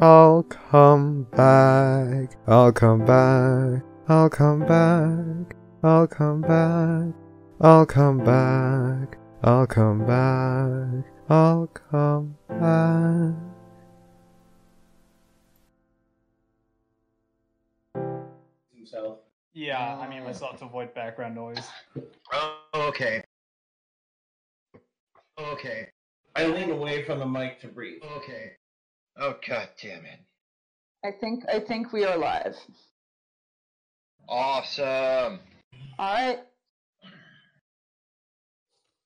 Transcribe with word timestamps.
I'll 0.00 0.42
come 0.42 1.24
back. 1.30 2.36
I'll 2.48 2.72
come 2.72 3.04
back. 3.04 3.82
I'll 4.08 4.28
come 4.28 4.60
back. 4.60 5.56
I'll 5.82 6.06
come 6.08 6.40
back. 6.40 7.14
I'll 7.60 7.86
come 7.86 8.18
back. 8.24 9.18
I'll 9.44 9.66
come 9.66 10.06
back. 10.06 11.04
I'll 11.28 11.66
come 11.68 12.36
back. 12.48 13.34
himself. 18.76 19.18
Yeah, 19.52 19.96
I 19.98 20.08
mean 20.08 20.22
oh. 20.22 20.26
myself 20.26 20.58
to 20.58 20.64
avoid 20.66 20.92
background 20.94 21.36
noise. 21.36 21.66
Oh, 22.32 22.58
okay. 22.74 23.22
Oh, 25.38 25.52
okay. 25.52 25.88
I 26.36 26.46
lean 26.46 26.70
away 26.70 27.04
from 27.04 27.20
the 27.20 27.26
mic 27.26 27.60
to 27.60 27.68
breathe. 27.68 28.02
Okay. 28.18 28.52
Oh 29.16 29.36
god 29.46 29.68
damn 29.80 30.04
it. 30.04 30.20
I 31.04 31.12
think 31.12 31.44
I 31.48 31.60
think 31.60 31.92
we 31.92 32.04
are 32.04 32.16
live. 32.16 32.56
Awesome. 34.28 35.38
All 35.98 36.14
right. 36.14 36.40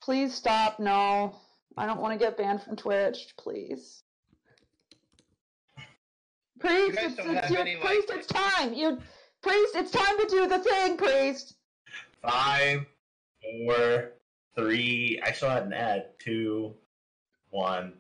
Please 0.03 0.33
stop. 0.33 0.81
No, 0.81 1.37
I 1.77 1.87
don't 1.87 2.01
want 2.01 2.19
to 2.19 2.25
get 2.25 2.39
banned 2.39 2.63
from 2.63 2.77
Twitch. 2.77 3.35
Please. 3.39 4.03
Priest, 6.61 6.97
guys 6.97 7.13
it's, 7.19 7.27
it's 7.27 7.51
your 7.51 7.61
any, 7.61 7.77
like- 7.77 7.85
priest. 7.85 8.11
It's 8.11 8.27
time. 8.27 8.75
You, 8.75 8.99
priest. 9.43 9.77
It's 9.77 9.91
time 9.91 10.19
to 10.19 10.27
do 10.29 10.49
the 10.49 10.59
thing, 10.59 10.97
priest. 10.97 11.55
Five, 12.23 12.87
four, 13.43 14.13
three. 14.57 15.21
I 15.25 15.33
still 15.33 15.51
had 15.51 15.65
an 15.65 15.73
ad. 15.73 16.07
Two, 16.19 16.75
one. 17.51 17.93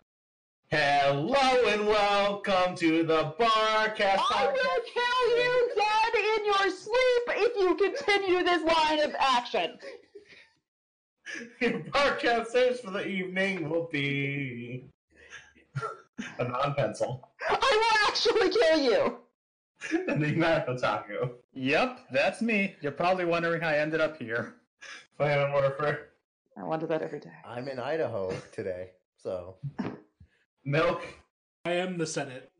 Hello 0.70 1.66
and 1.66 1.86
welcome 1.86 2.74
to 2.76 3.02
the 3.02 3.32
Barcast 3.40 4.18
I 4.30 4.52
will 4.52 4.82
kill 4.92 5.38
you 5.38 5.70
dead 5.74 6.14
in 6.36 6.44
your 6.44 6.70
sleep 6.70 7.48
if 7.48 7.56
you 7.56 7.74
continue 7.74 8.44
this 8.44 8.62
line 8.62 9.00
of 9.00 9.14
action. 9.18 9.78
Your 11.62 11.80
Barcast 11.80 12.48
service 12.48 12.80
for 12.80 12.90
the 12.90 13.06
evening 13.06 13.70
will 13.70 13.88
be 13.90 14.84
a 16.38 16.44
non-pencil. 16.44 17.26
I 17.48 17.54
will 17.54 18.08
actually 18.10 18.50
kill 18.50 18.82
you. 18.82 19.18
and 20.06 20.22
the 20.22 20.34
Otaku. 20.68 21.30
Yep, 21.54 22.08
that's 22.12 22.42
me. 22.42 22.76
You're 22.82 22.92
probably 22.92 23.24
wondering 23.24 23.62
how 23.62 23.68
I 23.68 23.78
ended 23.78 24.02
up 24.02 24.18
here. 24.18 24.56
Plan 25.16 25.38
on 25.38 25.52
warfare. 25.52 26.10
I 26.58 26.64
wonder 26.64 26.86
that 26.88 27.00
every 27.00 27.20
day. 27.20 27.32
I'm 27.46 27.68
in 27.68 27.78
Idaho 27.78 28.34
today, 28.52 28.90
so 29.16 29.56
Milk. 30.68 31.02
I 31.64 31.72
am 31.72 31.96
the 31.96 32.06
Senate. 32.06 32.50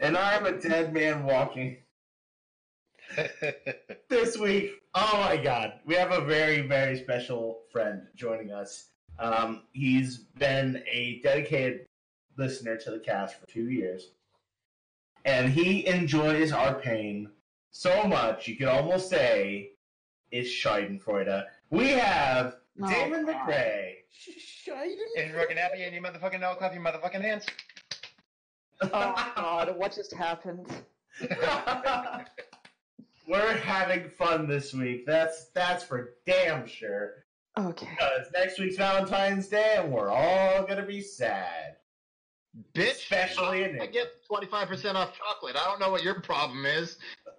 And 0.00 0.16
I'm 0.16 0.46
a 0.46 0.52
dead 0.52 0.94
man 0.94 1.24
walking. 1.24 1.78
this 4.08 4.38
week, 4.38 4.70
oh 4.94 5.18
my 5.18 5.36
god, 5.36 5.80
we 5.84 5.96
have 5.96 6.12
a 6.12 6.20
very, 6.24 6.60
very 6.60 6.96
special 6.96 7.62
friend 7.72 8.02
joining 8.14 8.52
us. 8.52 8.90
Um, 9.18 9.64
he's 9.72 10.18
been 10.38 10.84
a 10.90 11.20
dedicated 11.24 11.86
listener 12.38 12.76
to 12.76 12.92
the 12.92 13.00
cast 13.00 13.40
for 13.40 13.46
two 13.46 13.68
years, 13.68 14.12
and 15.24 15.52
he 15.52 15.84
enjoys 15.88 16.52
our 16.52 16.76
pain 16.76 17.28
so 17.72 18.04
much 18.04 18.46
you 18.46 18.54
could 18.56 18.68
almost 18.68 19.10
say 19.10 19.70
it's 20.30 20.48
Schadenfreude. 20.48 21.46
We 21.70 21.88
have 21.88 22.58
Oh, 22.80 22.88
Daemon 22.88 23.26
God. 23.26 23.34
McRae. 23.48 23.81
If 24.14 25.30
you're 25.30 25.40
fucking 25.40 25.56
happy 25.56 25.82
and 25.82 25.94
you 25.94 26.00
motherfucking 26.00 26.40
know, 26.40 26.54
clap 26.54 26.74
your 26.74 26.82
motherfucking 26.82 27.22
hands. 27.22 27.46
Oh 28.82 29.32
God, 29.36 29.76
what 29.76 29.94
just 29.94 30.12
happened? 30.12 30.66
We're 33.28 33.56
having 33.58 34.08
fun 34.08 34.48
this 34.48 34.72
week. 34.74 35.06
That's 35.06 35.46
that's 35.54 35.84
for 35.84 36.14
damn 36.26 36.66
sure. 36.66 37.24
Okay. 37.58 37.88
Because 37.90 38.26
next 38.34 38.58
week's 38.58 38.76
Valentine's 38.76 39.46
Day, 39.48 39.74
and 39.76 39.92
we're 39.92 40.10
all 40.10 40.64
gonna 40.64 40.86
be 40.86 41.00
sad. 41.00 41.76
Bitch, 42.74 42.92
Especially 42.92 43.62
in 43.64 43.80
I 43.80 43.86
get 43.86 44.08
25% 44.30 44.94
off 44.94 45.16
chocolate. 45.16 45.56
I 45.56 45.64
don't 45.64 45.80
know 45.80 45.90
what 45.90 46.02
your 46.02 46.20
problem 46.20 46.66
is. 46.66 46.98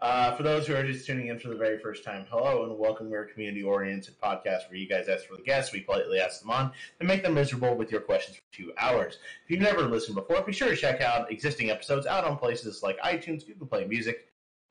uh, 0.00 0.34
for 0.36 0.42
those 0.42 0.66
who 0.66 0.74
are 0.74 0.82
just 0.82 1.06
tuning 1.06 1.28
in 1.28 1.38
for 1.38 1.48
the 1.48 1.56
very 1.56 1.78
first 1.78 2.04
time, 2.04 2.26
hello 2.28 2.64
and 2.64 2.78
welcome. 2.78 3.08
We're 3.08 3.24
a 3.24 3.32
community-oriented 3.32 4.20
podcast 4.20 4.68
where 4.68 4.76
you 4.76 4.88
guys 4.88 5.08
ask 5.08 5.26
for 5.26 5.36
the 5.36 5.42
guests, 5.42 5.72
we 5.72 5.80
politely 5.80 6.20
ask 6.20 6.40
them 6.40 6.50
on, 6.50 6.72
and 7.00 7.08
make 7.08 7.22
them 7.22 7.34
miserable 7.34 7.74
with 7.74 7.90
your 7.90 8.02
questions 8.02 8.36
for 8.36 8.42
two 8.52 8.72
hours. 8.76 9.18
If 9.44 9.50
you've 9.50 9.60
never 9.60 9.82
listened 9.82 10.16
before, 10.16 10.42
be 10.42 10.52
sure 10.52 10.68
to 10.68 10.76
check 10.76 11.00
out 11.00 11.32
existing 11.32 11.70
episodes 11.70 12.06
out 12.06 12.24
on 12.24 12.36
places 12.36 12.82
like 12.82 12.98
iTunes, 13.00 13.46
Google 13.46 13.66
Play 13.66 13.86
Music, 13.86 14.28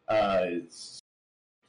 uh, 0.08 0.46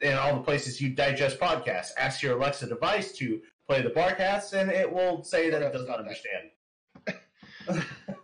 and 0.02 0.18
all 0.18 0.34
the 0.34 0.42
places 0.42 0.80
you 0.80 0.90
digest 0.90 1.40
podcasts. 1.40 1.92
Ask 1.96 2.22
your 2.22 2.36
Alexa 2.36 2.66
device 2.66 3.12
to 3.12 3.40
play 3.66 3.80
the 3.80 3.90
barcast, 3.90 4.52
and 4.52 4.70
it 4.70 4.92
will 4.92 5.24
say 5.24 5.48
that 5.48 5.62
it 5.62 5.72
does 5.72 5.88
not 5.88 5.98
understand. 5.98 6.50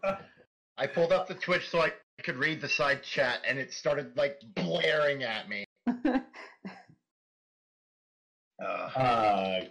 I 0.77 0.87
pulled 0.87 1.13
up 1.13 1.27
the 1.29 1.35
Twitch 1.35 1.71
so 1.71 1.81
I 1.81 1.93
could 2.23 2.37
read 2.37 2.61
the 2.61 2.69
side 2.69 3.03
chat, 3.03 3.41
and 3.47 3.59
it 3.59 3.73
started 3.73 4.17
like 4.17 4.41
blaring 4.55 5.23
at 5.23 5.49
me. 5.49 5.65
Uh, 5.87 6.21
Uh, 8.63 9.65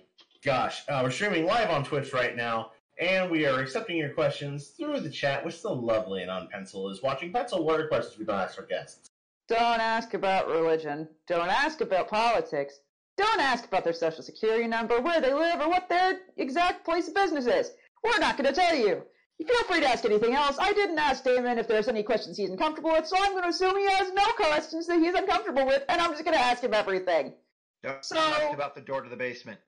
gosh, 0.44 0.84
uh, 0.90 1.00
we're 1.02 1.12
streaming 1.12 1.46
live 1.46 1.70
on 1.70 1.82
Twitch 1.84 2.12
right 2.12 2.36
now, 2.36 2.72
and 3.00 3.32
we 3.32 3.46
are 3.46 3.62
accepting 3.62 3.96
your 3.96 4.10
questions 4.10 4.70
through 4.70 5.00
the 5.00 5.10
chat, 5.10 5.46
which 5.46 5.62
the 5.62 5.70
lovely 5.70 6.22
and 6.22 6.30
on 6.30 6.50
pencil 6.50 6.90
is 6.90 7.02
watching. 7.02 7.32
Pencil, 7.32 7.64
what 7.64 7.80
are 7.80 7.88
questions 7.88 8.18
we 8.18 8.26
don't 8.26 8.36
ask 8.36 8.60
our 8.60 8.66
guests? 8.66 9.10
Don't 9.48 9.80
ask 9.80 10.14
about 10.14 10.48
religion. 10.48 11.08
Don't 11.28 11.50
ask 11.50 11.82
about 11.82 12.10
politics. 12.10 12.80
Don't 13.18 13.40
ask 13.40 13.66
about 13.66 13.84
their 13.84 13.94
social 13.94 14.24
security 14.24 14.68
number, 14.68 15.00
where 15.00 15.22
they 15.22 15.34
live, 15.34 15.62
or 15.62 15.70
what 15.70 15.88
their 15.88 16.20
exact 16.38 16.84
place 16.84 17.08
of 17.08 17.14
business 17.14 17.46
is. 17.46 17.72
We're 18.04 18.20
not 18.20 18.38
going 18.38 18.54
to 18.54 18.60
tell 18.60 18.76
you. 18.76 19.04
You 19.42 19.48
feel 19.48 19.64
free 19.64 19.80
to 19.80 19.88
ask 19.88 20.06
anything 20.06 20.36
else. 20.36 20.58
I 20.60 20.72
didn't 20.72 21.00
ask 21.00 21.24
Daemon 21.24 21.58
if 21.58 21.68
there's 21.68 21.88
any 21.88 22.04
questions 22.04 22.38
he's 22.38 22.52
uncomfortable 22.52 22.92
with, 22.92 23.08
so 23.08 23.18
I'm 23.20 23.32
going 23.32 23.42
to 23.42 23.50
assume 23.50 23.76
he 23.76 23.90
has 23.90 24.14
no 24.14 24.24
questions 24.34 24.86
that 24.86 25.00
he's 25.00 25.16
uncomfortable 25.16 25.66
with, 25.66 25.84
and 25.90 26.00
I'm 26.00 26.12
just 26.12 26.24
going 26.24 26.38
to 26.38 26.44
ask 26.44 26.64
him 26.64 26.76
everything. 26.76 27.34
don't 27.82 28.06
So- 28.06 28.20
ask 28.20 28.54
about 28.54 28.76
the 28.76 28.82
door 28.82 29.02
to 29.02 29.10
the 29.10 29.16
basement. 29.16 29.60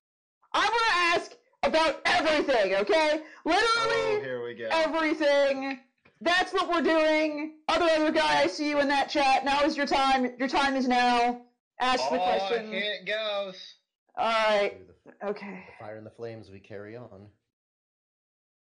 I'm 0.54 0.70
going 0.70 0.80
to 0.80 0.96
ask 1.20 1.32
about 1.64 2.02
everything, 2.06 2.76
okay? 2.76 3.24
Oh, 3.48 3.50
Literally 3.50 4.24
here 4.24 4.44
we 4.44 4.54
go. 4.54 4.68
everything. 4.72 5.80
That's 6.22 6.54
what 6.54 6.70
we're 6.70 6.84
doing. 6.84 7.56
Other 7.68 7.86
other 7.86 8.12
guy, 8.12 8.42
I 8.44 8.46
see 8.46 8.70
you 8.70 8.80
in 8.80 8.88
that 8.90 9.10
chat. 9.10 9.44
Now 9.44 9.64
is 9.64 9.76
your 9.76 9.88
time. 9.88 10.34
Your 10.38 10.48
time 10.48 10.76
is 10.76 10.88
now. 10.88 11.42
Ask 11.80 12.08
the 12.12 12.22
oh, 12.22 12.24
question. 12.24 12.72
here 12.72 12.94
it 13.02 13.08
goes. 13.08 13.74
All 14.20 14.30
right. 14.30 14.78
the, 14.88 15.30
Okay. 15.30 15.66
the 15.80 15.84
fire 15.84 15.98
and 15.98 16.06
the 16.06 16.12
flames, 16.12 16.52
we 16.52 16.60
carry 16.60 16.96
on. 16.96 17.26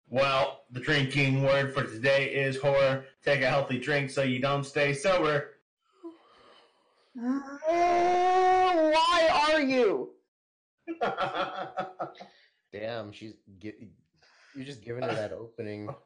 Well, 0.09 0.61
the 0.71 0.79
drinking 0.79 1.43
word 1.43 1.73
for 1.73 1.83
today 1.83 2.27
is 2.33 2.57
horror. 2.57 3.03
Take 3.23 3.41
a 3.41 3.49
healthy 3.49 3.77
drink 3.77 4.09
so 4.09 4.23
you 4.23 4.39
don't 4.39 4.63
stay 4.63 4.93
sober. 4.93 5.55
Why 7.13 8.93
are 9.51 9.61
you? 9.61 10.11
Damn, 12.71 13.11
she's 13.11 13.33
gi- 13.59 13.89
you're 14.55 14.65
just 14.65 14.81
giving 14.83 15.03
her 15.03 15.13
that 15.13 15.33
opening. 15.33 15.89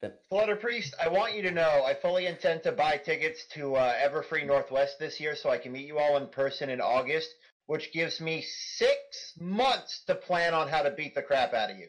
That 0.00 0.18
Flutter 0.28 0.56
Priest, 0.56 0.96
I 1.00 1.06
want 1.08 1.36
you 1.36 1.42
to 1.42 1.52
know 1.52 1.84
I 1.86 1.94
fully 1.94 2.26
intend 2.26 2.64
to 2.64 2.72
buy 2.72 2.96
tickets 2.96 3.44
to 3.52 3.76
uh, 3.76 3.94
Everfree 4.04 4.44
Northwest 4.44 4.98
this 4.98 5.20
year 5.20 5.36
so 5.36 5.48
I 5.48 5.58
can 5.58 5.70
meet 5.70 5.86
you 5.86 6.00
all 6.00 6.16
in 6.16 6.26
person 6.26 6.70
in 6.70 6.80
August, 6.80 7.28
which 7.66 7.92
gives 7.92 8.20
me 8.20 8.42
six 8.42 9.32
months 9.38 10.02
to 10.08 10.16
plan 10.16 10.54
on 10.54 10.66
how 10.66 10.82
to 10.82 10.90
beat 10.90 11.14
the 11.14 11.22
crap 11.22 11.54
out 11.54 11.70
of 11.70 11.78
you. 11.78 11.86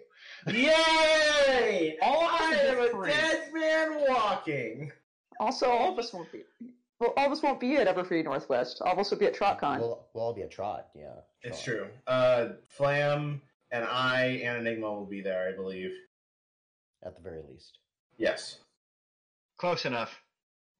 Yay! 0.48 1.98
All 2.01 2.28
I 2.30 2.56
for 2.56 2.80
am 2.80 2.80
a 2.80 2.88
free. 2.90 3.10
dead 3.10 3.54
man 3.54 4.06
walking. 4.07 4.92
Also, 5.40 5.68
all 5.69 5.94
of 5.94 6.00
us 6.00 6.13
won't 6.13 6.31
be. 6.31 6.42
Well, 7.00 7.13
all 7.18 7.25
of 7.25 7.31
us 7.31 7.42
won't 7.42 7.60
be 7.60 7.75
at 7.78 7.88
Everfree 7.94 8.24
Northwest. 8.24 8.81
All 8.81 8.94
of 8.94 9.00
us 9.00 9.12
will 9.12 9.18
be 9.18 9.25
at 9.25 9.36
TrotCon. 9.36 9.80
we'll, 9.80 10.06
we'll 10.13 10.24
all 10.24 10.34
be 10.34 10.42
a 10.44 10.48
trot. 10.48 10.88
Yeah, 10.95 11.16
It's 11.42 11.62
true. 11.63 11.88
Uh, 12.07 12.50
Flam 12.69 13.42
and 13.72 13.84
I 13.86 14.25
and 14.45 14.66
Enigma 14.66 14.92
will 14.92 15.06
be 15.06 15.22
there, 15.22 15.50
I 15.50 15.56
believe. 15.56 15.92
at 17.04 17.16
the 17.16 17.22
very 17.22 17.42
least. 17.50 17.80
Yes. 18.18 18.60
Close 19.57 19.86
enough. 19.86 20.22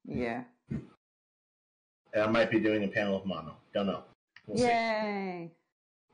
yeah. 0.06 0.44
And 0.70 2.22
I 2.22 2.26
might 2.28 2.48
be 2.50 2.60
doing 2.60 2.84
a 2.84 2.88
panel 2.88 3.16
of 3.16 3.26
mono. 3.26 3.56
Don't 3.74 3.86
know. 3.86 4.04
We'll 4.46 4.58
see. 4.58 4.64
Yay. 4.66 5.50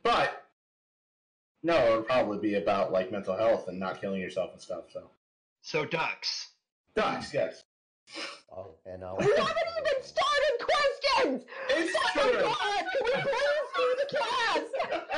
But 0.03 0.40
no, 1.63 1.77
it 1.77 1.97
would 1.97 2.07
probably 2.07 2.39
be 2.39 2.55
about 2.55 2.93
like 2.93 3.11
mental 3.13 3.37
health 3.37 3.69
and 3.69 3.79
not 3.79 4.01
killing 4.01 4.21
yourself 4.21 4.53
and 4.53 4.61
stuff. 4.61 4.85
So 4.93 5.11
So 5.63 5.85
ducks. 5.85 6.49
ducks, 6.95 7.33
yes. 7.35 7.63
Oh, 8.55 8.75
and 8.87 9.05
I'll. 9.05 9.17
We 9.19 9.25
haven't 9.25 9.39
even 9.39 10.03
started 10.03 10.59
questions. 10.59 11.45
It's 11.71 11.97
Oh 11.97 12.11
my 12.17 12.23
true. 12.31 12.43
God! 12.43 12.85
Can 12.93 13.03
we 13.05 13.13
please 13.23 13.69
do 13.77 13.97
the 14.01 14.07
cast? 14.19 14.71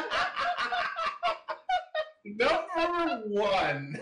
Number 2.24 3.22
one. 3.40 4.00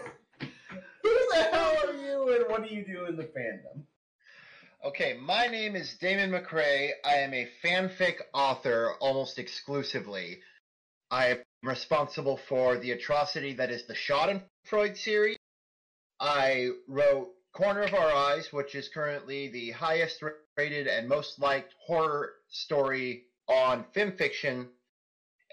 Who 1.02 1.08
the 1.32 1.42
hell 1.52 1.76
are 1.88 1.94
you 1.94 2.34
and 2.36 2.44
what 2.50 2.68
do 2.68 2.74
you 2.74 2.84
do 2.84 3.06
in 3.06 3.16
the 3.16 3.24
fandom? 3.24 3.82
Okay, 4.84 5.16
my 5.20 5.46
name 5.46 5.76
is 5.76 5.94
Daemon 6.00 6.30
McRae. 6.30 6.90
I 7.04 7.16
am 7.16 7.34
a 7.34 7.48
fanfic 7.62 8.16
author 8.32 8.94
almost 9.00 9.38
exclusively. 9.38 10.40
I 11.10 11.26
am 11.28 11.38
responsible 11.62 12.36
for 12.48 12.78
the 12.78 12.92
atrocity 12.92 13.54
that 13.54 13.70
is 13.70 13.86
the 13.86 13.94
Schadenfreude 13.94 14.96
series. 14.96 15.38
I 16.18 16.70
wrote 16.86 17.30
Corner 17.52 17.82
of 17.82 17.94
Our 17.94 18.12
Eyes, 18.12 18.52
which 18.52 18.74
is 18.74 18.88
currently 18.88 19.48
the 19.48 19.70
highest 19.72 20.22
rated 20.56 20.86
and 20.86 21.08
most 21.08 21.38
liked 21.38 21.74
horror 21.86 22.32
story 22.48 23.24
on 23.48 23.84
FimFiction. 23.94 24.68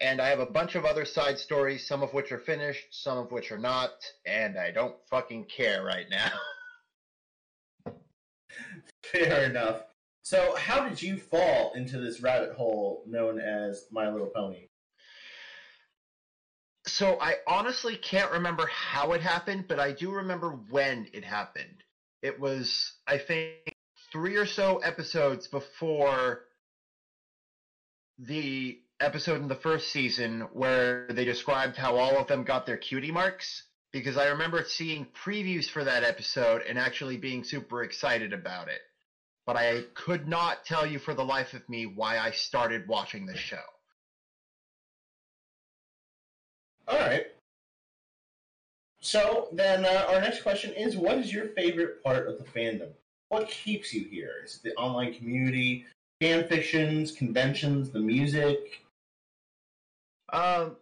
And 0.00 0.20
I 0.20 0.28
have 0.28 0.38
a 0.38 0.46
bunch 0.46 0.76
of 0.76 0.84
other 0.84 1.04
side 1.04 1.38
stories, 1.38 1.86
some 1.86 2.02
of 2.02 2.14
which 2.14 2.30
are 2.30 2.38
finished, 2.38 2.86
some 2.90 3.18
of 3.18 3.32
which 3.32 3.50
are 3.50 3.58
not, 3.58 3.90
and 4.24 4.56
I 4.56 4.70
don't 4.70 4.94
fucking 5.10 5.46
care 5.46 5.82
right 5.82 6.06
now. 6.08 6.30
Fair 9.02 9.44
enough. 9.44 9.82
So, 10.22 10.54
how 10.56 10.88
did 10.88 11.02
you 11.02 11.16
fall 11.16 11.72
into 11.74 11.98
this 11.98 12.20
rabbit 12.20 12.52
hole 12.52 13.02
known 13.06 13.40
as 13.40 13.86
My 13.90 14.10
Little 14.10 14.28
Pony? 14.28 14.67
So 16.88 17.18
I 17.20 17.36
honestly 17.46 17.96
can't 17.96 18.32
remember 18.32 18.66
how 18.66 19.12
it 19.12 19.20
happened, 19.20 19.66
but 19.68 19.78
I 19.78 19.92
do 19.92 20.10
remember 20.10 20.50
when 20.70 21.08
it 21.12 21.22
happened. 21.22 21.84
It 22.22 22.40
was, 22.40 22.92
I 23.06 23.18
think, 23.18 23.74
three 24.10 24.36
or 24.36 24.46
so 24.46 24.78
episodes 24.78 25.46
before 25.48 26.44
the 28.18 28.80
episode 29.00 29.40
in 29.40 29.48
the 29.48 29.54
first 29.54 29.92
season 29.92 30.48
where 30.52 31.06
they 31.08 31.24
described 31.24 31.76
how 31.76 31.96
all 31.96 32.16
of 32.16 32.26
them 32.26 32.42
got 32.42 32.66
their 32.66 32.78
cutie 32.78 33.12
marks. 33.12 33.64
Because 33.92 34.16
I 34.16 34.28
remember 34.28 34.64
seeing 34.64 35.06
previews 35.24 35.68
for 35.68 35.84
that 35.84 36.04
episode 36.04 36.62
and 36.62 36.78
actually 36.78 37.16
being 37.16 37.44
super 37.44 37.82
excited 37.82 38.32
about 38.32 38.68
it. 38.68 38.80
But 39.46 39.56
I 39.56 39.82
could 39.94 40.28
not 40.28 40.64
tell 40.66 40.86
you 40.86 40.98
for 40.98 41.14
the 41.14 41.24
life 41.24 41.54
of 41.54 41.66
me 41.68 41.86
why 41.86 42.18
I 42.18 42.32
started 42.32 42.86
watching 42.86 43.24
the 43.24 43.36
show. 43.36 43.62
All 46.88 46.98
right. 46.98 47.26
So 49.00 49.48
then, 49.52 49.84
uh, 49.84 50.06
our 50.08 50.20
next 50.20 50.42
question 50.42 50.72
is: 50.72 50.96
What 50.96 51.18
is 51.18 51.32
your 51.32 51.48
favorite 51.48 52.02
part 52.02 52.28
of 52.28 52.38
the 52.38 52.44
fandom? 52.44 52.90
What 53.28 53.48
keeps 53.48 53.92
you 53.92 54.04
here? 54.04 54.32
Is 54.44 54.56
it 54.56 54.62
the 54.62 54.74
online 54.74 55.14
community, 55.14 55.84
fan 56.20 56.48
fictions, 56.48 57.12
conventions, 57.12 57.90
the 57.90 58.00
music? 58.00 58.82
Um, 60.32 60.76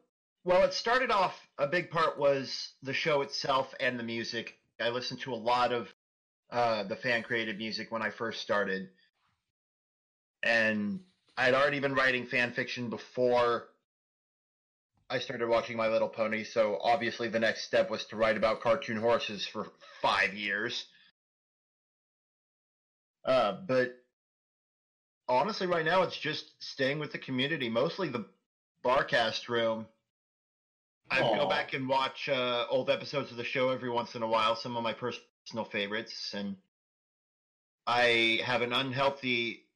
well, 0.44 0.62
it 0.62 0.72
started 0.72 1.10
off. 1.10 1.48
A 1.58 1.66
big 1.66 1.90
part 1.90 2.18
was 2.18 2.72
the 2.82 2.94
show 2.94 3.22
itself 3.22 3.74
and 3.80 3.98
the 3.98 4.04
music. 4.04 4.58
I 4.80 4.90
listened 4.90 5.20
to 5.20 5.32
a 5.32 5.36
lot 5.36 5.72
of 5.72 5.92
uh, 6.50 6.84
the 6.84 6.96
fan 6.96 7.22
created 7.22 7.58
music 7.58 7.90
when 7.90 8.02
I 8.02 8.10
first 8.10 8.40
started, 8.40 8.88
and 10.44 11.00
I 11.36 11.44
had 11.44 11.54
already 11.54 11.80
been 11.80 11.94
writing 11.94 12.26
fan 12.26 12.52
fiction 12.52 12.88
before 12.88 13.68
I 15.08 15.20
started 15.20 15.48
watching 15.48 15.76
My 15.76 15.88
Little 15.88 16.08
Pony. 16.08 16.44
So 16.44 16.78
obviously, 16.80 17.28
the 17.28 17.38
next 17.38 17.64
step 17.64 17.90
was 17.90 18.04
to 18.06 18.16
write 18.16 18.36
about 18.36 18.60
cartoon 18.60 18.96
horses 18.96 19.46
for 19.46 19.66
five 20.02 20.34
years. 20.34 20.84
Uh, 23.24 23.52
but 23.66 23.96
honestly, 25.28 25.66
right 25.66 25.84
now 25.84 26.02
it's 26.02 26.16
just 26.16 26.44
staying 26.58 26.98
with 26.98 27.12
the 27.12 27.18
community, 27.18 27.68
mostly 27.68 28.08
the 28.08 28.26
Barcast 28.84 29.48
room. 29.48 29.86
I 31.10 31.20
Aw. 31.20 31.36
go 31.36 31.48
back 31.48 31.72
and 31.72 31.88
watch 31.88 32.28
uh, 32.28 32.66
old 32.68 32.90
episodes 32.90 33.30
of 33.30 33.36
the 33.36 33.44
show 33.44 33.70
every 33.70 33.90
once 33.90 34.14
in 34.16 34.22
a 34.22 34.26
while, 34.26 34.56
some 34.56 34.76
of 34.76 34.82
my 34.82 34.92
personal 34.92 35.64
favorites, 35.70 36.34
and 36.34 36.56
I 37.86 38.40
have 38.44 38.62
an 38.62 38.72
unhealthy 38.72 39.66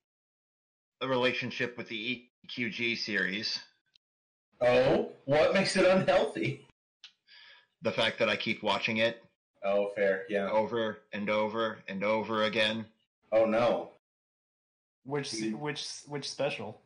relationship 1.01 1.77
with 1.79 1.89
the 1.89 2.25
EQG 2.49 2.99
series. 2.99 3.61
Oh, 4.61 5.11
what 5.25 5.55
makes 5.55 5.77
it 5.77 5.87
unhealthy? 5.87 6.67
The 7.83 7.93
fact 7.93 8.19
that 8.19 8.29
I 8.29 8.37
keep 8.37 8.63
watching 8.63 8.99
it 8.99 9.23
Oh, 9.65 9.91
fair. 9.95 10.25
Yeah. 10.29 10.51
over 10.51 10.99
and 11.13 11.29
over 11.31 11.79
and 11.89 12.03
over 12.05 12.45
again. 12.45 12.87
Oh 13.33 13.45
no. 13.45 13.91
Which 15.05 15.31
Hmm. 15.33 15.59
which 15.59 16.01
which 16.07 16.29
special? 16.31 16.81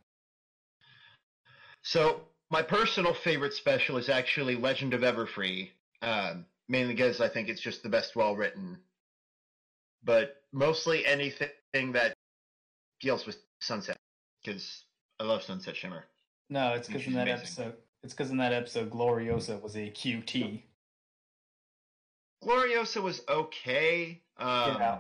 So 1.83 2.29
my 2.51 2.63
personal 2.63 3.15
favorite 3.15 3.55
special 3.55 3.97
is 3.97 4.09
actually 4.09 4.57
Legend 4.57 4.95
of 4.95 5.03
Everfree, 5.03 5.71
um, 6.03 6.47
mainly 6.69 6.95
because 6.95 7.21
I 7.21 7.29
think 7.29 7.49
it's 7.49 7.61
just 7.61 7.83
the 7.83 7.89
best 7.89 8.15
well 8.17 8.37
written. 8.37 8.79
But 10.03 10.43
mostly 10.53 11.05
anything 11.07 11.93
that 11.93 12.15
deals 13.01 13.27
with 13.27 13.37
Sunset, 13.61 13.97
because 14.43 14.85
I 15.19 15.25
love 15.25 15.43
Sunset 15.43 15.77
Shimmer. 15.77 16.05
No, 16.51 16.75
it's 16.75 16.89
because 16.89 17.07
in 17.07 17.15
that 17.15 17.23
amazing. 17.29 17.41
episode, 17.41 17.75
it's 18.03 18.13
because 18.13 18.31
in 18.31 18.37
that 18.39 18.53
episode, 18.53 18.91
Gloriosa 18.91 19.61
was 19.61 19.77
a 19.77 19.91
QT. 19.91 20.63
Gloriosa 22.43 23.03
was 23.03 23.23
okay. 23.29 24.21
Um, 24.37 24.77
yeah, 24.79 24.99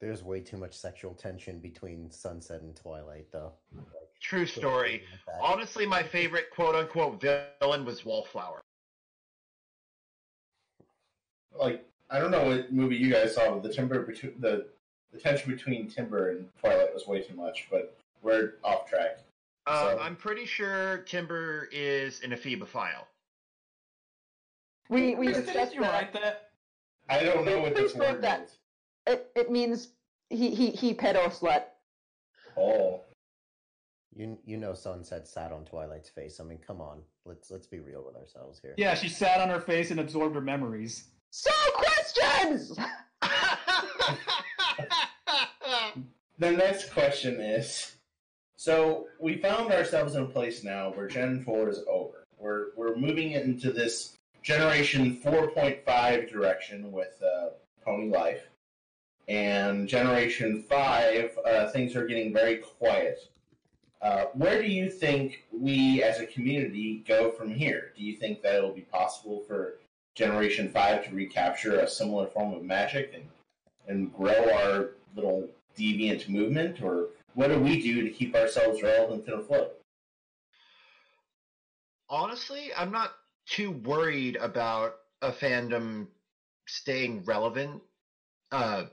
There's 0.00 0.22
way 0.22 0.40
too 0.40 0.56
much 0.56 0.74
sexual 0.74 1.14
tension 1.14 1.58
between 1.58 2.10
Sunset 2.10 2.62
and 2.62 2.76
Twilight, 2.76 3.26
though. 3.32 3.52
Like, 3.74 3.86
True 4.20 4.46
story. 4.46 5.02
Honestly, 5.40 5.84
my 5.84 6.02
favorite 6.02 6.50
quote 6.54 6.76
unquote 6.76 7.20
villain 7.20 7.84
was 7.84 8.04
Wallflower. 8.04 8.60
Like 11.58 11.84
I 12.08 12.18
don't 12.18 12.30
know 12.30 12.44
what 12.44 12.72
movie 12.72 12.96
you 12.96 13.10
guys 13.10 13.34
saw, 13.34 13.50
but 13.50 13.62
the 13.62 13.72
timber 13.72 14.00
between 14.02 14.34
the 14.38 14.66
the 15.12 15.18
tension 15.18 15.50
between 15.50 15.88
Timber 15.88 16.30
and 16.30 16.48
Twilight 16.60 16.94
was 16.94 17.06
way 17.06 17.20
too 17.20 17.34
much. 17.34 17.66
But 17.70 17.98
we're 18.22 18.54
off 18.64 18.88
track. 18.88 19.18
Um, 19.66 19.76
So- 19.76 19.98
I'm 20.00 20.16
pretty 20.16 20.46
sure 20.46 20.98
Timber 20.98 21.68
is 21.72 22.20
an 22.22 22.30
ephebophile. 22.30 23.04
We 24.88 25.14
we 25.14 25.28
Didn't 25.28 25.44
discussed 25.46 25.74
you 25.74 25.80
that. 25.82 25.92
write 25.92 26.12
that? 26.14 26.50
I 27.08 27.22
don't 27.22 27.44
know 27.44 27.60
what 27.60 27.74
this 27.74 27.92
Please 27.92 27.98
note 27.98 28.12
word 28.14 28.22
that. 28.22 28.38
means. 28.40 28.58
It 29.06 29.30
it 29.34 29.50
means 29.50 29.88
he 30.30 30.54
he 30.54 30.70
he 30.70 30.94
pedo 30.94 31.24
slut. 31.26 31.64
Oh. 32.56 33.00
You 34.14 34.38
you 34.44 34.56
know 34.58 34.74
Sunset 34.74 35.26
sat 35.26 35.52
on 35.52 35.64
Twilight's 35.64 36.10
face. 36.10 36.38
I 36.40 36.44
mean, 36.44 36.58
come 36.58 36.80
on. 36.80 37.00
Let's 37.24 37.50
let's 37.50 37.66
be 37.66 37.78
real 37.78 38.04
with 38.04 38.16
ourselves 38.16 38.58
here. 38.60 38.74
Yeah, 38.76 38.94
she 38.94 39.08
sat 39.08 39.40
on 39.40 39.48
her 39.48 39.60
face 39.60 39.90
and 39.90 40.00
absorbed 40.00 40.34
her 40.34 40.40
memories. 40.42 41.04
So 41.30 41.50
questions. 41.72 42.76
The 46.38 46.50
next 46.50 46.90
question 46.92 47.40
is 47.40 47.94
so 48.56 49.06
we 49.18 49.36
found 49.36 49.72
ourselves 49.72 50.14
in 50.14 50.22
a 50.22 50.26
place 50.26 50.62
now 50.62 50.92
where 50.92 51.08
Gen 51.08 51.42
4 51.44 51.68
is 51.68 51.80
over. 51.88 52.24
We're, 52.38 52.66
we're 52.76 52.96
moving 52.96 53.32
into 53.32 53.72
this 53.72 54.16
Generation 54.42 55.18
4.5 55.24 56.30
direction 56.30 56.90
with 56.90 57.22
uh, 57.22 57.50
Pony 57.84 58.08
Life. 58.08 58.48
And 59.28 59.88
Generation 59.88 60.64
5, 60.68 61.38
uh, 61.46 61.68
things 61.70 61.94
are 61.94 62.06
getting 62.06 62.32
very 62.32 62.56
quiet. 62.56 63.20
Uh, 64.00 64.24
where 64.34 64.60
do 64.60 64.68
you 64.68 64.90
think 64.90 65.44
we 65.52 66.02
as 66.02 66.18
a 66.18 66.26
community 66.26 67.04
go 67.06 67.30
from 67.30 67.54
here? 67.54 67.92
Do 67.96 68.02
you 68.02 68.16
think 68.16 68.42
that 68.42 68.56
it'll 68.56 68.72
be 68.72 68.80
possible 68.80 69.44
for 69.46 69.74
Generation 70.16 70.70
5 70.70 71.04
to 71.04 71.14
recapture 71.14 71.78
a 71.78 71.88
similar 71.88 72.26
form 72.26 72.52
of 72.52 72.64
magic 72.64 73.12
and, 73.14 73.24
and 73.86 74.12
grow 74.12 74.52
our 74.52 74.90
little 75.14 75.48
deviant 75.78 76.28
movement? 76.28 76.82
Or 76.82 77.10
what 77.34 77.48
do 77.48 77.58
we 77.58 77.80
do 77.82 78.02
to 78.02 78.10
keep 78.10 78.34
ourselves 78.34 78.82
relevant 78.82 79.26
and 79.26 79.40
afloat? 79.40 79.72
Honestly, 82.08 82.70
I'm 82.76 82.92
not 82.92 83.12
too 83.46 83.70
worried 83.70 84.36
about 84.36 84.94
a 85.22 85.32
fandom 85.32 86.08
staying 86.66 87.24
relevant. 87.24 87.82
Uh, 88.50 88.84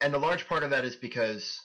and 0.00 0.14
a 0.14 0.18
large 0.18 0.48
part 0.48 0.62
of 0.62 0.70
that 0.70 0.84
is 0.84 0.96
because 0.96 1.60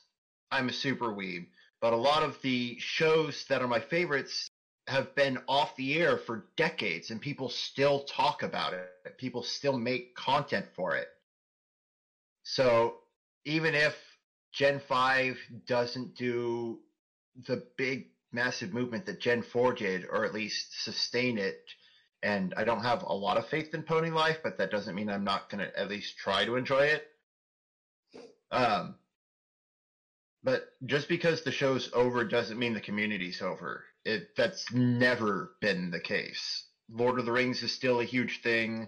I'm 0.52 0.70
a 0.70 0.74
super 0.74 1.08
weeb. 1.08 1.48
But 1.82 1.94
a 1.94 1.98
lot 1.98 2.24
of 2.24 2.42
the 2.42 2.78
shows 2.80 3.46
that 3.50 3.62
are 3.62 3.68
my 3.68 3.80
favorites 3.80 4.50
have 4.88 5.14
been 5.16 5.38
off 5.48 5.76
the 5.76 6.00
air 6.00 6.18
for 6.18 6.46
decades, 6.56 7.12
and 7.12 7.22
people 7.22 7.50
still 7.50 8.02
talk 8.02 8.42
about 8.42 8.74
it. 8.74 9.18
People 9.18 9.44
still 9.44 9.78
make 9.78 10.16
content 10.16 10.66
for 10.76 10.96
it. 10.96 11.10
So 12.44 12.96
even 13.46 13.76
if 13.76 13.96
Gen 14.54 14.80
5 14.80 15.38
doesn't 15.68 16.16
do 16.16 16.80
the 17.48 17.64
big, 17.78 18.08
massive 18.32 18.74
movement 18.74 19.06
that 19.06 19.20
Gen 19.20 19.42
4 19.42 19.74
did, 19.74 20.06
or 20.06 20.26
at 20.26 20.34
least 20.34 20.84
sustain 20.84 21.38
it, 21.38 21.60
and 22.24 22.54
I 22.58 22.64
don't 22.64 22.84
have 22.84 23.04
a 23.04 23.14
lot 23.14 23.38
of 23.38 23.48
faith 23.48 23.74
in 23.74 23.84
Pony 23.84 24.10
Life, 24.10 24.40
but 24.44 24.58
that 24.58 24.72
doesn't 24.72 24.96
mean 24.96 25.10
I'm 25.10 25.24
not 25.24 25.50
going 25.50 25.64
to 25.66 25.80
at 25.80 25.90
least 25.90 26.18
try 26.18 26.46
to 26.46 26.56
enjoy 26.56 26.86
it. 26.86 27.08
Um, 28.52 28.96
but 30.44 30.64
just 30.86 31.10
because 31.10 31.44
the 31.44 31.52
show's 31.52 31.90
over 31.94 32.24
doesn't 32.24 32.58
mean 32.58 32.74
the 32.74 32.82
community's 32.82 33.42
over. 33.42 33.84
It 34.06 34.30
that's 34.38 34.72
never 34.72 35.52
been 35.60 35.92
the 35.92 36.00
case. 36.00 36.64
Lord 36.90 37.20
of 37.20 37.26
the 37.26 37.32
Rings 37.32 37.62
is 37.64 37.74
still 37.74 38.00
a 38.00 38.06
huge 38.06 38.42
thing. 38.42 38.88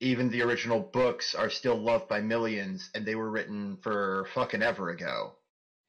Even 0.00 0.28
the 0.30 0.42
original 0.42 0.80
books 0.80 1.34
are 1.34 1.50
still 1.50 1.76
loved 1.76 2.08
by 2.08 2.20
millions, 2.20 2.90
and 2.94 3.06
they 3.06 3.14
were 3.14 3.30
written 3.30 3.78
for 3.82 4.26
fucking 4.34 4.62
ever 4.62 4.90
ago. 4.90 5.36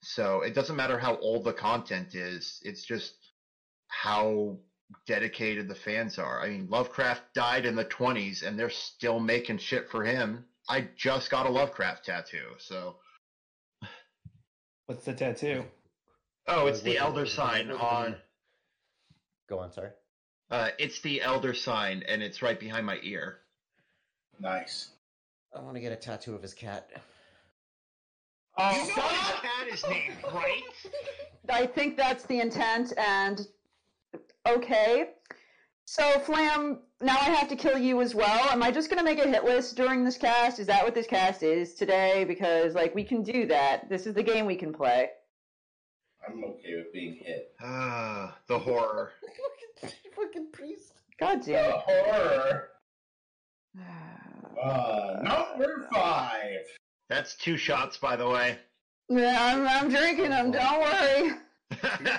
So 0.03 0.41
it 0.41 0.53
doesn't 0.53 0.75
matter 0.75 0.97
how 0.97 1.17
old 1.17 1.43
the 1.43 1.53
content 1.53 2.15
is; 2.15 2.59
it's 2.63 2.83
just 2.83 3.13
how 3.87 4.57
dedicated 5.05 5.67
the 5.67 5.75
fans 5.75 6.17
are. 6.17 6.41
I 6.41 6.49
mean, 6.49 6.69
Lovecraft 6.69 7.33
died 7.33 7.65
in 7.65 7.75
the 7.75 7.85
20s, 7.85 8.43
and 8.43 8.57
they're 8.57 8.69
still 8.69 9.19
making 9.19 9.57
shit 9.57 9.89
for 9.89 10.03
him. 10.03 10.45
I 10.69 10.89
just 10.95 11.29
got 11.29 11.45
a 11.45 11.49
Lovecraft 11.49 12.05
tattoo, 12.05 12.55
so. 12.59 12.97
What's 14.85 15.03
the 15.03 15.13
tattoo? 15.13 15.65
Oh, 16.47 16.67
it's 16.67 16.81
the 16.81 16.97
Elder 16.97 17.25
sign 17.25 17.71
on. 17.71 18.15
Go 19.49 19.59
on, 19.59 19.73
sorry. 19.73 19.89
Uh, 20.49 20.69
it's 20.79 21.01
the 21.01 21.21
Elder 21.21 21.53
sign, 21.53 22.03
and 22.07 22.21
it's 22.21 22.41
right 22.41 22.59
behind 22.59 22.85
my 22.85 22.99
ear. 23.03 23.39
Nice. 24.39 24.89
I 25.55 25.61
want 25.61 25.75
to 25.75 25.81
get 25.81 25.91
a 25.91 25.95
tattoo 25.95 26.35
of 26.35 26.41
his 26.41 26.53
cat. 26.53 26.89
Oh, 28.57 28.71
You 28.71 28.77
know 28.77 28.85
his 28.85 29.39
cat 29.39 29.67
is 29.71 29.83
named, 29.89 30.17
right? 30.33 30.61
I 31.49 31.65
think 31.65 31.95
that's 31.95 32.25
the 32.25 32.39
intent, 32.39 32.93
and 32.97 33.47
okay. 34.47 35.11
So, 35.85 36.19
Flam, 36.19 36.79
now 36.99 37.15
I 37.15 37.29
have 37.29 37.47
to 37.47 37.55
kill 37.55 37.77
you 37.77 38.01
as 38.01 38.13
well. 38.13 38.49
Am 38.49 38.61
I 38.61 38.71
just 38.71 38.89
gonna 38.89 39.03
make 39.03 39.19
a 39.23 39.27
hit 39.27 39.45
list 39.45 39.77
during 39.77 40.03
this 40.03 40.17
cast? 40.17 40.59
Is 40.59 40.67
that 40.67 40.83
what 40.83 40.93
this 40.93 41.07
cast 41.07 41.43
is 41.43 41.75
today? 41.75 42.25
Because, 42.27 42.75
like, 42.75 42.93
we 42.93 43.03
can 43.03 43.23
do 43.23 43.45
that. 43.45 43.87
This 43.89 44.05
is 44.05 44.13
the 44.13 44.23
game 44.23 44.45
we 44.45 44.55
can 44.55 44.73
play. 44.73 45.11
I'm 46.27 46.43
okay 46.43 46.75
with 46.75 46.91
being 46.91 47.15
hit. 47.23 47.53
Ah, 47.61 48.37
the 48.47 48.59
horror. 48.59 49.11
Fucking 50.15 50.47
priest. 50.51 50.93
God 51.19 51.41
damn. 51.45 51.71
The 51.71 51.77
horror. 51.77 52.69
It. 53.79 54.59
Uh, 54.61 55.19
number 55.21 55.87
five. 55.93 56.61
That's 57.09 57.35
two 57.35 57.57
shots, 57.57 57.97
by 57.97 58.15
the 58.15 58.27
way. 58.27 58.57
Yeah, 59.09 59.37
I'm, 59.39 59.67
I'm 59.67 59.89
drinking 59.89 60.29
them, 60.29 60.51
don't 60.51 60.81
worry. 60.81 61.31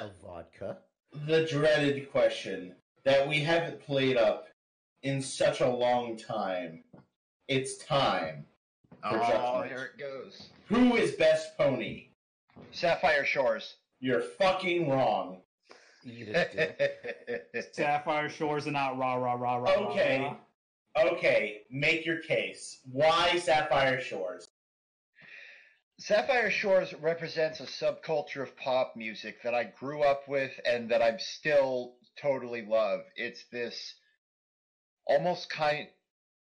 Of 0.00 0.10
vodka. 0.22 0.78
The 1.26 1.46
dreaded 1.46 2.10
question 2.10 2.74
that 3.04 3.28
we 3.28 3.40
haven't 3.40 3.80
played 3.80 4.16
up 4.16 4.48
in 5.02 5.20
such 5.22 5.60
a 5.60 5.68
long 5.68 6.16
time. 6.16 6.82
It's 7.48 7.76
time. 7.78 8.46
For 9.02 9.18
oh, 9.22 9.28
judgment. 9.28 9.68
here 9.68 9.90
it 9.94 10.00
goes. 10.00 10.48
Who 10.66 10.96
is 10.96 11.12
best 11.12 11.56
pony? 11.58 12.06
Sapphire 12.72 13.24
Shores. 13.24 13.74
You're 14.00 14.22
fucking 14.22 14.88
wrong. 14.88 15.38
Eat 16.04 16.28
it, 16.28 17.48
dude. 17.52 17.64
Sapphire 17.72 18.28
Shores 18.28 18.66
are 18.66 18.72
not 18.72 18.98
rah 18.98 19.14
rah 19.14 19.34
rah 19.34 19.56
rah. 19.56 19.72
rah, 19.74 19.90
Okay. 19.90 20.20
rah. 20.22 20.36
Okay, 20.96 21.62
make 21.70 22.06
your 22.06 22.18
case. 22.18 22.78
Why 22.90 23.36
Sapphire 23.38 24.00
Shores? 24.00 24.46
Sapphire 25.98 26.50
Shores 26.50 26.94
represents 26.94 27.60
a 27.60 27.64
subculture 27.64 28.42
of 28.42 28.56
pop 28.56 28.94
music 28.96 29.42
that 29.42 29.54
I 29.54 29.64
grew 29.64 30.02
up 30.02 30.28
with 30.28 30.52
and 30.64 30.90
that 30.90 31.02
I 31.02 31.16
still 31.18 31.94
totally 32.20 32.62
love. 32.62 33.00
It's 33.16 33.44
this 33.50 33.94
almost 35.06 35.50
kind 35.50 35.88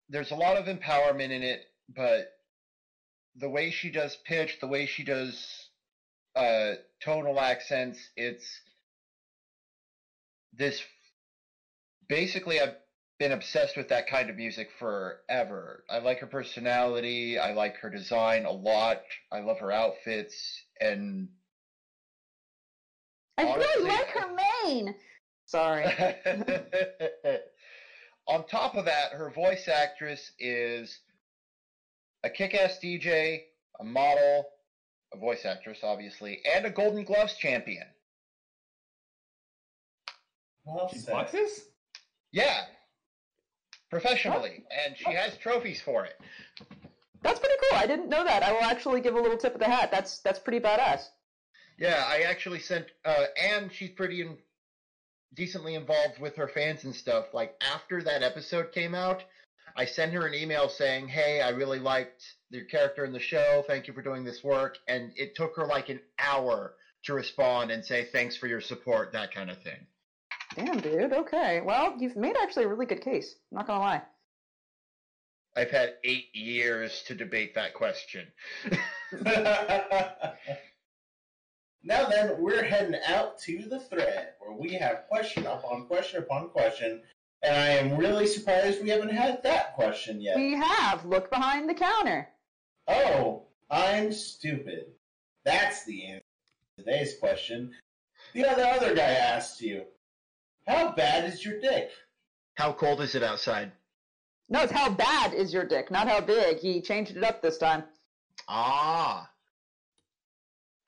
there's 0.10 0.32
a 0.32 0.36
lot 0.36 0.58
of 0.58 0.66
empowerment 0.66 1.32
in 1.32 1.44
it, 1.44 1.66
but 1.94 2.32
the 3.36 3.50
way 3.50 3.72
she 3.72 3.90
does 3.92 4.18
pitch, 4.26 4.58
the 4.62 4.68
way 4.68 4.86
she 4.86 5.04
does 5.04 5.70
uh 6.36 6.74
tonal 7.02 7.40
accents, 7.40 8.00
it's 8.16 8.62
this 10.54 10.82
basically 12.08 12.60
I've 12.60 12.76
been 13.20 13.32
obsessed 13.32 13.76
with 13.76 13.88
that 13.90 14.08
kind 14.08 14.30
of 14.30 14.36
music 14.36 14.70
forever. 14.78 15.84
I 15.90 15.98
like 16.00 16.20
her 16.20 16.28
personality. 16.28 17.40
I 17.40 17.52
like 17.54 17.78
her 17.78 17.90
design 17.90 18.46
a 18.46 18.52
lot. 18.52 19.02
I 19.32 19.40
love 19.40 19.58
her 19.60 19.72
outfits, 19.72 20.36
and 20.80 21.28
I 23.38 23.44
Honestly- 23.46 23.66
really 23.66 23.90
like 23.90 24.08
her 24.10 24.36
mane. 24.66 24.96
Sorry. 25.46 25.86
on 28.28 28.46
top 28.48 28.76
of 28.76 28.86
that, 28.86 29.12
her 29.14 29.30
voice 29.32 29.68
actress 29.68 30.32
is 30.40 31.00
a 32.24 32.30
kick-ass 32.30 32.80
DJ, 32.84 33.44
a 33.80 33.84
model, 33.84 34.46
a 35.14 35.18
voice 35.18 35.46
actress, 35.46 35.80
obviously, 35.84 36.42
and 36.54 36.66
a 36.66 36.70
Golden 36.70 37.04
Gloves 37.06 37.36
champion. 37.36 37.86
Well 40.66 40.90
She 40.90 41.00
boxes? 41.10 41.70
Yeah, 42.34 42.66
professionally, 43.90 44.64
and 44.86 44.98
she 44.98 45.12
has 45.12 45.38
trophies 45.38 45.82
for 45.82 46.06
it. 46.06 46.20
That's 47.22 47.40
pretty 47.40 47.56
cool. 47.70 47.80
I 47.80 47.88
didn't 47.88 48.10
know 48.10 48.24
that. 48.24 48.44
I 48.44 48.52
will 48.52 48.64
actually 48.64 49.02
give 49.02 49.16
a 49.16 49.20
little 49.20 49.38
tip 49.38 49.54
of 49.54 49.60
the 49.60 49.66
hat. 49.66 49.92
That's 49.92 50.20
that's 50.20 50.40
pretty 50.40 50.60
badass. 50.60 51.02
Yeah, 51.78 52.04
I 52.08 52.22
actually 52.22 52.60
sent, 52.60 52.88
uh, 53.06 53.26
and 53.40 53.72
she's 53.72 53.92
pretty 53.92 54.22
in, 54.22 54.38
decently 55.34 55.76
involved 55.76 56.20
with 56.20 56.36
her 56.38 56.48
fans 56.48 56.84
and 56.84 56.96
stuff. 56.96 57.34
Like 57.34 57.56
after 57.62 58.02
that 58.04 58.24
episode 58.24 58.72
came 58.72 58.96
out, 58.96 59.24
I 59.76 59.86
sent 59.86 60.14
her 60.14 60.26
an 60.26 60.34
email 60.34 60.70
saying, 60.70 61.08
"Hey, 61.08 61.42
I 61.42 61.50
really 61.50 61.80
liked 61.80 62.24
your 62.50 62.66
character 62.66 63.06
in 63.06 63.14
the 63.14 63.20
show. 63.20 63.64
Thank 63.68 63.88
you 63.88 63.94
for 63.94 64.02
doing 64.02 64.24
this 64.24 64.44
work." 64.44 64.78
And 64.88 65.12
it 65.16 65.36
took 65.36 65.56
her 65.56 65.66
like 65.66 65.90
an 65.90 66.00
hour 66.20 66.76
to 67.04 67.14
respond 67.14 67.72
and 67.72 67.86
say 67.86 68.06
thanks 68.06 68.36
for 68.36 68.48
your 68.48 68.62
support, 68.62 69.14
that 69.14 69.34
kind 69.34 69.50
of 69.50 69.62
thing. 69.62 69.86
Damn, 70.58 70.80
dude. 70.80 71.14
Okay. 71.14 71.62
Well, 71.62 71.96
you've 72.00 72.16
made 72.16 72.36
actually 72.36 72.64
a 72.64 72.68
really 72.68 72.88
good 72.88 73.02
case. 73.02 73.36
I'm 73.52 73.58
not 73.58 73.68
gonna 73.68 73.80
lie. 73.80 74.02
I've 75.56 75.70
had 75.70 75.96
eight 76.04 76.30
years 76.34 77.04
to 77.08 77.16
debate 77.16 77.54
that 77.54 77.76
question. 77.76 78.28
now 81.84 82.08
then, 82.10 82.42
we're 82.42 82.64
heading 82.64 83.00
out 83.08 83.40
to 83.42 83.68
the 83.70 83.80
thread 83.80 84.30
where 84.40 84.58
we 84.58 84.74
have 84.74 85.08
question 85.08 85.46
upon 85.46 85.86
question 85.86 86.24
upon 86.24 86.50
question, 86.50 87.04
and 87.44 87.56
I 87.56 87.68
am 87.68 87.96
really 87.96 88.26
surprised 88.26 88.82
we 88.82 88.90
haven't 88.90 89.14
had 89.14 89.44
that 89.44 89.76
question 89.76 90.20
yet. 90.20 90.38
We 90.38 90.54
have 90.56 91.06
look 91.06 91.30
behind 91.30 91.70
the 91.70 91.76
counter. 91.76 92.30
Oh, 92.88 93.44
I'm 93.70 94.12
stupid. 94.12 94.88
That's 95.46 95.86
the 95.86 96.08
answer 96.08 96.24
to 96.78 96.84
today's 96.84 97.16
question. 97.20 97.74
The 98.34 98.46
other 98.46 98.66
other 98.66 98.96
guy 98.96 99.12
asked 99.14 99.62
you, 99.62 99.86
"How 100.68 100.92
bad 100.92 101.26
is 101.26 101.44
your 101.44 101.60
dick?" 101.60 101.90
How 102.56 102.74
cold 102.74 103.02
is 103.02 103.16
it 103.16 103.24
outside? 103.24 103.72
No, 104.50 104.62
it's 104.62 104.72
how 104.72 104.90
bad 104.90 105.34
is 105.34 105.54
your 105.54 105.66
dick, 105.66 105.92
not 105.92 106.08
how 106.08 106.22
big. 106.22 106.60
He 106.60 106.82
changed 106.82 107.16
it 107.16 107.24
up 107.24 107.42
this 107.42 107.58
time. 107.58 107.84
Ah. 108.48 109.30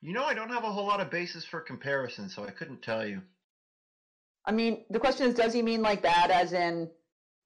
You 0.00 0.14
know, 0.14 0.24
I 0.24 0.34
don't 0.34 0.48
have 0.48 0.64
a 0.64 0.72
whole 0.72 0.86
lot 0.86 1.00
of 1.00 1.10
basis 1.10 1.44
for 1.44 1.60
comparison, 1.60 2.28
so 2.28 2.44
I 2.44 2.50
couldn't 2.50 2.82
tell 2.82 3.06
you. 3.06 3.22
I 4.46 4.52
mean, 4.52 4.84
the 4.88 4.98
question 4.98 5.26
is, 5.26 5.34
does 5.34 5.52
he 5.52 5.60
mean 5.62 5.82
like 5.82 6.02
bad, 6.02 6.30
as 6.30 6.54
in 6.54 6.90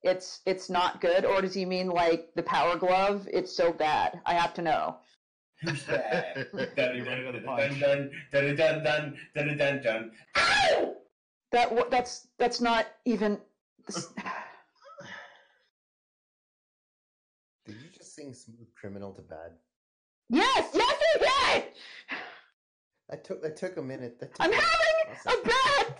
it's 0.02 0.40
it's 0.46 0.70
not 0.70 1.00
good, 1.00 1.24
or 1.24 1.42
does 1.42 1.54
he 1.54 1.64
mean 1.64 1.88
like 1.88 2.30
the 2.36 2.42
Power 2.42 2.76
Glove? 2.76 3.26
It's 3.32 3.54
so 3.54 3.72
bad. 3.72 4.20
I 4.24 4.34
have 4.34 4.54
to 4.54 4.62
know. 4.62 4.98
Who's 5.62 5.82
bad? 5.82 6.46
dun 6.76 6.96
You 6.96 7.04
ready 7.04 7.24
dun 7.24 7.80
dun 7.80 8.10
dun 8.30 8.56
dun 8.56 8.84
dun 8.84 9.16
dun 9.34 9.56
dun 9.58 9.82
dun. 9.82 10.10
Ow! 10.36 10.93
That 11.54 11.88
that's 11.88 12.26
that's 12.36 12.60
not 12.60 12.86
even. 13.04 13.38
Uh, 13.88 14.00
did 17.64 17.76
you 17.76 17.88
just 17.96 18.16
sing 18.16 18.34
"Smooth 18.34 18.74
Criminal" 18.74 19.12
to 19.12 19.22
bad? 19.22 19.52
yes, 20.28 20.70
yes, 20.74 20.96
I 21.14 21.18
did. 21.20 21.64
That 23.08 23.22
took 23.22 23.40
that 23.42 23.56
took 23.56 23.76
a 23.76 23.82
minute. 23.82 24.18
That 24.18 24.34
took 24.34 24.44
I'm 24.44 24.50
a- 24.50 24.56
having 24.56 25.16
a 25.26 25.46
bad 25.46 25.94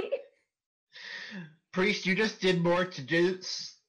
day. 0.00 0.10
Priest, 1.72 2.06
you 2.06 2.14
just 2.14 2.40
did 2.40 2.62
more 2.62 2.84
to 2.84 3.02
do 3.02 3.40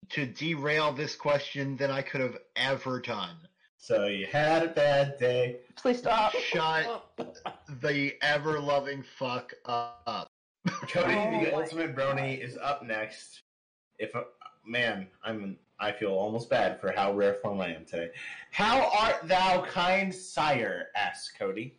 to 0.09 0.25
derail 0.25 0.91
this 0.91 1.15
question 1.15 1.77
than 1.77 1.91
I 1.91 2.01
could 2.01 2.21
have 2.21 2.39
ever 2.55 2.99
done. 2.99 3.35
So 3.77 4.07
you 4.07 4.25
had 4.25 4.63
a 4.63 4.69
bad 4.69 5.19
day. 5.19 5.59
Please 5.75 5.99
stop. 5.99 6.33
Shut 6.33 7.05
the 7.83 8.13
ever 8.23 8.59
loving 8.59 9.03
fuck 9.03 9.53
up. 9.65 10.28
Cody, 10.67 11.13
Oh 11.15 11.43
the 11.43 11.51
my 11.51 11.51
ultimate 11.53 11.95
brony, 11.95 12.39
is 12.39 12.57
up 12.57 12.83
next. 12.83 13.41
If 13.97 14.11
man, 14.65 15.07
I'm 15.23 15.57
I 15.79 15.91
feel 15.93 16.11
almost 16.11 16.49
bad 16.49 16.79
for 16.81 16.91
how 16.91 17.13
rare 17.13 17.35
form 17.35 17.61
I 17.61 17.73
am 17.73 17.85
today. 17.85 18.09
How 18.51 18.89
art 18.97 19.27
thou, 19.27 19.63
kind 19.63 20.13
sire? 20.13 20.87
asks 20.95 21.33
Cody. 21.37 21.75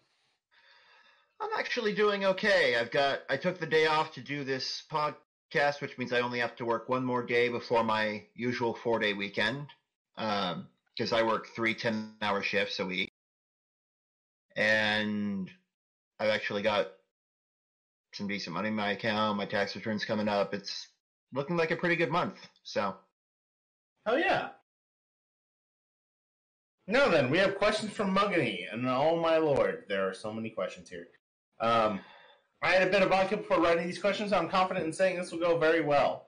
I'm 1.41 1.51
actually 1.59 1.95
doing 1.95 2.25
okay. 2.25 2.77
I've 2.77 2.91
got 2.91 3.21
I 3.29 3.37
took 3.37 3.59
the 3.59 3.67
day 3.67 3.87
off 3.87 4.15
to 4.15 4.21
do 4.21 4.45
this 4.45 4.83
podcast, 4.91 5.81
which 5.81 5.97
means 5.99 6.13
I 6.13 6.21
only 6.21 6.41
have 6.41 6.57
to 6.57 6.65
work 6.65 6.89
one 6.89 7.05
more 7.05 7.23
day 7.25 7.49
before 7.49 7.85
my 7.85 8.25
usual 8.35 8.75
four 8.75 8.99
day 8.99 9.13
weekend. 9.15 9.67
Um, 10.17 10.67
because 11.01 11.13
I 11.15 11.23
work 11.23 11.47
three 11.57 11.75
10 11.75 12.17
hour 12.21 12.43
shifts 12.43 12.79
a 12.79 12.85
week. 12.85 13.11
And 14.55 15.51
I've 16.19 16.29
actually 16.29 16.61
got 16.61 16.89
some 18.13 18.27
decent 18.29 18.55
money 18.55 18.69
in 18.69 18.75
my 18.75 18.93
account. 18.93 19.37
My 19.37 19.47
tax 19.47 19.75
return's 19.77 20.05
coming 20.05 20.29
up. 20.29 20.53
It's 20.55 20.89
looking 21.33 21.57
like 21.57 21.71
a 21.71 21.77
pretty 21.77 21.97
good 21.97 22.11
month. 22.11 22.37
So 22.63 22.95
Hell 24.07 24.19
yeah. 24.19 24.49
Now 26.87 27.09
then, 27.09 27.31
we 27.31 27.39
have 27.39 27.57
questions 27.57 27.93
from 27.93 28.17
Muggany, 28.17 28.65
and 28.73 28.87
oh 28.89 29.21
my 29.21 29.37
lord, 29.37 29.85
there 29.89 30.09
are 30.09 30.15
so 30.15 30.33
many 30.33 30.51
questions 30.51 30.89
here. 30.89 31.07
Um, 31.61 32.01
I 32.63 32.71
had 32.73 32.89
a 32.89 32.91
bit 32.91 33.03
of 33.03 33.11
vodka 33.11 33.37
before 33.37 33.61
writing 33.61 33.87
these 33.87 34.01
questions. 34.01 34.33
I'm 34.33 34.49
confident 34.49 34.87
in 34.87 34.93
saying 34.93 35.17
this 35.19 35.31
will 35.31 35.39
go 35.39 35.57
very 35.59 35.83
well. 35.83 36.27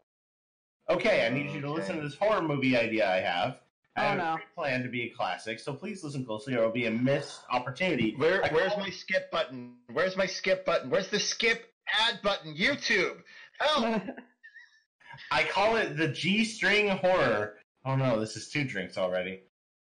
Okay, 0.88 1.26
I 1.26 1.30
need 1.30 1.50
you 1.50 1.60
to 1.62 1.70
listen 1.70 1.96
to 1.96 2.02
this 2.02 2.14
horror 2.14 2.42
movie 2.42 2.76
idea 2.76 3.10
I 3.10 3.16
have. 3.20 3.60
I 3.96 4.04
Oh, 4.04 4.08
have 4.08 4.18
no. 4.18 4.34
a 4.34 4.54
plan 4.54 4.82
to 4.84 4.88
be 4.88 5.02
a 5.04 5.10
classic, 5.10 5.58
so 5.58 5.74
please 5.74 6.04
listen 6.04 6.24
closely, 6.24 6.54
or 6.54 6.58
it 6.62 6.66
will 6.66 6.72
be 6.72 6.86
a 6.86 6.90
missed 6.90 7.40
opportunity. 7.50 8.14
Where, 8.16 8.42
where's 8.52 8.76
my 8.76 8.90
skip 8.90 9.30
button? 9.32 9.74
Where's 9.92 10.16
my 10.16 10.26
skip 10.26 10.64
button? 10.64 10.90
Where's 10.90 11.08
the 11.08 11.18
skip 11.18 11.71
ad 11.86 12.20
button? 12.22 12.54
YouTube. 12.54 13.22
Help! 13.58 13.84
Oh. 13.84 14.00
I 15.30 15.44
call 15.44 15.76
it 15.76 15.96
the 15.96 16.08
G 16.08 16.44
string 16.44 16.88
horror. 16.88 17.56
Oh 17.84 17.96
no, 17.96 18.18
this 18.18 18.36
is 18.36 18.48
two 18.48 18.64
drinks 18.64 18.96
already. 18.96 19.40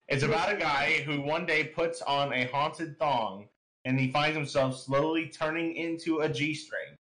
It's 0.07 0.23
about 0.23 0.51
a 0.51 0.57
guy 0.57 1.01
who 1.05 1.21
one 1.21 1.45
day 1.45 1.65
puts 1.65 2.01
on 2.01 2.33
a 2.33 2.45
haunted 2.45 2.97
thong 2.97 3.47
and 3.85 3.99
he 3.99 4.11
finds 4.11 4.35
himself 4.35 4.77
slowly 4.77 5.27
turning 5.27 5.75
into 5.75 6.19
a 6.19 6.29
G 6.29 6.53
string. 6.53 6.95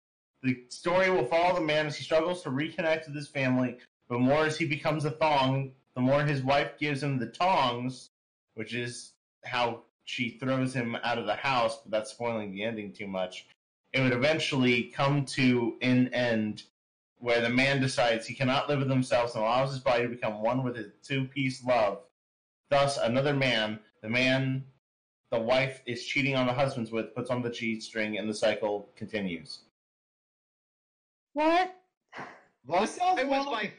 The 0.43 0.65
story 0.69 1.11
will 1.11 1.25
follow 1.25 1.55
the 1.55 1.61
man 1.61 1.87
as 1.87 1.97
he 1.97 2.05
struggles 2.05 2.43
to 2.43 2.51
reconnect 2.51 3.07
with 3.07 3.15
his 3.15 3.29
family, 3.29 3.79
but 4.09 4.21
more 4.21 4.45
as 4.45 4.59
he 4.59 4.67
becomes 4.67 5.05
a 5.05 5.11
thong, 5.11 5.73
the 5.95 6.01
more 6.01 6.23
his 6.23 6.43
wife 6.43 6.79
gives 6.79 7.03
him 7.03 7.19
the 7.19 7.29
tongs, 7.29 8.11
which 8.55 8.75
is 8.75 9.13
how 9.45 9.83
she 10.05 10.31
throws 10.31 10.75
him 10.75 10.97
out 11.03 11.19
of 11.19 11.27
the 11.27 11.35
house, 11.35 11.79
but 11.83 11.91
that's 11.91 12.11
spoiling 12.11 12.53
the 12.53 12.65
ending 12.65 12.93
too 12.93 13.07
much. 13.07 13.47
It 13.95 14.01
would 14.03 14.13
eventually 14.13 14.85
come 14.95 15.25
to 15.27 15.77
an 15.81 16.13
end 16.13 16.65
where 17.19 17.41
the 17.41 17.49
man 17.49 17.81
decides 17.81 18.27
he 18.27 18.35
cannot 18.35 18.69
live 18.69 18.81
with 18.81 18.91
himself 18.91 19.35
and 19.35 19.43
allows 19.43 19.71
his 19.71 19.79
body 19.79 20.03
to 20.03 20.09
become 20.09 20.43
one 20.43 20.65
with 20.65 20.77
his 20.77 20.89
two 21.03 21.25
piece 21.27 21.65
love. 21.65 22.01
Thus, 22.71 22.99
another 22.99 23.33
man, 23.33 23.79
the 24.03 24.09
man 24.11 24.65
the 25.31 25.39
wife 25.39 25.81
is 25.87 26.05
cheating 26.05 26.35
on 26.37 26.47
the 26.47 26.53
husband's 26.53 26.91
with, 26.91 27.15
puts 27.15 27.31
on 27.31 27.41
the 27.41 27.51
G 27.51 27.81
string, 27.81 28.19
and 28.19 28.29
the 28.29 28.35
cycle 28.35 28.89
continues. 28.97 29.61
what? 31.33 31.75
What? 32.67 32.89
sounds 32.89 33.21
I 33.21 33.25
was 33.25 33.31
well- 33.31 33.53
my. 33.53 33.73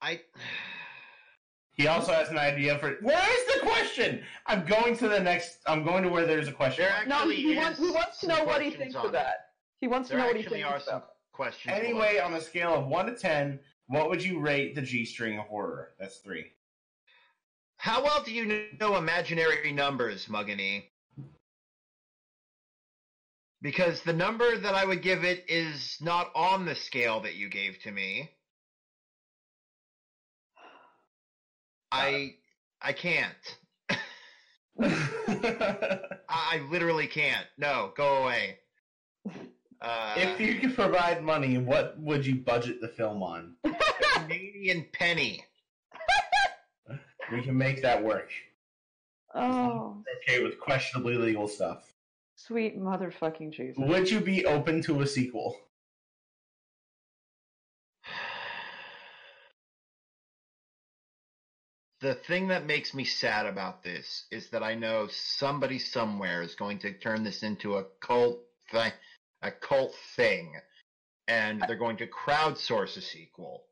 I. 0.00 0.20
He 1.74 1.86
also 1.86 2.12
has 2.12 2.28
an 2.28 2.38
idea 2.38 2.78
for. 2.78 2.96
Where 3.00 3.16
is 3.16 3.54
the 3.54 3.60
question? 3.66 4.22
I'm 4.46 4.64
going 4.66 4.96
to 4.98 5.08
the 5.08 5.20
next. 5.20 5.58
I'm 5.66 5.82
going 5.84 6.02
to 6.02 6.10
where 6.10 6.26
there's 6.26 6.48
a 6.48 6.52
question. 6.52 6.84
There. 6.84 7.06
No, 7.06 7.28
he 7.28 7.52
is 7.52 7.56
wants, 7.56 7.78
he 7.80 7.90
wants 7.90 8.20
to 8.20 8.26
know 8.26 8.44
what 8.44 8.60
he 8.62 8.70
thinks 8.70 8.94
of 8.94 9.12
that. 9.12 9.46
He 9.80 9.88
wants 9.88 10.10
to 10.10 10.16
know 10.18 10.26
what 10.26 10.36
he 10.36 10.42
actually 10.42 10.62
thinks 10.62 10.74
are 10.74 10.80
some 10.80 10.96
about. 10.96 11.08
questions. 11.32 11.74
Anyway, 11.74 12.18
on 12.18 12.34
a 12.34 12.40
scale 12.40 12.74
of 12.74 12.86
1 12.86 13.06
to 13.06 13.14
10, 13.14 13.58
what 13.86 14.10
would 14.10 14.22
you 14.22 14.38
rate 14.38 14.74
the 14.74 14.82
G 14.82 15.04
string 15.04 15.38
horror? 15.38 15.94
That's 15.98 16.18
3. 16.18 16.44
how 17.78 18.02
well 18.04 18.22
do 18.22 18.32
you 18.32 18.66
know 18.78 18.96
imaginary 18.96 19.72
numbers, 19.72 20.26
Muggany? 20.26 20.84
Because 23.60 24.02
the 24.02 24.12
number 24.12 24.56
that 24.56 24.74
I 24.74 24.84
would 24.84 25.02
give 25.02 25.24
it 25.24 25.44
is 25.48 25.96
not 26.00 26.30
on 26.34 26.64
the 26.64 26.74
scale 26.76 27.20
that 27.20 27.34
you 27.34 27.48
gave 27.48 27.80
to 27.80 27.90
me. 27.90 28.30
I 31.92 32.34
I 32.80 32.92
can't. 32.92 33.58
I, 34.80 35.98
I 36.28 36.60
literally 36.70 37.06
can't. 37.06 37.46
No, 37.58 37.92
go 37.96 38.22
away. 38.24 38.58
Uh, 39.80 40.14
if 40.16 40.40
you 40.40 40.58
could 40.58 40.74
provide 40.74 41.22
money, 41.22 41.58
what 41.58 41.98
would 42.00 42.24
you 42.24 42.36
budget 42.36 42.80
the 42.80 42.88
film 42.88 43.22
on? 43.22 43.54
Canadian 44.14 44.86
penny. 44.92 45.44
We 47.32 47.42
can 47.42 47.56
make 47.56 47.82
that 47.82 48.02
work. 48.02 48.30
Oh, 49.34 50.02
Okay, 50.28 50.42
with 50.42 50.60
questionably 50.60 51.16
legal 51.16 51.48
stuff. 51.48 51.92
sweet 52.36 52.78
motherfucking 52.78 53.52
Jesus. 53.52 53.76
Would 53.78 54.10
you 54.10 54.20
be 54.20 54.44
open 54.46 54.82
to 54.82 55.00
a 55.00 55.06
sequel? 55.06 55.56
The 62.02 62.16
thing 62.16 62.48
that 62.48 62.66
makes 62.66 62.94
me 62.94 63.04
sad 63.04 63.46
about 63.46 63.84
this 63.84 64.24
is 64.32 64.50
that 64.50 64.64
I 64.64 64.74
know 64.74 65.06
somebody 65.06 65.78
somewhere 65.78 66.42
is 66.42 66.56
going 66.56 66.80
to 66.80 66.92
turn 66.92 67.22
this 67.22 67.44
into 67.44 67.76
a 67.76 67.84
cult 68.00 68.40
thing, 68.72 68.90
a 69.40 69.52
cult 69.52 69.94
thing, 70.16 70.56
and 71.28 71.62
they're 71.68 71.76
going 71.76 71.98
to 71.98 72.08
crowdsource 72.08 72.96
a 72.96 73.00
sequel. 73.00 73.62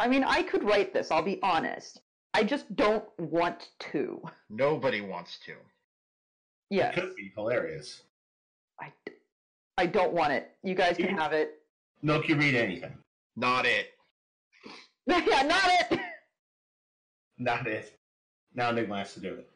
I 0.00 0.08
mean, 0.08 0.24
I 0.24 0.42
could 0.42 0.64
write 0.64 0.92
this, 0.92 1.12
I'll 1.12 1.22
be 1.22 1.38
honest. 1.40 2.00
I 2.34 2.42
just 2.42 2.74
don't 2.74 3.08
want 3.16 3.68
to. 3.92 4.20
Nobody 4.50 5.00
wants 5.00 5.38
to. 5.46 5.54
Yes. 6.68 6.96
It 6.96 7.00
could 7.00 7.14
be 7.14 7.32
hilarious. 7.36 8.02
I, 8.80 8.92
I 9.78 9.86
don't 9.86 10.12
want 10.12 10.32
it. 10.32 10.50
You 10.64 10.74
guys 10.74 10.96
can 10.96 11.16
have 11.16 11.32
it. 11.32 11.62
Milk, 12.02 12.28
you 12.28 12.34
read 12.34 12.56
anything. 12.56 12.98
Not 13.36 13.66
it. 13.66 13.92
yeah, 15.06 15.42
not 15.42 15.70
it! 15.92 16.00
Not 17.38 17.66
it. 17.66 17.98
Now 18.54 18.72
Nigma 18.72 18.98
has 18.98 19.14
to 19.14 19.20
do 19.20 19.34
it. 19.34 19.50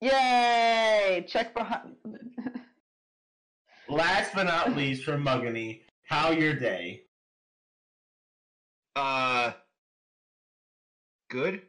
Yay! 0.00 1.24
Check 1.26 1.54
behind. 1.54 1.96
Last 3.88 4.34
but 4.34 4.44
not 4.44 4.76
least, 4.76 5.04
from 5.04 5.24
Muggany, 5.24 5.82
how 6.04 6.30
your 6.30 6.54
day? 6.54 7.02
Uh, 8.94 9.52
good. 11.30 11.62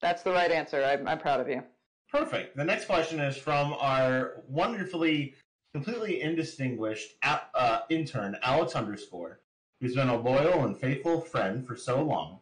That's 0.00 0.22
the 0.22 0.32
right 0.32 0.50
answer. 0.50 0.82
I'm, 0.82 1.06
I'm 1.08 1.18
proud 1.18 1.40
of 1.40 1.48
you. 1.48 1.62
Perfect. 2.10 2.56
The 2.56 2.64
next 2.64 2.86
question 2.86 3.20
is 3.20 3.36
from 3.36 3.74
our 3.78 4.42
wonderfully, 4.48 5.34
completely 5.72 6.20
indistinguished 6.20 7.12
uh, 7.22 7.80
intern, 7.90 8.36
Alex 8.42 8.74
underscore, 8.74 9.40
who's 9.80 9.94
been 9.94 10.08
a 10.08 10.16
loyal 10.16 10.64
and 10.64 10.76
faithful 10.76 11.20
friend 11.20 11.66
for 11.66 11.76
so 11.76 12.02
long, 12.02 12.40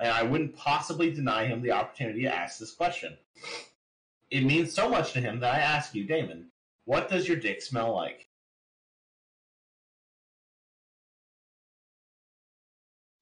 and 0.00 0.10
I 0.10 0.22
wouldn't 0.22 0.56
possibly 0.56 1.10
deny 1.10 1.46
him 1.46 1.60
the 1.62 1.72
opportunity 1.72 2.22
to 2.22 2.34
ask 2.34 2.58
this 2.58 2.72
question. 2.72 3.16
It 4.30 4.44
means 4.44 4.72
so 4.72 4.88
much 4.88 5.12
to 5.12 5.20
him 5.20 5.40
that 5.40 5.54
I 5.54 5.58
ask 5.60 5.94
you, 5.94 6.04
Daemon, 6.04 6.46
what 6.84 7.08
does 7.08 7.26
your 7.26 7.36
dick 7.36 7.62
smell 7.62 7.94
like? 7.94 8.28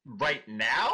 Right 0.04 0.46
now? 0.46 0.92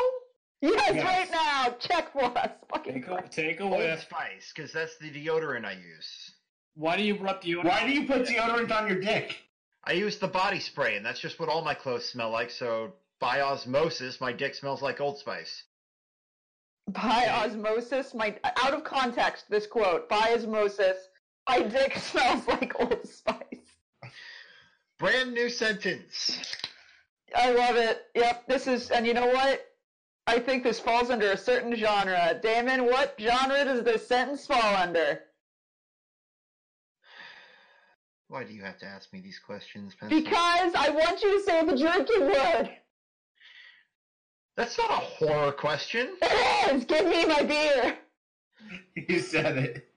Yes, 0.61 0.95
Yes. 0.95 1.05
right 1.05 1.31
now! 1.31 1.77
Check 1.81 2.13
for 2.13 2.25
us! 2.39 2.51
Fucking 2.71 2.95
Take 2.95 3.05
a, 3.05 3.07
Christ. 3.09 3.33
take 3.33 3.61
a 3.61 3.65
Old 3.65 3.79
whiff. 3.79 4.03
Spice, 4.03 4.53
because 4.55 4.73
that's 4.73 4.97
the 4.99 5.11
deodorant 5.11 5.65
I 5.65 5.73
use. 5.73 6.33
Why 6.75 6.97
do 6.97 7.03
you 7.03 7.17
rub 7.19 7.43
deodorant? 7.43 7.65
Why 7.65 7.85
do 7.87 7.93
you 7.93 8.07
put 8.07 8.27
deodorant 8.27 8.71
on 8.71 8.89
your 8.89 9.01
dick? 9.01 9.37
I 9.85 9.93
use 9.93 10.19
the 10.19 10.29
body 10.29 10.61
spray, 10.61 10.97
and 10.97 11.05
that's 11.05 11.19
just 11.21 11.41
what 11.41 11.49
all 11.49 11.63
my 11.63 11.75
clothes 11.75 12.09
smell 12.09 12.31
like. 12.31 12.51
So 12.51 12.93
by 13.19 13.41
osmosis, 13.41 14.21
my 14.21 14.33
dick 14.33 14.55
smells 14.55 14.81
like 14.83 15.01
Old 15.01 15.19
Spice. 15.19 15.65
By 16.89 17.29
osmosis, 17.29 18.13
my 18.15 18.37
out 18.45 18.75
of 18.75 18.85
context, 18.85 19.49
this 19.49 19.67
quote. 19.67 20.09
By 20.09 20.35
osmosis, 20.35 20.97
my 21.49 21.63
dick 21.63 21.97
smells 21.97 22.47
like 22.49 22.79
Old 22.81 23.07
Spice. 23.09 23.37
Brand 24.99 25.33
new 25.33 25.49
sentence. 25.49 26.57
I 27.35 27.53
love 27.53 27.77
it. 27.77 28.03
Yep, 28.15 28.47
this 28.47 28.67
is, 28.67 28.91
and 28.91 29.07
you 29.07 29.15
know 29.15 29.27
what? 29.27 29.67
I 30.27 30.39
think 30.39 30.63
this 30.63 30.79
falls 30.79 31.11
under 31.11 31.33
a 31.33 31.37
certain 31.37 31.75
genre. 31.75 32.39
Daemon, 32.41 32.85
what 32.87 33.17
genre 33.19 33.65
does 33.65 33.83
this 33.83 34.07
sentence 34.07 34.47
fall 34.47 34.77
under? 34.77 35.21
Why 38.29 38.45
do 38.45 38.55
you 38.55 38.63
have 38.63 38.79
to 38.79 38.87
ask 38.87 39.13
me 39.13 39.21
these 39.21 39.39
questions, 39.39 39.95
Pencil? 39.95 40.21
Because 40.21 40.75
I 40.75 40.91
want 40.91 41.23
you 41.23 41.39
to 41.39 41.45
say 41.45 41.65
the 41.65 41.77
drinking 41.77 42.21
word. 42.21 42.71
That's 44.57 44.77
not 44.79 44.91
a 44.91 44.95
horror 44.95 45.53
question. 45.53 46.17
It 46.23 46.77
is. 46.77 46.85
Give 46.85 47.07
me 47.07 47.27
my 47.27 47.43
beer. 47.43 47.97
He 48.95 49.19
said 49.19 49.59
it. 49.59 49.89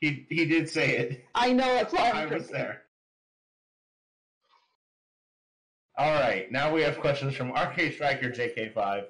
He 0.00 0.26
he 0.28 0.44
did 0.44 0.68
say 0.68 0.96
it. 0.98 1.24
I 1.34 1.52
know 1.52 1.76
it's 1.76 1.92
why 1.92 2.10
I 2.10 2.22
was 2.24 2.28
drinking. 2.28 2.52
there. 2.52 2.82
All 5.96 6.12
right, 6.12 6.50
now 6.52 6.72
we 6.72 6.82
have 6.82 6.98
questions 7.00 7.34
from 7.34 7.52
Arcade 7.52 7.94
Striker 7.94 8.30
JK5. 8.30 9.04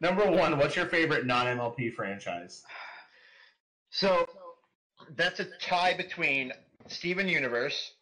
Number 0.00 0.30
one, 0.30 0.58
what's 0.58 0.76
your 0.76 0.86
favorite 0.86 1.26
non-MLP 1.26 1.94
franchise? 1.94 2.62
So 3.90 4.26
that's 5.16 5.40
a 5.40 5.46
tie 5.60 5.94
between 5.96 6.52
Steven 6.88 7.28
Universe, 7.28 7.92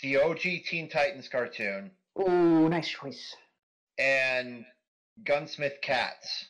the 0.00 0.18
OG 0.18 0.40
Teen 0.66 0.88
Titans 0.88 1.28
cartoon, 1.28 1.90
Ooh, 2.20 2.68
nice 2.68 2.88
choice. 2.88 3.34
And 3.98 4.64
Gunsmith 5.24 5.80
Cats. 5.82 6.46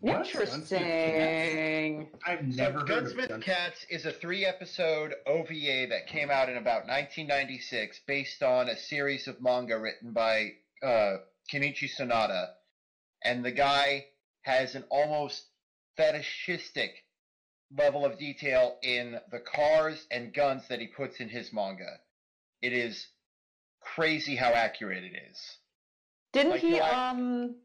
What? 0.00 0.26
Interesting. 0.26 2.08
I've 2.26 2.40
So 2.40 2.62
never 2.62 2.78
heard 2.80 2.88
Gunsmith 2.88 3.24
of 3.26 3.30
Guns- 3.30 3.44
Cats 3.44 3.86
is 3.88 4.04
a 4.04 4.10
three-episode 4.12 5.14
OVA 5.26 5.86
that 5.90 6.08
came 6.08 6.28
out 6.30 6.48
in 6.48 6.56
about 6.56 6.88
1996, 6.88 8.00
based 8.06 8.42
on 8.42 8.68
a 8.68 8.76
series 8.76 9.28
of 9.28 9.40
manga 9.40 9.78
written 9.78 10.12
by 10.12 10.54
uh, 10.82 11.18
Kenichi 11.52 11.88
Sonoda, 11.88 12.48
and 13.22 13.44
the 13.44 13.52
guy 13.52 14.06
has 14.40 14.74
an 14.74 14.82
almost 14.90 15.44
fetishistic 15.96 17.04
level 17.70 18.04
of 18.04 18.18
detail 18.18 18.76
in 18.82 19.20
the 19.30 19.38
cars 19.38 20.04
and 20.10 20.34
guns 20.34 20.66
that 20.68 20.80
he 20.80 20.88
puts 20.88 21.20
in 21.20 21.28
his 21.28 21.52
manga. 21.52 22.00
It 22.60 22.72
is 22.72 23.06
crazy 23.80 24.34
how 24.34 24.50
accurate 24.52 25.04
it 25.04 25.12
is. 25.30 25.38
Didn't 26.32 26.52
Like, 26.52 26.60
he? 26.60 26.70
do 26.72 26.78
I- 26.80 27.10
Um, 27.10 27.56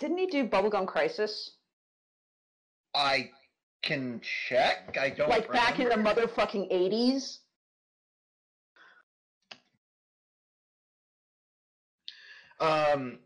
didn't 0.00 0.18
he 0.18 0.26
do 0.26 0.46
Bubblegum 0.46 0.86
Crisis? 0.86 1.56
I 2.94 3.30
can 3.82 4.20
check. 4.20 4.96
I 4.98 5.10
don't 5.10 5.28
like 5.28 5.50
back 5.52 5.78
in 5.78 5.88
the 5.88 5.94
motherfucking 5.96 6.68
eighties. 6.70 7.40
Um, 12.60 13.18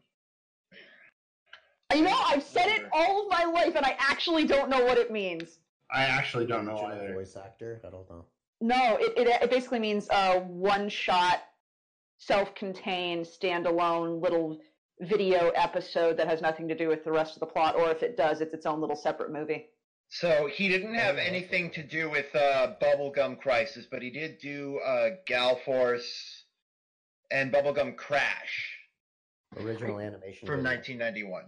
You 1.94 2.02
know, 2.02 2.22
I've 2.26 2.42
said 2.42 2.68
it 2.68 2.88
all 2.92 3.22
of 3.22 3.28
my 3.30 3.44
life, 3.44 3.74
and 3.76 3.84
I 3.84 3.94
actually 3.98 4.46
don't 4.46 4.70
know 4.70 4.82
what 4.82 4.96
it 4.96 5.10
means. 5.10 5.58
I 5.90 6.04
actually 6.04 6.46
don't 6.46 6.64
know 6.64 6.78
either. 6.86 7.12
voice 7.12 7.36
actor. 7.36 7.82
I 7.86 7.90
don't 7.90 8.08
know. 8.08 8.24
No, 8.62 8.96
it 8.96 9.12
it, 9.18 9.28
it 9.42 9.50
basically 9.50 9.78
means 9.78 10.08
a 10.10 10.40
one-shot, 10.40 11.42
self-contained, 12.16 13.26
standalone 13.26 14.22
little 14.22 14.58
video 15.00 15.50
episode 15.50 16.16
that 16.18 16.28
has 16.28 16.40
nothing 16.40 16.68
to 16.68 16.76
do 16.76 16.88
with 16.88 17.04
the 17.04 17.12
rest 17.12 17.34
of 17.34 17.40
the 17.40 17.46
plot, 17.46 17.74
or 17.76 17.90
if 17.90 18.02
it 18.02 18.16
does, 18.16 18.40
it's 18.40 18.54
its 18.54 18.66
own 18.66 18.80
little 18.80 18.96
separate 18.96 19.32
movie. 19.32 19.66
so 20.08 20.46
he 20.52 20.68
didn't 20.68 20.94
have 20.94 21.16
anything 21.16 21.70
to 21.72 21.82
do 21.82 22.08
with 22.10 22.34
uh, 22.34 22.74
Bubblegum 22.80 23.40
Crisis, 23.40 23.86
but 23.90 24.02
he 24.02 24.10
did 24.10 24.38
do 24.38 24.78
uh, 24.84 25.10
Gall 25.28 25.58
Force 25.64 26.44
and 27.30 27.52
Bubblegum 27.52 27.96
Crash 27.96 28.78
Original 29.58 29.98
animation. 29.98 30.46
from 30.46 30.62
video. 30.62 30.76
1991. 30.98 31.44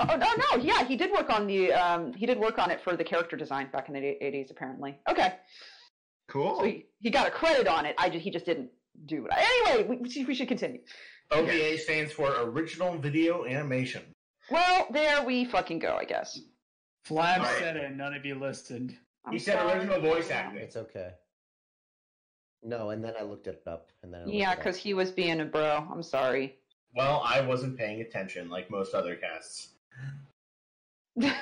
Oh 0.00 0.16
no, 0.16 0.56
no, 0.56 0.62
yeah, 0.62 0.84
he 0.84 0.96
did 0.96 1.10
work 1.12 1.30
on 1.30 1.46
the 1.46 1.72
um, 1.72 2.12
he 2.14 2.26
did 2.26 2.38
work 2.38 2.58
on 2.58 2.70
it 2.70 2.80
for 2.82 2.96
the 2.96 3.04
character 3.04 3.36
design 3.36 3.68
back 3.72 3.88
in 3.88 3.94
the 3.94 4.00
eighties, 4.24 4.50
apparently. 4.50 4.98
Okay, 5.08 5.34
Cool. 6.28 6.58
so 6.58 6.64
he, 6.64 6.86
he 7.00 7.10
got 7.10 7.28
a 7.28 7.30
credit 7.30 7.66
on 7.68 7.86
it. 7.86 7.94
I 7.98 8.08
just, 8.10 8.24
he 8.24 8.30
just 8.30 8.44
didn't 8.46 8.70
do 9.06 9.26
it. 9.26 9.32
Anyway, 9.36 9.86
we, 9.88 9.96
we 10.18 10.24
we 10.26 10.34
should 10.34 10.48
continue. 10.48 10.80
OVA 11.30 11.78
stands 11.78 12.12
for 12.12 12.32
Original 12.42 12.96
Video 12.98 13.44
Animation. 13.46 14.02
Well, 14.50 14.86
there 14.90 15.24
we 15.24 15.44
fucking 15.44 15.80
go, 15.80 15.96
I 15.96 16.04
guess. 16.04 16.38
Flab 17.06 17.38
Right. 17.38 17.58
said 17.58 17.76
it, 17.76 17.96
none 17.96 18.14
of 18.14 18.24
you 18.24 18.34
listened. 18.36 18.96
I'm 19.24 19.32
He 19.32 19.38
said 19.38 19.58
sorry. 19.58 19.72
original 19.72 20.00
voice 20.00 20.30
acting. 20.30 20.60
It's 20.60 20.76
okay. 20.76 21.12
No, 22.62 22.90
and 22.90 23.02
then 23.04 23.14
I 23.18 23.22
looked 23.22 23.46
it 23.48 23.62
up, 23.66 23.90
and 24.02 24.12
then 24.12 24.22
I 24.22 24.30
Yeah, 24.30 24.54
because 24.54 24.76
he 24.76 24.94
was 24.94 25.10
being 25.10 25.40
a 25.40 25.44
bro. 25.44 25.86
I'm 25.92 26.02
sorry. 26.02 26.56
Well, 26.94 27.22
I 27.24 27.40
wasn't 27.40 27.76
paying 27.76 28.00
attention 28.00 28.48
like 28.48 28.70
most 28.70 28.94
other 28.94 29.16
casts. 29.16 29.68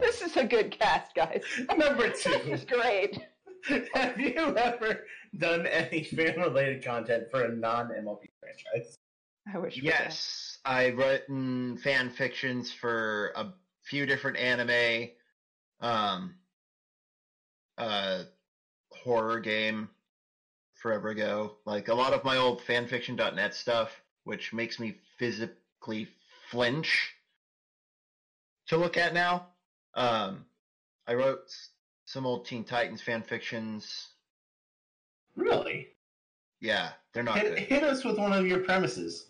This 0.00 0.22
is 0.22 0.36
a 0.36 0.44
good 0.44 0.72
cast, 0.72 1.14
guys. 1.14 1.44
Number 1.76 2.08
This 2.08 2.24
two. 2.24 2.32
is 2.50 2.64
great. 2.64 3.16
Have 3.94 4.18
you 4.18 4.34
ever 4.56 5.04
done 5.36 5.66
any 5.68 6.02
fan 6.02 6.40
related 6.40 6.82
content 6.84 7.30
for 7.30 7.44
a 7.44 7.54
non 7.54 7.90
MLP 7.90 8.24
franchise? 8.40 8.96
I 9.52 9.58
wish. 9.58 9.76
we. 9.76 9.82
Yes, 9.82 10.58
I've 10.64 10.96
written 10.96 11.78
fan 11.78 12.10
fictions 12.10 12.72
for 12.72 13.32
a 13.36 13.46
few 13.84 14.06
different 14.06 14.36
anime, 14.36 15.08
um, 15.80 16.34
uh, 17.78 18.24
horror 18.92 19.40
game 19.40 19.88
forever 20.74 21.08
ago. 21.08 21.56
Like 21.64 21.88
a 21.88 21.94
lot 21.94 22.12
of 22.12 22.24
my 22.24 22.36
old 22.36 22.60
fanfiction.net 22.62 23.54
stuff, 23.54 23.90
which 24.24 24.52
makes 24.52 24.78
me 24.78 24.98
physically 25.18 26.08
flinch 26.50 27.14
to 28.68 28.76
look 28.76 28.96
at 28.96 29.14
now. 29.14 29.48
Um, 29.94 30.44
I 31.06 31.14
wrote 31.14 31.50
some 32.04 32.26
old 32.26 32.46
Teen 32.46 32.64
Titans 32.64 33.00
fan 33.02 33.22
fictions. 33.22 34.08
Really? 35.36 35.88
Yeah, 36.60 36.90
they're 37.12 37.22
not 37.22 37.38
Hit, 37.38 37.54
good. 37.54 37.58
hit 37.60 37.82
us 37.84 38.04
with 38.04 38.18
one 38.18 38.32
of 38.32 38.46
your 38.46 38.60
premises. 38.60 39.27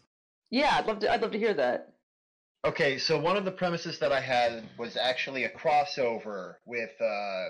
Yeah, 0.50 0.74
I'd 0.76 0.86
love 0.86 1.00
to. 1.00 1.12
I'd 1.12 1.20
love 1.22 1.32
to 1.32 1.38
hear 1.38 1.54
that. 1.54 1.92
Okay, 2.64 2.98
so 2.98 3.18
one 3.18 3.36
of 3.36 3.44
the 3.44 3.52
premises 3.52 3.98
that 4.00 4.12
I 4.12 4.20
had 4.20 4.64
was 4.78 4.96
actually 4.96 5.44
a 5.44 5.48
crossover 5.48 6.54
with 6.64 6.90
uh, 7.00 7.44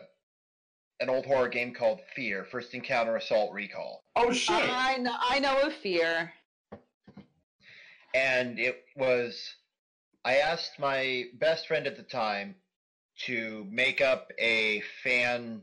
an 1.01 1.09
old 1.09 1.25
horror 1.25 1.49
game 1.49 1.73
called 1.73 2.01
Fear: 2.15 2.45
First 2.51 2.75
Encounter 2.75 3.17
Assault 3.17 3.53
Recall, 3.53 4.03
Oh 4.17 4.33
shit! 4.33 4.55
I 4.55 4.97
know. 4.97 5.15
I 5.19 5.39
know 5.39 5.61
of 5.63 5.73
fear. 5.75 6.33
and 8.15 8.59
it 8.59 8.83
was. 8.97 9.55
I 10.25 10.37
asked 10.39 10.79
my 10.79 11.25
best 11.39 11.69
friend 11.69 11.87
at 11.87 11.97
the 11.97 12.03
time 12.03 12.57
to 13.27 13.67
make 13.71 14.01
up 14.01 14.31
a 14.39 14.83
fan 15.03 15.63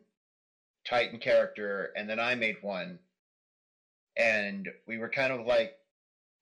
Titan 0.88 1.20
character, 1.20 1.92
and 1.96 2.10
then 2.10 2.20
I 2.20 2.36
made 2.36 2.58
one, 2.62 3.00
and 4.18 4.68
we 4.88 4.98
were 4.98 5.10
kind 5.10 5.34
of 5.34 5.46
like 5.46 5.74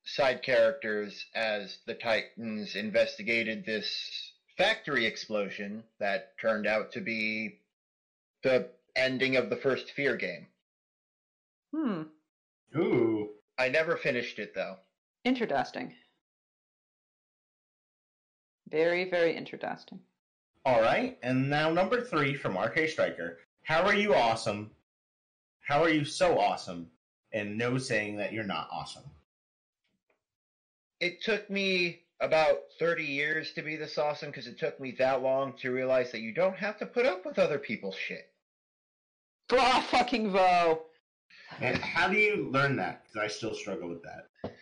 side 0.05 0.43
characters 0.43 1.25
as 1.33 1.77
the 1.85 1.93
Titans 1.93 2.75
investigated 2.75 3.65
this 3.65 4.31
factory 4.57 5.05
explosion 5.05 5.83
that 5.99 6.37
turned 6.39 6.67
out 6.67 6.91
to 6.91 7.01
be 7.01 7.59
the 8.43 8.69
ending 8.95 9.35
of 9.35 9.49
the 9.49 9.55
first 9.55 9.91
Fear 9.91 10.17
game. 10.17 10.47
Hmm. 11.73 12.01
Ooh. 12.77 13.29
I 13.57 13.69
never 13.69 13.97
finished 13.97 14.39
it 14.39 14.53
though. 14.53 14.77
Interesting. 15.23 15.93
Very, 18.69 19.09
very 19.09 19.35
interesting. 19.35 19.99
All 20.65 20.81
right, 20.81 21.17
and 21.21 21.49
now 21.49 21.69
number 21.69 22.01
three 22.01 22.35
from 22.35 22.57
Arcade 22.57 22.89
Striker. 22.89 23.39
How 23.63 23.83
are 23.83 23.93
you 23.95 24.15
awesome? 24.15 24.71
How 25.61 25.83
are 25.83 25.89
you 25.89 26.05
so 26.05 26.39
awesome? 26.39 26.89
And 27.31 27.57
no 27.57 27.77
saying 27.77 28.17
that 28.17 28.33
you're 28.33 28.43
not 28.43 28.69
awesome. 28.71 29.03
It 31.03 31.21
took 31.21 31.49
me 31.49 31.99
about 32.21 32.59
30 32.79 33.03
years 33.03 33.51
to 33.55 33.61
be 33.61 33.75
this 33.75 33.97
awesome 33.97 34.29
because 34.29 34.47
it 34.47 34.57
took 34.57 34.79
me 34.79 34.95
that 34.99 35.21
long 35.21 35.51
to 35.57 35.69
realize 35.69 36.13
that 36.13 36.21
you 36.21 36.33
don't 36.33 36.55
have 36.55 36.79
to 36.79 36.85
put 36.85 37.05
up 37.05 37.25
with 37.25 37.37
other 37.37 37.59
people's 37.59 37.97
shit. 37.97 38.31
Bra 39.49 39.81
fucking 39.81 40.31
vo. 40.31 40.83
And 41.59 41.77
how 41.77 42.07
do 42.07 42.17
you 42.17 42.49
learn 42.49 42.77
that? 42.77 43.03
Because 43.03 43.25
I 43.25 43.27
still 43.27 43.53
struggle 43.53 43.89
with 43.89 44.01
that. 44.03 44.55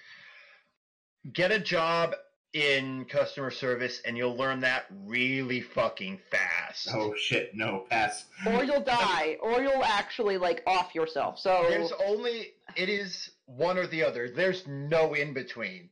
Get 1.32 1.52
a 1.52 1.60
job 1.60 2.16
in 2.54 3.06
customer 3.06 3.52
service 3.52 4.02
and 4.04 4.18
you'll 4.18 4.36
learn 4.36 4.62
that 4.62 4.86
really 5.06 5.62
fucking 5.62 6.22
fast. 6.32 6.90
Oh 6.92 7.14
shit! 7.16 7.52
No 7.54 7.86
pass. 7.88 8.26
Or 8.48 8.64
you'll 8.64 8.82
die, 8.82 9.38
or 9.44 9.62
you'll 9.62 9.84
actually 9.84 10.40
like 10.40 10.64
off 10.66 10.96
yourself. 10.96 11.38
So 11.38 11.68
There's 11.70 11.94
only 12.04 12.54
it 12.76 12.90
is 12.90 13.30
one 13.46 13.78
or 13.78 13.86
the 13.86 14.04
other. 14.04 14.28
There's 14.28 14.66
no 14.66 15.14
in 15.14 15.34
between. 15.34 15.91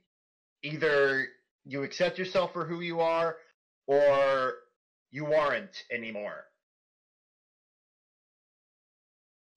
Either 0.64 1.28
you 1.66 1.84
accept 1.84 2.18
yourself 2.18 2.54
for 2.54 2.66
who 2.66 2.82
you 2.82 3.00
are 3.00 3.38
or 3.88 4.56
you 5.12 5.34
aren't 5.34 5.84
anymore. 5.92 6.46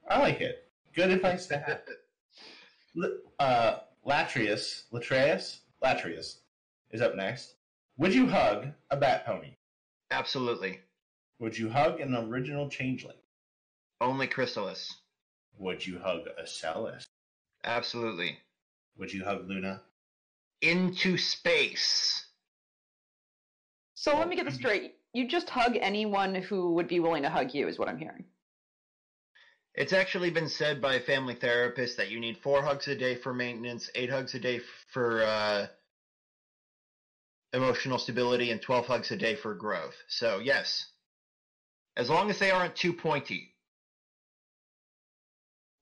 I 0.08 0.18
like 0.18 0.40
it. 0.40 0.70
Good 0.94 1.10
advice 1.10 1.46
to 1.46 1.58
have. 1.58 1.80
Uh, 3.38 3.78
Latrius, 4.06 4.82
Latreus, 4.92 5.60
Latrius 5.82 6.38
is 6.90 7.00
up 7.00 7.16
next. 7.16 7.54
Would 7.96 8.14
you 8.14 8.26
hug 8.26 8.68
a 8.90 8.96
bat 8.96 9.24
pony? 9.24 9.56
Absolutely. 10.10 10.80
Would 11.38 11.56
you 11.56 11.70
hug 11.70 12.00
an 12.00 12.14
original 12.14 12.68
changeling? 12.68 13.16
Only 14.00 14.26
Chrysalis. 14.26 14.94
Would 15.58 15.86
you 15.86 15.98
hug 15.98 16.22
a 16.38 16.46
Celis? 16.46 17.06
Absolutely. 17.64 18.38
Would 18.98 19.12
you 19.12 19.24
hug 19.24 19.48
Luna? 19.48 19.80
Into 20.62 21.18
space. 21.18 22.24
So 23.94 24.16
let 24.18 24.28
me 24.28 24.36
get 24.36 24.46
this 24.46 24.54
straight. 24.54 24.94
You 25.12 25.28
just 25.28 25.48
hug 25.48 25.76
anyone 25.80 26.34
who 26.34 26.72
would 26.74 26.88
be 26.88 26.98
willing 26.98 27.22
to 27.22 27.30
hug 27.30 27.54
you, 27.54 27.68
is 27.68 27.78
what 27.78 27.88
I'm 27.88 27.98
hearing. 27.98 28.24
It's 29.74 29.92
actually 29.92 30.30
been 30.30 30.48
said 30.48 30.82
by 30.82 30.98
family 30.98 31.34
therapists 31.34 31.96
that 31.96 32.10
you 32.10 32.20
need 32.20 32.38
four 32.38 32.62
hugs 32.62 32.88
a 32.88 32.96
day 32.96 33.14
for 33.14 33.32
maintenance, 33.32 33.90
eight 33.94 34.10
hugs 34.10 34.34
a 34.34 34.38
day 34.38 34.60
for 34.92 35.22
uh, 35.22 35.66
emotional 37.52 37.98
stability, 37.98 38.50
and 38.50 38.60
12 38.60 38.86
hugs 38.86 39.10
a 39.10 39.16
day 39.16 39.34
for 39.34 39.54
growth. 39.54 39.94
So, 40.08 40.40
yes. 40.40 40.86
As 41.96 42.10
long 42.10 42.28
as 42.28 42.38
they 42.38 42.50
aren't 42.50 42.76
too 42.76 42.92
pointy. 42.92 43.54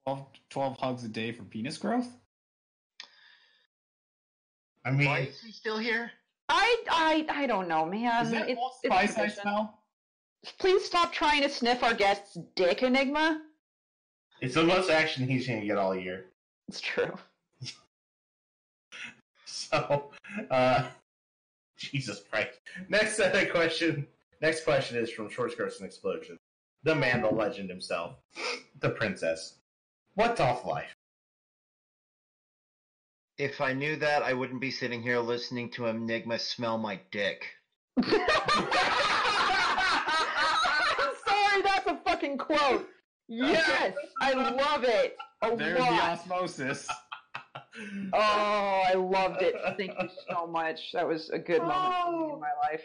12, 0.06 0.26
12 0.50 0.76
hugs 0.78 1.04
a 1.04 1.08
day 1.08 1.32
for 1.32 1.44
penis 1.44 1.78
growth? 1.78 2.08
I 4.84 4.90
mean, 4.90 5.06
Why 5.06 5.18
is 5.20 5.40
he 5.40 5.52
still 5.52 5.78
here? 5.78 6.10
I 6.48 6.84
I 6.90 7.26
I 7.28 7.46
don't 7.46 7.68
know, 7.68 7.84
man. 7.84 8.26
Is 8.26 8.32
that 8.32 8.42
It's- 8.42 8.56
Walt 8.56 8.74
it's 8.82 8.94
Spice 8.94 9.18
I 9.18 9.28
smell? 9.28 9.78
Please 10.58 10.84
stop 10.84 11.12
trying 11.12 11.42
to 11.42 11.48
sniff 11.48 11.82
our 11.82 11.94
guest's 11.94 12.38
dick, 12.56 12.82
Enigma. 12.82 13.42
it's 14.40 14.54
the 14.54 14.64
most 14.64 14.88
action 14.90 15.28
he's 15.28 15.46
gonna 15.46 15.64
get 15.64 15.76
all 15.76 15.94
year. 15.94 16.26
It's 16.68 16.80
true. 16.80 17.16
So, 19.70 20.10
uh, 20.50 20.88
Jesus 21.76 22.22
Christ. 22.28 22.58
Next 22.88 23.20
uh, 23.20 23.44
question. 23.52 24.06
Next 24.40 24.64
question 24.64 24.96
is 24.96 25.10
from 25.10 25.28
Short 25.28 25.52
Skirts 25.52 25.78
and 25.78 25.86
Explosion. 25.86 26.38
The 26.82 26.94
man, 26.94 27.22
the 27.22 27.28
legend 27.28 27.68
himself, 27.70 28.16
the 28.80 28.90
princess. 28.90 29.56
What's 30.14 30.40
off 30.40 30.64
life? 30.64 30.94
If 33.40 33.62
I 33.62 33.72
knew 33.72 33.96
that, 33.96 34.22
I 34.22 34.34
wouldn't 34.34 34.60
be 34.60 34.70
sitting 34.70 35.00
here 35.00 35.18
listening 35.18 35.70
to 35.70 35.86
Enigma 35.86 36.38
smell 36.38 36.76
my 36.76 37.00
dick. 37.10 37.46
Sorry, 38.04 38.20
that's 41.62 41.86
a 41.86 41.98
fucking 42.04 42.36
quote. 42.36 42.86
Yes, 43.28 43.94
I 44.20 44.34
love 44.34 44.84
it 44.84 45.16
a 45.40 45.56
There's 45.56 45.78
the 45.78 45.84
osmosis. 45.84 46.86
Oh, 48.12 48.82
I 48.86 48.92
loved 48.92 49.40
it. 49.40 49.54
Thank 49.78 49.92
you 49.98 50.08
so 50.28 50.46
much. 50.46 50.92
That 50.92 51.08
was 51.08 51.30
a 51.30 51.38
good 51.38 51.62
moment 51.62 51.94
for 52.04 52.12
me 52.12 52.18
in 52.18 52.30
oh. 52.32 52.38
my 52.38 52.52
life. 52.70 52.82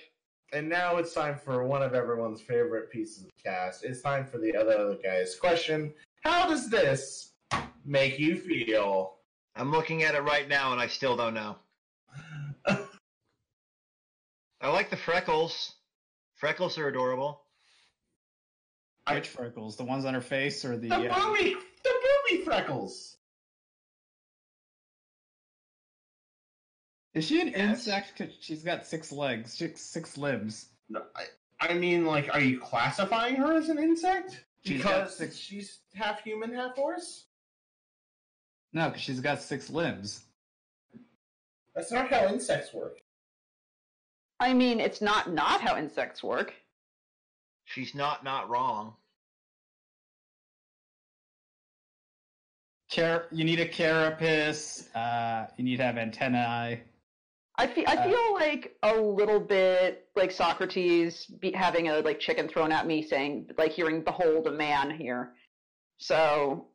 And 0.54 0.70
now 0.70 0.96
it's 0.96 1.14
time 1.14 1.38
for 1.38 1.66
one 1.66 1.84
of 1.84 1.94
everyone's 1.94 2.40
favorite 2.40 2.90
pieces 2.90 3.26
of 3.26 3.32
cast. 3.44 3.84
It's 3.84 4.02
time 4.02 4.26
for 4.26 4.38
the 4.38 4.56
other, 4.56 4.78
other 4.78 4.98
guy's 5.04 5.36
question. 5.36 5.94
How 6.24 6.48
does 6.48 6.70
this 6.70 7.34
make 7.84 8.20
you 8.20 8.38
feel? 8.38 9.16
I'm 9.56 9.72
looking 9.72 10.04
at 10.04 10.16
it 10.16 10.22
right 10.22 10.48
now 10.48 10.72
and 10.74 10.82
I 10.82 10.88
still 10.88 11.16
don't 11.16 11.34
know. 11.34 11.56
I 12.68 12.78
like 14.70 14.90
the 14.90 14.98
freckles. 14.98 15.74
Freckles 16.36 16.78
are 16.78 16.88
adorable. 16.88 17.42
Which 19.12 19.28
freckles? 19.28 19.76
The 19.78 19.84
ones 19.84 20.06
on 20.06 20.14
her 20.16 20.22
face 20.22 20.66
or 20.66 20.78
the? 20.78 20.90
The 20.90 21.10
uh, 21.12 21.28
booby, 21.28 21.56
the 21.84 21.94
booby 22.30 22.44
freckles. 22.44 23.18
Is 27.14 27.26
she 27.26 27.40
an 27.42 27.50
Yes. 27.50 27.88
insect? 27.88 28.18
'Cause 28.18 28.30
she's 28.42 28.64
got 28.64 28.86
six 28.86 29.12
legs, 29.12 29.54
six 29.54 29.82
six 29.82 30.18
limbs. 30.18 30.70
No, 30.90 31.06
I, 31.16 31.26
I 31.62 31.74
mean, 31.76 32.06
like, 32.06 32.34
are 32.34 32.42
you 32.42 32.60
classifying 32.60 33.36
her 33.36 33.56
as 33.56 33.70
an 33.70 33.78
insect 33.78 34.44
She's 34.66 34.82
got 34.82 34.90
because 35.04 35.18
six- 35.18 35.38
she's 35.38 35.80
half 35.94 36.22
human, 36.24 36.52
half 36.54 36.76
horse? 36.76 37.26
No, 38.76 38.90
because 38.90 39.02
she's 39.02 39.22
got 39.22 39.42
six 39.42 39.70
limbs. 39.70 40.26
That's 41.74 41.92
not 41.94 42.10
how 42.12 42.28
insects 42.28 42.74
work. 42.74 43.00
I 44.42 44.54
mean, 44.54 44.82
it's 44.82 45.02
not 45.02 45.32
not 45.32 45.62
how 45.62 45.78
insects 45.78 46.22
work. 46.22 46.54
She's 47.64 47.96
not 47.96 48.24
not 48.26 48.50
wrong. 48.50 48.94
Car- 52.94 53.28
you 53.32 53.46
need 53.46 53.62
a 53.62 53.68
carapace. 53.68 54.94
Uh, 54.94 55.48
you 55.58 55.64
need 55.64 55.78
to 55.78 55.84
have 55.84 55.98
antennae. 55.98 56.82
I 57.58 57.68
feel 57.68 57.86
I 57.88 57.96
Uh, 57.96 58.04
feel 58.10 58.34
like 58.34 58.78
a 58.84 58.94
little 58.94 59.40
bit 59.40 60.10
like 60.16 60.32
Socrates 60.32 61.26
be, 61.28 61.52
having 61.54 61.88
a 61.88 62.00
like 62.02 62.20
chicken 62.20 62.50
thrown 62.50 62.74
at 62.74 62.86
me, 62.86 63.02
saying 63.02 63.52
like 63.58 63.72
hearing 63.72 64.04
"Behold 64.04 64.48
a 64.48 64.52
man" 64.52 64.92
here. 64.92 65.34
So 65.98 66.68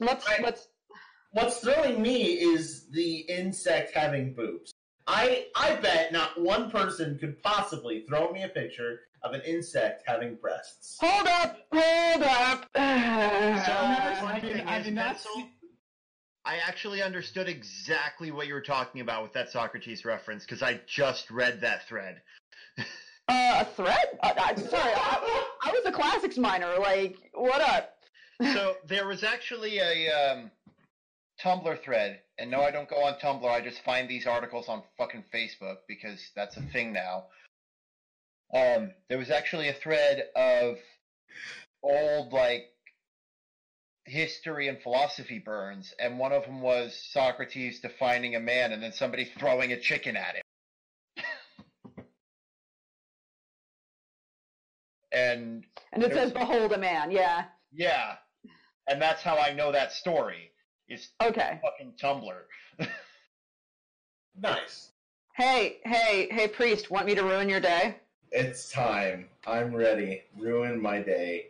let's 0.00 0.26
Right. 0.26 0.42
let's 0.42 0.68
What's 1.32 1.60
throwing 1.60 2.00
me 2.00 2.22
is 2.40 2.88
the 2.90 3.18
insect 3.28 3.92
having 3.94 4.32
boobs. 4.34 4.72
I 5.06 5.46
I 5.54 5.74
bet 5.76 6.10
not 6.12 6.40
one 6.40 6.70
person 6.70 7.18
could 7.18 7.42
possibly 7.42 8.04
throw 8.08 8.30
me 8.32 8.44
a 8.44 8.48
picture 8.48 9.00
of 9.22 9.32
an 9.34 9.42
insect 9.42 10.04
having 10.06 10.36
breasts. 10.36 10.96
hold 11.00 11.26
up, 11.26 11.58
hold 11.72 12.22
up. 12.22 12.66
So, 12.74 13.72
I 13.72 14.18
funny 14.20 14.40
did- 14.52 14.66
I 14.66 14.80
did 14.82 14.94
not 14.94 15.18
see- 15.20 15.52
I 16.44 16.56
actually 16.58 17.02
understood 17.02 17.46
exactly 17.48 18.30
what 18.30 18.46
you 18.46 18.54
were 18.54 18.62
talking 18.62 19.02
about 19.02 19.22
with 19.22 19.32
that 19.34 19.50
Socrates 19.50 20.04
reference 20.06 20.44
because 20.44 20.62
I 20.62 20.80
just 20.86 21.30
read 21.30 21.60
that 21.60 21.86
thread. 21.88 22.22
Uh, 23.30 23.58
a 23.60 23.64
thread? 23.66 24.18
Uh, 24.22 24.32
I, 24.38 24.54
sorry, 24.54 24.90
I, 24.94 25.44
I 25.62 25.70
was 25.72 25.84
a 25.84 25.92
classics 25.92 26.38
minor. 26.38 26.78
Like, 26.78 27.30
what 27.34 27.60
up? 27.60 27.97
So 28.42 28.76
there 28.86 29.06
was 29.06 29.24
actually 29.24 29.78
a 29.78 30.10
um, 30.10 30.50
Tumblr 31.42 31.82
thread, 31.82 32.20
and 32.38 32.50
no, 32.50 32.62
I 32.62 32.70
don't 32.70 32.88
go 32.88 33.04
on 33.04 33.14
Tumblr. 33.14 33.48
I 33.48 33.60
just 33.60 33.82
find 33.84 34.08
these 34.08 34.26
articles 34.26 34.68
on 34.68 34.82
fucking 34.96 35.24
Facebook 35.32 35.78
because 35.86 36.20
that's 36.34 36.56
a 36.56 36.62
thing 36.62 36.92
now. 36.92 37.24
Um, 38.54 38.92
there 39.08 39.18
was 39.18 39.30
actually 39.30 39.68
a 39.68 39.74
thread 39.74 40.24
of 40.34 40.78
old 41.82 42.32
like 42.32 42.70
history 44.04 44.68
and 44.68 44.80
philosophy 44.80 45.38
burns, 45.38 45.92
and 45.98 46.18
one 46.18 46.32
of 46.32 46.44
them 46.44 46.60
was 46.60 46.94
Socrates 47.12 47.80
defining 47.80 48.36
a 48.36 48.40
man, 48.40 48.72
and 48.72 48.82
then 48.82 48.92
somebody 48.92 49.24
throwing 49.24 49.72
a 49.72 49.80
chicken 49.80 50.16
at 50.16 50.36
him. 50.36 50.42
and 55.12 55.64
And 55.92 56.02
it 56.02 56.12
says 56.12 56.32
"Behold 56.32 56.72
a 56.72 56.78
man." 56.78 57.10
Yeah. 57.10 57.44
yeah, 57.70 58.16
and 58.88 59.00
that's 59.00 59.22
how 59.22 59.36
I 59.38 59.52
know 59.52 59.70
that 59.72 59.92
story. 59.92 60.50
Is 60.88 61.08
Okay. 61.22 61.60
fucking 61.62 61.92
Tumblr. 62.00 62.34
Nice. 64.40 64.90
Hey, 65.34 65.78
hey, 65.84 66.28
hey, 66.30 66.48
priest. 66.48 66.90
Want 66.90 67.06
me 67.06 67.14
to 67.14 67.22
ruin 67.22 67.48
your 67.48 67.60
day? 67.60 67.96
It's 68.30 68.70
time. 68.70 69.28
I'm 69.46 69.74
ready. 69.74 70.22
Ruin 70.36 70.80
my 70.80 71.00
day. 71.00 71.48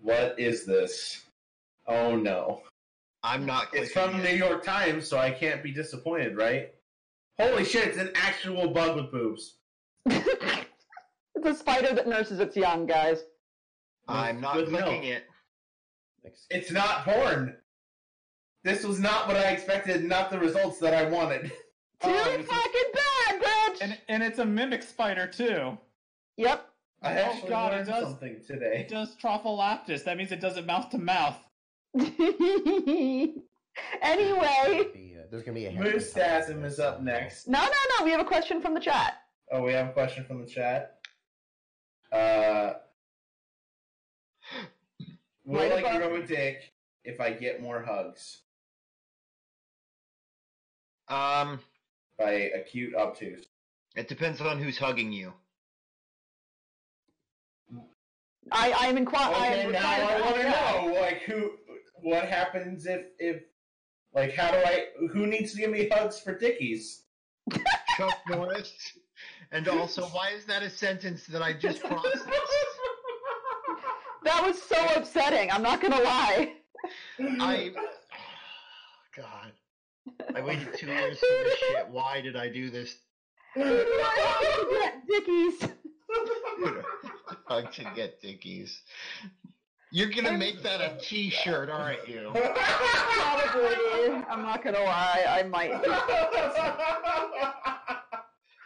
What 0.00 0.38
is 0.38 0.64
this? 0.64 1.22
Oh 1.86 2.14
no. 2.16 2.62
I'm 3.22 3.44
not. 3.46 3.68
It's 3.72 3.92
clicking 3.92 4.12
from 4.12 4.20
it. 4.24 4.30
New 4.32 4.36
York 4.36 4.64
Times, 4.64 5.08
so 5.08 5.18
I 5.18 5.30
can't 5.30 5.62
be 5.62 5.72
disappointed, 5.72 6.36
right? 6.36 6.72
Holy 7.40 7.64
shit, 7.64 7.88
it's 7.88 7.98
an 7.98 8.10
actual 8.14 8.68
bug 8.68 8.96
with 8.96 9.10
boobs. 9.10 9.54
it's 10.06 11.44
a 11.44 11.54
spider 11.54 11.94
that 11.94 12.06
nurses 12.06 12.38
its 12.40 12.56
young, 12.56 12.86
guys. 12.86 13.24
I'm 14.08 14.40
not 14.40 14.54
Good 14.54 14.68
clicking 14.68 15.00
milk. 15.02 15.04
it. 15.04 15.24
Excuse- 16.26 16.46
It's 16.50 16.70
not 16.72 17.04
porn. 17.04 17.56
This 18.64 18.84
was 18.84 18.98
not 18.98 19.28
what 19.28 19.36
I 19.36 19.50
expected, 19.50 20.04
not 20.04 20.28
the 20.30 20.38
results 20.38 20.78
that 20.80 20.92
I 20.94 21.04
wanted. 21.08 21.44
Too 22.02 22.10
Oh, 22.10 22.42
fucking 22.42 22.92
bad, 22.92 23.42
bitch. 23.42 23.78
And 23.80 23.98
and 24.08 24.22
it's 24.22 24.38
a 24.38 24.44
mimic 24.44 24.82
spider 24.82 25.26
too. 25.26 25.78
Yep. 26.36 26.68
I 27.02 27.14
Oh, 27.14 27.16
actually 27.22 27.48
God, 27.50 27.72
it 27.72 27.76
learned 27.76 27.88
does- 27.88 28.02
something 28.04 28.40
It 28.48 28.88
does 28.88 29.16
trophallaxis. 29.16 30.04
That 30.04 30.16
means 30.18 30.30
it 30.32 30.40
does 30.40 30.56
it 30.58 30.66
mouth 30.66 30.90
to 30.90 30.98
mouth. 30.98 31.38
anyway, 31.94 33.34
uh, 34.02 35.22
there's 35.30 35.42
gonna 35.42 35.54
be 35.54 35.66
a 35.66 35.70
happy 35.70 35.88
Moostasm 35.90 36.64
is 36.64 36.78
up 36.78 37.02
next. 37.02 37.48
no, 37.48 37.60
no, 37.62 37.68
no. 37.98 38.04
We 38.04 38.10
have 38.10 38.20
a 38.20 38.24
question 38.24 38.60
from 38.60 38.74
the 38.74 38.80
chat. 38.80 39.14
Oh, 39.52 39.62
we 39.62 39.72
have 39.72 39.88
a 39.88 39.92
question 39.92 40.24
from 40.24 40.40
the 40.40 40.46
chat. 40.46 40.98
Uh, 42.12 42.74
will 45.46 45.60
Right 45.60 45.72
I 45.72 45.78
above- 45.80 45.96
grow 46.10 46.16
a 46.16 46.26
dick 46.26 46.72
if 47.04 47.20
I 47.20 47.32
get 47.32 47.62
more 47.62 47.82
hugs? 47.82 48.42
Um, 51.08 51.60
By 52.18 52.32
acute 52.32 52.94
obtuse. 52.94 53.46
it 53.94 54.08
depends 54.08 54.40
on 54.40 54.60
who's 54.60 54.76
hugging 54.76 55.12
you. 55.12 55.32
I, 58.52 58.70
I 58.72 58.86
am 58.86 58.96
inquiring. 58.96 59.34
I 59.34 59.48
Okay, 59.48 59.64
am 59.66 59.72
now 59.72 59.80
I 59.90 60.20
want 60.20 60.36
to 60.36 60.42
know. 60.44 60.86
know, 60.94 61.00
like, 61.00 61.22
who, 61.22 61.52
what 62.02 62.24
happens 62.26 62.86
if, 62.86 63.06
if, 63.18 63.42
like, 64.14 64.34
how 64.34 64.50
do 64.52 64.58
I, 64.58 64.86
who 65.12 65.26
needs 65.26 65.52
to 65.52 65.58
give 65.58 65.70
me 65.70 65.88
hugs 65.88 66.20
for 66.20 66.36
dickies? 66.38 67.02
Chuck 67.96 68.18
Norris. 68.28 68.72
And 69.52 69.66
also, 69.68 70.02
why 70.06 70.30
is 70.30 70.44
that 70.46 70.62
a 70.62 70.70
sentence 70.70 71.26
that 71.26 71.42
I 71.42 71.52
just 71.54 71.80
processed? 71.82 72.24
That 74.26 74.44
was 74.44 74.60
so 74.60 74.76
upsetting. 74.96 75.52
I'm 75.52 75.62
not 75.62 75.80
gonna 75.80 76.00
lie. 76.00 76.54
I. 77.20 77.70
God. 79.16 79.52
I 80.34 80.40
waited 80.40 80.76
two 80.76 80.88
years 80.88 81.20
for 81.20 81.26
this 81.44 81.58
shit. 81.58 81.88
Why 81.88 82.20
did 82.20 82.34
I 82.34 82.48
do 82.48 82.68
this? 82.68 82.96
I 83.56 83.62
hug 84.26 84.42
to 84.52 84.72
get 84.74 85.06
Dickies. 85.06 85.68
Hug 87.46 87.72
to 87.72 87.84
get 87.94 88.20
dickies. 88.20 88.80
You're 89.92 90.10
gonna 90.10 90.36
make 90.36 90.60
that 90.64 90.80
a 90.80 90.98
T-shirt, 91.00 91.70
aren't 91.70 92.08
you? 92.08 92.30
Probably. 92.32 92.50
I'm 94.28 94.42
not 94.42 94.64
gonna 94.64 94.82
lie. 94.82 95.24
I 95.28 95.44
might. 95.44 95.72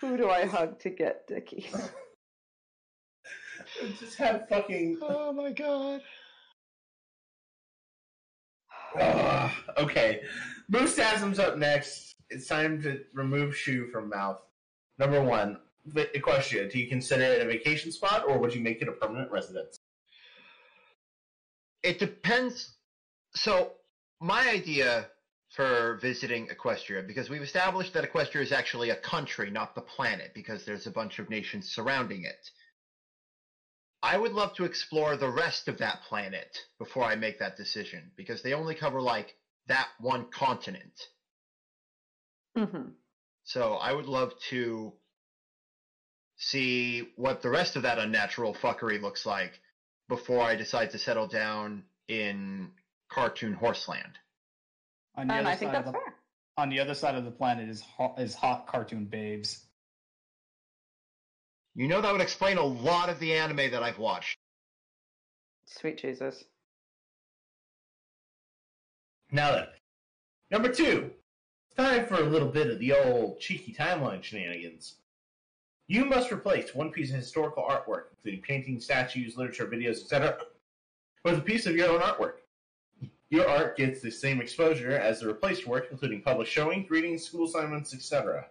Who 0.01 0.17
do 0.17 0.31
I 0.31 0.47
hug 0.47 0.81
to 0.81 0.89
get 0.89 1.29
dickies? 1.29 1.91
Just 3.99 4.17
have 4.17 4.49
fucking. 4.49 4.99
Oh 5.03 5.33
my 5.33 5.53
god. 5.53 6.03
Ugh. 9.01 9.51
okay, 9.79 10.23
Moostasm's 10.71 11.39
up 11.39 11.59
next. 11.59 12.15
It's 12.29 12.47
time 12.47 12.83
to 12.83 13.01
remove 13.13 13.57
shoe 13.57 13.87
from 13.89 14.09
mouth. 14.09 14.41
Number 14.99 15.23
one, 15.23 15.59
the 15.87 16.07
question: 16.23 16.69
Do 16.69 16.79
you 16.79 16.89
consider 16.89 17.25
it 17.25 17.43
a 17.43 17.47
vacation 17.47 17.93
spot, 17.93 18.25
or 18.27 18.39
would 18.39 18.55
you 18.55 18.61
make 18.61 18.83
it 18.83 18.89
a 18.89 18.93
permanent 18.93 19.31
residence? 19.31 19.79
It 21.83 21.99
depends. 21.99 22.75
So, 23.35 23.73
my 24.21 24.49
idea 24.51 25.07
for 25.51 25.99
visiting 26.01 26.49
Equestria 26.49 27.05
because 27.05 27.29
we've 27.29 27.43
established 27.43 27.93
that 27.95 28.05
Equestria 28.05 28.43
is 28.43 28.53
actually 28.53 28.91
a 28.91 28.97
country, 28.97 29.51
not 29.51 29.75
the 29.75 29.81
planet, 29.81 30.33
because 30.35 30.65
there's 30.65 30.87
a 30.87 30.91
bunch 30.91 31.19
of 31.19 31.31
nations 31.31 31.71
surrounding 31.71 32.25
it. 32.25 32.51
I 34.03 34.17
would 34.17 34.33
love 34.33 34.55
to 34.55 34.65
explore 34.65 35.17
the 35.17 35.29
rest 35.31 35.69
of 35.69 35.79
that 35.79 36.03
planet 36.03 36.57
before 36.79 37.05
I 37.05 37.17
make 37.17 37.39
that 37.39 37.57
decision 37.57 38.13
because 38.17 38.43
they 38.43 38.55
only 38.55 38.75
cover 38.75 39.01
like 39.01 39.35
that 39.67 39.89
one 40.01 40.31
continent. 40.31 41.09
Mm-hmm. 42.57 42.91
So 43.45 43.75
I 43.75 43.93
would 43.93 44.07
love 44.07 44.33
to 44.51 44.93
see 46.37 47.13
what 47.17 47.43
the 47.43 47.51
rest 47.51 47.77
of 47.77 47.83
that 47.83 47.99
unnatural 47.99 48.55
fuckery 48.55 49.01
looks 49.01 49.27
like 49.27 49.61
before 50.09 50.41
I 50.43 50.57
decide 50.57 50.91
to 50.91 50.99
settle 50.99 51.27
down 51.27 51.85
in 52.09 52.73
cartoon 53.11 53.53
horseland. 53.53 54.19
On 55.15 55.27
the 55.27 55.35
And 55.35 55.47
other 55.47 55.51
I 55.51 55.57
think 55.57 55.73
side 55.73 55.79
of 55.79 55.85
that's 55.85 55.97
the 55.97 56.01
fair. 56.05 56.15
on 56.57 56.69
the 56.71 56.81
other 56.81 56.95
side 56.95 57.15
of 57.17 57.25
the 57.25 57.31
planet 57.31 57.69
is 57.69 57.81
hot, 57.83 58.19
is 58.19 58.35
hot 58.35 58.67
cartoon 58.67 59.07
babes. 59.07 59.67
You 61.75 61.89
know 61.89 62.01
that 62.01 62.13
would 62.13 62.21
explain 62.21 62.59
a 62.59 62.65
lot 62.65 63.09
of 63.09 63.19
the 63.21 63.33
anime 63.33 63.71
that 63.71 63.83
I've 63.83 63.99
watched. 63.99 64.37
Sweet 65.67 65.99
Jesus. 65.99 66.45
Now 69.31 69.53
then, 69.53 69.67
number 70.51 70.69
two. 70.69 71.13
It's 71.67 71.77
time 71.77 72.07
for 72.07 72.17
a 72.17 72.29
little 72.29 72.49
bit 72.49 72.69
of 72.69 72.81
the 72.81 72.93
old 72.93 73.39
cheeky 73.39 73.73
timeline 73.73 74.25
shenanigans. 74.25 74.97
You 75.87 76.05
must 76.05 76.33
replace 76.33 76.75
one 76.75 76.91
piece 76.91 77.11
of 77.11 77.17
historical 77.17 77.63
artwork, 77.63 78.07
including 78.11 78.43
paintings, 78.43 78.85
statues, 78.85 79.37
literature, 79.37 79.67
videos, 79.67 80.03
etc., 80.03 80.39
with 81.25 81.39
a 81.39 81.43
piece 81.43 81.67
of 81.67 81.77
your 81.77 81.91
own 81.91 82.01
artwork. 82.01 82.35
Your 83.29 83.49
art 83.49 83.77
gets 83.77 84.01
the 84.01 84.11
same 84.11 84.41
exposure 84.41 84.97
as 84.97 85.21
the 85.21 85.29
replaced 85.29 85.67
work, 85.67 85.87
including 85.93 86.23
public 86.23 86.49
showings, 86.49 86.91
readings, 86.91 87.25
school 87.25 87.47
assignments, 87.47 87.95
etc. 87.95 88.47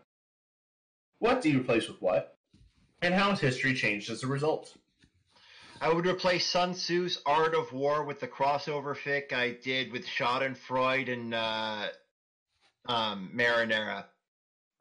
What 1.20 1.42
do 1.42 1.50
you 1.50 1.60
replace 1.60 1.90
with 1.90 2.02
what? 2.02 2.38
And 3.02 3.14
how 3.14 3.30
has 3.30 3.40
history 3.40 3.74
changed 3.74 4.10
as 4.10 4.24
a 4.24 4.28
result? 4.28 4.76
I 5.82 5.94
would 5.94 6.06
replace 6.06 6.46
Sun 6.46 6.74
Tzu's 6.74 7.22
Art 7.26 7.56
of 7.56 7.72
War 7.72 8.04
with 8.04 8.20
the 8.20 8.28
crossover 8.28 8.96
fic 8.96 9.32
I 9.32 9.52
did 9.52 9.94
with 9.94 10.06
Schadenfreude 10.06 11.12
and 11.12 11.34
uh, 11.34 11.88
um, 12.86 13.32
Marinera. 13.34 14.06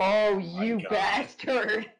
Oh, 0.00 0.40
my 0.40 0.64
you 0.64 0.80
God. 0.80 0.90
bastard! 0.90 1.90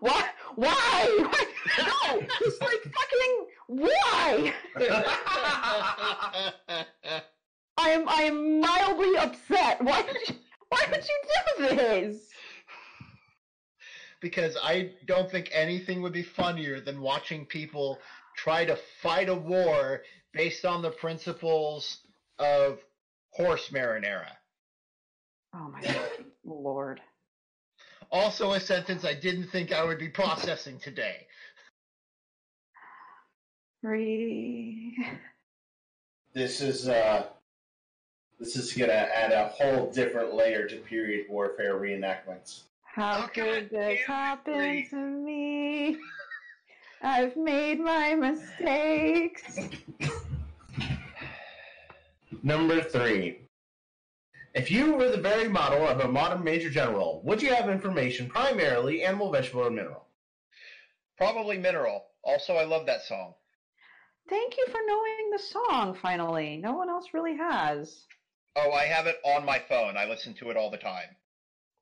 Why? 0.00 0.28
Why? 0.54 1.28
Why? 1.30 1.44
No! 1.78 2.20
Just 2.38 2.62
like 2.62 2.80
fucking 2.80 3.46
why? 3.66 4.54
I 7.76 7.90
am. 7.90 8.08
I 8.08 8.22
am 8.22 8.60
mildly 8.60 9.16
upset. 9.18 9.82
Why 9.82 10.02
would 10.02 10.16
you? 10.28 10.36
Why 10.68 10.86
would 10.90 11.04
you 11.04 11.68
do 11.68 11.76
this? 11.76 12.28
Because 14.20 14.56
I 14.62 14.92
don't 15.06 15.30
think 15.30 15.50
anything 15.52 16.02
would 16.02 16.12
be 16.12 16.22
funnier 16.22 16.80
than 16.80 17.00
watching 17.00 17.44
people 17.44 17.98
try 18.36 18.64
to 18.64 18.76
fight 19.02 19.28
a 19.28 19.34
war 19.34 20.02
based 20.32 20.64
on 20.64 20.82
the 20.82 20.90
principles 20.90 21.98
of 22.38 22.78
horse 23.30 23.68
marinara. 23.70 24.32
Oh 25.54 25.70
my 25.70 25.80
fucking 25.80 26.26
lord! 26.44 27.00
Also, 28.10 28.52
a 28.52 28.60
sentence 28.60 29.04
I 29.04 29.14
didn't 29.14 29.48
think 29.48 29.72
I 29.72 29.84
would 29.84 29.98
be 29.98 30.08
processing 30.08 30.78
today. 30.78 31.26
Re. 33.82 34.96
This 36.34 36.60
is 36.60 36.88
uh, 36.88 37.26
this 38.38 38.56
is 38.56 38.72
gonna 38.72 38.92
add 38.92 39.32
a 39.32 39.48
whole 39.48 39.90
different 39.90 40.34
layer 40.34 40.66
to 40.66 40.76
period 40.76 41.26
warfare 41.30 41.74
reenactments. 41.74 42.64
How 42.96 43.24
Oh, 43.24 43.28
could 43.28 43.68
God 43.70 43.78
this 43.78 44.00
happen 44.06 44.54
Bree. 44.54 44.88
to 44.88 44.96
me? 44.96 45.98
I've 47.02 47.36
made 47.36 47.78
my 47.78 48.14
mistakes. 48.14 49.68
Number 52.42 52.80
three. 52.80 53.50
If 54.54 54.70
you 54.70 54.94
were 54.94 55.10
the 55.10 55.20
very 55.20 55.46
model 55.46 55.86
of 55.86 56.00
a 56.00 56.08
modern 56.08 56.42
major 56.42 56.70
general, 56.70 57.20
would 57.22 57.42
you 57.42 57.54
have 57.54 57.68
information 57.68 58.30
primarily 58.30 59.02
animal, 59.02 59.30
vegetable, 59.30 59.66
or 59.66 59.70
mineral? 59.70 60.06
Probably 61.18 61.58
mineral. 61.58 62.06
Also, 62.24 62.54
I 62.54 62.64
love 62.64 62.86
that 62.86 63.02
song. 63.02 63.34
Thank 64.30 64.56
you 64.56 64.64
for 64.68 64.80
knowing 64.86 65.30
the 65.32 65.38
song. 65.38 65.92
Finally, 66.00 66.56
no 66.56 66.72
one 66.72 66.88
else 66.88 67.08
really 67.12 67.36
has. 67.36 68.06
Oh, 68.56 68.72
I 68.72 68.84
have 68.84 69.06
it 69.06 69.18
on 69.22 69.44
my 69.44 69.58
phone. 69.58 69.98
I 69.98 70.06
listen 70.06 70.32
to 70.36 70.48
it 70.48 70.56
all 70.56 70.70
the 70.70 70.78
time. 70.78 71.14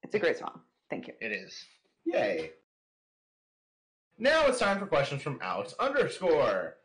It's 0.03 0.17
a 0.17 0.19
great 0.19 0.39
song. 0.39 0.61
Thank 0.91 1.09
you. 1.09 1.15
It 1.21 1.33
is. 1.33 1.65
Yay. 2.05 2.51
Now 4.19 4.47
it's 4.47 4.59
time 4.59 4.79
for 4.79 4.87
questions 4.87 5.23
from 5.23 5.41
Alex 5.43 5.75
underscore 5.81 6.77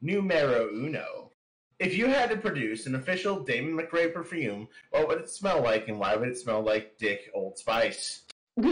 numero 0.00 0.68
uno. 0.72 1.32
If 1.78 1.96
you 1.96 2.06
had 2.06 2.30
to 2.30 2.36
produce 2.36 2.86
an 2.86 2.94
official 2.94 3.40
Daemon 3.40 3.78
McRae 3.78 4.12
perfume, 4.12 4.68
what 4.90 5.08
would 5.08 5.18
it 5.18 5.30
smell 5.30 5.62
like 5.62 5.88
and 5.88 5.98
why 5.98 6.16
would 6.16 6.28
it 6.28 6.38
smell 6.38 6.60
like 6.62 6.98
Dick 6.98 7.30
Old 7.34 7.56
Spice? 7.56 8.22
uh, 8.58 8.70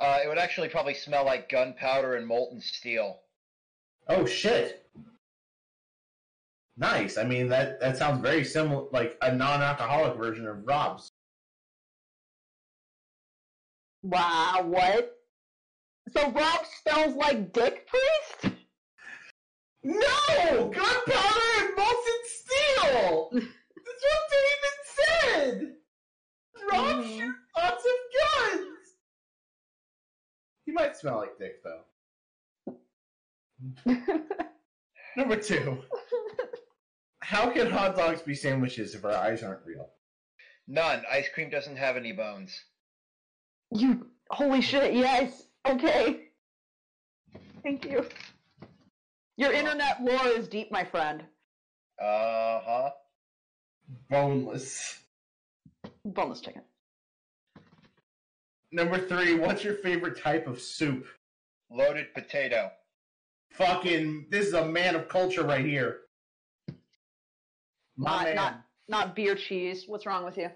it 0.00 0.28
would 0.28 0.38
actually 0.38 0.68
probably 0.68 0.94
smell 0.94 1.24
like 1.24 1.48
gunpowder 1.48 2.16
and 2.16 2.26
molten 2.26 2.60
steel. 2.60 3.20
Oh 4.08 4.26
shit. 4.26 4.79
Nice. 6.80 7.18
I 7.18 7.24
mean 7.24 7.48
that 7.48 7.78
that 7.80 7.98
sounds 7.98 8.22
very 8.22 8.42
similar 8.42 8.86
like 8.90 9.16
a 9.20 9.30
non-alcoholic 9.34 10.16
version 10.16 10.46
of 10.46 10.66
Rob's. 10.66 11.10
Wow, 14.02 14.62
what? 14.64 15.14
So 16.16 16.30
Rob 16.30 16.60
smells 16.82 17.14
like 17.16 17.52
Dick 17.52 17.86
Priest? 17.86 18.56
No! 19.84 20.70
Gunpowder 20.74 21.46
and 21.58 21.76
molten 21.76 22.20
steel! 22.24 23.30
That's 23.32 24.04
what 24.06 24.30
David 24.32 24.76
said! 24.84 25.76
Rob 26.72 26.96
Mhm. 27.04 27.18
shoots 27.18 27.38
lots 27.56 27.84
of 27.84 27.98
guns! 28.20 28.96
He 30.64 30.72
might 30.72 30.96
smell 30.96 31.18
like 31.18 31.38
Dick, 31.38 31.62
though. 31.62 31.84
Number 35.16 35.36
two. 35.36 35.82
How 37.20 37.50
can 37.50 37.70
hot 37.70 37.96
dogs 37.96 38.22
be 38.22 38.34
sandwiches 38.34 38.94
if 38.94 39.04
our 39.04 39.14
eyes 39.14 39.42
aren't 39.42 39.64
real? 39.66 39.90
None. 40.66 41.02
Ice 41.10 41.28
cream 41.34 41.50
doesn't 41.50 41.76
have 41.76 41.96
any 41.96 42.12
bones. 42.12 42.64
you 43.70 44.06
holy 44.30 44.62
shit, 44.62 44.94
yes. 44.94 45.44
Okay. 45.66 46.28
Thank 47.62 47.84
you. 47.84 48.06
Your 49.36 49.52
internet 49.52 50.02
lore 50.02 50.28
is 50.28 50.48
deep, 50.48 50.70
my 50.70 50.84
friend. 50.84 51.22
Uh 52.00 52.60
huh. 52.64 52.90
Boneless. 54.08 54.98
Boneless 56.04 56.40
chicken. 56.40 56.62
Number 58.72 58.98
three, 58.98 59.34
what's 59.38 59.64
your 59.64 59.74
favorite 59.74 60.20
type 60.20 60.46
of 60.46 60.60
soup? 60.60 61.06
Loaded 61.70 62.14
potato. 62.14 62.70
Fucking, 63.52 64.26
this 64.30 64.46
is 64.46 64.54
a 64.54 64.64
man 64.64 64.94
of 64.94 65.08
culture 65.08 65.42
right 65.42 65.64
here. 65.64 65.98
My 68.00 68.32
Not 68.32 68.34
not 68.34 68.62
not 68.88 69.16
beer 69.16 69.34
cheese. 69.34 69.84
What's 69.86 70.06
wrong 70.06 70.24
with 70.24 70.36
you? 70.38 70.50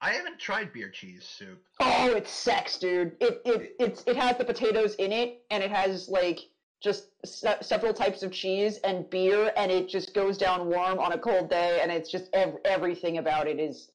I 0.00 0.12
haven't 0.12 0.38
tried 0.38 0.72
beer 0.72 0.90
cheese 0.90 1.24
soup. 1.24 1.62
Oh, 1.80 2.12
it's 2.14 2.30
sex, 2.30 2.78
dude. 2.78 3.12
It 3.20 3.40
it 3.44 3.76
it's 3.78 4.04
it 4.06 4.16
has 4.16 4.36
the 4.38 4.44
potatoes 4.44 4.94
in 4.96 5.12
it, 5.12 5.42
and 5.50 5.62
it 5.62 5.70
has 5.70 6.08
like 6.08 6.40
just 6.82 7.08
se- 7.24 7.58
several 7.62 7.92
types 7.94 8.22
of 8.22 8.32
cheese 8.32 8.78
and 8.84 9.08
beer, 9.10 9.52
and 9.56 9.70
it 9.70 9.88
just 9.88 10.14
goes 10.14 10.36
down 10.36 10.66
warm 10.68 10.98
on 10.98 11.12
a 11.12 11.18
cold 11.18 11.48
day, 11.50 11.80
and 11.82 11.90
it's 11.92 12.10
just 12.10 12.28
ev- 12.34 12.56
everything 12.64 13.18
about 13.18 13.46
it 13.46 13.58
is 13.58 13.90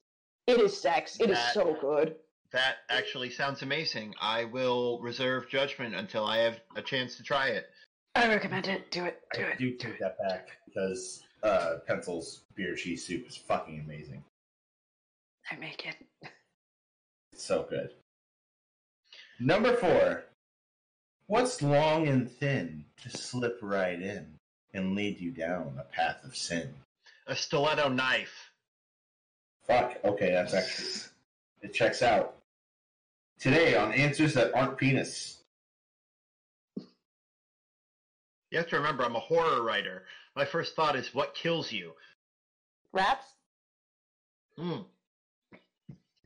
it 0.46 0.60
is 0.60 0.76
sex. 0.80 1.18
It 1.20 1.30
is 1.30 1.38
That- 1.38 1.54
so 1.54 1.76
good. 1.80 2.16
That 2.52 2.78
actually 2.88 3.30
sounds 3.30 3.62
amazing. 3.62 4.12
I 4.20 4.44
will 4.44 4.98
reserve 5.00 5.48
judgment 5.48 5.94
until 5.94 6.24
I 6.26 6.38
have 6.38 6.60
a 6.74 6.82
chance 6.82 7.16
to 7.18 7.22
try 7.22 7.48
it. 7.48 7.70
I 8.16 8.26
recommend 8.26 8.66
it. 8.66 8.90
Do 8.90 9.04
it. 9.04 9.20
Do 9.34 9.42
I 9.42 9.50
it. 9.50 9.58
do 9.58 9.76
take 9.76 10.00
that 10.00 10.16
back 10.18 10.48
because 10.66 11.22
uh, 11.42 11.76
Pencil's 11.86 12.42
beer 12.54 12.74
cheese 12.74 13.04
soup 13.04 13.26
is 13.28 13.36
fucking 13.36 13.80
amazing. 13.80 14.22
I 15.50 15.56
make 15.56 15.86
it. 15.86 16.30
It's 17.32 17.44
so 17.44 17.66
good. 17.68 17.90
Number 19.38 19.74
four. 19.74 20.24
What's 21.26 21.62
long 21.62 22.08
and 22.08 22.28
thin 22.28 22.84
to 23.02 23.10
slip 23.10 23.58
right 23.62 24.02
in 24.02 24.26
and 24.74 24.96
lead 24.96 25.20
you 25.20 25.30
down 25.30 25.78
a 25.78 25.84
path 25.84 26.24
of 26.24 26.36
sin? 26.36 26.74
A 27.28 27.36
stiletto 27.36 27.88
knife. 27.88 28.50
Fuck. 29.64 29.98
Okay, 30.04 30.32
that's 30.32 30.54
actually 30.54 31.10
it 31.62 31.72
checks 31.72 32.02
out. 32.02 32.36
Today 33.38 33.76
on 33.76 33.92
answers 33.92 34.34
that 34.34 34.54
aren't 34.54 34.76
penis. 34.76 35.38
You 38.50 38.58
have 38.58 38.66
to 38.68 38.76
remember, 38.76 39.04
I'm 39.04 39.14
a 39.14 39.20
horror 39.20 39.62
writer. 39.62 40.02
My 40.36 40.44
first 40.44 40.74
thought 40.76 40.96
is, 40.96 41.14
what 41.14 41.34
kills 41.34 41.72
you? 41.72 41.92
Rats? 42.92 43.24
Hmm. 44.56 44.78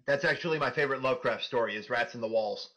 That's 0.07 0.25
actually 0.25 0.59
my 0.59 0.71
favorite 0.71 1.03
Lovecraft 1.03 1.45
story: 1.45 1.77
is 1.77 1.89
Rats 1.89 2.15
in 2.15 2.21
the 2.21 2.29
Walls. 2.29 2.71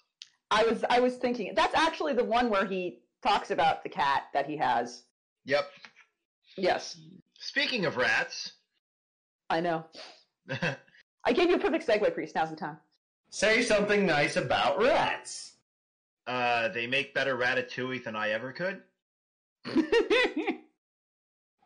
I 0.49 0.63
was 0.63 0.85
I 0.89 0.99
was 1.01 1.15
thinking 1.17 1.53
that's 1.55 1.75
actually 1.75 2.13
the 2.13 2.23
one 2.23 2.49
where 2.49 2.65
he 2.65 2.99
talks 3.21 3.51
about 3.51 3.83
the 3.83 3.89
cat 3.89 4.23
that 4.33 4.45
he 4.47 4.55
has. 4.57 5.03
Yep. 5.45 5.69
Yes, 6.57 6.97
Speaking 7.39 7.85
of 7.85 7.97
rats, 7.97 8.53
I 9.49 9.59
know. 9.61 9.85
I 11.23 11.33
gave 11.33 11.49
you 11.49 11.55
a 11.55 11.59
perfect 11.59 11.85
segue, 11.85 12.13
Priest. 12.13 12.33
Now's 12.35 12.49
the 12.49 12.55
time. 12.55 12.77
Say 13.29 13.61
something 13.61 14.05
nice 14.05 14.37
about 14.37 14.81
rats. 14.81 15.53
uh, 16.25 16.69
they 16.69 16.87
make 16.87 17.13
better 17.13 17.37
ratatouille 17.37 18.03
than 18.03 18.15
I 18.15 18.29
ever 18.31 18.53
could. 18.53 18.81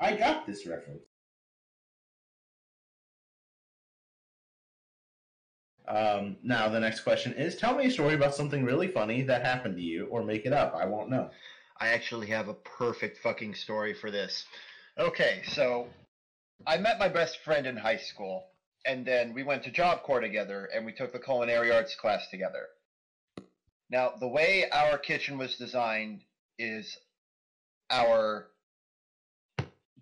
I 0.02 0.16
got 0.16 0.48
this 0.48 0.66
reference. 0.66 1.04
Um, 5.88 6.38
now 6.44 6.70
the 6.70 6.80
next 6.80 7.02
question 7.02 7.34
is: 7.34 7.56
Tell 7.56 7.76
me 7.76 7.86
a 7.86 7.92
story 7.92 8.16
about 8.16 8.34
something 8.34 8.64
really 8.64 8.88
funny 8.88 9.22
that 9.24 9.46
happened 9.46 9.76
to 9.76 9.82
you, 9.82 10.08
or 10.08 10.24
make 10.24 10.46
it 10.46 10.54
up. 10.54 10.74
I 10.76 10.86
won't 10.86 11.10
know. 11.10 11.30
I 11.80 11.90
actually 11.90 12.28
have 12.28 12.48
a 12.48 12.54
perfect 12.54 13.20
fucking 13.20 13.56
story 13.56 13.94
for 13.94 14.10
this. 14.10 14.46
Okay, 14.98 15.42
so 15.48 15.88
I 16.66 16.78
met 16.78 17.00
my 17.00 17.08
best 17.08 17.40
friend 17.44 17.68
in 17.68 17.78
high 17.78 17.98
school, 17.98 18.46
and 18.86 19.06
then 19.06 19.34
we 19.34 19.44
went 19.44 19.64
to 19.64 19.72
Job 19.72 20.02
Corps 20.04 20.20
together, 20.20 20.70
and 20.74 20.86
we 20.86 20.94
took 20.94 21.12
the 21.12 21.20
culinary 21.20 21.72
arts 21.72 21.96
class 21.96 22.28
together. 22.30 22.68
Now, 23.90 24.14
the 24.20 24.28
way 24.28 24.70
our 24.72 24.98
kitchen 24.98 25.38
was 25.38 25.58
designed 25.58 26.22
is 26.58 26.98
our 27.90 28.48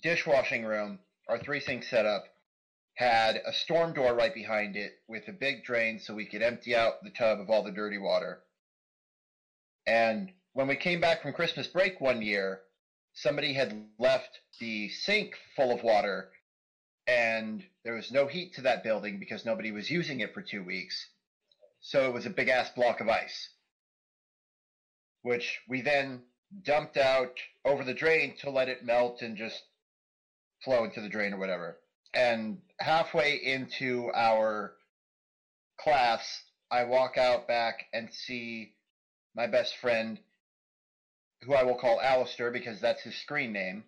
dishwashing 0.02 0.64
room, 0.64 1.00
our 1.28 1.38
three 1.38 1.60
sink 1.60 1.84
setup, 1.84 2.24
had 2.95 3.39
a 3.45 3.54
storm 3.54 3.93
door 3.93 4.14
right 4.14 4.34
behind 4.34 4.76
it 4.76 4.91
with 5.08 5.28
a 5.28 5.32
big 5.34 5.64
drain 5.64 6.00
so 6.00 6.14
we 6.14 6.26
could 6.26 6.41
empty 6.41 6.76
out 6.76 7.02
the 7.04 7.10
tub 7.10 7.39
of 7.39 7.50
all 7.50 7.64
the 7.64 7.72
dirty 7.72 7.97
water. 7.97 8.39
And 9.88 10.32
when 10.54 10.68
we 10.68 10.76
came 10.76 11.00
back 11.00 11.22
from 11.22 11.34
Christmas 11.34 11.68
break 11.68 12.02
one 12.02 12.22
year, 12.22 12.60
somebody 13.14 13.54
had 13.54 13.74
left 13.97 14.39
the 14.60 14.89
sink 14.89 15.36
full 15.56 15.72
of 15.72 15.84
water 15.84 16.30
and 17.08 17.64
there 17.84 17.95
was 17.95 18.12
no 18.12 18.28
heat 18.28 18.54
to 18.54 18.62
that 18.62 18.84
building 18.84 19.18
because 19.18 19.43
nobody 19.43 19.72
was 19.72 19.89
using 19.89 20.20
it 20.20 20.34
for 20.34 20.41
two 20.41 20.64
weeks. 20.64 21.08
So 21.82 22.06
it 22.08 22.14
was 22.14 22.26
a 22.26 22.30
big 22.30 22.50
ass 22.50 22.70
block 22.70 23.00
of 23.00 23.10
ice, 23.10 23.50
which 25.24 25.60
we 25.68 25.82
then 25.82 26.22
dumped 26.64 26.97
out 26.97 27.39
over 27.66 27.84
the 27.84 27.93
drain 27.93 28.36
to 28.41 28.50
let 28.50 28.70
it 28.70 28.84
melt 28.84 29.22
and 29.22 29.38
just 29.38 29.64
flow 30.64 30.84
into 30.84 31.01
the 31.01 31.10
drain 31.10 31.34
or 31.34 31.38
whatever. 31.38 31.78
And 32.14 32.60
halfway 32.80 33.36
into 33.36 34.12
our 34.14 34.74
class, 35.80 36.43
I 36.72 36.84
walk 36.84 37.18
out 37.18 37.47
back 37.47 37.86
and 37.93 38.10
see 38.12 38.74
my 39.36 39.47
best 39.47 39.76
friend, 39.78 40.20
who 41.43 41.53
I 41.53 41.64
will 41.64 41.76
call 41.76 42.01
Alistair 42.01 42.51
because 42.51 42.82
that's 42.82 43.01
his 43.01 43.16
screen 43.16 43.53
name, 43.53 43.84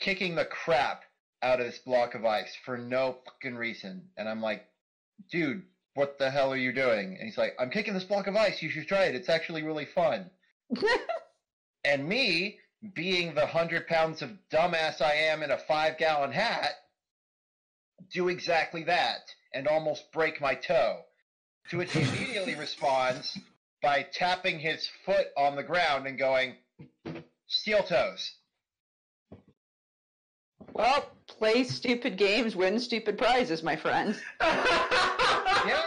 kicking 0.00 0.34
the 0.34 0.44
crap 0.44 1.04
out 1.42 1.60
of 1.60 1.66
this 1.66 1.78
block 1.78 2.14
of 2.14 2.24
ice 2.24 2.54
for 2.64 2.76
no 2.76 3.18
fucking 3.24 3.56
reason. 3.56 4.08
And 4.16 4.28
I'm 4.28 4.42
like, 4.42 4.66
dude, 5.30 5.62
what 5.94 6.18
the 6.18 6.30
hell 6.30 6.52
are 6.52 6.56
you 6.56 6.72
doing? 6.72 7.16
And 7.16 7.24
he's 7.24 7.38
like, 7.38 7.54
I'm 7.58 7.70
kicking 7.70 7.94
this 7.94 8.04
block 8.04 8.26
of 8.26 8.36
ice. 8.36 8.62
You 8.62 8.70
should 8.70 8.88
try 8.88 9.04
it. 9.04 9.14
It's 9.14 9.28
actually 9.28 9.62
really 9.62 9.86
fun. 9.86 10.30
And 11.84 12.06
me, 12.06 12.58
being 12.94 13.34
the 13.34 13.46
hundred 13.46 13.86
pounds 13.86 14.22
of 14.22 14.30
dumbass 14.52 15.00
I 15.00 15.12
am 15.14 15.42
in 15.42 15.50
a 15.50 15.58
five 15.58 15.98
gallon 15.98 16.32
hat, 16.32 16.72
do 18.12 18.28
exactly 18.28 18.84
that 18.84 19.20
and 19.52 19.66
almost 19.68 20.10
break 20.12 20.40
my 20.40 20.54
toe. 20.54 21.00
To 21.70 21.78
which 21.78 21.92
he 21.92 22.00
immediately 22.00 22.54
responds 22.54 23.38
by 23.82 24.02
tapping 24.02 24.58
his 24.58 24.88
foot 25.04 25.26
on 25.36 25.56
the 25.56 25.62
ground 25.62 26.06
and 26.06 26.18
going, 26.18 26.54
Steel 27.46 27.82
toes. 27.82 28.32
well, 30.72 31.10
play 31.26 31.64
stupid 31.64 32.16
games, 32.16 32.56
win 32.56 32.78
stupid 32.80 33.18
prizes, 33.18 33.62
my 33.62 33.76
friend. 33.76 34.18
Yeah. 35.66 35.82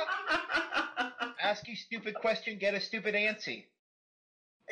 Ask 1.41 1.67
you 1.67 1.75
stupid 1.75 2.13
question, 2.13 2.59
get 2.59 2.75
a 2.75 2.79
stupid 2.79 3.15
answer. 3.15 3.53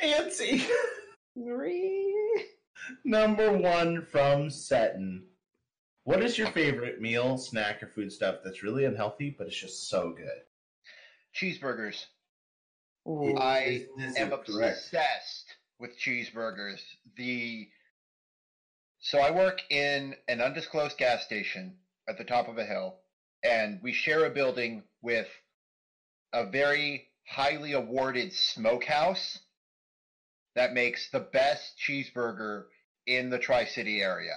Antsy. 0.02 0.64
Three. 1.34 2.11
Number 3.04 3.52
one 3.52 4.06
from 4.06 4.50
Seton. 4.50 5.24
What 6.04 6.22
is 6.22 6.36
your 6.36 6.48
favorite 6.48 7.00
meal, 7.00 7.38
snack, 7.38 7.82
or 7.82 7.86
food 7.86 8.12
stuff 8.12 8.36
that's 8.44 8.62
really 8.62 8.84
unhealthy 8.84 9.34
but 9.36 9.46
it's 9.46 9.56
just 9.56 9.88
so 9.88 10.10
good? 10.10 10.42
Cheeseburgers. 11.34 12.06
Ooh. 13.08 13.36
I 13.36 13.86
This 13.96 14.12
is 14.12 14.16
am 14.16 14.30
correct. 14.30 14.78
obsessed 14.78 15.56
with 15.78 15.98
cheeseburgers. 15.98 16.80
The 17.16 17.68
so 19.00 19.18
I 19.18 19.32
work 19.32 19.60
in 19.70 20.14
an 20.28 20.40
undisclosed 20.40 20.96
gas 20.96 21.24
station 21.24 21.74
at 22.08 22.18
the 22.18 22.24
top 22.24 22.48
of 22.48 22.58
a 22.58 22.64
hill, 22.64 22.98
and 23.42 23.80
we 23.82 23.92
share 23.92 24.24
a 24.26 24.30
building 24.30 24.84
with 25.02 25.28
a 26.32 26.46
very 26.46 27.08
highly 27.28 27.72
awarded 27.72 28.32
smokehouse 28.32 29.40
that 30.54 30.72
makes 30.72 31.10
the 31.10 31.20
best 31.20 31.72
cheeseburger 31.78 32.64
in 33.06 33.30
the 33.30 33.38
Tri 33.38 33.64
City 33.64 34.02
area. 34.02 34.36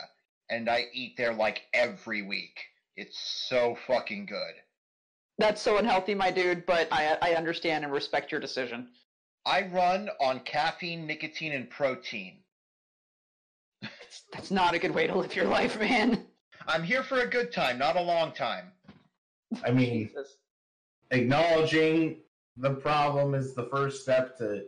And 0.49 0.69
I 0.69 0.85
eat 0.93 1.17
there 1.17 1.33
like 1.33 1.63
every 1.73 2.21
week. 2.21 2.59
It's 2.95 3.17
so 3.49 3.77
fucking 3.87 4.25
good. 4.27 4.53
That's 5.37 5.61
so 5.61 5.77
unhealthy, 5.77 6.15
my 6.15 6.31
dude, 6.31 6.65
but 6.65 6.87
I, 6.91 7.17
I 7.21 7.33
understand 7.35 7.83
and 7.83 7.91
respect 7.91 8.31
your 8.31 8.39
decision. 8.39 8.87
I 9.45 9.63
run 9.63 10.09
on 10.21 10.39
caffeine, 10.41 11.05
nicotine, 11.05 11.51
and 11.51 11.69
protein. 11.69 12.37
That's, 13.81 14.23
that's 14.31 14.51
not 14.51 14.73
a 14.73 14.79
good 14.79 14.93
way 14.95 15.07
to 15.07 15.17
live 15.17 15.35
your 15.35 15.45
life, 15.45 15.79
man. 15.79 16.25
I'm 16.67 16.83
here 16.83 17.03
for 17.03 17.19
a 17.19 17.27
good 17.27 17.51
time, 17.51 17.77
not 17.77 17.95
a 17.97 18.01
long 18.01 18.31
time. 18.31 18.71
I 19.63 19.71
mean, 19.71 20.07
Jesus. 20.07 20.37
acknowledging 21.11 22.17
the 22.57 22.71
problem 22.71 23.35
is 23.35 23.53
the 23.53 23.65
first 23.65 24.01
step 24.03 24.37
to 24.37 24.63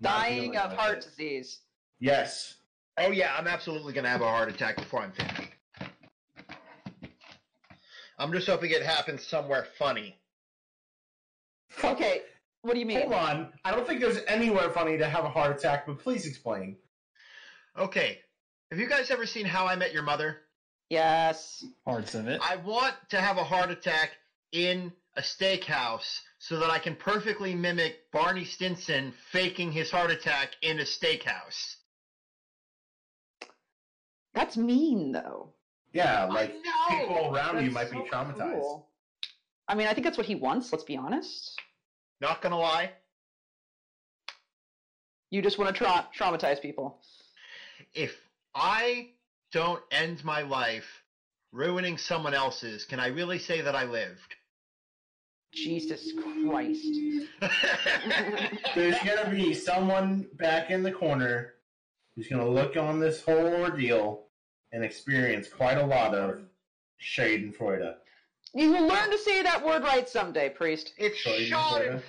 Dying 0.00 0.56
of 0.56 0.72
heart 0.72 0.98
it. 0.98 1.04
disease. 1.04 1.60
Yes. 2.00 2.54
Oh 3.00 3.10
yeah, 3.10 3.34
I'm 3.36 3.46
absolutely 3.46 3.92
gonna 3.92 4.08
have 4.08 4.22
a 4.22 4.28
heart 4.28 4.48
attack 4.48 4.76
before 4.76 5.02
I'm 5.02 5.12
50. 5.12 5.48
I'm 8.18 8.32
just 8.32 8.48
hoping 8.48 8.70
it 8.70 8.82
happens 8.82 9.24
somewhere 9.24 9.66
funny. 9.78 10.16
Okay, 11.84 12.22
what 12.62 12.74
do 12.74 12.80
you 12.80 12.86
mean? 12.86 13.00
Hold 13.02 13.12
on. 13.12 13.52
I 13.64 13.70
don't 13.70 13.86
think 13.86 14.00
there's 14.00 14.18
anywhere 14.26 14.70
funny 14.70 14.98
to 14.98 15.08
have 15.08 15.24
a 15.24 15.28
heart 15.28 15.56
attack, 15.56 15.86
but 15.86 16.00
please 16.00 16.26
explain. 16.26 16.76
Okay, 17.78 18.18
have 18.70 18.80
you 18.80 18.88
guys 18.88 19.10
ever 19.10 19.26
seen 19.26 19.46
How 19.46 19.66
I 19.66 19.76
Met 19.76 19.92
Your 19.92 20.02
Mother? 20.02 20.38
Yes. 20.90 21.64
Parts 21.84 22.14
of 22.14 22.26
it. 22.26 22.40
I 22.42 22.56
want 22.56 22.94
to 23.10 23.20
have 23.20 23.38
a 23.38 23.44
heart 23.44 23.70
attack 23.70 24.10
in 24.52 24.92
a 25.16 25.20
steakhouse 25.20 26.20
so 26.38 26.58
that 26.58 26.70
I 26.70 26.78
can 26.78 26.96
perfectly 26.96 27.54
mimic 27.54 28.10
Barney 28.10 28.44
Stinson 28.44 29.12
faking 29.30 29.70
his 29.70 29.90
heart 29.90 30.10
attack 30.10 30.56
in 30.62 30.80
a 30.80 30.84
steakhouse. 30.84 31.76
That's 34.38 34.56
mean, 34.56 35.10
though. 35.10 35.48
Yeah, 35.92 36.26
like 36.26 36.54
people 36.88 37.34
around 37.34 37.64
you 37.64 37.72
might 37.72 37.88
so 37.88 37.94
be 38.04 38.08
traumatized. 38.08 38.52
cruel. 38.52 38.86
I 39.66 39.74
mean, 39.74 39.88
I 39.88 39.94
think 39.94 40.04
that's 40.04 40.16
what 40.16 40.28
he 40.28 40.36
wants, 40.36 40.70
let's 40.70 40.84
be 40.84 40.96
honest. 40.96 41.60
Not 42.20 42.40
gonna 42.40 42.56
lie, 42.58 42.92
You 45.30 45.42
just 45.42 45.58
want 45.58 45.74
to 45.74 45.84
tra- 45.84 46.08
traumatize 46.16 46.62
people. 46.62 47.00
if 47.94 48.16
I 48.54 49.08
don't 49.50 49.82
end 49.90 50.24
my 50.24 50.42
life 50.42 51.02
ruining 51.50 51.98
someone 51.98 52.32
else's, 52.32 52.84
can 52.84 53.00
I 53.00 53.08
really 53.08 53.40
say 53.40 53.60
that 53.60 53.74
I 53.74 53.84
lived? 53.86 54.36
Jesus 55.52 56.12
Christ. 56.12 56.86
There's 58.76 58.98
gonna 59.00 59.30
be 59.30 59.52
someone 59.52 60.28
back 60.34 60.70
in 60.70 60.84
the 60.84 60.92
corner 60.92 61.54
who's 62.14 62.28
gonna 62.28 62.48
look 62.48 62.76
on 62.76 63.00
this 63.00 63.24
whole 63.24 63.62
ordeal 63.62 64.27
and 64.72 64.84
experience 64.84 65.48
quite 65.48 65.78
a 65.78 65.84
lot 65.84 66.14
of 66.14 66.40
Schadenfreude. 67.00 67.94
You 68.54 68.72
will 68.72 68.86
learn 68.86 69.10
to 69.10 69.18
say 69.18 69.42
that 69.42 69.64
word 69.64 69.82
right 69.82 70.08
someday, 70.08 70.48
priest. 70.48 70.94
it's 70.98 71.18
Schadenfreude. 71.22 72.02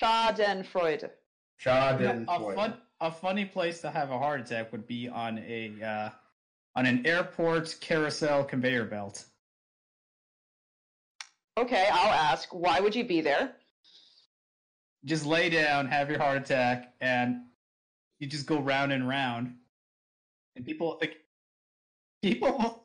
Schadenfreude. 0.00 1.04
Schadenfreude. 1.04 1.04
a, 1.04 1.68
Schadenfreude. 1.68 2.54
fun, 2.54 2.74
a 3.00 3.10
funny 3.10 3.44
place 3.44 3.80
to 3.80 3.90
have 3.90 4.10
a 4.10 4.18
heart 4.18 4.40
attack 4.40 4.72
would 4.72 4.86
be 4.86 5.08
on 5.08 5.38
a 5.38 5.72
uh, 5.82 6.10
on 6.76 6.86
an 6.86 7.06
airport 7.06 7.76
carousel 7.80 8.44
conveyor 8.44 8.84
belt. 8.84 9.24
Okay, 11.58 11.88
I'll 11.90 12.12
ask, 12.12 12.50
why 12.52 12.80
would 12.80 12.94
you 12.94 13.04
be 13.04 13.22
there? 13.22 13.52
Just 15.06 15.24
lay 15.24 15.48
down, 15.48 15.86
have 15.86 16.10
your 16.10 16.18
heart 16.18 16.36
attack, 16.36 16.92
and 17.00 17.44
you 18.18 18.26
just 18.26 18.46
go 18.46 18.60
round 18.60 18.92
and 18.92 19.08
round, 19.08 19.54
and 20.54 20.66
people 20.66 20.98
like 21.00 21.16
people. 22.32 22.82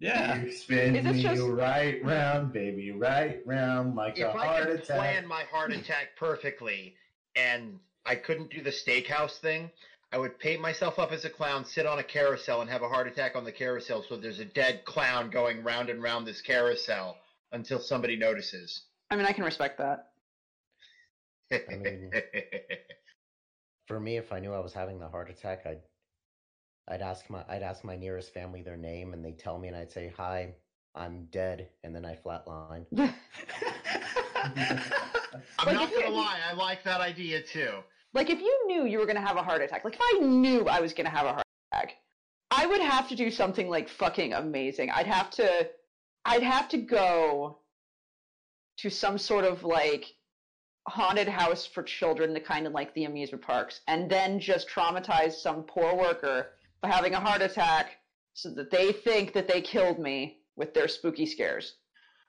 Yeah, 0.00 0.42
You 0.42 0.52
spin 0.52 0.94
Is 0.94 1.04
this 1.04 1.16
me 1.16 1.22
just- 1.22 1.42
right 1.42 2.02
round, 2.04 2.52
baby, 2.52 2.92
right 2.92 3.40
round 3.44 3.96
like 3.96 4.16
if 4.16 4.26
a 4.26 4.30
I 4.32 4.46
heart 4.46 4.66
could 4.66 4.80
attack. 4.80 4.96
plan 4.96 5.26
my 5.26 5.42
heart 5.44 5.72
attack 5.72 6.10
perfectly 6.16 6.94
and 7.34 7.80
I 8.06 8.14
couldn't 8.14 8.50
do 8.50 8.62
the 8.62 8.70
steakhouse 8.70 9.38
thing, 9.40 9.70
I 10.12 10.18
would 10.18 10.38
paint 10.38 10.60
myself 10.62 11.00
up 11.00 11.10
as 11.10 11.24
a 11.24 11.30
clown, 11.30 11.64
sit 11.64 11.84
on 11.84 11.98
a 11.98 12.04
carousel, 12.04 12.60
and 12.60 12.70
have 12.70 12.82
a 12.82 12.88
heart 12.88 13.08
attack 13.08 13.34
on 13.34 13.42
the 13.44 13.50
carousel. 13.52 14.04
So 14.08 14.16
there's 14.16 14.38
a 14.38 14.44
dead 14.44 14.84
clown 14.84 15.30
going 15.30 15.64
round 15.64 15.90
and 15.90 16.00
round 16.00 16.26
this 16.28 16.40
carousel 16.42 17.16
until 17.50 17.80
somebody 17.80 18.16
notices. 18.16 18.82
I 19.10 19.16
mean, 19.16 19.26
I 19.26 19.32
can 19.32 19.42
respect 19.44 19.78
that. 19.78 20.12
I 21.52 21.74
mean- 21.74 22.12
For 23.88 23.98
me, 23.98 24.16
if 24.16 24.32
I 24.32 24.38
knew 24.38 24.52
I 24.52 24.60
was 24.60 24.72
having 24.74 24.98
the 25.00 25.08
heart 25.08 25.28
attack, 25.30 25.66
I'd 25.66 25.80
I'd 26.90 27.02
ask 27.02 27.28
my 27.28 27.44
I'd 27.48 27.62
ask 27.62 27.84
my 27.84 27.96
nearest 27.96 28.32
family 28.32 28.62
their 28.62 28.76
name, 28.76 29.12
and 29.12 29.24
they'd 29.24 29.38
tell 29.38 29.58
me, 29.58 29.68
and 29.68 29.76
I'd 29.76 29.92
say, 29.92 30.12
"Hi, 30.16 30.54
I'm 30.94 31.26
dead," 31.26 31.68
and 31.84 31.94
then 31.94 32.04
I 32.04 32.16
flatline. 32.16 32.86
I'm 35.58 35.66
Like, 35.66 35.74
not 35.74 35.92
gonna 35.92 36.10
lie, 36.10 36.38
I 36.48 36.52
like 36.54 36.82
that 36.84 37.00
idea 37.00 37.42
too. 37.42 37.82
Like 38.14 38.30
if 38.30 38.40
you 38.40 38.66
knew 38.66 38.86
you 38.86 38.98
were 38.98 39.06
gonna 39.06 39.20
have 39.20 39.36
a 39.36 39.42
heart 39.42 39.62
attack, 39.62 39.84
like 39.84 39.94
if 39.94 40.00
I 40.00 40.20
knew 40.20 40.66
I 40.66 40.80
was 40.80 40.94
gonna 40.94 41.10
have 41.10 41.26
a 41.26 41.32
heart 41.34 41.46
attack, 41.72 41.96
I 42.50 42.66
would 42.66 42.80
have 42.80 43.08
to 43.08 43.14
do 43.14 43.30
something 43.30 43.68
like 43.68 43.88
fucking 43.88 44.32
amazing. 44.32 44.90
I'd 44.90 45.06
have 45.06 45.30
to 45.32 45.68
I'd 46.24 46.42
have 46.42 46.68
to 46.70 46.78
go 46.78 47.58
to 48.78 48.90
some 48.90 49.18
sort 49.18 49.44
of 49.44 49.62
like 49.64 50.14
haunted 50.88 51.28
house 51.28 51.66
for 51.66 51.82
children, 51.82 52.32
the 52.32 52.40
kind 52.40 52.66
of 52.66 52.72
like 52.72 52.94
the 52.94 53.04
amusement 53.04 53.42
parks, 53.44 53.80
and 53.88 54.10
then 54.10 54.40
just 54.40 54.68
traumatize 54.70 55.32
some 55.34 55.64
poor 55.64 55.94
worker 55.94 56.52
by 56.80 56.88
having 56.88 57.14
a 57.14 57.20
heart 57.20 57.42
attack 57.42 57.98
so 58.34 58.50
that 58.54 58.70
they 58.70 58.92
think 58.92 59.32
that 59.32 59.48
they 59.48 59.60
killed 59.60 59.98
me 59.98 60.38
with 60.56 60.74
their 60.74 60.88
spooky 60.88 61.26
scares. 61.26 61.74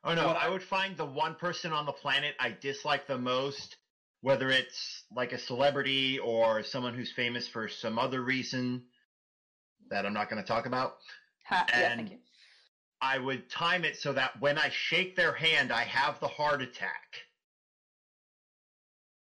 Oh 0.03 0.13
no, 0.13 0.27
Well, 0.27 0.37
I 0.39 0.49
would 0.49 0.63
find 0.63 0.95
the 0.95 1.05
one 1.05 1.35
person 1.35 1.71
on 1.73 1.85
the 1.85 1.91
planet 1.91 2.35
I 2.39 2.51
dislike 2.51 3.05
the 3.07 3.17
most, 3.17 3.77
whether 4.21 4.49
it's 4.49 5.03
like 5.11 5.33
a 5.33 5.37
celebrity 5.37 6.19
or 6.19 6.63
someone 6.63 6.93
who's 6.93 7.11
famous 7.11 7.47
for 7.47 7.67
some 7.67 7.99
other 7.99 8.21
reason 8.21 8.83
that 9.89 10.05
I'm 10.05 10.13
not 10.13 10.29
going 10.29 10.41
to 10.41 10.47
talk 10.47 10.65
about. 10.65 10.93
Ha- 11.45 11.65
yeah, 11.69 11.91
And- 11.91 11.99
thank 11.99 12.11
you. 12.11 12.17
I 13.01 13.17
would 13.17 13.49
time 13.49 13.85
it 13.85 13.95
so 13.95 14.11
that 14.11 14.41
when 14.41 14.57
I 14.57 14.67
shake 14.67 15.15
their 15.15 15.31
hand, 15.31 15.71
I 15.71 15.83
have 15.85 16.19
the 16.19 16.27
heart 16.27 16.61
attack. 16.61 17.23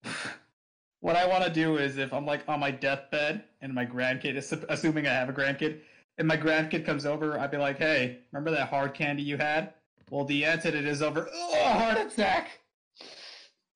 what 1.06 1.16
I 1.16 1.28
want 1.28 1.44
to 1.44 1.52
do 1.52 1.78
is 1.78 2.00
if 2.00 2.12
I'm 2.12 2.26
like 2.26 2.42
on 2.48 2.60
my 2.60 2.72
deathbed 2.72 3.44
and 3.62 3.76
my 3.76 3.86
grandkid 3.86 4.36
is 4.38 4.52
assuming 4.70 5.06
I 5.06 5.12
have 5.14 5.30
a 5.30 5.34
grandkid, 5.34 5.82
and 6.18 6.28
my 6.28 6.36
grandkid 6.36 6.84
comes 6.84 7.06
over, 7.06 7.38
I'd 7.38 7.52
be 7.52 7.58
like, 7.58 7.78
"Hey, 7.78 8.22
remember 8.32 8.50
that 8.58 8.70
hard 8.70 8.96
candy 8.96 9.22
you 9.22 9.38
had? 9.38 9.72
Well, 10.10 10.26
the 10.26 10.44
antidote 10.46 10.86
is 10.86 11.04
over. 11.04 11.30
Oh, 11.32 11.64
heart 11.74 12.00
attack." 12.00 12.60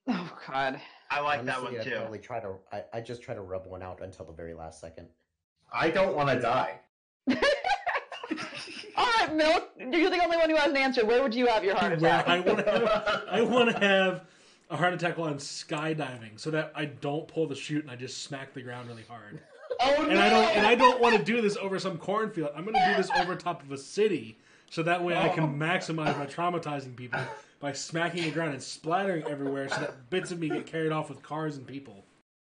Oh 0.08 0.38
god. 0.48 0.82
I 1.12 1.20
like 1.20 1.46
that 1.46 1.58
Honestly, 1.58 1.78
one 1.78 1.82
I'd 1.88 1.92
too. 1.92 1.98
probably 2.00 2.18
try 2.18 2.40
to. 2.40 2.56
I 2.72 2.84
I 2.94 3.02
just 3.02 3.22
try 3.22 3.36
to 3.36 3.42
rub 3.42 3.68
one 3.68 3.84
out 3.84 4.02
until 4.02 4.26
the 4.26 4.34
very 4.34 4.56
last 4.56 4.82
second. 4.82 5.08
I 5.72 5.92
don't 5.92 6.16
want 6.16 6.30
to 6.30 6.40
die. 6.40 6.80
All 8.98 9.06
right, 9.20 9.36
Milk, 9.36 9.70
you're 9.78 10.10
the 10.10 10.24
only 10.24 10.38
one 10.38 10.50
who 10.50 10.56
hasn't 10.56 10.78
answered. 10.78 11.06
Where 11.06 11.22
would 11.22 11.36
you 11.36 11.46
have 11.46 11.64
your 11.64 11.76
heart 11.76 12.02
Where 12.02 12.10
attack? 12.22 12.28
I 12.28 12.40
want 12.40 12.58
to 12.58 12.72
have, 12.72 13.24
I 13.30 13.42
want 13.42 13.70
to 13.70 13.80
have 13.80 14.26
a 14.70 14.78
heart 14.78 14.94
attack 14.94 15.18
while 15.18 15.30
I'm 15.30 15.38
skydiving, 15.38 16.40
so 16.40 16.52
that 16.52 16.72
I 16.76 16.86
don't 16.86 17.28
pull 17.28 17.48
the 17.48 17.56
chute 17.56 17.84
and 17.84 17.92
I 17.92 17.96
just 17.96 18.24
smack 18.24 18.54
the 18.54 18.62
ground 18.62 18.88
really 18.88 19.06
hard. 19.08 19.42
Oh 19.82 20.08
And 20.10 20.20
I 20.20 20.30
don't 20.30 20.58
and 20.58 20.66
I 20.66 20.76
don't 20.76 21.00
want 21.00 21.16
to 21.16 21.24
do 21.24 21.42
this 21.42 21.56
over 21.56 21.80
some 21.80 21.98
cornfield. 21.98 22.50
I'm 22.54 22.66
going 22.66 22.74
to 22.74 22.86
do 22.90 22.98
this 22.98 23.10
over 23.12 23.36
top 23.36 23.62
of 23.64 23.72
a 23.72 23.78
city, 23.78 24.38
so 24.70 24.84
that 24.84 25.02
way 25.02 25.16
I 25.16 25.30
can 25.30 25.44
oh. 25.44 25.48
maximize 25.48 26.18
my 26.18 26.26
traumatizing 26.26 26.98
people 26.98 27.22
by 27.60 27.72
smacking 27.72 28.24
the 28.24 28.32
ground 28.32 28.52
and 28.54 28.62
splattering 28.62 29.24
everywhere, 29.26 29.70
so 29.70 29.80
that 29.80 30.10
bits 30.10 30.32
of 30.32 30.40
me 30.40 30.50
get 30.50 30.66
carried 30.66 30.92
off 30.92 31.08
with 31.08 31.22
cars 31.22 31.56
and 31.56 31.68
people. 31.68 32.04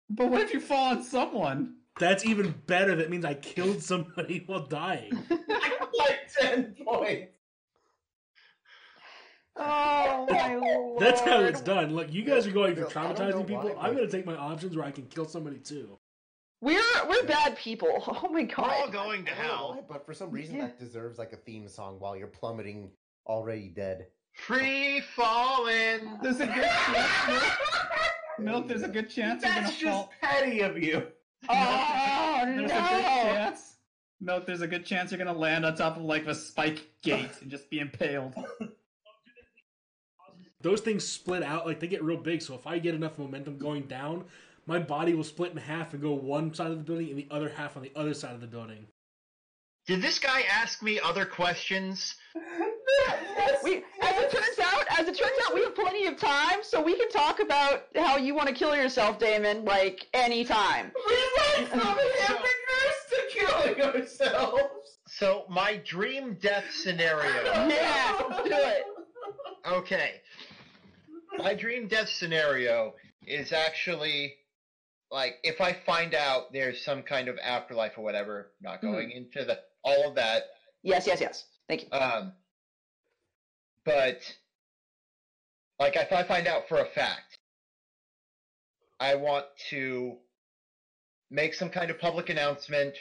But 0.10 0.32
what 0.32 0.42
if 0.42 0.54
you 0.54 0.62
fall 0.62 0.92
on 0.92 1.04
someone? 1.04 1.76
That's 2.00 2.26
even 2.26 2.56
better. 2.66 2.96
That 2.96 3.10
means 3.10 3.26
I 3.26 3.36
killed 3.36 3.84
somebody 3.84 4.44
while 4.48 4.66
dying. 4.66 5.12
like 5.30 6.32
ten 6.40 6.76
points. 6.84 7.34
Oh 9.64 10.28
my 10.30 10.56
lord. 10.56 11.00
That's 11.00 11.22
how 11.22 11.42
it's 11.42 11.62
done. 11.62 11.94
Look, 11.96 12.12
you 12.14 12.24
guys 12.24 12.46
are 12.48 12.52
going 12.52 12.76
for 12.76 12.82
Bill, 12.86 12.90
I 12.96 13.14
don't 13.14 13.20
know 13.20 13.26
traumatizing 13.44 13.48
people. 13.48 13.70
why, 13.76 13.88
I'm 13.88 13.96
going 13.96 14.06
to 14.08 14.12
take 14.12 14.26
my 14.26 14.36
options 14.36 14.76
where 14.76 14.86
I 14.86 14.92
can 14.92 15.06
kill 15.06 15.26
somebody 15.28 15.58
too. 15.58 15.98
We're 16.62 16.82
we're 17.10 17.24
bad 17.24 17.58
people. 17.58 18.04
Oh 18.24 18.30
my 18.30 18.44
god! 18.44 18.60
We're 18.68 18.72
all 18.74 18.90
going 18.92 19.26
to 19.26 19.32
I 19.32 19.36
why, 19.36 19.44
hell. 19.44 19.86
but 19.90 20.06
for 20.06 20.14
some 20.14 20.30
reason 20.32 20.56
Yeah. 20.58 20.62
that 20.68 20.80
deserves 20.80 21.18
like 21.18 21.34
a 21.34 21.38
theme 21.38 21.68
song 21.68 21.96
while 22.00 22.16
you're 22.16 22.28
plummeting, 22.28 22.92
already 23.26 23.68
dead. 23.68 24.08
Free 24.34 25.02
falling. 25.16 26.18
There's 26.22 26.40
a 26.40 26.46
good 26.46 26.64
chance. 26.64 27.28
Milk, 27.28 27.44
Milk, 28.40 28.68
there's 28.68 28.84
a 28.84 28.88
good 28.88 29.10
chance 29.10 29.44
you're 29.44 29.52
gonna 29.54 29.66
That's 29.68 29.82
fall. 29.82 30.10
just 30.22 30.22
petty 30.22 30.60
of 30.62 30.78
you. 30.78 31.04
Oh 31.50 32.42
There's 32.46 32.58
a 32.60 32.62
good 32.62 32.68
no. 32.68 32.78
chance. 32.78 33.76
Milk, 34.22 34.46
there's 34.46 34.62
a 34.62 34.68
good 34.68 34.86
chance 34.86 35.12
you're 35.12 35.18
gonna 35.18 35.34
land 35.38 35.66
on 35.66 35.76
top 35.76 35.98
of 35.98 36.04
like 36.04 36.28
a 36.28 36.36
spike 36.36 36.88
gate 37.02 37.32
and 37.42 37.50
just 37.50 37.70
be 37.72 37.80
impaled. 37.80 38.36
Those 40.62 40.82
things 40.82 41.08
split 41.08 41.44
out, 41.44 41.66
like 41.66 41.80
they 41.80 41.88
get 41.88 42.04
real 42.04 42.18
big. 42.18 42.42
So 42.42 42.54
if 42.56 42.68
I 42.68 42.80
get 42.80 42.96
enough 42.96 43.18
momentum 43.18 43.58
going 43.58 43.84
down, 43.84 44.26
my 44.66 44.80
body 44.80 45.14
will 45.14 45.24
split 45.24 45.52
in 45.52 45.58
half 45.58 45.94
and 45.94 46.02
go 46.02 46.14
one 46.14 46.54
side 46.54 46.72
of 46.72 46.78
the 46.78 46.84
building 46.84 47.10
and 47.10 47.18
the 47.18 47.28
other 47.32 47.50
half 47.50 47.76
on 47.76 47.84
the 47.84 47.92
other 47.96 48.14
side 48.14 48.34
of 48.34 48.42
the 48.42 48.48
building. 48.48 48.88
Did 49.88 50.02
this 50.02 50.20
guy 50.20 50.42
ask 50.42 50.84
me 50.84 51.00
other 51.00 51.26
questions? 51.26 52.16
We, 53.64 53.78
as 54.02 54.24
it 54.24 54.32
turns 54.32 54.60
out, 54.60 54.86
as 55.00 55.08
it 55.08 55.18
turns 55.18 55.38
out, 55.46 55.54
we 55.54 55.64
have 55.64 55.76
plenty 55.76 56.08
of 56.08 56.18
time, 56.18 56.60
so 56.64 56.82
we 56.82 56.96
can 56.96 57.10
talk 57.10 57.40
about 57.40 57.86
how 57.96 58.18
you 58.18 58.34
want 58.34 58.48
to 58.48 58.54
kill 58.54 58.76
yourself, 58.76 59.20
Daemon, 59.20 59.66
like 59.66 60.08
anytime. 60.14 60.92
We 61.08 61.18
went 61.38 61.70
from 61.70 61.80
hamburgers 61.80 62.98
to 63.10 63.40
killing 63.40 63.82
ourselves. 63.82 64.98
So 65.08 65.46
my 65.50 65.80
dream 65.86 66.38
death 66.42 66.66
scenario. 66.72 67.44
Yeah, 67.70 68.22
let's 68.30 68.50
do 68.50 68.56
it. 68.56 68.84
Okay. 69.68 70.22
My 71.44 71.54
dream 71.56 71.88
death 71.88 72.10
scenario 72.10 72.94
is 73.26 73.52
actually 73.52 74.36
like 75.10 75.36
if 75.44 75.60
I 75.60 75.74
find 75.86 76.14
out 76.14 76.54
there's 76.54 76.84
some 76.84 77.04
kind 77.04 77.28
of 77.28 77.38
afterlife 77.38 77.98
or 77.98 78.04
whatever, 78.04 78.52
not 78.62 78.82
going 78.82 79.12
into 79.12 79.44
the 79.46 79.60
all 79.84 80.08
of 80.08 80.16
that. 80.16 80.44
Yes, 80.84 81.06
yes, 81.08 81.20
yes. 81.22 81.46
Thank 81.68 81.84
you. 81.84 81.88
Um 81.92 82.34
but 83.86 84.20
like 85.80 85.96
if 85.96 86.12
I 86.12 86.24
find 86.24 86.48
out 86.48 86.68
for 86.68 86.78
a 86.78 86.86
fact, 86.86 87.38
I 89.00 89.16
want 89.16 89.46
to 89.72 90.18
make 91.32 91.54
some 91.56 91.70
kind 91.70 91.90
of 91.90 92.00
public 92.00 92.30
announcement, 92.30 92.94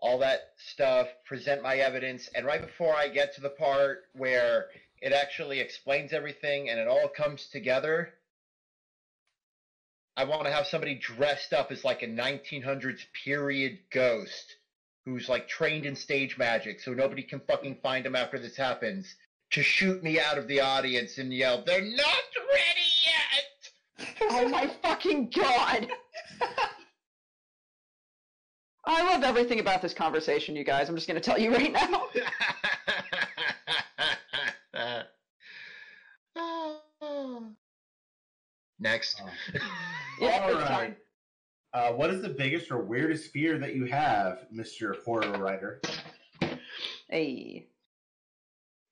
all 0.00 0.18
that 0.18 0.40
stuff, 0.56 1.06
present 1.24 1.62
my 1.62 1.76
evidence, 1.76 2.28
and 2.34 2.44
right 2.44 2.60
before 2.60 2.94
I 2.94 3.08
get 3.08 3.34
to 3.36 3.40
the 3.40 3.50
part 3.50 3.98
where 4.14 4.66
it 5.04 5.12
actually 5.12 5.60
explains 5.60 6.14
everything 6.14 6.70
and 6.70 6.80
it 6.80 6.88
all 6.88 7.08
comes 7.08 7.48
together, 7.52 8.08
I 10.16 10.24
want 10.24 10.46
to 10.46 10.50
have 10.50 10.66
somebody 10.66 10.94
dressed 10.94 11.52
up 11.52 11.70
as 11.70 11.84
like 11.84 12.02
a 12.02 12.06
1900s 12.06 13.00
period 13.22 13.80
ghost 13.92 14.56
who's 15.04 15.28
like 15.28 15.46
trained 15.46 15.84
in 15.84 15.94
stage 15.94 16.38
magic 16.38 16.80
so 16.80 16.94
nobody 16.94 17.22
can 17.22 17.40
fucking 17.40 17.80
find 17.82 18.06
him 18.06 18.16
after 18.16 18.38
this 18.38 18.56
happens 18.56 19.14
to 19.50 19.62
shoot 19.62 20.02
me 20.02 20.18
out 20.18 20.38
of 20.38 20.48
the 20.48 20.62
audience 20.62 21.18
and 21.18 21.30
yell, 21.34 21.62
They're 21.66 21.82
not 21.82 22.24
ready 22.54 22.88
yet! 23.04 24.08
Oh 24.22 24.48
my 24.48 24.70
fucking 24.80 25.28
god! 25.36 25.86
I 28.86 29.02
love 29.02 29.22
everything 29.22 29.60
about 29.60 29.82
this 29.82 29.92
conversation, 29.92 30.56
you 30.56 30.64
guys. 30.64 30.88
I'm 30.88 30.94
just 30.94 31.08
going 31.08 31.20
to 31.20 31.24
tell 31.24 31.38
you 31.38 31.52
right 31.52 31.72
now. 31.72 32.06
Next. 38.84 39.20
Yeah, 40.20 40.38
All 40.44 40.48
it's 40.50 40.58
right. 40.58 40.68
fine. 40.68 40.96
Uh, 41.72 41.90
what 41.90 42.08
is 42.10 42.22
the 42.22 42.28
biggest 42.28 42.70
or 42.70 42.78
weirdest 42.78 43.32
fear 43.32 43.58
that 43.58 43.74
you 43.74 43.84
have, 43.86 44.46
Mister 44.52 44.94
Horror 45.04 45.32
Writer? 45.38 45.80
Hey. 47.08 47.66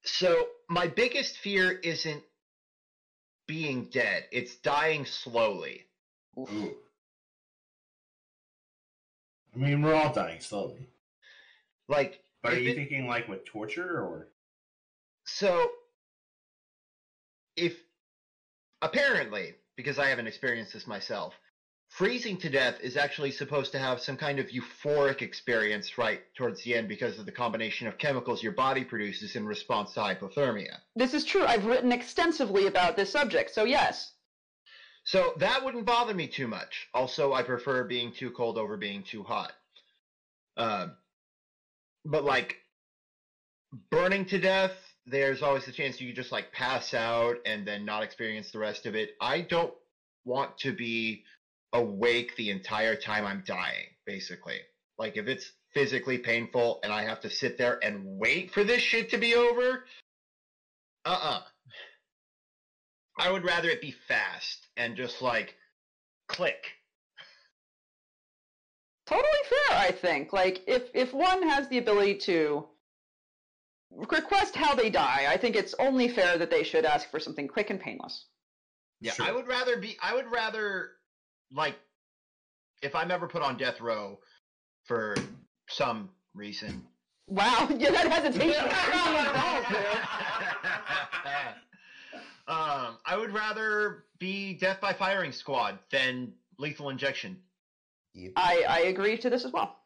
So, 0.05 0.49
my 0.69 0.89
biggest 0.89 1.37
fear 1.39 1.71
isn't 1.71 2.25
being 3.47 3.85
dead, 3.85 4.25
it's 4.33 4.57
dying 4.57 5.05
slowly. 5.05 5.83
Ooh. 6.37 6.75
I 9.55 9.59
mean, 9.59 9.81
we're 9.81 9.95
all 9.95 10.13
dying 10.13 10.41
slowly. 10.41 10.89
Like, 11.89 12.19
But 12.43 12.55
are 12.55 12.59
you 12.59 12.71
it- 12.71 12.75
thinking 12.75 13.07
like 13.07 13.29
with 13.29 13.45
torture 13.45 14.01
or? 14.01 14.27
So, 15.25 15.71
if 17.57 17.77
apparently, 18.81 19.55
because 19.83 19.99
I 19.99 20.09
haven't 20.09 20.29
experienced 20.29 20.75
this 20.75 20.87
myself, 20.87 21.35
freezing 21.89 22.37
to 22.39 22.49
death 22.49 22.79
is 22.81 22.97
actually 22.97 23.33
supposed 23.33 23.73
to 23.73 23.81
have 23.81 24.01
some 24.01 24.17
kind 24.17 24.39
of 24.39 24.47
euphoric 24.47 25.23
experience 25.23 25.99
right 25.99 26.23
towards 26.37 26.63
the 26.63 26.77
end 26.77 26.89
because 26.89 27.19
of 27.19 27.27
the 27.27 27.33
combination 27.33 27.89
of 27.89 27.99
chemicals 27.99 28.45
your 28.45 28.53
body 28.53 28.85
produces 28.85 29.35
in 29.35 29.45
response 29.45 29.93
to 29.93 30.01
hypothermia. 30.01 30.77
This 30.95 31.15
is 31.15 31.25
true. 31.25 31.45
I've 31.45 31.67
written 31.67 31.91
extensively 31.91 32.69
about 32.69 32.97
this 32.97 33.11
subject, 33.11 33.51
so 33.51 33.65
yes. 33.65 34.13
So 35.05 35.33
that 35.39 35.65
wouldn't 35.65 35.85
bother 35.85 36.15
me 36.15 36.29
too 36.29 36.47
much. 36.47 36.89
Also, 36.95 37.33
I 37.33 37.43
prefer 37.43 37.83
being 37.83 38.13
too 38.13 38.31
cold 38.31 38.59
over 38.59 38.77
being 38.77 39.03
too 39.03 39.25
hot. 39.25 39.53
Um, 40.57 40.93
but 42.05 42.23
like 42.23 42.59
burning 43.91 44.27
to 44.27 44.39
death, 44.39 44.92
there's 45.07 45.43
always 45.43 45.65
the 45.65 45.73
chance 45.73 46.01
you 46.01 46.09
could 46.09 46.17
just 46.17 46.33
like 46.33 46.53
pass 46.53 46.95
out 46.95 47.37
and 47.45 47.67
then 47.67 47.85
not 47.85 48.03
experience 48.03 48.51
the 48.51 48.59
rest 48.59 48.87
of 48.87 48.95
it. 48.95 49.11
I 49.21 49.41
don't 49.41 49.75
want 50.25 50.57
to 50.59 50.73
be 50.73 51.25
awake 51.73 52.37
the 52.37 52.51
entire 52.51 52.95
time 52.95 53.27
I'm 53.27 53.43
dying, 53.47 53.87
basically. 54.07 54.61
Like 54.99 55.17
if 55.17 55.27
it's 55.27 55.53
physically 55.75 56.19
painful 56.19 56.81
and 56.85 56.93
I 56.93 57.03
have 57.05 57.21
to 57.23 57.31
sit 57.31 57.59
there 57.59 57.79
and 57.83 58.03
wait 58.05 58.53
for 58.53 58.63
this 58.63 58.83
shit 58.83 59.11
to 59.11 59.19
be 59.19 59.35
over, 59.35 59.85
uh-uh. 61.05 61.41
I 63.19 63.31
would 63.31 63.45
rather 63.45 63.69
it 63.69 63.81
be 63.81 63.95
fast 64.09 64.69
and 64.77 64.97
just 64.97 65.21
like 65.21 65.55
click. 66.29 66.65
Totally 69.07 69.27
fair, 69.49 69.79
I 69.79 69.91
think. 69.91 70.33
Like 70.33 70.63
if 70.67 70.85
if 70.95 71.13
one 71.13 71.43
has 71.49 71.69
the 71.69 71.79
ability 71.79 72.15
to 72.21 72.67
request 73.97 74.57
how 74.57 74.75
they 74.75 74.91
die, 74.91 75.27
I 75.29 75.37
think 75.37 75.57
it's 75.57 75.75
only 75.79 76.09
fair 76.09 76.39
that 76.39 76.51
they 76.51 76.63
should 76.63 76.85
ask 76.85 77.11
for 77.11 77.21
something 77.21 77.49
quick 77.49 77.71
and 77.71 77.81
painless. 77.81 78.27
Yeah, 79.01 79.13
Sure. 79.13 79.27
I 79.27 79.33
would 79.33 79.47
rather 79.47 79.79
be. 79.79 79.97
I 80.01 80.15
would 80.15 80.31
rather 80.31 80.93
like 81.51 81.77
if 82.83 82.95
I'm 82.95 83.11
ever 83.11 83.27
put 83.27 83.43
on 83.43 83.57
death 83.57 83.81
row 83.81 84.21
for 84.85 85.17
some 85.69 86.11
reason. 86.35 86.87
Wow, 87.27 87.69
yeah, 87.79 87.91
that 87.91 88.13
hesitation. 88.13 88.65
um, 92.47 92.99
I 93.05 93.17
would 93.17 93.33
rather 93.33 94.05
be 94.19 94.55
death 94.55 94.81
by 94.81 94.93
firing 94.93 95.33
squad 95.33 95.79
than 95.91 96.35
lethal 96.59 96.91
injection. 96.91 97.43
You, 98.15 98.33
I 98.37 98.65
I 98.69 98.79
agree 98.81 99.17
to 99.19 99.31
this 99.31 99.45
as 99.45 99.53
well. 99.53 99.79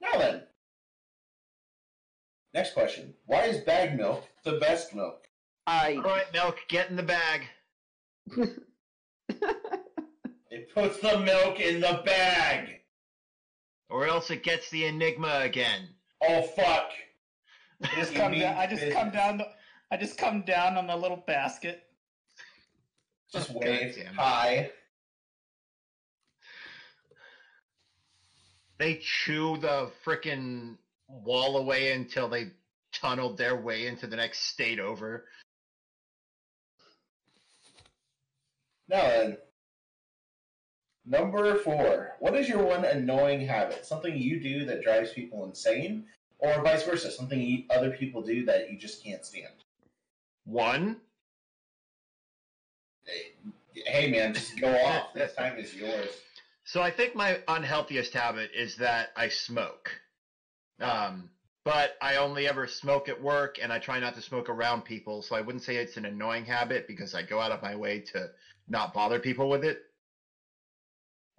Now 0.00 0.18
then. 0.18 0.45
Next 2.56 2.72
question. 2.72 3.12
Why 3.26 3.42
is 3.42 3.58
bag 3.58 3.98
milk 3.98 4.24
the 4.42 4.52
best 4.52 4.94
milk? 4.94 5.28
I 5.66 5.96
All 5.96 6.02
right, 6.02 6.24
milk, 6.32 6.56
get 6.68 6.88
in 6.88 6.96
the 6.96 7.02
bag. 7.02 7.42
It 10.48 10.72
puts 10.72 11.00
the 11.00 11.18
milk 11.18 11.60
in 11.60 11.80
the 11.80 12.00
bag. 12.06 12.80
Or 13.90 14.06
else 14.06 14.30
it 14.30 14.42
gets 14.42 14.70
the 14.70 14.86
enigma 14.86 15.40
again. 15.42 15.88
Oh 16.22 16.40
fuck. 16.40 16.92
I 17.82 17.94
just 17.94 18.14
come 18.14 18.32
mean 18.32 18.40
down. 18.40 18.56
I 18.56 18.66
just 18.66 18.90
come 18.90 19.10
down. 19.10 19.36
The, 19.36 19.48
I 19.90 19.98
just 19.98 20.16
come 20.16 20.40
down 20.42 20.78
on 20.78 20.86
the 20.86 20.96
little 20.96 21.22
basket. 21.26 21.82
Just 23.30 23.52
God 23.52 23.64
wave 23.64 24.02
hi. 24.16 24.70
They 28.78 28.94
chew 29.02 29.58
the 29.58 29.90
frickin' 30.06 30.78
wall 31.08 31.56
away 31.58 31.92
until 31.92 32.28
they 32.28 32.50
tunneled 32.92 33.38
their 33.38 33.56
way 33.56 33.86
into 33.86 34.06
the 34.06 34.16
next 34.16 34.46
state 34.50 34.80
over. 34.80 35.24
Now 38.88 39.02
then. 39.08 39.36
Number 41.04 41.56
four. 41.58 42.16
What 42.18 42.34
is 42.34 42.48
your 42.48 42.64
one 42.64 42.84
annoying 42.84 43.46
habit? 43.46 43.86
Something 43.86 44.16
you 44.16 44.40
do 44.40 44.64
that 44.64 44.82
drives 44.82 45.12
people 45.12 45.44
insane, 45.44 46.04
or 46.38 46.62
vice 46.62 46.82
versa, 46.82 47.12
something 47.12 47.40
you, 47.40 47.64
other 47.70 47.90
people 47.90 48.22
do 48.22 48.44
that 48.46 48.70
you 48.70 48.76
just 48.76 49.04
can't 49.04 49.24
stand. 49.24 49.52
One, 50.44 50.96
Hey 53.74 54.10
man, 54.10 54.34
just 54.34 54.58
go 54.60 54.74
off. 54.84 55.12
This 55.14 55.34
time 55.34 55.58
is 55.58 55.74
yours. 55.74 56.08
So 56.64 56.82
I 56.82 56.90
think 56.90 57.14
my 57.14 57.38
unhealthiest 57.46 58.12
habit 58.12 58.50
is 58.54 58.76
that 58.76 59.10
I 59.16 59.28
smoke. 59.28 59.90
Um, 60.80 61.30
but 61.64 61.96
I 62.00 62.16
only 62.16 62.46
ever 62.46 62.66
smoke 62.66 63.08
at 63.08 63.20
work 63.20 63.58
and 63.60 63.72
I 63.72 63.78
try 63.78 63.98
not 63.98 64.14
to 64.14 64.22
smoke 64.22 64.48
around 64.48 64.82
people. 64.84 65.22
So 65.22 65.34
I 65.34 65.40
wouldn't 65.40 65.64
say 65.64 65.76
it's 65.76 65.96
an 65.96 66.04
annoying 66.04 66.44
habit 66.44 66.86
because 66.86 67.14
I 67.14 67.22
go 67.22 67.40
out 67.40 67.50
of 67.50 67.62
my 67.62 67.74
way 67.74 68.00
to 68.12 68.28
not 68.68 68.94
bother 68.94 69.18
people 69.18 69.48
with 69.48 69.64
it. 69.64 69.82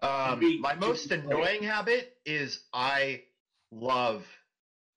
Um, 0.02 0.40
Be- 0.40 0.60
my 0.60 0.76
most 0.76 1.10
be 1.10 1.18
clear. 1.18 1.38
annoying 1.38 1.64
habit 1.64 2.18
is 2.26 2.60
I 2.74 3.24
love 3.72 4.26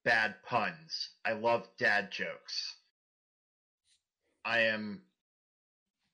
bad 0.05 0.35
puns. 0.45 1.11
I 1.25 1.33
love 1.33 1.69
dad 1.79 2.11
jokes. 2.11 2.77
I 4.45 4.61
am 4.61 5.03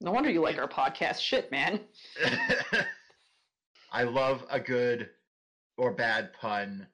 no 0.01 0.11
wonder 0.11 0.31
you 0.31 0.43
like 0.43 0.59
our 0.59 0.69
podcast. 0.69 1.21
Shit, 1.21 1.51
man. 1.51 1.81
I 3.93 4.03
love 4.03 4.45
a 4.51 4.61
good 4.61 5.09
or 5.79 5.93
bad 5.93 6.33
pun, 6.35 6.87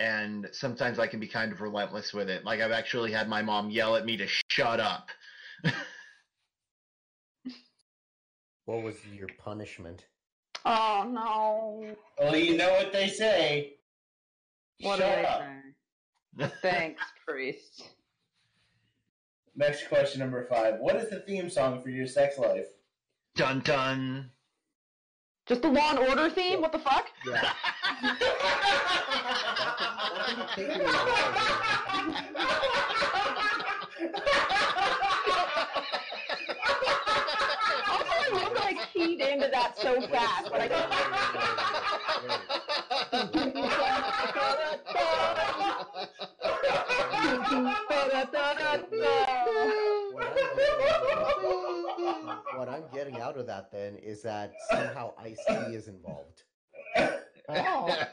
and 0.00 0.48
sometimes 0.52 0.98
I 0.98 1.06
can 1.06 1.20
be 1.20 1.28
kind 1.28 1.52
of 1.52 1.60
relentless 1.60 2.14
with 2.14 2.30
it. 2.30 2.42
Like 2.44 2.60
I've 2.60 2.72
actually 2.72 3.12
had 3.12 3.28
my 3.28 3.42
mom 3.42 3.68
yell 3.70 3.96
at 3.96 4.06
me 4.06 4.16
to 4.16 4.26
shut 4.48 4.80
up. 4.80 5.10
what 8.64 8.82
was 8.82 8.96
your 9.14 9.28
punishment? 9.38 10.06
Oh 10.64 11.06
no. 11.08 11.94
Well, 12.18 12.34
you 12.34 12.56
know 12.56 12.70
what 12.70 12.92
they 12.92 13.08
say. 13.08 13.74
What 14.80 14.98
Shut 14.98 15.16
did 15.16 15.24
up. 15.26 15.42
Say? 16.38 16.50
Thanks, 16.62 17.02
priest. 17.26 17.90
Next 19.54 19.88
question, 19.88 20.20
number 20.20 20.46
five. 20.46 20.76
What 20.78 20.96
is 20.96 21.10
the 21.10 21.20
theme 21.20 21.50
song 21.50 21.82
for 21.82 21.90
your 21.90 22.06
sex 22.06 22.38
life? 22.38 22.68
dun 23.36 23.60
dun. 23.60 24.30
Just 25.46 25.62
the 25.62 25.68
Law 25.68 25.90
and 25.90 25.98
Order 25.98 26.30
theme? 26.30 26.62
What 26.62 26.72
the 26.72 26.78
fuck? 26.78 27.08
Yeah. 27.26 27.52
I 38.62 38.86
keyed 38.92 39.20
into 39.20 39.48
that 39.48 39.76
so 39.78 40.00
fast, 40.08 40.50
but 40.50 40.60
I 40.60 40.68
what 52.56 52.68
I'm 52.68 52.84
getting 52.92 53.20
out 53.20 53.36
of 53.36 53.46
that 53.46 53.70
then 53.70 53.96
is 53.96 54.22
that 54.22 54.52
somehow 54.70 55.12
Ice 55.18 55.38
T 55.46 55.54
is 55.74 55.88
involved. 55.88 56.44
Oh. 57.48 58.06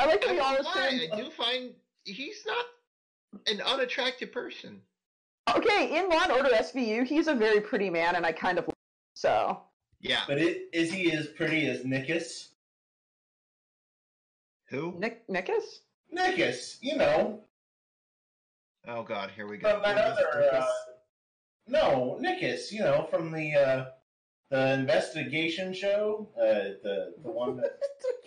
I 0.00 0.06
like 0.06 0.20
that 0.22 0.30
I 0.30 0.32
we 0.32 0.38
all 0.40 0.52
won't 0.54 0.64
lie, 0.64 0.86
assumed. 0.86 1.12
I 1.12 1.16
do 1.16 1.30
find 1.30 1.70
he's 2.04 2.44
not 2.46 2.64
an 3.46 3.60
unattractive 3.60 4.32
person. 4.32 4.80
Okay, 5.54 5.98
in 5.98 6.08
Law 6.08 6.22
and 6.22 6.32
Order 6.32 6.48
SVU, 6.50 7.06
he's 7.06 7.26
a 7.26 7.34
very 7.34 7.60
pretty 7.60 7.90
man, 7.90 8.16
and 8.16 8.24
I 8.24 8.32
kind 8.32 8.58
of 8.58 8.68
so. 9.14 9.60
Yeah. 10.00 10.22
But 10.26 10.38
it, 10.38 10.68
is 10.72 10.90
he 10.92 11.12
as 11.12 11.26
pretty 11.26 11.68
as 11.68 11.80
Nickus? 11.80 12.48
Who? 14.68 14.94
Nick 14.98 15.26
Nickus? 15.28 15.80
Nickus, 16.16 16.78
you 16.80 16.96
know, 16.96 17.40
Oh 18.88 19.02
God, 19.02 19.30
here 19.36 19.46
we 19.46 19.58
go. 19.58 19.74
from 19.74 19.82
that 19.82 19.98
other. 19.98 20.50
Uh, 20.52 20.66
no, 21.68 22.18
Nickus, 22.22 22.72
you 22.72 22.80
know, 22.80 23.06
from 23.10 23.30
the 23.30 23.54
uh, 23.54 23.84
the 24.50 24.72
investigation 24.74 25.72
show, 25.72 26.28
uh, 26.36 26.74
the 26.82 27.14
the 27.22 27.30
one 27.30 27.56
that 27.56 27.78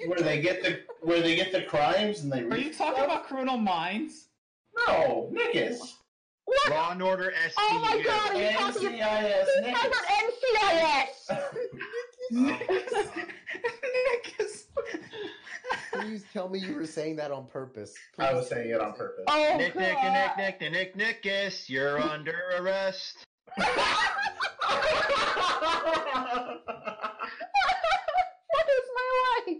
where 0.07 0.19
they 0.19 0.41
get 0.41 0.63
the 0.63 0.79
where 1.01 1.21
they 1.21 1.35
get 1.35 1.51
the 1.51 1.61
crimes 1.63 2.21
and 2.21 2.31
they. 2.31 2.41
Are 2.41 2.57
you 2.57 2.73
talking 2.73 2.95
stuff? 2.95 3.05
about 3.05 3.27
Criminal 3.27 3.57
Minds? 3.57 4.29
No, 4.87 5.29
Nickus. 5.33 5.79
What? 6.45 6.71
Law 6.71 6.91
and 6.91 7.01
Order 7.01 7.33
SVU. 7.47 7.53
Oh 7.59 7.79
my 7.79 8.03
god, 8.03 8.31
are 8.35 8.41
you 8.41 8.51
talking 8.57 8.95
about 8.99 9.23
NCIS 9.23 9.45
He's 9.63 9.73
talking 9.73 9.91
Nickus. 9.91 11.29
about 11.29 11.43
NCIS! 12.33 12.63
Nickus. 13.93 14.63
Please 15.93 16.25
tell 16.33 16.49
me 16.49 16.59
you 16.59 16.73
were 16.73 16.85
saying 16.87 17.15
that 17.17 17.31
on 17.31 17.45
purpose. 17.47 17.93
I 18.19 18.33
was 18.33 18.49
saying 18.49 18.71
it 18.71 18.81
on 18.81 18.93
purpose. 18.93 19.23
Oh, 19.27 19.55
Nick, 19.57 19.75
Nick, 19.75 19.93
God. 19.93 20.37
Nick, 20.37 20.59
Nick, 20.59 20.71
Nick, 20.71 20.95
Nick, 20.95 21.23
Nickus, 21.23 21.69
you're 21.69 21.99
under 21.99 22.35
arrest. 22.57 23.25
what 23.55 23.67
is 28.69 28.87
my 28.95 29.09
life? 29.47 29.57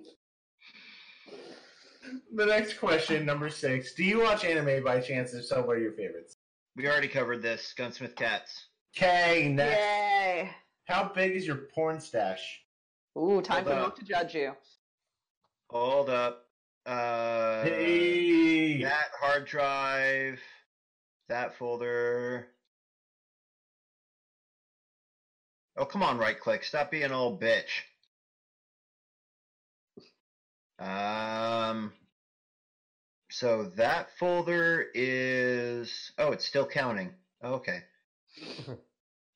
the 2.36 2.46
next 2.46 2.80
question, 2.80 3.26
number 3.26 3.50
six. 3.50 3.94
Do 3.94 4.04
you 4.04 4.22
watch 4.22 4.46
anime 4.46 4.84
by 4.84 5.00
chance? 5.00 5.34
If 5.34 5.46
so, 5.46 5.62
what 5.62 5.78
are 5.78 5.82
your 5.82 5.94
favorites? 5.94 6.38
We 6.76 6.88
already 6.88 7.08
covered 7.08 7.42
this. 7.42 7.74
Gunsmith 7.78 8.16
Cats. 8.16 8.68
Okay, 8.98 9.50
next. 9.50 9.78
Yay. 9.80 10.50
How 10.86 11.12
big 11.14 11.36
is 11.36 11.46
your 11.48 11.68
porn 11.74 12.00
stash? 12.00 12.62
Ooh, 13.18 13.42
time 13.42 13.64
Hold 13.64 13.68
for 13.68 13.74
up. 13.74 13.86
Mook 13.88 13.96
to 14.00 14.06
judge 14.06 14.34
you. 14.36 14.54
Hold 15.70 16.10
up. 16.10 16.46
Uh, 16.86 17.64
Hey! 17.64 18.82
that 18.82 19.10
hard 19.20 19.46
drive, 19.46 20.42
that 21.30 21.56
folder. 21.58 22.48
Oh, 25.76 25.86
come 25.86 26.04
on, 26.04 26.18
right 26.18 26.40
click. 26.40 26.64
Stop 26.64 26.92
being 26.92 27.06
a 27.06 27.08
little 27.10 27.38
bitch. 27.38 27.82
Um, 30.80 31.94
so 33.32 33.66
that 33.78 34.10
folder 34.20 34.86
is, 34.94 36.12
oh, 36.18 36.32
it's 36.32 36.46
still 36.46 36.68
counting. 36.68 37.12
Okay. 37.44 37.80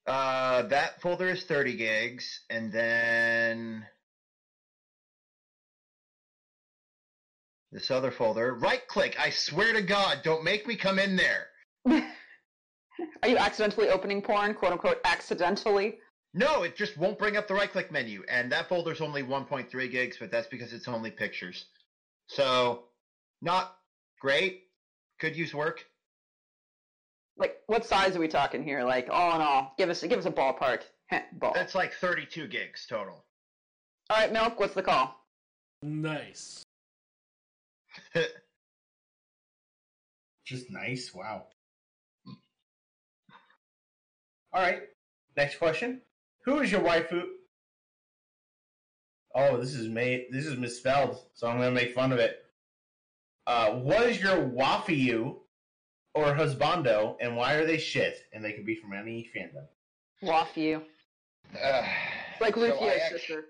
Uh, 0.07 0.61
that 0.61 1.01
folder 1.01 1.27
is 1.27 1.43
30 1.43 1.75
gigs, 1.75 2.39
and 2.49 2.71
then 2.71 3.85
this 7.73 7.91
other 7.91 8.09
folder, 8.09 8.53
right 8.53 8.87
click. 8.87 9.17
I 9.19 9.31
swear 9.31 9.73
to 9.73 9.81
God, 9.81 10.19
don't 10.23 10.45
make 10.45 10.65
me 10.65 10.77
come 10.77 10.97
in 10.97 11.17
there. 11.17 11.47
Are 13.21 13.27
you 13.27 13.37
accidentally 13.37 13.89
opening 13.89 14.21
porn, 14.21 14.53
quote 14.53 14.71
unquote, 14.71 15.01
accidentally? 15.03 15.97
No, 16.37 16.61
it 16.61 16.75
just 16.75 16.95
won't 16.97 17.17
bring 17.17 17.35
up 17.35 17.47
the 17.47 17.55
right 17.55 17.71
click 17.71 17.91
menu. 17.91 18.23
And 18.29 18.51
that 18.51 18.69
folder's 18.69 19.01
only 19.01 19.23
1.3 19.23 19.91
gigs, 19.91 20.17
but 20.19 20.29
that's 20.29 20.45
because 20.45 20.71
it's 20.71 20.87
only 20.87 21.09
pictures. 21.09 21.65
So, 22.27 22.83
not 23.41 23.75
great. 24.21 24.65
Could 25.19 25.35
use 25.35 25.51
work. 25.51 25.83
Like, 27.37 27.57
what 27.65 27.85
size 27.85 28.15
are 28.15 28.19
we 28.19 28.27
talking 28.27 28.63
here? 28.63 28.83
Like, 28.83 29.07
all 29.09 29.33
in 29.33 29.41
all, 29.41 29.73
give 29.79 29.89
us 29.89 30.03
give 30.03 30.19
us 30.19 30.27
a 30.27 30.31
ballpark. 30.31 30.81
Heh, 31.07 31.23
Ball. 31.33 31.53
That's 31.55 31.73
like 31.73 31.93
32 31.93 32.47
gigs 32.47 32.85
total. 32.87 33.25
All 34.11 34.17
right, 34.17 34.31
Milk. 34.31 34.59
What's 34.59 34.75
the 34.75 34.83
call? 34.83 35.15
Nice. 35.81 36.63
Just 40.45 40.69
nice. 40.69 41.11
Wow. 41.15 41.47
All 44.53 44.61
right. 44.61 44.83
Next 45.35 45.57
question. 45.57 46.01
Who 46.47 46.61
is 46.61 46.71
your 46.71 46.79
waifu? 46.79 47.23
Oh, 49.35 49.57
this 49.57 49.73
is 49.73 49.89
made. 49.89 50.27
This 50.31 50.45
is 50.45 50.57
misspelled, 50.57 51.19
so 51.33 51.45
I'm 51.45 51.57
gonna 51.57 51.71
make 51.71 51.93
fun 51.93 52.13
of 52.13 52.19
it. 52.19 52.37
Uh, 53.45 53.71
what 53.71 54.03
is 54.03 54.21
your 54.21 54.37
wafiu 54.37 55.39
or 56.15 56.33
husbando, 56.33 57.17
and 57.19 57.35
why 57.35 57.55
are 57.55 57.65
they 57.65 57.77
shit? 57.77 58.17
And 58.31 58.43
they 58.45 58.53
can 58.53 58.63
be 58.63 58.75
from 58.75 58.93
any 58.93 59.29
fandom. 59.35 59.67
Waff 60.21 60.55
you. 60.55 60.83
Uh, 61.61 61.85
Like 62.39 62.55
so 62.55 62.89
act- 62.89 63.11
sister. 63.11 63.43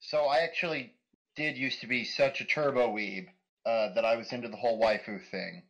So 0.00 0.24
I 0.28 0.38
actually 0.38 0.94
did 1.36 1.58
used 1.58 1.82
to 1.82 1.86
be 1.86 2.04
such 2.04 2.40
a 2.40 2.46
turbo 2.46 2.88
weeb 2.88 3.26
uh, 3.66 3.92
that 3.92 4.06
I 4.06 4.16
was 4.16 4.32
into 4.32 4.48
the 4.48 4.56
whole 4.56 4.80
waifu 4.80 5.20
thing, 5.30 5.62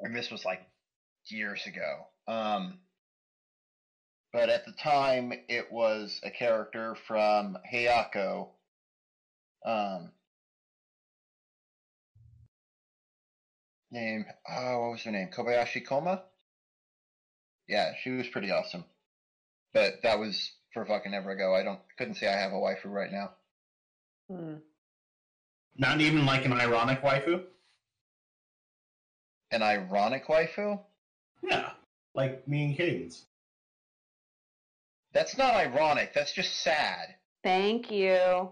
and 0.00 0.16
this 0.16 0.30
was 0.30 0.46
like 0.46 0.66
years 1.26 1.66
ago. 1.66 2.06
Um, 2.26 2.78
but 4.32 4.48
at 4.48 4.64
the 4.66 4.72
time, 4.72 5.32
it 5.48 5.72
was 5.72 6.20
a 6.22 6.30
character 6.30 6.96
from 7.06 7.56
Hayako. 7.72 8.48
Um, 9.64 10.12
name 13.90 14.24
oh, 14.48 14.80
what 14.80 14.90
was 14.92 15.02
her 15.02 15.10
name? 15.10 15.28
Kobayashi 15.28 15.86
Koma. 15.86 16.22
Yeah, 17.68 17.92
she 18.02 18.10
was 18.10 18.28
pretty 18.28 18.50
awesome. 18.50 18.84
But 19.72 20.02
that 20.02 20.18
was 20.18 20.52
for 20.72 20.84
fucking 20.84 21.14
ever 21.14 21.30
ago. 21.30 21.54
I 21.54 21.62
don't 21.62 21.80
couldn't 21.96 22.14
say 22.14 22.28
I 22.28 22.38
have 22.38 22.52
a 22.52 22.56
waifu 22.56 22.86
right 22.86 23.12
now. 23.12 23.30
Hmm. 24.30 24.54
Not 25.76 26.00
even 26.00 26.26
like 26.26 26.44
an 26.44 26.52
ironic 26.52 27.02
waifu. 27.02 27.42
An 29.50 29.62
ironic 29.62 30.26
waifu? 30.26 30.80
Yeah, 31.42 31.70
like 32.14 32.46
me 32.48 32.66
and 32.66 32.76
Cadence. 32.76 33.24
That's 35.12 35.36
not 35.38 35.54
ironic. 35.54 36.12
That's 36.14 36.32
just 36.32 36.60
sad. 36.62 37.14
Thank 37.42 37.90
you. 37.90 38.50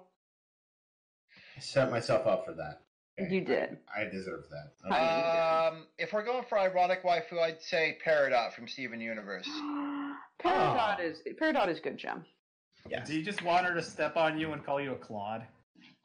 I 1.57 1.61
set 1.61 1.91
myself 1.91 2.27
up 2.27 2.45
for 2.45 2.53
that. 2.55 2.83
You 3.31 3.41
did. 3.41 3.79
I 3.97 4.05
deserve 4.05 4.45
that. 4.51 4.73
Hi. 4.91 4.99
How 4.99 5.71
you 5.71 5.77
Um, 5.79 5.87
if 5.99 6.13
we're 6.13 6.25
going 6.25 6.45
for 6.49 6.59
ironic 6.59 7.03
waifu, 7.03 7.39
I'd 7.41 7.63
say 7.63 7.97
Peridot 8.05 8.53
from 8.53 8.69
Steven 8.69 9.01
Universe. 9.01 9.49
Peridot 10.43 11.01
is 11.01 11.23
Peridot 11.41 11.69
is 11.69 11.81
good, 11.81 11.97
Gem. 11.97 12.25
Yes. 12.89 13.07
Do 13.09 13.17
you 13.17 13.23
just 13.25 13.43
want 13.43 13.67
her 13.67 13.75
to 13.75 13.83
step 13.83 14.17
on 14.17 14.39
you 14.39 14.53
and 14.53 14.65
call 14.65 14.81
you 14.81 14.93
a 14.93 14.97
clod? 14.97 15.47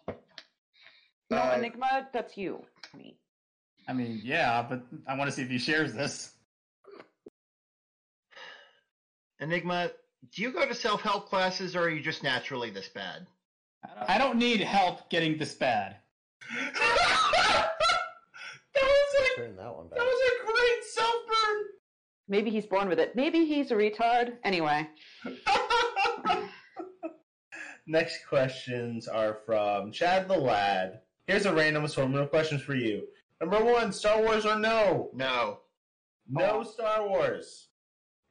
No, 0.08 1.38
Uh, 1.38 1.56
Enigma, 1.58 2.08
that's 2.14 2.38
you. 2.38 2.66
Me. 2.98 3.18
I 3.88 3.94
mean, 3.94 4.22
yeah, 4.24 4.66
but 4.68 4.82
I 5.08 5.18
want 5.18 5.30
to 5.30 5.36
see 5.36 5.42
if 5.44 5.50
he 5.50 5.58
shares 5.58 5.94
this. 5.94 6.34
Enigma, 9.40 9.92
do 10.30 10.42
you 10.42 10.52
go 10.52 10.66
to 10.68 10.74
self 10.76 11.02
help 11.02 11.28
classes 11.30 11.76
or 11.76 11.84
are 11.84 11.90
you 11.90 12.02
just 12.02 12.24
naturally 12.24 12.70
this 12.70 12.90
bad? 12.90 13.28
I 14.08 14.18
don't, 14.20 14.38
need 14.38 14.62
help 14.62 15.10
getting 15.10 15.38
this 15.38 15.56
bad. 15.56 15.98
that 16.56 17.70
was 18.76 19.16
a 19.16 19.36
Turn 19.36 19.56
that 19.56 19.76
one 19.76 19.90
that 19.90 19.98
was 19.98 20.32
a 20.32 20.46
great 20.46 20.84
self 20.94 21.16
burn. 21.28 21.64
Maybe 22.28 22.52
he's 22.52 22.68
born 22.68 22.88
with 22.88 23.00
it. 23.00 23.16
Maybe 23.16 23.46
he's 23.46 23.72
a 23.72 23.76
retard. 23.76 24.34
Anyway. 24.44 24.88
Next 27.88 28.26
questions 28.28 29.08
are 29.08 29.40
from 29.46 29.92
Chad 29.92 30.28
the 30.28 30.38
Lad. 30.38 31.00
Here's 31.26 31.46
a 31.48 31.54
random 31.54 31.86
assortment 31.86 32.24
of 32.24 32.30
questions 32.30 32.62
for 32.62 32.76
you. 32.76 33.08
Number 33.40 33.64
one, 33.64 33.92
Star 33.92 34.22
Wars 34.22 34.46
or 34.46 34.60
no? 34.60 35.10
No. 35.14 35.62
No 36.30 36.60
oh. 36.60 36.64
Star 36.64 37.08
Wars. 37.08 37.70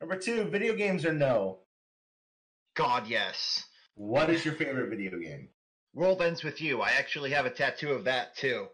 Number 0.01 0.16
two, 0.16 0.45
video 0.45 0.74
games 0.74 1.05
or 1.05 1.12
no? 1.12 1.59
God, 2.74 3.06
yes. 3.06 3.64
What 3.94 4.30
is 4.30 4.44
your 4.44 4.54
favorite 4.54 4.88
video 4.88 5.18
game? 5.18 5.48
World 5.94 6.22
Ends 6.22 6.44
With 6.44 6.60
You. 6.60 6.80
I 6.80 6.90
actually 6.90 7.30
have 7.32 7.46
a 7.46 7.50
tattoo 7.50 7.90
of 7.90 8.04
that 8.04 8.36
too. 8.36 8.68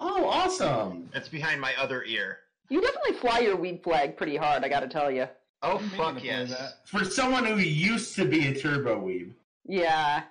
Oh, 0.00 0.26
awesome. 0.28 1.08
That's 1.12 1.28
behind 1.28 1.60
my 1.60 1.72
other 1.78 2.02
ear. 2.04 2.38
You 2.68 2.80
definitely 2.80 3.12
fly 3.14 3.40
your 3.40 3.56
weed 3.56 3.82
flag 3.84 4.16
pretty 4.16 4.36
hard, 4.36 4.64
I 4.64 4.68
gotta 4.68 4.88
tell 4.88 5.10
you. 5.10 5.28
Oh, 5.62 5.78
I'm 5.78 5.88
fuck 5.90 6.24
yes. 6.24 6.52
For 6.86 7.04
someone 7.04 7.44
who 7.44 7.56
used 7.56 8.16
to 8.16 8.24
be 8.24 8.48
a 8.48 8.54
turbo 8.60 9.00
weeb. 9.00 9.32
Yeah. 9.64 10.24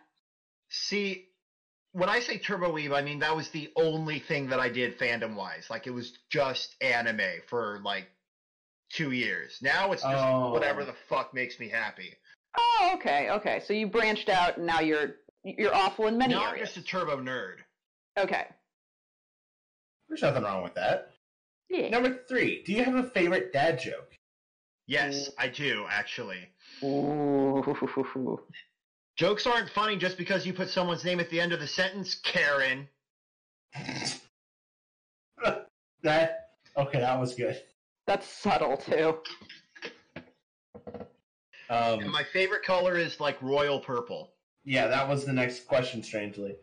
See, 0.69 1.27
when 1.93 2.09
I 2.09 2.19
say 2.19 2.37
Turbo 2.37 2.71
Weeb, 2.73 2.93
I 2.93 3.01
mean 3.01 3.19
that 3.19 3.35
was 3.35 3.49
the 3.49 3.71
only 3.75 4.19
thing 4.19 4.47
that 4.49 4.59
I 4.59 4.69
did 4.69 4.97
fandom 4.99 5.35
wise. 5.35 5.67
Like 5.69 5.87
it 5.87 5.91
was 5.91 6.17
just 6.29 6.75
anime 6.81 7.41
for 7.47 7.79
like 7.83 8.07
two 8.89 9.11
years. 9.11 9.57
Now 9.61 9.91
it's 9.91 10.01
just 10.03 10.15
Oh. 10.23 10.51
whatever 10.51 10.83
the 10.83 10.95
fuck 11.07 11.33
makes 11.33 11.59
me 11.59 11.69
happy. 11.69 12.15
Oh, 12.57 12.91
okay, 12.95 13.29
okay. 13.31 13.61
So 13.65 13.73
you 13.73 13.87
branched 13.87 14.29
out 14.29 14.57
and 14.57 14.65
now 14.65 14.79
you're 14.79 15.15
you're 15.43 15.73
awful 15.73 16.07
in 16.07 16.17
many 16.17 16.33
now 16.33 16.45
I'm 16.45 16.57
just 16.57 16.77
a 16.77 16.81
turbo 16.81 17.17
nerd. 17.17 17.57
Okay. 18.17 18.45
There's 20.07 20.21
nothing 20.21 20.43
wrong 20.43 20.63
with 20.63 20.75
that. 20.75 21.11
Yeah. 21.69 21.89
Number 21.89 22.19
three, 22.27 22.63
do 22.63 22.73
you 22.73 22.83
have 22.83 22.95
a 22.95 23.03
favorite 23.03 23.51
dad 23.51 23.79
joke? 23.79 24.11
Yes, 24.85 25.31
I 25.37 25.47
do 25.47 25.85
actually. 25.89 26.49
Ooh. 26.83 27.63
Jokes 29.15 29.47
aren't 29.47 29.69
funny 29.69 29.95
just 29.95 30.17
because 30.17 30.45
you 30.45 30.53
put 30.53 30.69
someone's 30.69 31.05
name 31.05 31.19
at 31.19 31.29
the 31.29 31.39
end 31.39 31.53
of 31.53 31.59
the 31.59 31.67
sentence, 31.67 32.15
Karen. 32.15 32.87
That 36.03 36.49
okay, 36.75 36.99
that 36.99 37.17
was 37.17 37.33
good. 37.33 37.61
That's 38.05 38.27
subtle 38.27 38.75
too. 38.75 39.19
Um, 41.73 42.11
my 42.11 42.23
favorite 42.23 42.63
color 42.63 42.95
is 42.97 43.19
like 43.19 43.41
royal 43.41 43.79
purple. 43.79 44.29
yeah, 44.63 44.87
that 44.87 45.07
was 45.07 45.25
the 45.25 45.33
next 45.33 45.65
question. 45.65 46.03
Strangely, 46.03 46.55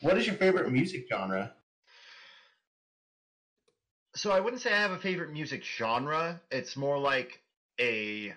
what 0.00 0.18
is 0.18 0.26
your 0.26 0.34
favorite 0.36 0.70
music 0.70 1.06
genre? 1.08 1.54
So 4.16 4.32
I 4.32 4.40
wouldn't 4.40 4.60
say 4.60 4.72
I 4.72 4.80
have 4.80 4.90
a 4.90 4.98
favorite 4.98 5.30
music 5.30 5.62
genre. 5.64 6.40
It's 6.50 6.76
more 6.76 6.98
like 6.98 7.40
a 7.80 8.34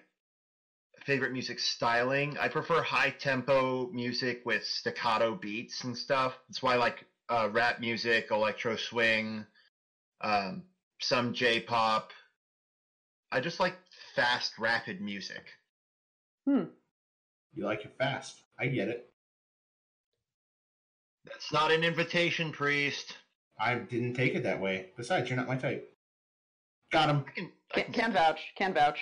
favorite 1.04 1.32
music 1.32 1.60
styling. 1.60 2.38
I 2.38 2.48
prefer 2.48 2.82
high 2.82 3.10
tempo 3.10 3.88
music 3.88 4.42
with 4.46 4.64
staccato 4.64 5.34
beats 5.34 5.84
and 5.84 5.98
stuff. 5.98 6.38
That's 6.48 6.62
why 6.62 6.74
I 6.74 6.78
like 6.78 7.04
uh, 7.28 7.50
rap 7.52 7.80
music, 7.80 8.28
electro 8.30 8.76
swing, 8.76 9.46
um, 10.22 10.64
some 11.02 11.34
J 11.34 11.60
pop. 11.60 12.12
I 13.32 13.40
just 13.40 13.60
like 13.60 13.76
fast, 14.16 14.60
rapid 14.60 15.02
music. 15.02 15.50
Hmm. 16.48 16.64
You 17.54 17.66
like 17.66 17.86
it 17.86 17.94
fast. 17.98 18.42
I 18.60 18.68
get 18.68 18.88
it. 18.90 19.10
That's 21.26 21.52
not 21.54 21.72
an 21.72 21.84
invitation, 21.84 22.52
priest. 22.52 23.16
I 23.60 23.76
didn't 23.76 24.16
take 24.16 24.36
it 24.36 24.44
that 24.44 24.60
way. 24.60 24.88
Besides, 24.98 25.30
you're 25.30 25.38
not 25.38 25.48
my 25.48 25.56
type. 25.56 25.90
Got 26.92 27.10
him. 27.10 27.26
I 27.28 27.32
can, 27.32 27.52
I 27.76 27.82
Can, 27.82 27.94
can 27.94 28.14
vouch. 28.14 28.40
Can 28.58 28.74
vouch. 28.74 29.00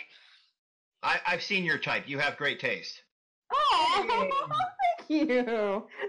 I, 1.04 1.20
I've 1.26 1.42
seen 1.42 1.64
your 1.64 1.80
type. 1.80 2.08
You 2.08 2.20
have 2.20 2.38
great 2.38 2.60
taste. 2.60 3.02
Oh, 3.52 4.30
thank 5.08 5.10
you. 5.10 5.44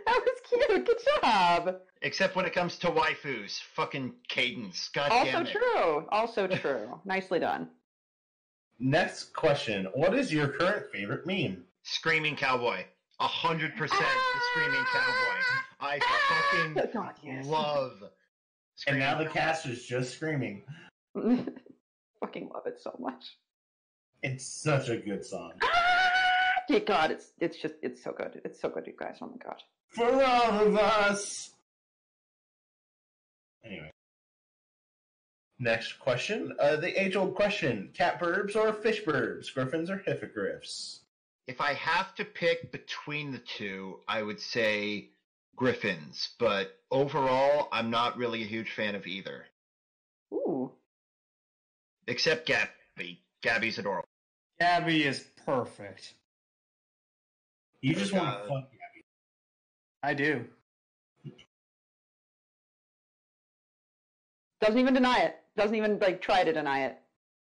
That 0.07 0.21
was 0.25 0.41
cute. 0.49 0.87
Good 0.87 0.99
job. 1.23 1.77
Except 2.03 2.37
when 2.37 2.45
it 2.45 2.53
comes 2.53 2.77
to 2.79 2.89
waifus. 2.89 3.59
Fucking 3.75 4.13
cadence. 4.29 4.91
God 4.93 5.11
Also 5.13 5.25
damn 5.33 5.47
it. 5.47 5.53
true. 5.53 6.07
Also 6.11 6.47
true. 6.47 7.01
Nicely 7.05 7.39
done. 7.39 7.69
Next 8.79 9.33
question. 9.33 9.87
What 9.95 10.15
is 10.15 10.33
your 10.33 10.49
current 10.49 10.87
favorite 10.93 11.27
meme? 11.27 11.65
Screaming 11.83 12.37
cowboy. 12.37 12.85
A 13.21 13.27
hundred 13.27 13.77
percent 13.77 14.01
the 14.01 14.41
screaming 14.53 14.85
cowboy. 14.93 15.39
Ah! 15.41 15.65
I 15.81 15.99
fucking 16.53 16.91
God, 16.93 17.15
yes. 17.23 17.47
love 17.47 17.93
And 18.03 18.11
screaming 18.77 19.01
now 19.01 19.19
the 19.19 19.27
cast 19.29 19.67
is 19.67 19.85
just 19.85 20.15
screaming. 20.15 20.63
Fucking 22.21 22.51
love 22.55 22.67
it 22.67 22.81
so 22.81 22.95
much. 22.99 23.37
It's 24.23 24.47
such 24.47 24.89
a 24.89 24.97
good 24.97 25.25
song. 25.25 25.53
Ah! 25.63 26.13
Dear 26.69 26.81
God, 26.81 27.11
it's 27.11 27.33
it's 27.41 27.59
just 27.59 27.75
it's 27.83 28.03
so 28.03 28.13
good. 28.13 28.41
It's 28.45 28.61
so 28.61 28.69
good, 28.69 28.87
you 28.87 28.95
guys. 28.99 29.19
Oh 29.21 29.27
my 29.27 29.37
God. 29.45 29.61
For 29.89 30.25
all 30.25 30.67
of 30.67 30.77
us. 30.77 31.51
Next 35.63 36.01
question. 36.01 36.53
Uh, 36.59 36.75
the 36.75 37.01
age 37.01 37.15
old 37.15 37.37
question 37.37 37.91
catbirds 37.95 38.57
or 38.57 38.73
fish 38.73 39.05
burbs? 39.05 39.55
Griffins 39.55 39.91
or 39.91 39.99
hippogriffs? 39.99 41.03
If 41.47 41.61
I 41.61 41.75
have 41.75 42.17
to 42.17 42.25
pick 42.25 42.73
between 42.73 43.31
the 43.31 43.39
two, 43.39 44.01
I 44.09 44.23
would 44.25 44.41
say 44.41 45.11
Griffins. 45.55 46.31
But 46.41 46.77
overall, 46.91 47.69
I'm 47.71 47.91
not 47.91 48.17
really 48.17 48.43
a 48.43 48.47
huge 48.47 48.73
fan 48.73 48.97
of 48.97 49.07
either. 49.07 49.45
Ooh. 50.35 50.73
Except 52.09 52.45
Gabby. 52.45 53.21
Gabby's 53.41 53.79
adorable. 53.79 54.09
Gabby 54.59 55.05
is 55.05 55.21
perfect. 55.47 56.15
You 57.83 57.95
just 57.95 58.13
want 58.13 58.29
Uh, 58.29 58.43
to 58.43 58.49
fuck 58.49 58.71
Gabby. 58.73 59.05
I 60.03 60.15
do. 60.15 60.45
Doesn't 64.61 64.81
even 64.81 64.95
deny 64.95 65.19
it. 65.21 65.37
Doesn't 65.57 65.77
even 65.77 65.99
like 65.99 66.21
try 66.23 66.45
to 66.45 66.53
deny 66.53 66.85
it. 66.85 66.99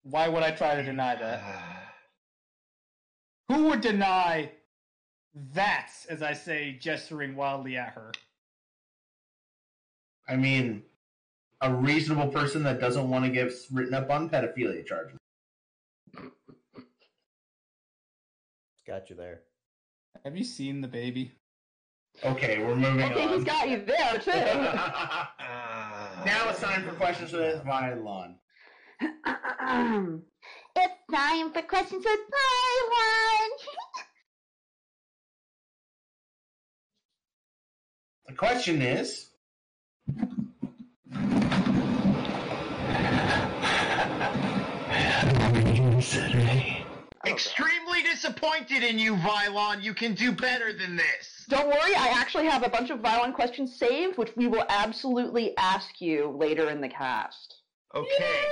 Why 0.02 0.28
would 0.28 0.42
I 0.42 0.50
try 0.50 0.76
to 0.76 0.82
deny 0.82 1.14
that? 1.16 1.42
Who 3.48 3.64
would 3.68 3.80
deny 3.80 4.52
that, 5.54 5.90
as 6.08 6.22
I 6.22 6.32
say, 6.32 6.78
gesturing 6.80 7.36
wildly 7.36 7.76
at 7.76 7.92
her? 7.94 8.12
I 10.28 10.36
mean, 10.36 10.82
a 11.60 11.72
reasonable 11.72 12.28
person 12.28 12.62
that 12.62 12.80
doesn't 12.80 13.10
want 13.10 13.24
to 13.24 13.30
get 13.30 13.52
written 13.70 13.94
up 13.94 14.08
on 14.10 14.30
pedophilia 14.30 14.86
charges. 14.86 15.18
Got 18.86 19.10
you 19.10 19.16
there. 19.16 19.40
Have 20.24 20.36
you 20.36 20.44
seen 20.44 20.80
the 20.80 20.88
baby? 20.88 21.32
Okay, 22.24 22.58
we're 22.64 22.74
moving 22.76 23.02
I 23.02 23.14
think 23.14 23.30
he's 23.30 23.38
on. 23.40 23.44
got 23.44 23.68
you 23.68 23.84
there 23.84 24.18
too. 24.18 24.30
Now 26.24 26.50
it's 26.50 26.60
time 26.60 26.84
for 26.84 26.92
questions 26.94 27.32
with 27.32 27.64
Vylon. 27.64 28.34
It's 30.76 30.94
time 31.10 31.52
for 31.52 31.62
questions 31.62 32.04
with 32.04 32.20
Byron. 32.30 33.50
The 38.28 38.36
question 38.36 38.80
is 38.80 39.30
Extremely 47.26 48.02
disappointed 48.02 48.82
in 48.82 48.98
you, 48.98 49.14
Vylon. 49.16 49.82
You 49.82 49.92
can 49.92 50.14
do 50.14 50.32
better 50.32 50.72
than 50.72 50.96
this. 50.96 51.44
Don't 51.48 51.68
worry, 51.68 51.94
I 51.94 52.08
actually 52.16 52.46
have 52.46 52.62
a 52.62 52.68
bunch 52.70 52.90
of 52.90 53.00
violent 53.00 53.34
questions 53.34 53.76
saved, 53.76 54.16
which 54.16 54.34
we 54.36 54.46
will 54.46 54.64
absolutely 54.68 55.56
ask 55.58 56.00
you 56.00 56.34
later 56.38 56.70
in 56.70 56.80
the 56.80 56.88
cast. 56.88 57.56
Okay. 57.94 58.46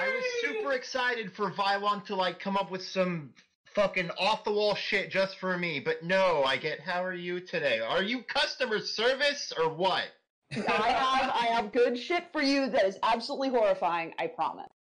I 0.00 0.08
was 0.08 0.24
super 0.40 0.72
excited 0.72 1.32
for 1.32 1.50
Vylon 1.50 2.04
to 2.06 2.16
like 2.16 2.40
come 2.40 2.56
up 2.56 2.70
with 2.70 2.82
some 2.82 3.34
fucking 3.74 4.10
off 4.18 4.44
the 4.44 4.52
wall 4.52 4.74
shit 4.74 5.10
just 5.10 5.38
for 5.38 5.56
me, 5.56 5.78
but 5.78 6.02
no, 6.02 6.42
I 6.44 6.56
get 6.56 6.80
how 6.80 7.04
are 7.04 7.14
you 7.14 7.38
today? 7.38 7.78
Are 7.80 8.02
you 8.02 8.22
customer 8.22 8.80
service 8.80 9.52
or 9.56 9.68
what? 9.68 10.06
I 10.52 10.88
have 10.88 11.30
I 11.30 11.46
have 11.52 11.72
good 11.72 11.98
shit 11.98 12.24
for 12.32 12.42
you 12.42 12.70
that 12.70 12.84
is 12.84 12.98
absolutely 13.02 13.50
horrifying, 13.50 14.14
I 14.18 14.28
promise. 14.28 14.72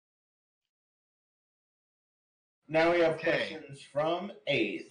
Now 2.68 2.92
we 2.92 3.00
have 3.00 3.14
Okay. 3.14 3.48
questions 3.48 3.82
from 3.92 4.32
Ace. 4.46 4.84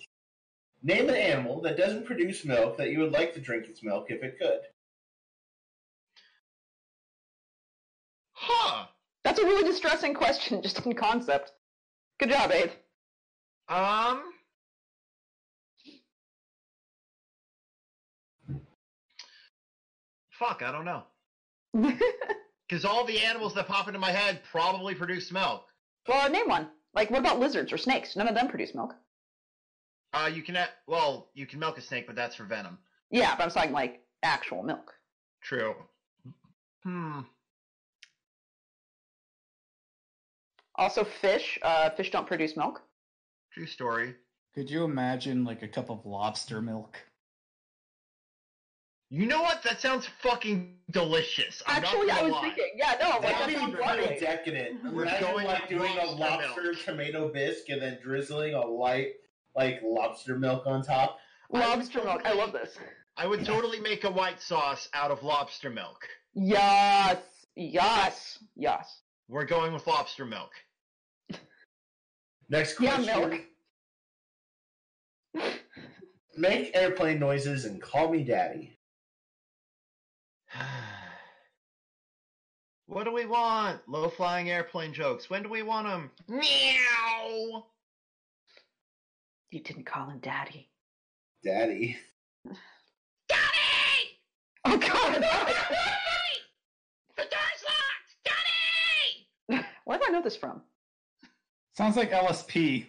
Name 0.84 1.10
an 1.10 1.16
animal 1.16 1.62
that 1.62 1.78
doesn't 1.78 2.06
produce 2.06 2.46
milk 2.46 2.78
that 2.78 2.90
you 2.92 3.00
would 3.00 3.12
like 3.12 3.34
to 3.34 3.42
drink 3.42 3.66
its 3.68 3.82
milk 3.84 4.12
if 4.12 4.22
it 4.24 4.38
could. 4.40 4.62
Huh. 8.34 8.88
That's 9.24 9.40
a 9.40 9.44
really 9.44 9.64
distressing 9.64 10.14
question, 10.14 10.62
just 10.64 10.86
in 10.86 10.94
concept. 10.94 11.52
Good 12.20 12.30
job, 12.30 12.52
Abe. 12.52 12.72
Um 13.68 14.32
Fuck, 20.32 20.62
I 20.64 20.72
don't 20.72 20.86
know. 20.86 21.04
Because 22.68 22.84
all 22.84 23.06
the 23.06 23.20
animals 23.20 23.54
that 23.54 23.68
pop 23.68 23.88
into 23.88 24.00
my 24.00 24.10
head 24.10 24.42
probably 24.52 24.96
produce 24.96 25.32
milk. 25.32 25.68
well, 26.08 26.28
name 26.32 26.48
one. 26.50 26.68
Like, 26.96 27.12
what 27.12 27.20
about 27.20 27.40
lizards 27.40 27.74
or 27.74 27.78
snakes? 27.78 28.16
None 28.16 28.28
of 28.28 28.36
them 28.36 28.48
produce 28.48 28.74
milk. 28.74 28.96
Uh, 30.14 30.30
you 30.34 30.42
can, 30.42 30.56
a- 30.56 30.70
well, 30.88 31.28
you 31.34 31.46
can 31.46 31.60
milk 31.60 31.78
a 31.78 31.82
snake, 31.82 32.08
but 32.08 32.16
that's 32.16 32.36
for 32.36 32.46
venom. 32.46 32.78
Yeah, 33.12 33.36
but 33.36 33.44
I'm 33.44 33.52
talking 33.52 33.74
like 33.74 34.02
actual 34.24 34.64
milk. 34.64 34.94
True. 35.42 35.76
Hmm. 36.84 37.22
Also, 40.76 41.04
fish. 41.04 41.60
Uh, 41.62 41.90
fish 41.92 42.12
don't 42.12 42.28
produce 42.28 42.56
milk. 42.56 42.82
True 43.52 43.66
story. 43.68 44.16
Could 44.54 44.70
you 44.70 44.86
imagine 44.86 45.44
like 45.44 45.62
a 45.64 45.68
cup 45.68 45.90
of 45.90 46.06
lobster 46.06 46.62
milk? 46.62 46.98
You 49.10 49.28
know 49.28 49.42
what? 49.42 49.62
That 49.64 49.80
sounds 49.80 50.08
fucking 50.22 50.78
delicious. 50.92 51.62
I'm 51.68 51.84
not 51.84 51.94
Actually, 51.94 52.12
I 52.12 52.22
was 52.24 52.32
lie. 52.34 52.42
thinking. 52.42 52.72
Yeah, 52.76 52.96
no, 53.00 53.10
like 53.10 53.22
That 53.22 53.40
that'd 53.40 53.56
sounds 53.56 54.10
be 54.10 54.20
decadent. 54.20 54.84
We're 54.94 55.04
Imagine 55.04 55.32
going 55.32 55.46
like 55.48 55.70
with 55.70 55.80
doing 55.80 55.92
a 56.00 56.06
lobster 56.06 56.18
lobster 56.18 56.64
milk. 56.64 56.80
tomato 56.84 57.30
bisque 57.32 57.70
and 57.70 57.82
then 57.82 58.00
drizzling 58.02 58.56
a 58.56 58.62
light 58.66 59.14
like 59.56 59.80
lobster 59.84 60.38
milk 60.40 60.66
on 60.66 60.84
top. 60.84 61.18
I 61.54 61.58
would 61.60 61.80
Lobster 61.80 62.04
milk. 62.04 62.22
I 62.26 62.34
love 62.34 62.52
this. 62.52 62.78
I 63.16 63.28
would 63.28 63.46
totally 63.46 63.80
make 63.80 64.04
a 64.04 64.12
white 64.12 64.42
sauce 64.42 64.90
out 64.94 65.12
of 65.12 65.24
lobster 65.24 65.70
milk. 65.70 66.08
Yes, 66.34 67.18
yes, 67.56 68.40
yes. 68.56 69.02
We're 69.30 69.46
going 69.46 69.72
with 69.72 69.86
lobster 69.88 70.26
milk. 70.26 70.52
Next 72.50 72.76
question. 72.76 73.04
Yeah, 73.06 73.14
question. 73.14 73.46
milk. 75.36 75.54
Make 76.38 76.76
airplane 76.76 77.20
noises 77.20 77.66
and 77.66 77.82
call 77.82 78.12
me 78.12 78.24
daddy. 78.24 78.75
what 82.88 83.04
do 83.04 83.12
we 83.12 83.26
want? 83.26 83.82
Low 83.88 84.10
flying 84.10 84.50
airplane 84.50 84.94
jokes. 84.94 85.30
When 85.30 85.44
do 85.44 85.50
we 85.50 85.64
want 85.64 85.88
them? 85.88 86.12
Meow. 86.28 87.66
You 89.52 89.62
didn't 89.62 89.86
call 89.86 90.10
him 90.10 90.20
daddy. 90.20 90.70
Daddy. 91.44 91.98
Daddy! 93.30 94.20
Oh 94.66 94.78
God! 94.78 95.26
The 97.18 97.22
door's 97.22 97.64
locked! 97.64 98.34
Daddy! 99.50 99.66
Where 99.86 99.98
do 99.98 100.04
I 100.06 100.12
know 100.12 100.22
this 100.22 100.36
from? 100.36 100.62
Sounds 101.78 101.96
like 101.96 102.12
LSP. 102.12 102.86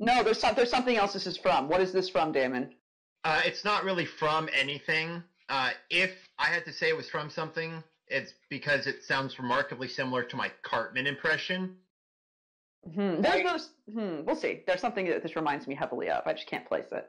No, 0.00 0.24
there's 0.24 0.40
some, 0.40 0.54
there's 0.54 0.70
something 0.70 0.96
else. 0.96 1.12
This 1.12 1.26
is 1.26 1.36
from. 1.36 1.68
What 1.68 1.80
is 1.80 1.92
this 1.92 2.08
from, 2.08 2.32
Daemon? 2.32 2.74
Uh, 3.24 3.40
it's 3.44 3.64
not 3.64 3.84
really 3.84 4.04
from 4.04 4.48
anything. 4.52 5.22
Uh, 5.48 5.70
if 5.90 6.12
I 6.38 6.46
had 6.46 6.64
to 6.64 6.72
say 6.72 6.88
it 6.88 6.96
was 6.96 7.08
from 7.08 7.30
something, 7.30 7.82
it's 8.08 8.32
because 8.50 8.86
it 8.86 9.04
sounds 9.04 9.38
remarkably 9.38 9.88
similar 9.88 10.22
to 10.24 10.36
my 10.36 10.50
Cartman 10.62 11.06
impression. 11.06 11.76
Hmm. 12.94 13.20
There's 13.20 13.44
no. 13.44 13.54
s- 13.54 13.70
Hmm. 13.92 14.24
We'll 14.24 14.36
see. 14.36 14.62
There's 14.66 14.80
something 14.80 15.06
that 15.08 15.22
this 15.22 15.36
reminds 15.36 15.66
me 15.66 15.74
heavily 15.74 16.08
of. 16.10 16.26
I 16.26 16.32
just 16.32 16.46
can't 16.48 16.66
place 16.66 16.86
it. 16.92 17.08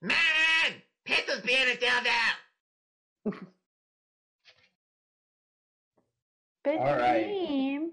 Man! 0.00 0.14
Pizza's 1.04 1.40
being 1.40 1.68
it 1.68 1.80
down 1.80 2.04
there! 2.04 3.34
All 6.78 6.96
right. 6.96 7.26
name. 7.26 7.90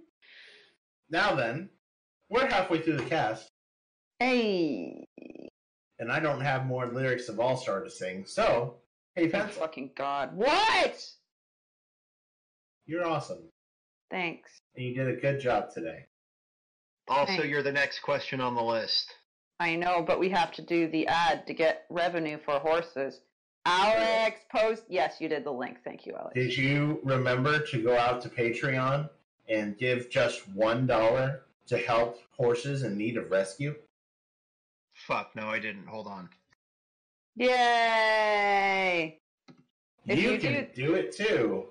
Now 1.10 1.34
then, 1.36 1.70
we're 2.30 2.46
halfway 2.48 2.82
through 2.82 2.98
the 2.98 3.04
cast, 3.06 3.50
Hey. 4.20 5.06
and 5.98 6.12
I 6.12 6.20
don't 6.20 6.42
have 6.42 6.66
more 6.68 6.86
lyrics 6.86 7.30
of 7.30 7.40
All 7.40 7.58
Star 7.58 7.84
to 7.84 7.90
sing. 7.90 8.26
So, 8.28 8.76
hey, 9.16 9.28
Oh, 9.28 9.30
Pencil, 9.32 9.62
fucking 9.62 9.92
God. 9.96 10.36
What? 10.36 11.06
you're 12.86 13.06
awesome, 13.06 13.44
Thanks. 14.10 14.62
and 14.76 14.86
you 14.86 14.94
did 14.96 15.08
a 15.08 15.20
good 15.20 15.40
job 15.40 15.72
today. 15.74 16.06
Also, 17.08 17.34
Hey. 17.44 17.48
you're 17.50 17.64
the 17.64 17.72
next 17.72 18.00
question 18.00 18.40
on 18.42 18.56
the 18.56 18.64
list. 18.64 19.14
I 19.60 19.76
know, 19.76 20.02
but 20.02 20.20
we 20.20 20.30
have 20.30 20.52
to 20.54 20.62
do 20.62 20.88
the 20.88 21.08
ad 21.08 21.46
to 21.48 21.54
get 21.54 21.86
revenue 21.90 22.38
for 22.38 22.60
horses. 22.60 23.22
Alex, 23.66 24.42
post. 24.52 24.84
Yes, 24.88 25.20
you 25.20 25.28
did 25.28 25.44
the 25.44 25.52
link. 25.52 25.84
Thank 25.84 26.06
you, 26.06 26.16
Alex. 26.16 26.34
Did 26.34 26.56
you 26.58 27.00
remember 27.04 27.60
to 27.68 27.84
go 27.84 27.98
out 27.98 28.22
to 28.22 28.30
Patreon 28.30 29.10
and 29.50 29.78
give 29.78 30.10
just 30.10 30.48
one 30.50 30.88
dollar 30.88 31.44
to 31.68 31.78
help 31.78 32.20
horses 32.32 32.84
in 32.84 32.98
need 32.98 33.18
of 33.18 33.30
rescue? 33.30 33.76
Fuck, 34.94 35.36
no, 35.36 35.48
I 35.50 35.60
didn't. 35.60 35.88
Hold 35.88 36.08
on. 36.08 36.30
Yay! 37.40 39.18
If 40.06 40.20
you 40.20 40.32
you 40.32 40.38
can 40.40 40.68
do 40.76 40.96
it 40.96 41.16
too. 41.16 41.68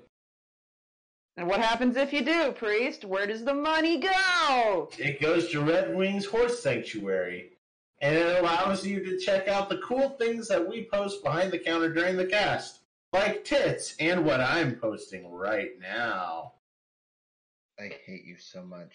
And 1.37 1.47
what 1.47 1.61
happens 1.61 1.99
if 1.99 2.11
you 2.11 2.25
do, 2.25 2.53
priest? 2.53 3.05
Where 3.05 3.27
does 3.27 3.45
the 3.45 3.53
money 3.53 4.01
go? 4.01 4.89
It 4.99 5.21
goes 5.21 5.51
to 5.51 5.61
Red 5.61 5.95
Wings 5.95 6.25
Horse 6.25 6.63
Sanctuary, 6.63 7.51
and 8.01 8.17
it 8.17 8.39
allows 8.39 8.87
you 8.87 9.05
to 9.05 9.19
check 9.19 9.47
out 9.47 9.69
the 9.69 9.77
cool 9.79 10.17
things 10.19 10.49
that 10.49 10.67
we 10.67 10.89
post 10.91 11.23
behind 11.23 11.53
the 11.53 11.59
counter 11.59 11.93
during 11.93 12.17
the 12.17 12.25
cast, 12.25 12.81
like 13.13 13.45
tits 13.45 13.95
and 14.01 14.25
what 14.25 14.41
I'm 14.41 14.77
posting 14.77 15.31
right 15.31 15.79
now. 15.79 16.55
I 17.79 17.91
hate 18.07 18.25
you 18.25 18.39
so 18.39 18.63
much. 18.63 18.95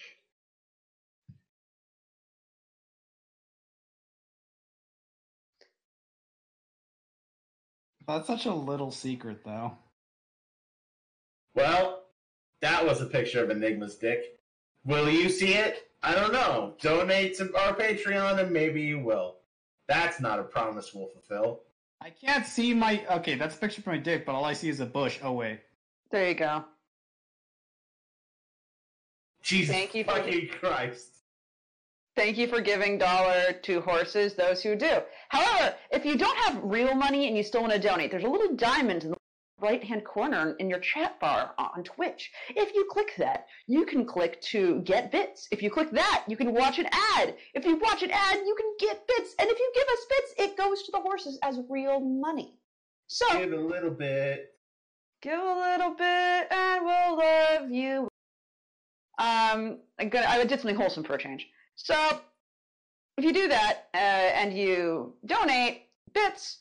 That's 8.07 8.27
such 8.27 8.45
a 8.45 8.53
little 8.53 8.91
secret, 8.91 9.43
though. 9.45 9.73
Well, 11.55 12.03
that 12.61 12.85
was 12.85 13.01
a 13.01 13.05
picture 13.05 13.43
of 13.43 13.49
Enigma's 13.49 13.95
dick. 13.95 14.39
Will 14.85 15.09
you 15.09 15.29
see 15.29 15.53
it? 15.53 15.89
I 16.01 16.13
don't 16.13 16.33
know. 16.33 16.73
Donate 16.81 17.37
to 17.37 17.55
our 17.57 17.73
Patreon 17.73 18.39
and 18.39 18.51
maybe 18.51 18.81
you 18.81 18.99
will. 18.99 19.37
That's 19.87 20.19
not 20.19 20.39
a 20.39 20.43
promise 20.43 20.93
we'll 20.93 21.07
fulfill. 21.07 21.61
I 22.01 22.09
can't 22.09 22.45
see 22.45 22.73
my. 22.73 23.05
Okay, 23.09 23.35
that's 23.35 23.55
a 23.55 23.57
picture 23.57 23.79
of 23.79 23.87
my 23.87 23.97
dick, 23.97 24.25
but 24.25 24.33
all 24.33 24.43
I 24.43 24.51
see 24.53 24.67
is 24.67 24.81
a 24.81 24.85
bush. 24.85 25.19
Oh 25.23 25.31
wait. 25.33 25.61
There 26.11 26.27
you 26.27 26.35
go. 26.35 26.65
Jesus 29.41 29.73
Thank 29.75 29.95
you 29.95 30.03
for- 30.03 30.11
fucking 30.11 30.49
Christ. 30.49 31.09
Thank 32.15 32.37
you 32.37 32.47
for 32.47 32.61
giving 32.61 32.97
dollar 32.99 33.53
to 33.63 33.81
horses, 33.81 34.35
those 34.35 34.61
who 34.61 34.75
do. 34.75 34.99
However, 35.29 35.75
if 35.91 36.05
you 36.05 36.15
don't 36.15 36.37
have 36.37 36.61
real 36.63 36.93
money 36.93 37.27
and 37.27 37.35
you 37.35 37.41
still 37.43 37.61
want 37.61 37.73
to 37.73 37.79
donate, 37.79 38.11
there's 38.11 38.23
a 38.23 38.29
little 38.29 38.55
diamond 38.55 39.03
in 39.03 39.09
the 39.11 39.17
right 39.59 39.83
hand 39.83 40.03
corner 40.05 40.55
in 40.59 40.69
your 40.69 40.79
chat 40.79 41.19
bar 41.19 41.55
on 41.57 41.83
Twitch. 41.83 42.31
If 42.49 42.73
you 42.75 42.87
click 42.91 43.13
that, 43.17 43.47
you 43.65 43.85
can 43.85 44.05
click 44.05 44.39
to 44.41 44.81
get 44.81 45.11
bits. 45.11 45.47
If 45.51 45.63
you 45.63 45.71
click 45.71 45.89
that, 45.91 46.25
you 46.27 46.37
can 46.37 46.53
watch 46.53 46.77
an 46.77 46.87
ad. 47.15 47.35
If 47.55 47.65
you 47.65 47.77
watch 47.77 48.03
an 48.03 48.11
ad, 48.11 48.37
you 48.45 48.55
can 48.59 48.73
get 48.87 49.07
bits. 49.07 49.33
And 49.39 49.49
if 49.49 49.57
you 49.57 49.71
give 49.73 49.87
us 49.87 50.05
bits, 50.09 50.33
it 50.37 50.57
goes 50.57 50.83
to 50.83 50.91
the 50.91 50.99
horses 50.99 51.39
as 51.41 51.59
real 51.67 51.99
money. 51.99 52.53
So 53.07 53.25
Give 53.39 53.53
a 53.53 53.57
little 53.57 53.91
bit. 53.91 54.51
give 55.21 55.39
a 55.39 55.59
little 55.59 55.91
bit 55.95 56.47
and 56.51 56.85
we'll 56.85 57.17
love 57.17 57.71
you. 57.71 58.07
Um, 59.17 59.79
I'm 59.99 60.09
gonna, 60.09 60.27
I 60.27 60.43
did 60.43 60.59
something 60.59 60.75
wholesome 60.75 61.03
for 61.03 61.15
a 61.15 61.19
change. 61.19 61.47
So, 61.83 62.21
if 63.17 63.25
you 63.25 63.33
do 63.33 63.49
that 63.49 63.89
uh, 63.93 63.97
and 63.97 64.57
you 64.57 65.13
donate 65.25 65.83
bits, 66.13 66.59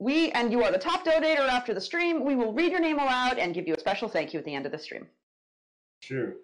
we 0.00 0.32
and 0.32 0.50
you 0.50 0.64
are 0.64 0.72
the 0.72 0.78
top 0.78 1.04
donator 1.04 1.48
after 1.48 1.72
the 1.72 1.80
stream, 1.80 2.24
we 2.24 2.34
will 2.34 2.52
read 2.52 2.72
your 2.72 2.80
name 2.80 2.98
aloud 2.98 3.38
and 3.38 3.54
give 3.54 3.68
you 3.68 3.74
a 3.74 3.78
special 3.80 4.08
thank 4.08 4.32
you 4.32 4.40
at 4.40 4.44
the 4.44 4.52
end 4.52 4.66
of 4.66 4.72
the 4.72 4.78
stream. 4.78 5.06
True. 6.02 6.34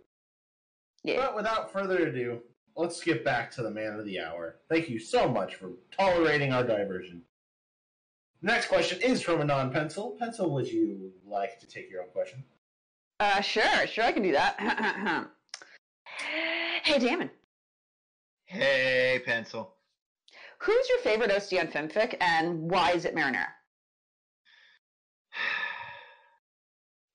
Yeah. 1.03 1.17
But 1.17 1.35
without 1.35 1.73
further 1.73 2.07
ado, 2.07 2.41
let's 2.77 3.03
get 3.03 3.25
back 3.25 3.51
to 3.53 3.63
the 3.63 3.71
man 3.71 3.99
of 3.99 4.05
the 4.05 4.21
hour. 4.21 4.61
Thank 4.69 4.89
you 4.89 5.01
so 5.01 5.29
much 5.29 5.57
for 5.57 5.71
tolerating 5.91 6.53
our 6.53 6.63
diversion. 6.63 7.21
The 8.43 8.47
Next 8.47 8.69
question 8.69 9.03
is 9.03 9.23
from 9.23 9.41
a 9.41 9.45
non 9.45 9.73
pencil. 9.73 10.17
Pencil, 10.21 10.51
would 10.51 10.69
you 10.69 11.11
like 11.27 11.59
to 11.59 11.67
take 11.67 11.91
your 11.91 12.03
own 12.03 12.11
question? 12.11 12.45
Uh, 13.19 13.41
sure, 13.41 13.89
sure, 13.89 14.05
I 14.05 14.13
can 14.13 14.23
do 14.23 14.33
that. 14.33 15.29
hey, 16.85 16.99
Daemon, 17.01 17.31
Hey, 18.55 19.21
pencil. 19.27 19.75
who's 20.59 20.89
your 20.89 20.99
favorite 20.99 21.33
OC 21.33 21.59
on 21.59 21.67
FimFic 21.67 22.15
and 22.21 22.71
why 22.71 22.93
is 22.93 23.05
it 23.05 23.15
Marinara? 23.17 23.47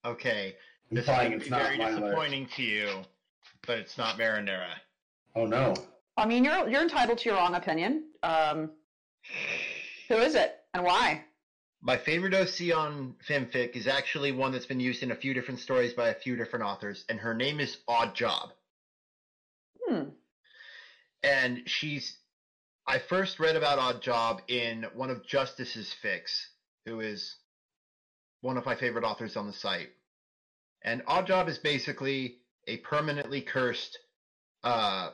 Okay, 0.02 0.54
this 0.90 1.04
is 1.04 1.08
Implying 1.10 1.28
going 1.28 1.40
to 1.40 1.46
it's 1.46 1.54
be 1.54 1.62
very 1.62 1.76
disappointing 1.76 2.46
to 2.56 2.62
you, 2.62 2.88
but 3.66 3.76
it's 3.76 3.98
not 3.98 4.18
Marinara. 4.18 4.72
Oh 5.36 5.44
no. 5.44 5.74
I 6.16 6.24
mean, 6.24 6.42
you're 6.42 6.66
you're 6.70 6.80
entitled 6.80 7.18
to 7.18 7.28
your 7.28 7.38
own 7.38 7.54
opinion. 7.54 8.04
Um, 8.22 8.70
who 10.08 10.14
is 10.14 10.34
it 10.34 10.56
and 10.72 10.84
why? 10.84 11.24
My 11.82 11.98
favorite 11.98 12.32
OC 12.32 12.74
on 12.74 13.14
FimFic 13.28 13.76
is 13.76 13.86
actually 13.86 14.32
one 14.32 14.52
that's 14.52 14.64
been 14.64 14.80
used 14.80 15.02
in 15.02 15.10
a 15.10 15.16
few 15.16 15.34
different 15.34 15.60
stories 15.60 15.92
by 15.92 16.08
a 16.08 16.14
few 16.14 16.34
different 16.34 16.64
authors, 16.64 17.04
and 17.10 17.20
her 17.20 17.34
name 17.34 17.60
is 17.60 17.76
Odd 17.86 18.14
Job. 18.14 18.52
Hmm. 19.86 20.04
And 21.22 21.62
she's. 21.66 22.16
I 22.86 22.98
first 22.98 23.38
read 23.38 23.56
about 23.56 23.78
Odd 23.78 24.02
Job 24.02 24.42
in 24.48 24.86
one 24.94 25.10
of 25.10 25.24
Justice's 25.26 25.92
Fix, 25.92 26.48
who 26.86 27.00
is 27.00 27.36
one 28.40 28.56
of 28.56 28.66
my 28.66 28.74
favorite 28.74 29.04
authors 29.04 29.36
on 29.36 29.46
the 29.46 29.52
site. 29.52 29.90
And 30.82 31.02
Odd 31.06 31.26
Job 31.26 31.48
is 31.48 31.58
basically 31.58 32.38
a 32.66 32.78
permanently 32.78 33.42
cursed 33.42 33.98
uh, 34.64 35.10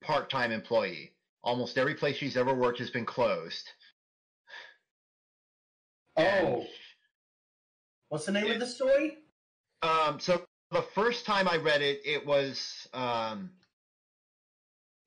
part 0.00 0.30
time 0.30 0.52
employee. 0.52 1.12
Almost 1.42 1.78
every 1.78 1.94
place 1.94 2.16
she's 2.16 2.36
ever 2.36 2.54
worked 2.54 2.78
has 2.78 2.90
been 2.90 3.06
closed. 3.06 3.68
Oh. 6.16 6.66
What's 8.08 8.26
the 8.26 8.32
name 8.32 8.50
of 8.50 8.58
the 8.58 8.66
story? 8.66 9.18
Um, 9.82 10.18
so 10.18 10.42
the 10.70 10.82
first 10.82 11.24
time 11.24 11.48
I 11.48 11.56
read 11.56 11.82
it, 11.82 12.00
it 12.04 12.26
was 12.26 12.88
um, 12.92 13.50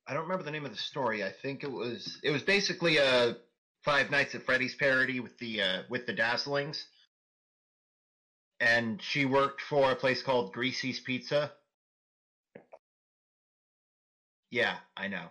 I 0.08 0.14
don't 0.14 0.24
remember 0.24 0.44
the 0.44 0.52
name 0.52 0.66
of 0.66 0.72
the 0.72 0.78
story. 0.78 1.24
I 1.24 1.32
think 1.32 1.64
it 1.64 1.72
was 1.72 2.20
it 2.24 2.32
was 2.32 2.42
basically 2.44 2.98
a 2.98 3.38
Five 3.84 4.12
Nights 4.12 4.36
at 4.36 4.44
Freddy's 4.44 4.76
parody 4.76 5.20
with 5.20 5.38
the 5.40 5.62
uh, 5.62 5.82
with 5.90 6.06
the 6.06 6.14
Dazzlings, 6.14 6.86
and 8.60 9.02
she 9.02 9.26
worked 9.26 9.62
for 9.62 9.92
a 9.92 9.96
place 9.96 10.22
called 10.22 10.54
Greasy's 10.54 11.00
Pizza. 11.00 11.52
Yeah, 14.52 14.76
I 14.98 15.08
know. 15.08 15.28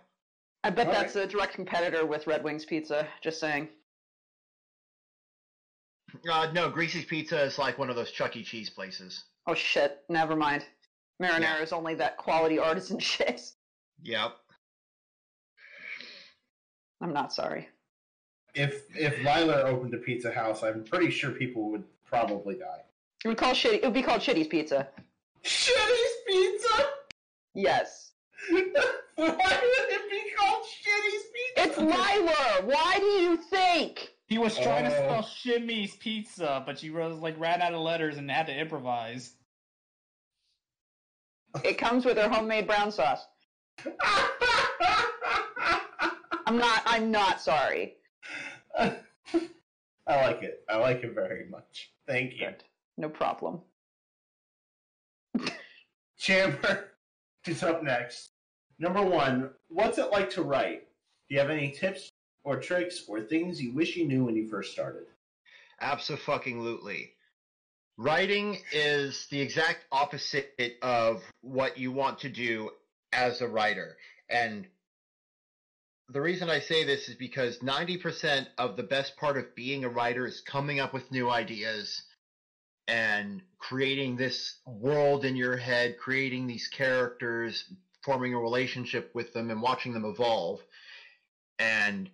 I 0.63 0.69
bet 0.69 0.87
All 0.87 0.93
that's 0.93 1.15
a 1.15 1.27
direct 1.27 1.53
competitor 1.53 2.05
with 2.05 2.27
Red 2.27 2.43
Wings 2.43 2.65
Pizza. 2.65 3.07
Just 3.23 3.39
saying. 3.39 3.69
Uh, 6.29 6.51
no, 6.53 6.69
Greasy's 6.69 7.05
Pizza 7.05 7.41
is 7.43 7.57
like 7.57 7.77
one 7.77 7.89
of 7.89 7.95
those 7.95 8.11
Chuck 8.11 8.35
E. 8.35 8.43
Cheese 8.43 8.69
places. 8.69 9.23
Oh 9.47 9.53
shit! 9.53 9.99
Never 10.09 10.35
mind. 10.35 10.65
Marinara 11.21 11.39
Yeah. 11.39 11.61
is 11.61 11.71
only 11.71 11.95
that 11.95 12.17
quality 12.17 12.59
artisan 12.59 12.99
shit. 12.99 13.41
Yep. 14.03 14.35
I'm 17.01 17.13
not 17.13 17.33
sorry. 17.33 17.67
If 18.53 18.83
if 18.95 19.17
Lila 19.19 19.63
opened 19.63 19.93
a 19.93 19.97
pizza 19.97 20.31
house, 20.31 20.61
I'm 20.63 20.83
pretty 20.83 21.09
sure 21.09 21.31
people 21.31 21.69
would 21.71 21.83
probably 22.05 22.55
die. 22.55 22.83
It 23.23 23.27
would 23.27 23.37
call 23.37 23.53
shitty. 23.53 23.75
It 23.75 23.83
would 23.83 23.93
be 23.93 24.01
called 24.03 24.21
Shitty's 24.21 24.47
Pizza. 24.47 24.87
Shitty's 25.43 26.15
Pizza? 26.27 26.85
Yes. 27.53 28.11
Why 28.49 28.57
would 28.57 28.65
it 29.25 30.09
be 30.09 30.21
called 30.37 30.63
Shitty's 30.65 31.23
Pizza? 31.33 31.69
It's 31.69 31.77
Lila. 31.77 32.65
Why 32.65 32.97
do 32.99 33.05
you 33.05 33.37
think? 33.37 34.09
He 34.27 34.37
was 34.37 34.57
trying 34.57 34.85
to 34.85 34.91
Oh. 34.91 35.21
spell 35.21 35.23
Shimmy's 35.23 35.95
pizza, 35.97 36.63
but 36.65 36.79
she 36.79 36.89
was 36.89 37.17
like 37.17 37.39
ran 37.39 37.61
out 37.61 37.73
of 37.73 37.81
letters 37.81 38.17
and 38.17 38.29
had 38.31 38.47
to 38.47 38.57
improvise. 38.57 39.33
It 41.63 41.77
comes 41.77 42.05
with 42.05 42.17
her 42.17 42.29
homemade 42.29 42.65
brown 42.67 42.91
sauce. 42.91 43.25
I'm 46.51 46.57
not. 46.57 46.81
I'm 46.85 47.11
not 47.11 47.39
sorry. 47.39 47.95
I 48.77 48.97
like 50.05 50.43
it. 50.43 50.65
I 50.69 50.75
like 50.75 51.01
it 51.01 51.15
very 51.15 51.45
much. 51.45 51.93
Thank 52.05 52.33
you. 52.33 52.47
Good. 52.47 52.63
No 52.97 53.07
problem. 53.07 53.61
Chamber 56.17 56.89
is 57.47 57.63
up 57.63 57.83
next. 57.83 58.31
Number 58.79 59.01
one, 59.01 59.51
what's 59.69 59.97
it 59.97 60.11
like 60.11 60.29
to 60.31 60.41
write? 60.41 60.89
Do 61.29 61.35
you 61.35 61.39
have 61.39 61.49
any 61.49 61.71
tips 61.71 62.11
or 62.43 62.59
tricks 62.59 63.05
or 63.07 63.21
things 63.21 63.61
you 63.61 63.73
wish 63.73 63.95
you 63.95 64.05
knew 64.05 64.25
when 64.25 64.35
you 64.35 64.49
first 64.49 64.73
started? 64.73 65.05
Absolutely. 65.79 67.13
Writing 67.97 68.57
is 68.73 69.25
the 69.31 69.39
exact 69.39 69.85
opposite 69.89 70.53
of 70.81 71.23
what 71.39 71.77
you 71.77 71.93
want 71.93 72.19
to 72.19 72.29
do 72.29 72.71
as 73.13 73.39
a 73.39 73.47
writer. 73.47 73.95
And 74.29 74.67
the 76.11 76.21
reason 76.21 76.49
I 76.49 76.59
say 76.59 76.83
this 76.83 77.07
is 77.07 77.15
because 77.15 77.57
90% 77.59 78.47
of 78.57 78.75
the 78.75 78.83
best 78.83 79.15
part 79.15 79.37
of 79.37 79.55
being 79.55 79.83
a 79.83 79.89
writer 79.89 80.25
is 80.25 80.41
coming 80.41 80.79
up 80.79 80.93
with 80.93 81.09
new 81.11 81.29
ideas 81.29 82.03
and 82.87 83.41
creating 83.59 84.17
this 84.17 84.55
world 84.65 85.23
in 85.23 85.35
your 85.35 85.55
head, 85.55 85.97
creating 85.97 86.47
these 86.47 86.67
characters, 86.67 87.63
forming 88.03 88.33
a 88.33 88.39
relationship 88.39 89.09
with 89.13 89.31
them 89.31 89.49
and 89.49 89.61
watching 89.61 89.93
them 89.93 90.03
evolve. 90.03 90.59
And 91.59 92.09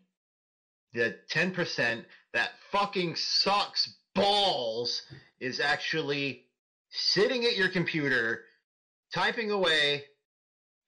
the 0.94 1.16
10% 1.32 2.04
that 2.34 2.52
fucking 2.72 3.16
sucks 3.16 3.96
balls 4.14 5.02
is 5.40 5.60
actually 5.60 6.44
sitting 6.90 7.46
at 7.46 7.56
your 7.56 7.70
computer, 7.70 8.42
typing 9.14 9.50
away 9.50 10.04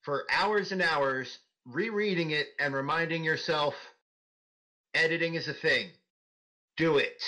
for 0.02 0.24
hours 0.30 0.70
and 0.70 0.82
hours, 0.82 1.38
rereading 1.66 2.30
it, 2.30 2.48
and 2.58 2.74
reminding 2.74 3.24
yourself 3.24 3.74
editing 4.94 5.34
is 5.34 5.48
a 5.48 5.54
thing. 5.54 5.88
Do 6.76 6.98
it. 6.98 7.22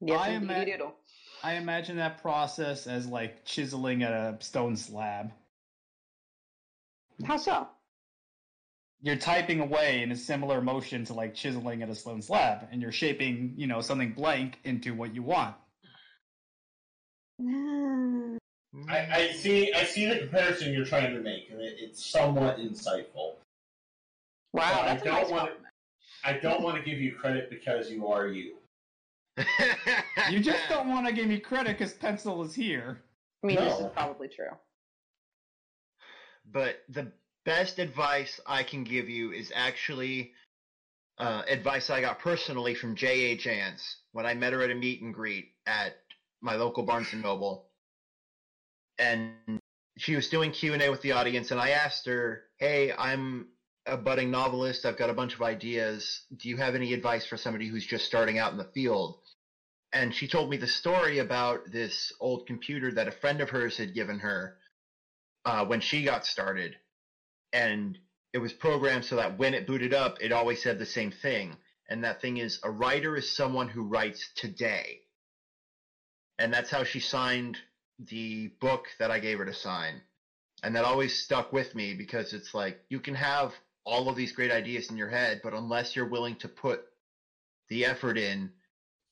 Yes, 0.00 0.20
I 0.20 0.30
ima- 0.30 0.92
I 1.42 1.54
imagine 1.54 1.96
that 1.96 2.20
process 2.20 2.86
as 2.86 3.06
like 3.06 3.44
chiseling 3.44 4.02
at 4.02 4.12
a 4.12 4.36
stone 4.40 4.76
slab. 4.76 5.32
How 7.24 7.36
so? 7.36 7.68
You're 9.02 9.16
typing 9.16 9.60
away 9.60 10.02
in 10.02 10.10
a 10.10 10.16
similar 10.16 10.60
motion 10.62 11.04
to 11.06 11.14
like 11.14 11.34
chiseling 11.34 11.82
at 11.82 11.90
a 11.90 11.94
stone 11.94 12.22
slab, 12.22 12.68
and 12.72 12.80
you're 12.80 12.92
shaping, 12.92 13.54
you 13.56 13.66
know, 13.66 13.80
something 13.82 14.12
blank 14.12 14.58
into 14.64 14.94
what 14.94 15.14
you 15.14 15.22
want. 15.22 15.54
Ah. 17.46 18.38
I, 18.88 19.06
I 19.12 19.32
see. 19.32 19.72
I 19.72 19.84
see 19.84 20.06
the 20.06 20.18
comparison 20.18 20.72
you're 20.72 20.84
trying 20.84 21.14
to 21.14 21.20
make, 21.20 21.48
and 21.50 21.60
it, 21.60 21.76
it's 21.78 22.04
somewhat 22.04 22.58
insightful. 22.58 23.34
Wow, 24.52 24.80
I 24.82 24.86
that's 24.86 25.02
a 25.02 25.04
don't 25.04 25.14
nice 25.14 25.30
want- 25.30 25.40
compliment. 25.40 25.60
I 26.26 26.32
don't 26.34 26.62
want 26.62 26.76
to 26.76 26.82
give 26.82 27.00
you 27.00 27.12
credit 27.14 27.50
because 27.50 27.90
you 27.90 28.06
are 28.08 28.26
you. 28.28 28.54
You 30.30 30.40
just 30.40 30.68
don't 30.70 30.88
want 30.88 31.06
to 31.06 31.12
give 31.12 31.26
me 31.26 31.38
credit 31.38 31.76
because 31.76 31.92
pencil 31.92 32.42
is 32.44 32.54
here. 32.54 33.02
I 33.42 33.46
mean, 33.46 33.56
this 33.56 33.78
is 33.78 33.86
probably 33.92 34.28
true. 34.28 34.46
but 36.50 36.76
the 36.88 37.12
best 37.44 37.78
advice 37.78 38.40
I 38.46 38.62
can 38.62 38.84
give 38.84 39.08
you 39.10 39.32
is 39.32 39.52
actually 39.54 40.32
uh, 41.18 41.42
advice 41.46 41.90
I 41.90 42.00
got 42.00 42.20
personally 42.20 42.74
from 42.74 42.94
J.A. 42.96 43.36
Jance 43.36 43.96
when 44.12 44.24
I 44.24 44.32
met 44.32 44.54
her 44.54 44.62
at 44.62 44.70
a 44.70 44.74
meet 44.74 45.02
and 45.02 45.12
greet 45.12 45.52
at 45.66 45.96
my 46.40 46.54
local 46.56 46.84
Barnes 46.84 47.12
and 47.12 47.22
Noble, 47.22 47.66
and 48.98 49.60
she 49.96 50.16
was 50.16 50.28
doing 50.28 50.50
Q 50.50 50.72
and 50.72 50.82
A 50.82 50.90
with 50.90 51.02
the 51.02 51.12
audience, 51.12 51.50
and 51.50 51.60
I 51.60 51.70
asked 51.70 52.06
her, 52.06 52.44
"Hey, 52.58 52.92
I'm 52.92 53.48
a 53.86 53.96
budding 53.96 54.30
novelist. 54.30 54.84
I've 54.84 54.96
got 54.96 55.10
a 55.10 55.14
bunch 55.14 55.34
of 55.34 55.42
ideas. 55.42 56.24
Do 56.36 56.48
you 56.48 56.56
have 56.56 56.74
any 56.74 56.92
advice 56.92 57.26
for 57.26 57.36
somebody 57.36 57.68
who's 57.68 57.86
just 57.86 58.06
starting 58.06 58.38
out 58.38 58.52
in 58.52 58.58
the 58.58 58.70
field?" 58.74 59.20
And 59.92 60.14
she 60.14 60.26
told 60.26 60.50
me 60.50 60.56
the 60.56 60.66
story 60.66 61.18
about 61.18 61.70
this 61.70 62.12
old 62.20 62.46
computer 62.46 62.90
that 62.92 63.06
a 63.08 63.12
friend 63.12 63.40
of 63.40 63.50
hers 63.50 63.76
had 63.76 63.94
given 63.94 64.18
her 64.18 64.58
uh, 65.44 65.64
when 65.66 65.80
she 65.80 66.02
got 66.02 66.26
started, 66.26 66.76
and 67.52 67.98
it 68.32 68.38
was 68.38 68.52
programmed 68.52 69.04
so 69.04 69.16
that 69.16 69.38
when 69.38 69.54
it 69.54 69.66
booted 69.66 69.94
up, 69.94 70.20
it 70.20 70.32
always 70.32 70.60
said 70.60 70.78
the 70.78 70.86
same 70.86 71.12
thing. 71.12 71.56
And 71.88 72.02
that 72.02 72.20
thing 72.20 72.38
is, 72.38 72.58
a 72.64 72.70
writer 72.70 73.16
is 73.16 73.36
someone 73.36 73.68
who 73.68 73.84
writes 73.84 74.30
today. 74.34 75.02
And 76.38 76.52
that's 76.52 76.70
how 76.70 76.82
she 76.82 76.98
signed 76.98 77.58
the 77.98 78.48
book 78.60 78.86
that 78.98 79.10
I 79.10 79.18
gave 79.18 79.38
her 79.38 79.44
to 79.44 79.54
sign. 79.54 80.00
And 80.62 80.74
that 80.76 80.84
always 80.84 81.18
stuck 81.18 81.52
with 81.52 81.74
me 81.74 81.94
because 81.94 82.32
it's 82.32 82.54
like, 82.54 82.80
you 82.88 83.00
can 83.00 83.14
have 83.14 83.52
all 83.84 84.08
of 84.08 84.16
these 84.16 84.32
great 84.32 84.50
ideas 84.50 84.90
in 84.90 84.96
your 84.96 85.08
head, 85.08 85.40
but 85.42 85.52
unless 85.52 85.94
you're 85.94 86.08
willing 86.08 86.36
to 86.36 86.48
put 86.48 86.84
the 87.68 87.84
effort 87.84 88.16
in, 88.16 88.50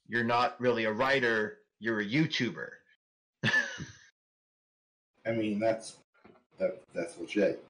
you're 0.09 0.25
not 0.25 0.61
really 0.61 0.85
a 0.85 0.93
writer, 0.93 1.59
you're 1.79 2.01
a 2.01 2.07
YouTuber. 2.07 2.69
I 5.27 5.31
mean, 5.31 5.59
that's 5.59 5.97
that 6.59 6.83
that's 6.95 7.19
legit. 7.19 7.65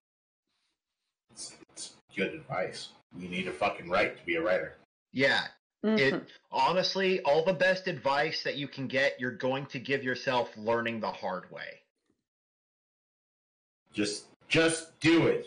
It's, 1.31 1.57
it's 1.73 1.95
good 2.17 2.35
advice. 2.35 2.91
You 3.17 3.29
need 3.29 3.45
to 3.45 3.53
fucking 3.53 3.89
write 3.89 4.19
to 4.19 4.25
be 4.25 4.37
a 4.37 4.43
writer. 4.43 4.77
Yeah, 5.13 5.43
Mhm. 5.85 5.99
It 5.99 6.29
honestly, 6.51 7.21
all 7.23 7.45
the 7.45 7.53
best 7.53 7.89
advice 7.89 8.43
that 8.45 8.57
you 8.57 8.69
can 8.69 8.87
get, 8.87 9.19
you're 9.21 9.37
going 9.37 9.67
to 9.67 9.79
give 9.81 10.05
yourself 10.05 10.57
learning 10.57 11.01
the 11.01 11.11
hard 11.11 11.51
way. 11.51 11.83
Just 13.93 14.27
just 14.49 14.99
do 15.01 15.27
it. 15.27 15.47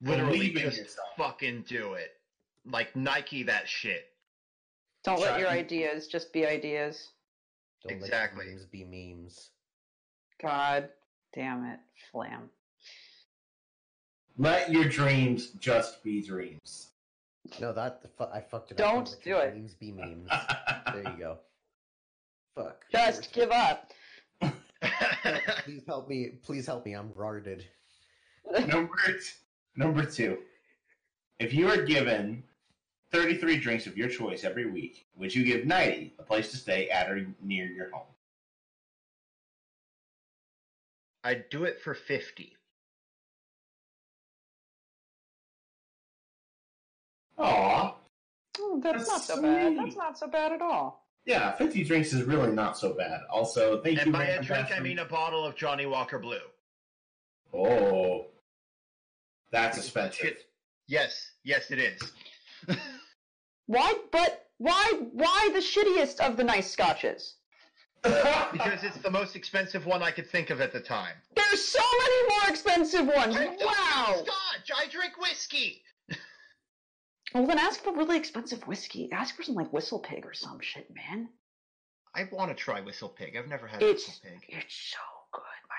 Literally, 0.00 0.38
Believe 0.50 0.56
just 0.56 0.78
yourself. 0.78 1.08
fucking 1.16 1.62
do 1.62 1.94
it. 1.94 2.20
Like 2.64 2.94
Nike 2.96 3.44
that 3.44 3.68
shit. 3.68 4.12
Don't 5.04 5.20
let 5.20 5.38
your 5.38 5.48
Try- 5.48 5.58
ideas 5.58 6.08
just 6.08 6.32
be 6.32 6.44
ideas. 6.44 7.12
Don't 7.82 7.92
Exactly. 7.92 8.46
let 8.46 8.54
memes 8.54 8.66
be 8.66 8.84
memes. 8.84 9.50
God 10.42 10.90
damn 11.32 11.64
it, 11.64 11.80
Flam. 12.10 12.50
Let 14.36 14.70
your 14.70 14.84
dreams 14.88 15.50
just 15.52 16.02
be 16.02 16.20
dreams. 16.22 16.90
No, 17.60 17.72
that 17.72 18.02
fu- 18.16 18.24
I 18.24 18.40
fucked 18.40 18.70
it 18.72 18.76
Don't 18.76 18.98
up. 18.98 19.04
Don't 19.06 19.22
do 19.24 19.36
it. 19.38 19.54
Memes 19.54 19.74
be 19.74 19.92
memes. 19.92 20.28
there 20.92 21.02
you 21.02 21.18
go. 21.18 21.38
Fuck. 22.54 22.84
Just 22.90 23.32
give 23.32 23.50
up. 23.50 23.92
Please 25.64 25.82
help 25.86 26.08
me. 26.08 26.32
Please 26.42 26.66
help 26.66 26.84
me. 26.86 26.94
I'm 26.94 27.12
guarded. 27.12 27.66
number 28.66 28.96
t- 29.06 29.20
number 29.76 30.04
two. 30.04 30.38
If 31.38 31.52
you 31.52 31.68
are 31.68 31.82
given 31.82 32.42
33 33.12 33.58
drinks 33.58 33.86
of 33.86 33.96
your 33.96 34.08
choice 34.08 34.44
every 34.44 34.66
week, 34.70 35.06
would 35.14 35.34
you 35.34 35.44
give 35.44 35.66
90 35.66 36.14
a 36.18 36.22
place 36.22 36.50
to 36.50 36.56
stay 36.56 36.88
at 36.88 37.10
or 37.10 37.26
near 37.42 37.66
your 37.66 37.90
home? 37.90 38.06
I'd 41.24 41.48
do 41.50 41.64
it 41.64 41.80
for 41.80 41.92
50. 41.92 42.55
Aw. 47.38 47.94
Oh, 48.58 48.80
that's, 48.82 48.98
That's 48.98 49.08
not 49.08 49.22
so 49.22 49.42
bad. 49.42 49.78
That's 49.78 49.96
not 49.96 50.18
so 50.18 50.26
bad 50.28 50.52
at 50.52 50.62
all. 50.62 51.06
Yeah, 51.26 51.52
50 51.52 51.84
drinks 51.84 52.12
is 52.12 52.22
really 52.22 52.52
not 52.52 52.78
so 52.78 52.94
bad. 52.94 53.20
Also, 53.30 53.82
thank 53.82 53.98
And 53.98 54.06
you 54.06 54.12
And 54.12 54.12
by 54.12 54.24
a 54.26 54.42
drink, 54.42 54.68
I 54.74 54.80
mean 54.80 55.00
a 55.00 55.04
bottle 55.04 55.44
of 55.44 55.56
Johnnie 55.56 55.86
Walker 55.86 56.18
Blue. 56.18 56.38
Oh. 57.52 58.26
That's 59.50 59.76
expensive. 59.76 60.20
Shit. 60.20 60.46
Yes, 60.86 61.32
yes, 61.42 61.70
it 61.70 61.78
is. 61.78 62.00
Why? 63.66 63.94
But 64.12 64.46
why? 64.58 64.92
Why 65.12 65.50
the 65.52 65.58
shittiest 65.58 66.20
of 66.20 66.36
the 66.36 66.44
nice 66.44 66.70
scotches? 66.70 67.34
because 68.02 68.84
it's 68.84 68.98
the 68.98 69.10
most 69.10 69.34
expensive 69.34 69.84
one 69.84 70.02
I 70.02 70.12
could 70.12 70.28
think 70.28 70.50
of 70.50 70.60
at 70.60 70.72
the 70.72 70.80
time. 70.80 71.14
There's 71.34 71.64
so 71.64 71.82
many 71.98 72.28
more 72.28 72.50
expensive 72.50 73.06
ones. 73.06 73.34
I 73.36 73.44
don't 73.46 73.60
Wow. 73.64 74.04
drink 74.12 74.28
Scotch. 74.28 74.70
I 74.76 74.86
drink 74.88 75.18
whiskey. 75.20 75.82
Well, 77.34 77.46
then 77.46 77.58
ask 77.58 77.82
for 77.82 77.92
really 77.92 78.16
expensive 78.16 78.66
whiskey. 78.66 79.10
Ask 79.12 79.36
for 79.36 79.42
some 79.42 79.54
like 79.54 79.72
Whistle 79.72 79.98
Pig 79.98 80.24
or 80.24 80.32
some 80.32 80.58
shit, 80.60 80.88
man. 80.94 81.28
I 82.14 82.24
want 82.32 82.50
to 82.50 82.54
try 82.54 82.80
Whistle 82.80 83.08
Pig. 83.10 83.36
I've 83.36 83.48
never 83.48 83.66
had 83.66 83.82
It's 83.82 84.06
Whistle 84.06 84.22
Pig. 84.30 84.44
it's 84.48 84.74
so 84.74 84.98
good, 85.32 85.42
my 85.68 85.76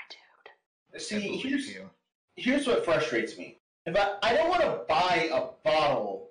dude. 0.94 1.02
See, 1.02 1.38
here's 1.38 1.68
you. 1.68 1.90
here's 2.36 2.68
what 2.68 2.86
frustrates 2.86 3.38
me. 3.38 3.60
If 3.86 3.96
I, 3.96 4.16
I 4.22 4.34
don't 4.36 4.50
want 4.50 4.62
to 4.62 4.82
buy 4.88 5.30
a 5.32 5.46
bottle 5.64 6.30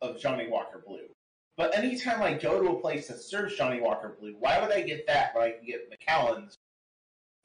of 0.00 0.18
Johnnie 0.18 0.48
Walker 0.48 0.82
Blue, 0.86 1.08
but 1.56 1.76
anytime 1.76 2.22
I 2.22 2.32
go 2.34 2.62
to 2.62 2.70
a 2.70 2.80
place 2.80 3.08
that 3.08 3.20
serves 3.20 3.56
Johnnie 3.56 3.80
Walker 3.80 4.16
Blue, 4.18 4.36
why 4.38 4.60
would 4.60 4.72
I 4.72 4.82
get 4.82 5.06
that 5.06 5.34
when 5.34 5.44
I 5.44 5.50
can 5.50 5.66
get 5.66 5.90
Macallan's 5.90 6.58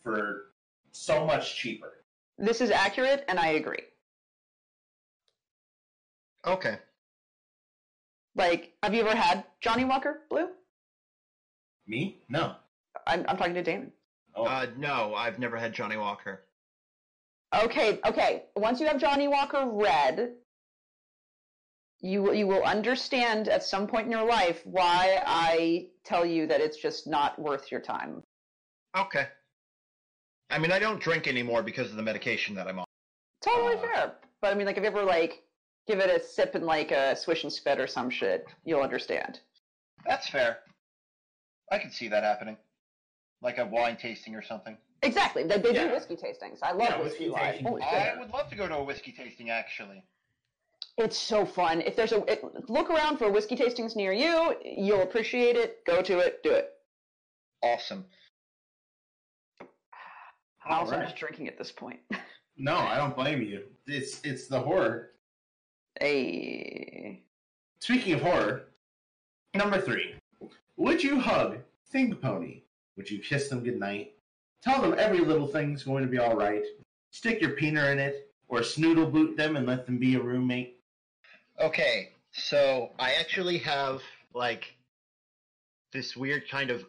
for 0.03 0.51
so 0.91 1.25
much 1.25 1.57
cheaper? 1.57 2.03
This 2.37 2.61
is 2.61 2.69
accurate, 2.71 3.25
and 3.27 3.39
I 3.39 3.49
agree. 3.49 3.83
Okay. 6.45 6.77
Like, 8.37 8.73
have 8.83 8.93
you 8.93 9.01
ever 9.05 9.15
had 9.17 9.43
Johnnie 9.59 9.83
Walker 9.85 10.21
Blue? 10.29 10.47
Me? 11.87 12.21
No. 12.29 12.55
I'm, 13.07 13.25
I'm 13.27 13.35
talking 13.37 13.55
to 13.55 13.63
Daemon. 13.63 13.91
Oh, 14.35 14.45
Uh, 14.45 14.67
no, 14.77 15.15
I've 15.15 15.39
never 15.39 15.57
had 15.57 15.73
Johnnie 15.73 15.97
Walker. 15.97 16.43
Okay, 17.55 17.99
okay. 18.05 18.43
Once 18.55 18.79
you 18.79 18.85
have 18.87 18.99
Johnnie 18.99 19.27
Walker 19.27 19.65
Red, 19.65 20.35
you 21.99 22.21
will- 22.21 22.33
you 22.35 22.45
will 22.45 22.63
understand 22.63 23.47
at 23.47 23.63
some 23.63 23.87
point 23.87 24.05
in 24.05 24.11
your 24.11 24.25
life 24.25 24.63
why 24.65 25.23
I 25.25 25.89
tell 26.03 26.25
you 26.25 26.45
that 26.47 26.61
it's 26.61 26.77
just 26.77 27.07
not 27.07 27.39
worth 27.39 27.71
your 27.71 27.81
time. 27.81 28.21
Okay. 28.95 29.27
I 30.51 30.59
mean, 30.59 30.71
I 30.71 30.77
don't 30.79 31.01
drink 31.01 31.27
anymore 31.27 31.63
because 31.63 31.89
of 31.89 31.95
the 31.97 32.03
medication 32.03 32.53
that 32.55 32.67
I'm 32.67 32.79
on. 32.79 32.85
Totally 33.41 33.75
Uh, 33.77 33.81
fair. 33.81 34.19
But 34.41 34.51
I 34.51 34.55
mean, 34.55 34.67
like, 34.67 34.77
if 34.77 34.83
you 34.83 34.87
ever 34.87 35.03
like 35.03 35.43
give 35.87 35.99
it 35.99 36.09
a 36.09 36.23
sip 36.23 36.53
and 36.55 36.65
like 36.65 36.91
a 36.91 37.15
swish 37.15 37.43
and 37.43 37.51
spit 37.51 37.79
or 37.79 37.87
some 37.87 38.09
shit, 38.09 38.45
you'll 38.65 38.81
understand. 38.81 39.39
That's 40.05 40.29
fair. 40.29 40.59
I 41.71 41.79
can 41.79 41.91
see 41.91 42.07
that 42.09 42.23
happening. 42.23 42.57
Like 43.41 43.57
a 43.57 43.65
wine 43.65 43.97
tasting 43.97 44.35
or 44.35 44.41
something. 44.41 44.77
Exactly. 45.03 45.43
They, 45.43 45.57
they 45.57 45.73
Yeah. 45.73 45.87
do 45.87 45.93
whiskey 45.93 46.15
tastings. 46.15 46.59
I 46.61 46.71
love 46.71 46.89
Yeah, 46.89 47.01
whiskey 47.01 47.29
whiskey 47.29 47.29
live. 47.29 47.41
tasting 47.51 47.67
Holy 47.67 47.81
shit. 47.81 47.93
I 47.93 48.19
would 48.19 48.31
love 48.31 48.49
to 48.49 48.55
go 48.55 48.67
to 48.67 48.75
a 48.75 48.83
whiskey 48.83 49.11
tasting, 49.11 49.49
actually. 49.49 50.03
It's 50.97 51.17
so 51.17 51.45
fun. 51.45 51.81
If 51.81 51.95
there's 51.95 52.11
a 52.11 52.23
it, 52.31 52.43
look 52.69 52.89
around 52.89 53.17
for 53.17 53.31
whiskey 53.31 53.55
tastings 53.55 53.95
near 53.95 54.11
you, 54.11 54.55
you'll 54.65 55.03
appreciate 55.03 55.55
it. 55.55 55.85
Go 55.85 56.01
to 56.01 56.19
it. 56.19 56.41
Do 56.43 56.51
it. 56.51 56.71
Awesome. 57.61 58.05
I 60.67 60.73
also 60.73 60.93
am 60.93 60.95
Alright. 60.95 61.09
just 61.09 61.19
drinking 61.19 61.47
at 61.47 61.57
this 61.57 61.71
point. 61.71 61.99
No, 62.59 62.75
I 62.75 62.97
don't 62.97 63.15
blame 63.15 63.43
you. 63.43 63.65
It's 63.85 64.19
it's 64.23 64.47
the 64.47 64.59
horror. 64.59 65.11
Hey. 65.99 67.21
Speaking 67.79 68.13
of 68.13 68.21
horror, 68.21 68.65
number 69.55 69.81
three. 69.81 70.15
Would 70.77 71.03
you 71.03 71.19
hug 71.19 71.57
Think 71.91 72.21
Pony? 72.21 72.61
Would 72.97 73.09
you 73.09 73.19
kiss 73.19 73.49
them 73.49 73.63
goodnight? 73.63 74.13
Tell 74.61 74.81
them 74.81 74.95
every 74.97 75.19
little 75.19 75.47
thing's 75.47 75.83
going 75.83 76.03
to 76.03 76.09
be 76.09 76.19
alright? 76.19 76.63
Stick 77.11 77.41
your 77.41 77.51
peener 77.51 77.91
in 77.91 77.99
it? 77.99 78.31
Or 78.47 78.59
snoodle 78.59 79.11
boot 79.11 79.35
them 79.37 79.55
and 79.55 79.65
let 79.65 79.85
them 79.85 79.97
be 79.97 80.15
a 80.15 80.21
roommate? 80.21 80.79
Okay, 81.59 82.09
so 82.31 82.91
I 82.99 83.13
actually 83.13 83.57
have 83.59 84.01
like 84.33 84.75
this 85.91 86.15
weird 86.15 86.49
kind 86.49 86.69
of 86.69 86.85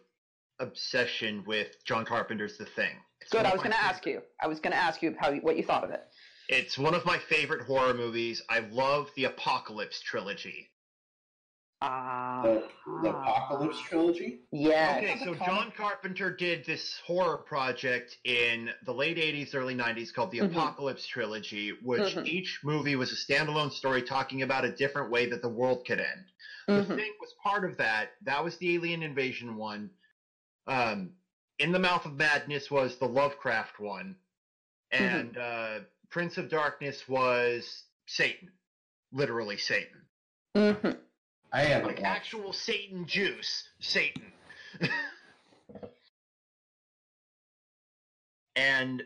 obsession 0.60 1.43
with 1.47 1.82
John 1.85 2.05
Carpenter's 2.05 2.59
The 2.59 2.66
Thing. 2.66 2.93
It's 3.20 3.30
Good. 3.30 3.47
I 3.47 3.52
was 3.52 3.60
going 3.60 3.72
to 3.72 3.82
ask 3.82 4.06
you. 4.06 4.22
I 4.40 4.47
was 4.47 4.60
going 4.60 4.72
to 4.72 4.78
ask 4.78 5.02
you 5.02 5.16
how 5.18 5.32
what 5.36 5.56
you 5.56 5.62
thought 5.62 5.85
of 5.85 5.90
it. 5.90 6.06
It's 6.48 6.78
one 6.78 6.94
of 6.94 7.04
my 7.04 7.18
favorite 7.18 7.60
horror 7.60 7.92
movies. 7.92 8.40
I 8.48 8.60
love 8.60 9.10
the 9.14 9.24
Apocalypse 9.24 10.00
trilogy. 10.00 10.70
Ah. 11.82 12.40
The, 12.42 12.68
the 13.02 13.10
Apocalypse 13.10 13.80
trilogy? 13.82 14.40
Yeah. 14.50 14.94
Okay, 14.96 15.16
so 15.22 15.34
John 15.34 15.70
Carpenter 15.70 16.30
did 16.30 16.64
this 16.64 16.98
horror 17.04 17.36
project 17.36 18.16
in 18.24 18.70
the 18.82 18.92
late 18.94 19.16
80s, 19.18 19.54
early 19.54 19.74
90s 19.74 20.10
called 20.12 20.30
the 20.30 20.38
Mhm. 20.38 20.50
Apocalypse 20.50 21.06
trilogy, 21.06 21.70
which 21.82 22.14
Mhm. 22.14 22.26
each 22.26 22.58
movie 22.64 22.96
was 22.96 23.12
a 23.12 23.14
standalone 23.14 23.70
story 23.70 24.02
talking 24.02 24.42
about 24.42 24.64
a 24.64 24.70
different 24.70 25.10
way 25.10 25.26
that 25.26 25.42
the 25.42 25.48
world 25.48 25.84
could 25.86 26.00
end. 26.00 26.32
The 26.66 26.82
Mhm. 26.82 26.96
Thing 26.96 27.12
was 27.20 27.32
part 27.42 27.64
of 27.64 27.76
that. 27.76 28.08
That 28.22 28.42
was 28.42 28.56
the 28.56 28.74
alien 28.74 29.02
invasion 29.02 29.54
one. 29.54 29.90
Um, 30.66 31.12
in 31.58 31.72
the 31.72 31.78
Mouth 31.78 32.06
of 32.06 32.14
Madness 32.14 32.70
was 32.70 32.96
the 32.96 33.06
Lovecraft 33.08 33.78
one, 33.78 34.16
and 34.90 35.36
uh, 35.36 35.80
Prince 36.10 36.39
of 36.39 36.48
Darkness 36.48 37.06
was 37.09 37.85
Satan, 38.06 38.51
literally 39.12 39.56
Satan, 39.59 40.02
Mhm. 40.56 40.98
I 41.52 41.62
haven't 41.62 41.86
like 41.89 41.97
watched. 41.98 42.06
actual 42.06 42.52
Satan 42.52 43.06
juice, 43.06 43.68
Satan. 43.80 44.32
and 48.56 49.02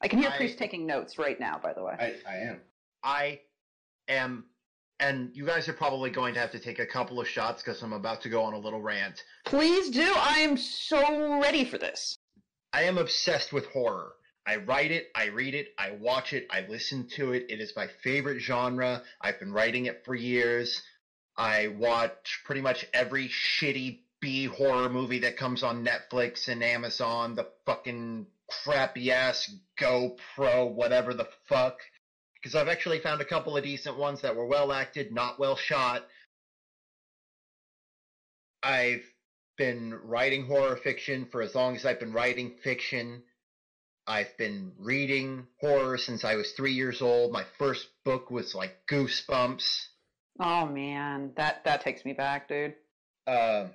I 0.00 0.08
can 0.08 0.18
hear 0.20 0.30
I- 0.30 0.36
Priest 0.36 0.58
taking 0.58 0.86
notes 0.86 1.18
right 1.18 1.38
now. 1.40 1.58
By 1.62 1.72
the 1.72 1.82
way. 1.82 1.94
I, 1.98 2.14
I 2.30 2.36
am. 2.36 2.60
I 3.02 3.40
am, 4.08 4.44
and 5.00 5.34
you 5.34 5.44
guys 5.46 5.68
are 5.68 5.72
probably 5.72 6.10
going 6.10 6.34
to 6.34 6.40
have 6.40 6.52
to 6.52 6.58
take 6.60 6.78
a 6.78 6.86
couple 6.86 7.20
of 7.20 7.28
shots 7.28 7.62
because 7.62 7.82
I'm 7.82 7.92
about 7.92 8.20
to 8.22 8.28
go 8.28 8.42
on 8.42 8.54
a 8.54 8.58
little 8.58 8.80
rant. 8.80 9.24
Please 9.44 9.90
do. 9.90 10.12
I 10.16 10.40
am 10.40 10.56
so 10.56 11.40
ready 11.40 11.64
for 11.64 11.78
this. 11.78 12.16
I 12.72 12.82
am 12.82 12.98
obsessed 12.98 13.52
with 13.52 13.66
horror. 13.66 14.12
I 14.48 14.56
write 14.56 14.92
it, 14.92 15.10
I 15.14 15.26
read 15.26 15.54
it, 15.54 15.74
I 15.76 15.90
watch 15.90 16.32
it, 16.32 16.46
I 16.50 16.64
listen 16.66 17.06
to 17.16 17.32
it. 17.34 17.44
It 17.50 17.60
is 17.60 17.76
my 17.76 17.86
favorite 18.02 18.40
genre. 18.40 19.02
I've 19.20 19.38
been 19.38 19.52
writing 19.52 19.84
it 19.84 20.06
for 20.06 20.14
years. 20.14 20.80
I 21.36 21.66
watch 21.66 22.40
pretty 22.46 22.62
much 22.62 22.86
every 22.94 23.28
shitty 23.28 23.98
B 24.20 24.46
horror 24.46 24.88
movie 24.88 25.18
that 25.18 25.36
comes 25.36 25.62
on 25.62 25.84
Netflix 25.84 26.48
and 26.48 26.64
Amazon, 26.64 27.34
the 27.34 27.46
fucking 27.66 28.26
crappy 28.48 29.12
ass 29.12 29.54
GoPro, 29.78 30.72
whatever 30.72 31.12
the 31.12 31.28
fuck. 31.46 31.80
Because 32.32 32.54
I've 32.54 32.68
actually 32.68 33.00
found 33.00 33.20
a 33.20 33.26
couple 33.26 33.54
of 33.54 33.62
decent 33.62 33.98
ones 33.98 34.22
that 34.22 34.34
were 34.34 34.46
well 34.46 34.72
acted, 34.72 35.12
not 35.12 35.38
well 35.38 35.56
shot. 35.56 36.06
I've 38.62 39.04
been 39.58 39.92
writing 39.92 40.46
horror 40.46 40.76
fiction 40.76 41.26
for 41.30 41.42
as 41.42 41.54
long 41.54 41.76
as 41.76 41.84
I've 41.84 42.00
been 42.00 42.14
writing 42.14 42.54
fiction. 42.64 43.24
I've 44.08 44.34
been 44.38 44.72
reading 44.78 45.46
horror 45.60 45.98
since 45.98 46.24
I 46.24 46.36
was 46.36 46.52
three 46.52 46.72
years 46.72 47.02
old. 47.02 47.30
My 47.30 47.44
first 47.58 47.86
book 48.06 48.30
was 48.30 48.54
like 48.54 48.86
Goosebumps. 48.90 49.86
Oh 50.40 50.64
man, 50.64 51.32
that 51.36 51.62
that 51.64 51.82
takes 51.82 52.06
me 52.06 52.14
back, 52.14 52.48
dude. 52.48 52.74
Um, 53.26 53.70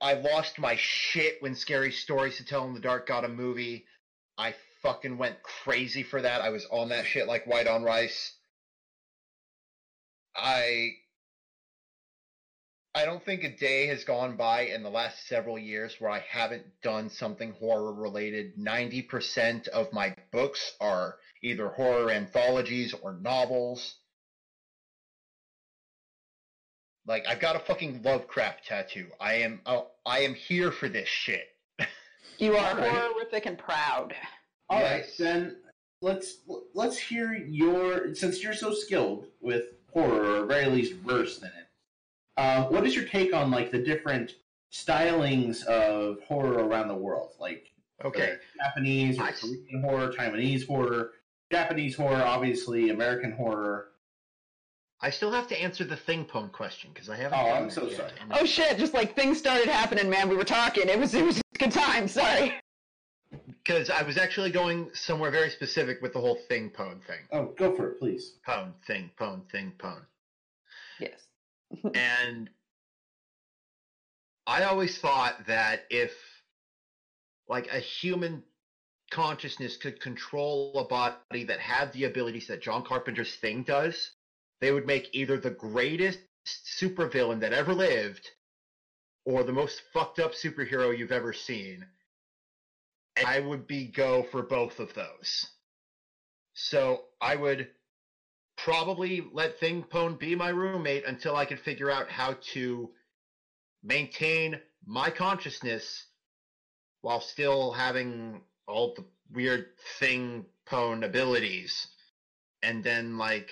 I 0.00 0.14
lost 0.14 0.60
my 0.60 0.76
shit 0.76 1.42
when 1.42 1.56
Scary 1.56 1.90
Stories 1.90 2.36
to 2.36 2.44
Tell 2.44 2.64
in 2.68 2.74
the 2.74 2.80
Dark 2.80 3.08
got 3.08 3.24
a 3.24 3.28
movie. 3.28 3.84
I 4.38 4.54
fucking 4.82 5.18
went 5.18 5.42
crazy 5.42 6.04
for 6.04 6.22
that. 6.22 6.42
I 6.42 6.50
was 6.50 6.64
on 6.70 6.90
that 6.90 7.06
shit 7.06 7.26
like 7.26 7.48
white 7.48 7.66
on 7.66 7.82
rice. 7.82 8.34
I 10.36 10.92
I 12.94 13.06
don't 13.06 13.24
think 13.24 13.42
a 13.42 13.56
day 13.56 13.86
has 13.86 14.04
gone 14.04 14.36
by 14.36 14.62
in 14.62 14.82
the 14.82 14.90
last 14.90 15.26
several 15.26 15.58
years 15.58 15.96
where 15.98 16.10
I 16.10 16.20
haven't 16.28 16.64
done 16.82 17.08
something 17.08 17.52
horror 17.52 17.92
related. 17.94 18.58
90% 18.58 19.68
of 19.68 19.92
my 19.94 20.14
books 20.30 20.74
are 20.78 21.16
either 21.42 21.68
horror 21.68 22.10
anthologies 22.10 22.92
or 22.92 23.14
novels. 23.14 23.94
Like 27.06 27.26
I've 27.26 27.40
got 27.40 27.56
a 27.56 27.60
fucking 27.60 28.02
Lovecraft 28.02 28.66
tattoo. 28.66 29.06
I 29.18 29.34
am 29.36 29.60
uh, 29.66 29.82
I 30.06 30.20
am 30.20 30.34
here 30.34 30.70
for 30.70 30.88
this 30.88 31.08
shit. 31.08 31.46
You 32.38 32.56
are 32.56 32.74
horrific 32.76 33.46
and 33.46 33.58
proud. 33.58 34.14
All 34.68 34.80
right, 34.82 34.98
Yes. 34.98 35.16
then 35.16 35.56
let's 36.00 36.36
let's 36.74 36.98
hear 36.98 37.32
your 37.34 38.14
since 38.14 38.42
you're 38.42 38.54
so 38.54 38.72
skilled 38.72 39.26
with 39.40 39.64
horror, 39.92 40.42
or 40.42 40.46
very 40.46 40.66
least 40.66 40.94
versed 40.94 41.42
in 41.42 41.48
it. 41.48 41.61
Uh, 42.36 42.64
what 42.64 42.86
is 42.86 42.94
your 42.94 43.04
take 43.04 43.34
on 43.34 43.50
like 43.50 43.70
the 43.70 43.78
different 43.78 44.32
stylings 44.72 45.64
of 45.64 46.20
horror 46.22 46.64
around 46.66 46.88
the 46.88 46.94
world, 46.94 47.32
like 47.38 47.66
Okay. 48.04 48.36
Japanese 48.56 49.18
or 49.18 49.22
I- 49.24 49.32
Korean 49.32 49.82
horror, 49.82 50.12
Taiwanese 50.12 50.66
horror, 50.66 51.12
Japanese 51.52 51.94
horror, 51.94 52.22
obviously 52.22 52.90
American 52.90 53.32
horror. 53.32 53.88
I 55.00 55.10
still 55.10 55.30
have 55.32 55.46
to 55.48 55.60
answer 55.60 55.84
the 55.84 55.96
thing 55.96 56.24
pone 56.24 56.48
question 56.48 56.90
because 56.94 57.08
I 57.10 57.16
haven't. 57.16 57.38
Oh, 57.38 57.44
done 57.46 57.62
I'm 57.64 57.70
so 57.70 57.86
yet. 57.88 57.96
sorry. 57.96 58.10
And 58.20 58.32
Oh 58.32 58.44
shit! 58.46 58.78
Just 58.78 58.94
like 58.94 59.14
things 59.16 59.36
started 59.38 59.68
happening, 59.68 60.08
man. 60.08 60.28
We 60.28 60.36
were 60.36 60.44
talking. 60.44 60.88
It 60.88 60.98
was 60.98 61.12
it 61.14 61.24
was 61.24 61.38
a 61.38 61.58
good 61.58 61.72
time. 61.72 62.08
Sorry. 62.08 62.54
Because 63.64 63.90
I 63.90 64.02
was 64.02 64.18
actually 64.18 64.50
going 64.50 64.90
somewhere 64.92 65.30
very 65.30 65.48
specific 65.48 66.02
with 66.02 66.12
the 66.12 66.18
whole 66.20 66.34
thing 66.48 66.68
pone 66.68 67.00
thing. 67.06 67.20
Oh, 67.30 67.46
go 67.56 67.74
for 67.74 67.86
it, 67.92 67.98
please. 68.00 68.34
Pone, 68.44 68.74
thing, 68.86 69.08
pone, 69.16 69.42
thing, 69.52 69.72
pone. 69.78 70.02
And 71.94 72.50
I 74.46 74.64
always 74.64 74.98
thought 74.98 75.46
that 75.46 75.86
if, 75.90 76.12
like, 77.48 77.72
a 77.72 77.78
human 77.78 78.42
consciousness 79.10 79.76
could 79.76 80.00
control 80.00 80.72
a 80.78 80.84
body 80.84 81.44
that 81.44 81.60
had 81.60 81.92
the 81.92 82.04
abilities 82.04 82.46
that 82.48 82.60
John 82.62 82.82
Carpenter's 82.82 83.36
Thing 83.36 83.62
does, 83.62 84.10
they 84.60 84.72
would 84.72 84.86
make 84.86 85.08
either 85.12 85.38
the 85.38 85.50
greatest 85.50 86.18
supervillain 86.46 87.40
that 87.40 87.52
ever 87.52 87.74
lived 87.74 88.30
or 89.24 89.44
the 89.44 89.52
most 89.52 89.82
fucked 89.92 90.18
up 90.18 90.32
superhero 90.32 90.96
you've 90.96 91.12
ever 91.12 91.32
seen. 91.32 91.86
And 93.16 93.26
I 93.26 93.40
would 93.40 93.66
be 93.66 93.86
go 93.86 94.22
for 94.22 94.42
both 94.42 94.80
of 94.80 94.94
those. 94.94 95.46
So 96.54 97.04
I 97.20 97.36
would 97.36 97.68
probably 98.56 99.24
let 99.32 99.60
Thingpone 99.60 100.18
be 100.18 100.34
my 100.34 100.48
roommate 100.48 101.06
until 101.06 101.36
I 101.36 101.44
could 101.44 101.60
figure 101.60 101.90
out 101.90 102.10
how 102.10 102.36
to 102.52 102.90
maintain 103.82 104.60
my 104.86 105.10
consciousness 105.10 106.06
while 107.00 107.20
still 107.20 107.72
having 107.72 108.42
all 108.66 108.94
the 108.94 109.04
weird 109.32 109.66
Thingpone 110.00 111.04
abilities. 111.04 111.88
And 112.62 112.84
then, 112.84 113.18
like, 113.18 113.50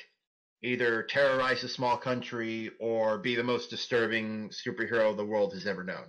either 0.63 1.03
terrorize 1.03 1.65
a 1.65 1.69
small 1.69 1.97
country 1.97 2.71
or 2.79 3.19
be 3.19 3.35
the 3.35 3.43
most 3.43 3.71
disturbing 3.71 4.51
superhero 4.51 5.17
the 5.17 5.25
world 5.25 5.53
has 5.55 5.67
ever 5.67 5.83
known. 5.83 6.05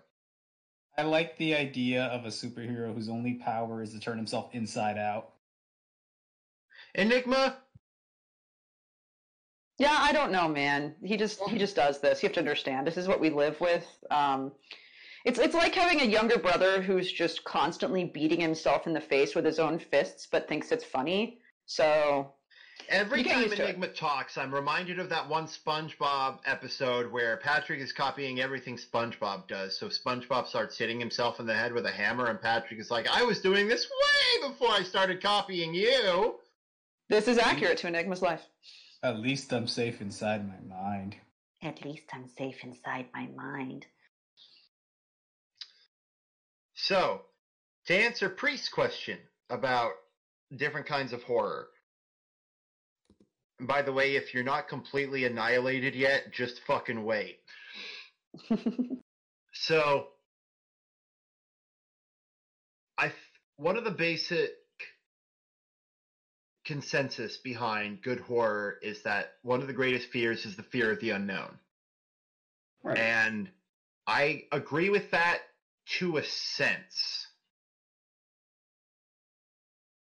I 0.98 1.04
like 1.04 1.38
the 1.38 1.56
idea 1.56 2.04
of 2.04 2.26
a 2.26 2.30
superhero 2.30 2.94
whose 2.94 3.10
only 3.10 3.36
power 3.36 3.82
is 3.82 3.94
to 3.94 4.00
turn 4.00 4.18
himself 4.18 4.54
inside 4.54 4.98
out. 4.98 5.34
Enigma? 6.94 7.61
Yeah, 9.82 9.98
I 10.00 10.12
don't 10.12 10.32
know, 10.32 10.48
man. 10.48 10.94
He 11.04 11.18
just 11.18 11.42
he 11.50 11.58
just 11.58 11.76
does 11.76 12.00
this. 12.00 12.22
You 12.22 12.30
have 12.30 12.36
to 12.36 12.40
understand. 12.40 12.86
This 12.86 12.98
is 12.98 13.08
what 13.08 13.20
we 13.20 13.32
live 13.32 13.60
with. 13.60 13.84
Um, 14.12 14.52
it's 15.26 15.40
it's 15.40 15.56
like 15.56 15.74
having 15.74 16.02
a 16.02 16.06
younger 16.06 16.38
brother 16.38 16.84
who's 16.84 17.12
just 17.12 17.44
constantly 17.46 18.04
beating 18.04 18.40
himself 18.40 18.86
in 18.86 18.94
the 18.94 19.02
face 19.02 19.34
with 19.34 19.44
his 19.44 19.58
own 19.58 19.80
fists, 19.80 20.28
but 20.32 20.48
thinks 20.48 20.72
it's 20.72 20.84
funny. 20.84 21.40
So 21.66 22.32
Every 22.90 23.24
time 23.24 23.46
to 23.46 23.54
it. 23.54 23.60
Enigma 23.60 23.88
talks, 23.88 24.38
I'm 24.38 24.54
reminded 24.54 25.00
of 25.00 25.10
that 25.10 25.28
one 25.28 25.48
SpongeBob 25.48 26.42
episode 26.46 27.12
where 27.12 27.38
Patrick 27.38 27.80
is 27.80 27.92
copying 27.92 28.40
everything 28.40 28.78
SpongeBob 28.78 29.48
does. 29.48 29.80
So 29.80 29.88
SpongeBob 29.88 30.46
starts 30.46 30.78
hitting 30.78 31.00
himself 31.00 31.40
in 31.40 31.48
the 31.48 31.56
head 31.56 31.74
with 31.74 31.88
a 31.88 31.92
hammer, 31.92 32.28
and 32.28 32.40
Patrick 32.40 32.80
is 32.80 32.92
like, 32.92 33.08
I 33.08 33.24
was 33.24 33.42
doing 33.42 33.68
this 33.68 33.88
way 33.90 34.48
before 34.50 34.70
I 34.70 34.84
started 34.84 35.24
copying 35.24 35.74
you. 35.74 36.36
this 37.10 37.28
is 37.28 37.40
accurate 37.40 37.78
to 37.80 37.88
Enigma's 37.88 38.22
life. 38.22 38.42
At 39.04 39.20
least 39.20 39.52
I'm 39.52 39.68
safe 39.68 40.02
inside 40.02 40.48
my 40.48 40.76
mind. 40.76 41.16
At 41.64 41.84
least 41.84 42.04
I'm 42.14 42.28
safe 42.28 42.64
inside 42.64 43.08
my 43.14 43.28
mind. 43.36 43.86
So, 46.76 47.22
to 47.88 47.96
answer 47.96 48.30
Priest's 48.30 48.70
question 48.70 49.18
about 49.50 49.92
different 50.56 50.88
kinds 50.88 51.14
of 51.14 51.24
horror. 51.24 51.68
By 53.60 53.82
the 53.82 53.94
way, 53.94 54.16
if 54.16 54.34
you're 54.34 54.44
not 54.44 54.68
completely 54.68 55.26
annihilated 55.26 55.96
yet, 55.96 56.32
just 56.32 56.62
fucking 56.66 57.04
wait. 57.04 57.40
So, 59.54 60.08
I 62.98 63.08
th- 63.08 63.16
one 63.58 63.78
of 63.78 63.84
the 63.84 63.92
basic 63.92 64.52
consensus 66.72 67.36
behind 67.36 68.02
good 68.02 68.22
horror 68.22 68.78
is 68.82 69.04
that 69.04 69.34
one 69.42 69.60
of 69.60 69.68
the 69.68 69.74
greatest 69.74 70.08
fears 70.08 70.46
is 70.46 70.56
the 70.56 70.64
fear 70.64 70.90
of 70.90 71.02
the 71.02 71.10
unknown. 71.10 71.60
Right. 72.82 72.98
And 72.98 73.50
I 74.08 74.46
agree 74.54 74.90
with 74.90 75.12
that 75.12 75.40
to 76.00 76.16
a 76.16 76.24
sense. 76.24 77.28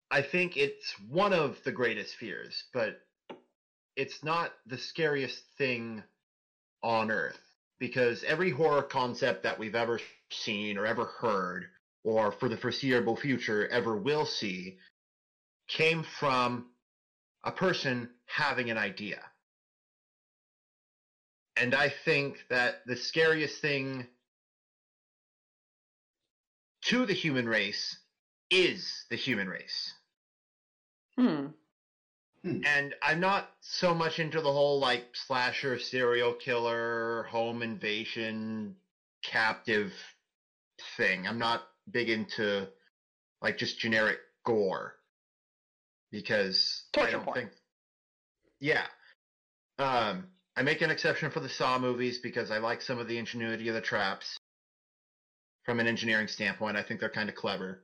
I 0.09 0.23
think 0.23 0.57
it's 0.57 0.91
one 1.07 1.33
of 1.33 1.55
the 1.63 1.71
greatest 1.71 2.15
fears, 2.15 2.63
but 2.73 2.99
it's 3.95 4.23
not 4.23 4.51
the 4.65 4.79
scariest 4.79 5.43
thing 5.59 6.01
on 6.81 7.11
earth 7.11 7.39
because 7.77 8.23
every 8.23 8.49
horror 8.49 8.81
concept 8.81 9.43
that 9.43 9.59
we've 9.59 9.75
ever 9.75 9.99
seen 10.31 10.79
or 10.79 10.87
ever 10.87 11.05
heard 11.05 11.65
or 12.03 12.31
for 12.31 12.49
the 12.49 12.57
foreseeable 12.57 13.15
future 13.15 13.67
ever 13.67 13.95
will 13.95 14.25
see 14.25 14.79
came 15.67 16.03
from 16.03 16.65
a 17.43 17.51
person 17.51 18.09
having 18.25 18.69
an 18.69 18.77
idea. 18.77 19.21
And 21.57 21.73
I 21.73 21.89
think 21.89 22.37
that 22.49 22.85
the 22.85 22.97
scariest 22.97 23.61
thing 23.61 24.07
to 26.85 27.05
the 27.05 27.13
human 27.13 27.47
race 27.47 27.97
is 28.49 29.05
the 29.09 29.15
human 29.15 29.47
race. 29.47 29.93
hmm. 32.43 32.61
And 32.63 32.93
I'm 33.01 33.19
not 33.19 33.49
so 33.61 33.95
much 33.95 34.19
into 34.19 34.41
the 34.41 34.51
whole 34.51 34.79
like 34.79 35.05
slasher, 35.13 35.79
serial 35.79 36.33
killer, 36.33 37.23
home 37.23 37.63
invasion, 37.63 38.75
captive 39.23 39.93
thing. 40.97 41.27
I'm 41.27 41.39
not 41.39 41.63
big 41.89 42.09
into 42.09 42.67
like 43.41 43.57
just 43.57 43.79
generic 43.79 44.19
gore 44.45 44.95
because 46.11 46.83
I 46.97 47.11
don't 47.11 47.23
porn. 47.23 47.35
think. 47.35 47.51
Yeah. 48.59 48.85
Um, 49.77 50.27
I 50.55 50.61
make 50.61 50.81
an 50.81 50.89
exception 50.89 51.31
for 51.31 51.41
the 51.41 51.49
Saw 51.49 51.77
movies 51.77 52.19
because 52.19 52.49
I 52.49 52.59
like 52.59 52.81
some 52.81 52.97
of 52.97 53.07
the 53.07 53.17
ingenuity 53.17 53.67
of 53.67 53.75
the 53.75 53.81
traps. 53.81 54.37
From 55.63 55.79
an 55.79 55.87
engineering 55.87 56.27
standpoint, 56.27 56.77
I 56.77 56.83
think 56.83 56.99
they're 56.99 57.09
kind 57.09 57.27
of 57.27 57.35
clever. 57.35 57.81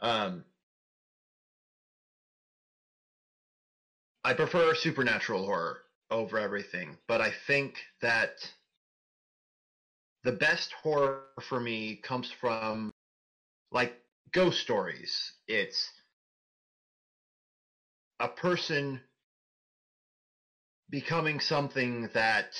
Um, 0.00 0.44
I 4.24 4.32
prefer 4.32 4.74
supernatural 4.74 5.44
horror 5.44 5.82
over 6.10 6.38
everything, 6.38 6.96
but 7.06 7.20
I 7.20 7.32
think 7.46 7.76
that 8.00 8.32
the 10.24 10.32
best 10.32 10.72
horror 10.82 11.24
for 11.48 11.60
me 11.60 11.96
comes 11.96 12.30
from 12.40 12.90
like 13.70 13.94
ghost 14.32 14.60
stories. 14.60 15.32
It's 15.46 15.88
a 18.20 18.28
person 18.28 19.00
becoming 20.90 21.40
something 21.40 22.10
that 22.12 22.52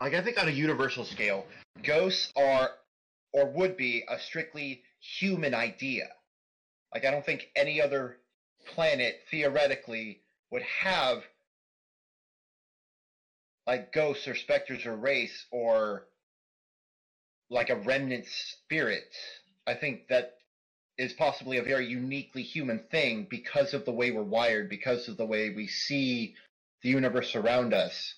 like 0.00 0.14
I 0.14 0.22
think 0.22 0.38
on 0.38 0.48
a 0.48 0.52
universal 0.52 1.04
scale, 1.04 1.46
ghosts 1.82 2.32
are 2.36 2.70
or 3.32 3.46
would 3.50 3.76
be 3.76 4.04
a 4.08 4.18
strictly 4.18 4.82
human 5.18 5.54
idea. 5.54 6.08
Like 6.92 7.04
I 7.04 7.10
don't 7.10 7.24
think 7.24 7.48
any 7.54 7.80
other 7.80 8.16
planet 8.74 9.20
theoretically 9.30 10.20
would 10.50 10.62
have 10.62 11.22
like 13.66 13.92
ghosts 13.92 14.26
or 14.26 14.34
specters 14.34 14.86
or 14.86 14.96
race 14.96 15.46
or 15.50 16.06
like 17.50 17.68
a 17.68 17.76
remnant 17.76 18.26
spirit. 18.26 19.12
I 19.66 19.74
think 19.74 20.08
that 20.08 20.34
is 20.98 21.12
possibly 21.12 21.58
a 21.58 21.62
very 21.62 21.86
uniquely 21.86 22.42
human 22.42 22.78
thing 22.90 23.26
because 23.28 23.74
of 23.74 23.84
the 23.84 23.92
way 23.92 24.10
we're 24.10 24.22
wired, 24.22 24.68
because 24.68 25.08
of 25.08 25.16
the 25.16 25.26
way 25.26 25.50
we 25.50 25.66
see 25.66 26.34
the 26.82 26.88
universe 26.88 27.34
around 27.34 27.74
us. 27.74 28.14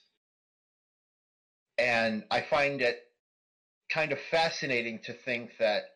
And 1.77 2.25
I 2.31 2.41
find 2.43 2.81
it 2.83 3.05
kind 3.91 4.13
of 4.13 4.19
fascinating 4.31 5.01
to 5.05 5.13
think 5.13 5.53
that 5.59 5.95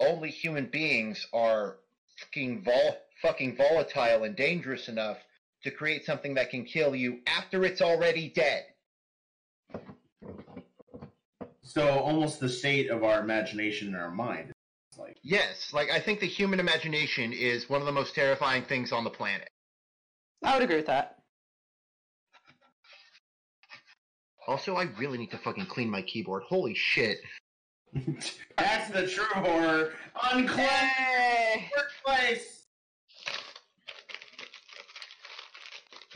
only 0.00 0.30
human 0.30 0.66
beings 0.66 1.26
are 1.32 1.76
fucking 2.18 2.62
vol- 2.64 2.98
fucking 3.22 3.56
volatile 3.56 4.24
and 4.24 4.36
dangerous 4.36 4.88
enough 4.88 5.18
to 5.62 5.70
create 5.70 6.04
something 6.04 6.34
that 6.34 6.50
can 6.50 6.64
kill 6.64 6.94
you 6.94 7.20
after 7.26 7.64
it's 7.64 7.80
already 7.80 8.28
dead. 8.28 8.64
So 11.62 11.88
almost 11.88 12.40
the 12.40 12.48
state 12.48 12.90
of 12.90 13.02
our 13.02 13.20
imagination 13.20 13.88
and 13.88 13.96
our 13.96 14.10
mind. 14.10 14.53
It's 14.94 15.00
like 15.00 15.16
Yes, 15.24 15.72
like 15.72 15.90
I 15.90 15.98
think 15.98 16.20
the 16.20 16.26
human 16.26 16.60
imagination 16.60 17.32
is 17.32 17.68
one 17.68 17.80
of 17.80 17.86
the 17.86 17.92
most 17.92 18.14
terrifying 18.14 18.62
things 18.62 18.92
on 18.92 19.02
the 19.02 19.10
planet. 19.10 19.48
I 20.44 20.54
would 20.54 20.62
agree 20.62 20.76
with 20.76 20.86
that. 20.86 21.18
Also, 24.46 24.76
I 24.76 24.84
really 24.98 25.18
need 25.18 25.30
to 25.32 25.38
fucking 25.38 25.66
clean 25.66 25.90
my 25.90 26.02
keyboard. 26.02 26.44
Holy 26.44 26.74
shit. 26.74 27.18
that's 28.56 28.90
the 28.90 29.06
true 29.08 29.24
horror. 29.34 29.94
Unclean 30.30 30.66
Hey! 30.66 31.70
workplace. 31.76 32.66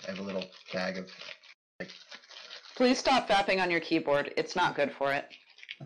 I 0.07 0.11
have 0.11 0.21
a 0.21 0.23
little 0.23 0.45
bag 0.73 0.99
of 0.99 1.11
Please 2.77 2.99
stop 2.99 3.29
fapping 3.29 3.61
on 3.61 3.73
your 3.73 3.81
keyboard. 3.81 4.33
It's 4.37 4.55
not 4.55 4.77
good 4.77 4.93
for 4.93 5.13
it. 5.13 5.27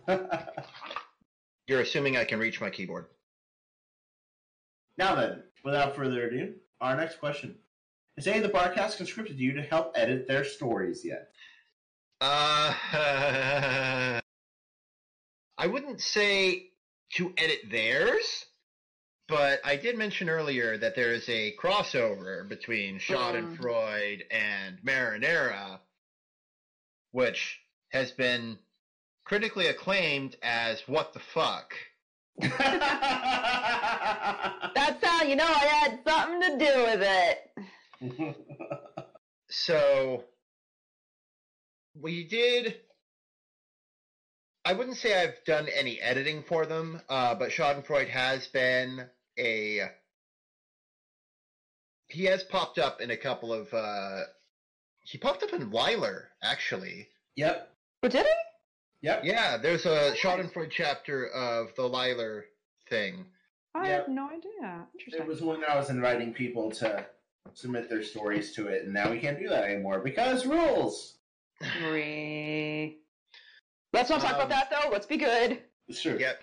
You're 1.73 1.81
assuming 1.81 2.19
I 2.19 2.25
can 2.25 2.39
reach 2.39 2.61
my 2.61 2.69
keyboard. 2.69 3.07
now 4.99 5.15
then, 5.15 5.43
without 5.65 5.97
further 5.97 6.27
ado, 6.29 6.53
our 6.83 6.95
next 6.95 7.19
question: 7.19 7.57
Has 8.19 8.27
any 8.27 8.37
of 8.37 8.43
the 8.43 8.51
broadcasts 8.51 8.99
conscripted 8.99 9.41
you 9.41 9.55
to 9.55 9.63
help 9.63 9.93
edit 9.95 10.29
their 10.29 10.45
stories 10.45 11.03
yet? 11.03 11.31
Uh, 12.21 12.75
I 15.57 15.67
wouldn't 15.67 16.03
say 16.03 16.73
to 17.15 17.33
edit 17.39 17.61
theirs, 17.71 18.45
but 19.27 19.63
I 19.65 19.77
did 19.77 19.97
mention 19.97 20.29
earlier 20.29 20.77
that 20.77 20.95
there 20.95 21.15
is 21.15 21.27
a 21.31 21.57
crossover 21.59 22.47
between 22.47 22.99
Schadenfreude 22.99 24.25
and 24.31 24.77
Marinara, 24.85 25.79
which 27.13 27.61
has 27.93 28.13
been 28.13 28.59
critically 29.25 29.67
acclaimed 29.67 30.37
as 30.43 30.83
what 30.87 31.13
the 31.13 31.21
fuck. 31.21 31.75
That's 32.41 32.59
how 35.05 35.23
you 35.25 35.37
know 35.37 35.47
I 35.47 35.67
had 35.67 36.01
something 36.07 36.41
to 36.41 36.59
do 36.59 36.85
with 36.85 37.03
it. 37.03 38.37
So 39.49 40.25
we 42.01 42.25
did. 42.25 42.77
I 44.65 44.73
wouldn't 44.75 44.97
say 44.97 45.21
I've 45.21 45.43
done 45.45 45.69
any 45.69 46.01
editing 46.01 46.43
for 46.49 46.67
them, 46.67 47.01
uh, 47.09 47.35
but 47.35 47.51
Schadenfreude 47.51 48.09
has 48.09 48.47
been 48.49 49.05
a. 49.39 49.81
He 52.09 52.25
has 52.25 52.43
popped 52.45 52.79
up 52.79 53.01
in 53.01 53.11
a 53.11 53.17
couple 53.17 53.53
of. 53.53 53.73
Uh, 53.75 54.21
he 55.05 55.19
popped 55.19 55.43
up 55.43 55.53
in 55.53 55.71
Weiler, 55.71 56.29
actually. 56.43 57.09
yep, 57.37 57.75
But 58.01 58.13
did 58.13 58.25
he? 58.25 58.33
Yep. 59.03 59.23
Yeah, 59.25 59.57
there's 59.59 59.85
a 59.87 60.15
Schadenfreude 60.17 60.71
chapter 60.71 61.29
of 61.29 61.75
the 61.77 61.87
Liler 61.89 62.47
thing. 62.89 63.27
I 63.75 63.89
Yeah. 63.89 63.97
have 63.99 64.09
no 64.09 64.29
idea. 64.29 64.87
Interesting. 64.95 65.23
It 65.23 65.27
was 65.27 65.41
when 65.43 65.65
I 65.65 65.77
was 65.77 65.91
inviting 65.91 66.33
people 66.35 66.71
to 66.73 67.07
submit 67.55 67.89
their 67.89 68.03
stories 68.03 68.55
to 68.55 68.69
it, 68.69 68.85
and 68.85 68.93
now 68.95 69.11
we 69.11 69.19
can't 69.19 69.39
do 69.39 69.49
that 69.49 69.65
anymore 69.65 70.01
because 70.01 70.47
rules. 70.47 71.19
Re- 71.83 72.99
Let's 73.93 74.09
not 74.11 74.21
talk 74.21 74.35
Um, 74.35 74.41
about 74.41 74.49
that 74.49 74.71
though. 74.71 74.89
Let's 74.91 75.07
be 75.07 75.17
good. 75.19 75.63
Sure. 75.91 76.19
Yep. 76.19 76.43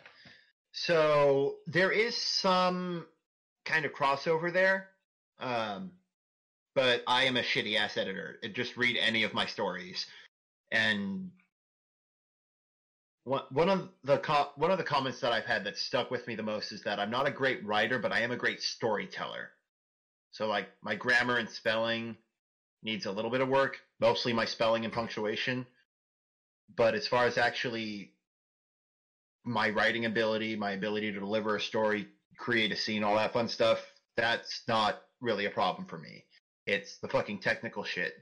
So 0.71 1.57
there 1.67 1.91
is 1.91 2.15
some 2.15 3.07
kind 3.65 3.85
of 3.85 3.93
crossover 3.93 4.53
there. 4.53 4.91
Um, 5.39 5.91
but 6.75 7.03
I 7.07 7.23
am 7.23 7.37
a 7.37 7.41
shitty 7.41 7.75
ass 7.77 7.97
editor. 7.97 8.39
Just 8.53 8.77
read 8.77 8.97
any 8.97 9.23
of 9.23 9.33
my 9.33 9.45
stories. 9.45 10.05
And 10.71 11.31
one 13.29 13.43
one 13.51 13.69
of 13.69 13.89
the 14.03 14.17
co- 14.17 14.49
one 14.55 14.71
of 14.71 14.79
the 14.79 14.83
comments 14.83 15.19
that 15.21 15.31
I've 15.31 15.45
had 15.45 15.63
that 15.65 15.77
stuck 15.77 16.09
with 16.09 16.25
me 16.25 16.33
the 16.33 16.41
most 16.41 16.71
is 16.71 16.81
that 16.83 16.99
I'm 16.99 17.11
not 17.11 17.27
a 17.27 17.31
great 17.31 17.63
writer, 17.63 17.99
but 17.99 18.11
I 18.11 18.21
am 18.21 18.31
a 18.31 18.35
great 18.35 18.59
storyteller. 18.59 19.51
So 20.31 20.47
like 20.47 20.67
my 20.81 20.95
grammar 20.95 21.37
and 21.37 21.47
spelling 21.47 22.17
needs 22.81 23.05
a 23.05 23.11
little 23.11 23.29
bit 23.29 23.41
of 23.41 23.47
work, 23.47 23.77
mostly 23.99 24.33
my 24.33 24.45
spelling 24.45 24.83
and 24.83 24.91
punctuation. 24.91 25.67
But 26.75 26.95
as 26.95 27.07
far 27.07 27.25
as 27.25 27.37
actually 27.37 28.13
my 29.45 29.69
writing 29.69 30.05
ability, 30.05 30.55
my 30.55 30.71
ability 30.71 31.11
to 31.11 31.19
deliver 31.19 31.55
a 31.55 31.61
story 31.61 32.07
create 32.37 32.71
a 32.71 32.75
scene, 32.75 33.03
all 33.03 33.15
that 33.15 33.33
fun 33.33 33.47
stuff, 33.47 33.79
that's 34.17 34.63
not 34.67 35.01
really 35.21 35.45
a 35.45 35.51
problem 35.51 35.87
for 35.87 35.99
me. 35.99 36.25
It's 36.65 36.97
the 36.97 37.07
fucking 37.07 37.41
technical 37.41 37.83
shit. 37.83 38.13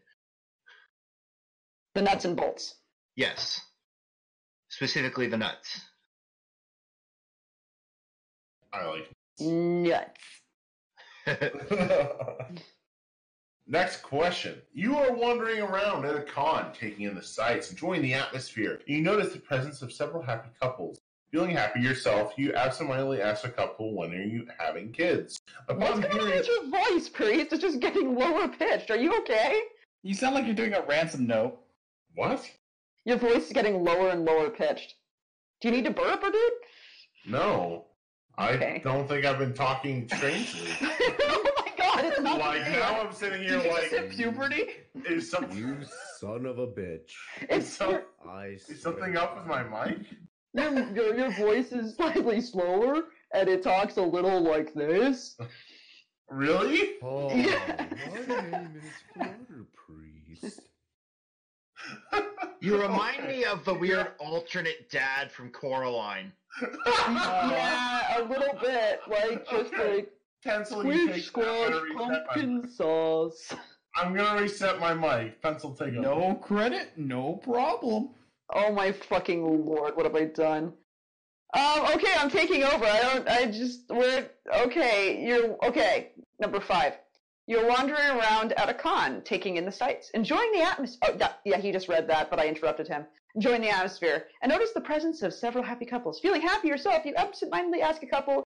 The 1.95 2.01
nuts 2.01 2.25
and 2.25 2.35
bolts. 2.35 2.75
Yes. 3.15 3.61
Specifically 4.69 5.27
the 5.27 5.37
nuts. 5.37 5.81
I 8.73 8.85
like. 8.85 9.09
Nuts. 9.39 10.19
Next 13.69 14.01
question. 14.01 14.61
You 14.73 14.97
are 14.97 15.11
wandering 15.11 15.61
around 15.61 16.05
at 16.05 16.15
a 16.15 16.21
con, 16.21 16.71
taking 16.73 17.05
in 17.05 17.15
the 17.15 17.21
sights, 17.21 17.69
enjoying 17.69 18.01
the 18.01 18.13
atmosphere. 18.13 18.79
You 18.85 19.01
notice 19.01 19.33
the 19.33 19.39
presence 19.39 19.81
of 19.81 19.91
several 19.91 20.23
happy 20.23 20.49
couples. 20.61 20.99
Feeling 21.31 21.49
happy 21.49 21.81
yourself, 21.81 22.33
you 22.37 22.53
absentmindedly 22.53 23.21
ask 23.21 23.43
a 23.43 23.49
couple, 23.49 23.93
when 23.93 24.13
are 24.13 24.23
you 24.23 24.47
having 24.57 24.93
kids? 24.93 25.41
What's 25.65 25.81
Upon 25.81 26.01
going 26.01 26.13
on 26.13 26.27
hearing, 26.27 26.37
with 26.37 26.47
your 26.47 26.69
voice, 26.69 27.09
Priest? 27.09 27.51
It's 27.51 27.61
just 27.61 27.81
getting 27.81 28.15
lower 28.15 28.47
pitched. 28.47 28.89
Are 28.89 28.95
you 28.95 29.13
okay? 29.19 29.61
You 30.03 30.13
sound 30.13 30.35
like 30.35 30.45
you're 30.45 30.55
doing 30.55 30.73
a 30.73 30.81
ransom 30.83 31.27
note. 31.27 31.59
what? 32.15 32.49
Your 33.07 33.17
voice 33.17 33.47
is 33.47 33.53
getting 33.53 33.85
lower 33.85 34.09
and 34.09 34.25
lower 34.25 34.49
pitched. 34.49 34.95
Do 35.61 35.69
you 35.69 35.73
need 35.73 35.85
to 35.85 35.91
burp, 35.91 36.21
or 36.21 36.29
dude? 36.29 36.51
No. 37.25 37.85
I 38.37 38.49
Okay. 38.51 38.81
don't 38.83 39.07
think 39.07 39.23
I've 39.25 39.39
been 39.39 39.53
talking 39.53 40.09
strangely. 40.09 40.71
oh 40.81 41.53
my 41.57 41.71
god, 41.77 42.03
it's 42.03 42.19
not 42.19 42.37
like, 42.37 42.65
me. 42.67 42.73
now 42.73 42.99
I'm 43.01 43.13
sitting 43.13 43.43
here 43.43 43.61
Did 43.61 43.71
like, 43.71 43.83
hit 43.85 44.09
puberty? 44.11 44.65
is, 45.05 45.31
some, 45.31 45.49
You 45.57 45.77
son 46.19 46.45
of 46.45 46.59
a 46.59 46.67
bitch. 46.67 47.13
It's 47.49 47.69
some- 47.69 47.91
your, 47.91 48.03
is 48.67 48.81
something 48.81 49.15
up 49.15 49.37
with 49.37 49.45
my 49.47 49.63
mic? 49.63 49.99
your, 50.53 50.93
your, 50.93 51.15
your 51.17 51.31
voice 51.31 51.71
is 51.71 51.95
slightly 51.95 52.41
slower, 52.41 53.03
and 53.33 53.47
it 53.47 53.63
talks 53.63 53.95
a 53.95 54.01
little 54.01 54.41
like 54.41 54.73
this. 54.73 55.37
Really? 56.29 56.95
Oh, 57.01 57.29
Yeah. 57.33 57.85
my 58.27 58.35
name 58.51 58.81
is 58.83 58.91
Flutter 59.13 59.65
Priest. 59.73 60.59
You 62.59 62.81
remind 62.81 63.27
me 63.27 63.43
of 63.45 63.63
the 63.65 63.73
weird 63.73 64.11
alternate 64.19 64.89
dad 64.89 65.31
from 65.31 65.49
Coraline. 65.51 66.31
yeah, 66.87 68.19
a 68.19 68.23
little 68.23 68.57
bit, 68.59 69.01
like 69.07 69.49
just 69.51 69.73
like 69.73 70.11
Pencil, 70.43 70.85
you 70.85 71.03
squish 71.07 71.15
take 71.15 71.23
squash 71.25 71.45
gonna 71.45 71.81
reset 71.81 71.95
my- 71.95 72.19
pumpkin 72.19 72.69
sauce. 72.69 73.53
I'm 73.95 74.15
gonna 74.15 74.41
reset 74.41 74.79
my 74.79 74.93
mic. 74.93 75.41
Pencil, 75.41 75.73
take 75.73 75.89
over. 75.89 76.01
No 76.01 76.35
credit, 76.35 76.91
no 76.97 77.33
problem. 77.33 78.09
Oh 78.53 78.71
my 78.71 78.91
fucking 78.91 79.65
lord, 79.65 79.95
what 79.95 80.05
have 80.05 80.15
I 80.15 80.25
done? 80.25 80.73
Um, 81.53 81.85
okay, 81.95 82.11
I'm 82.17 82.29
taking 82.29 82.63
over. 82.63 82.85
I 82.85 83.01
don't, 83.01 83.29
I 83.29 83.45
just, 83.45 83.89
we're, 83.89 84.29
okay, 84.53 85.23
you're, 85.25 85.57
okay, 85.65 86.11
number 86.39 86.59
five. 86.59 86.93
You're 87.47 87.67
wandering 87.67 88.09
around 88.09 88.51
at 88.53 88.69
a 88.69 88.73
con, 88.73 89.21
taking 89.23 89.55
in 89.55 89.63
the 89.63 89.71
sights, 89.71 90.09
enjoying 90.13 90.51
the 90.51 90.63
atmosphere. 90.63 91.11
Oh, 91.13 91.17
that, 91.17 91.39
yeah, 91.45 91.57
he 91.57 91.71
just 91.71 91.87
read 91.87 92.07
that, 92.09 92.29
but 92.29 92.39
I 92.39 92.47
interrupted 92.47 92.89
him. 92.89 93.05
Enjoying 93.35 93.61
the 93.61 93.69
atmosphere, 93.69 94.27
and 94.41 94.51
notice 94.51 94.73
the 94.73 94.81
presence 94.81 95.21
of 95.21 95.33
several 95.33 95.63
happy 95.63 95.85
couples. 95.85 96.19
Feeling 96.19 96.41
happy 96.41 96.67
yourself, 96.67 97.05
you 97.05 97.13
absentmindedly 97.15 97.81
ask 97.81 98.03
a 98.03 98.07
couple, 98.07 98.43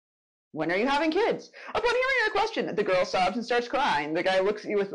when 0.51 0.71
are 0.71 0.77
you 0.77 0.85
having 0.85 1.09
kids? 1.09 1.51
Upon 1.69 1.81
hearing 1.81 2.19
your 2.25 2.31
question, 2.31 2.75
the 2.75 2.83
girl 2.83 3.03
sobs 3.03 3.37
and 3.37 3.45
starts 3.45 3.67
crying. 3.67 4.13
The 4.13 4.21
guy 4.21 4.39
looks 4.39 4.65
at 4.65 4.69
you 4.69 4.77
with 4.77 4.93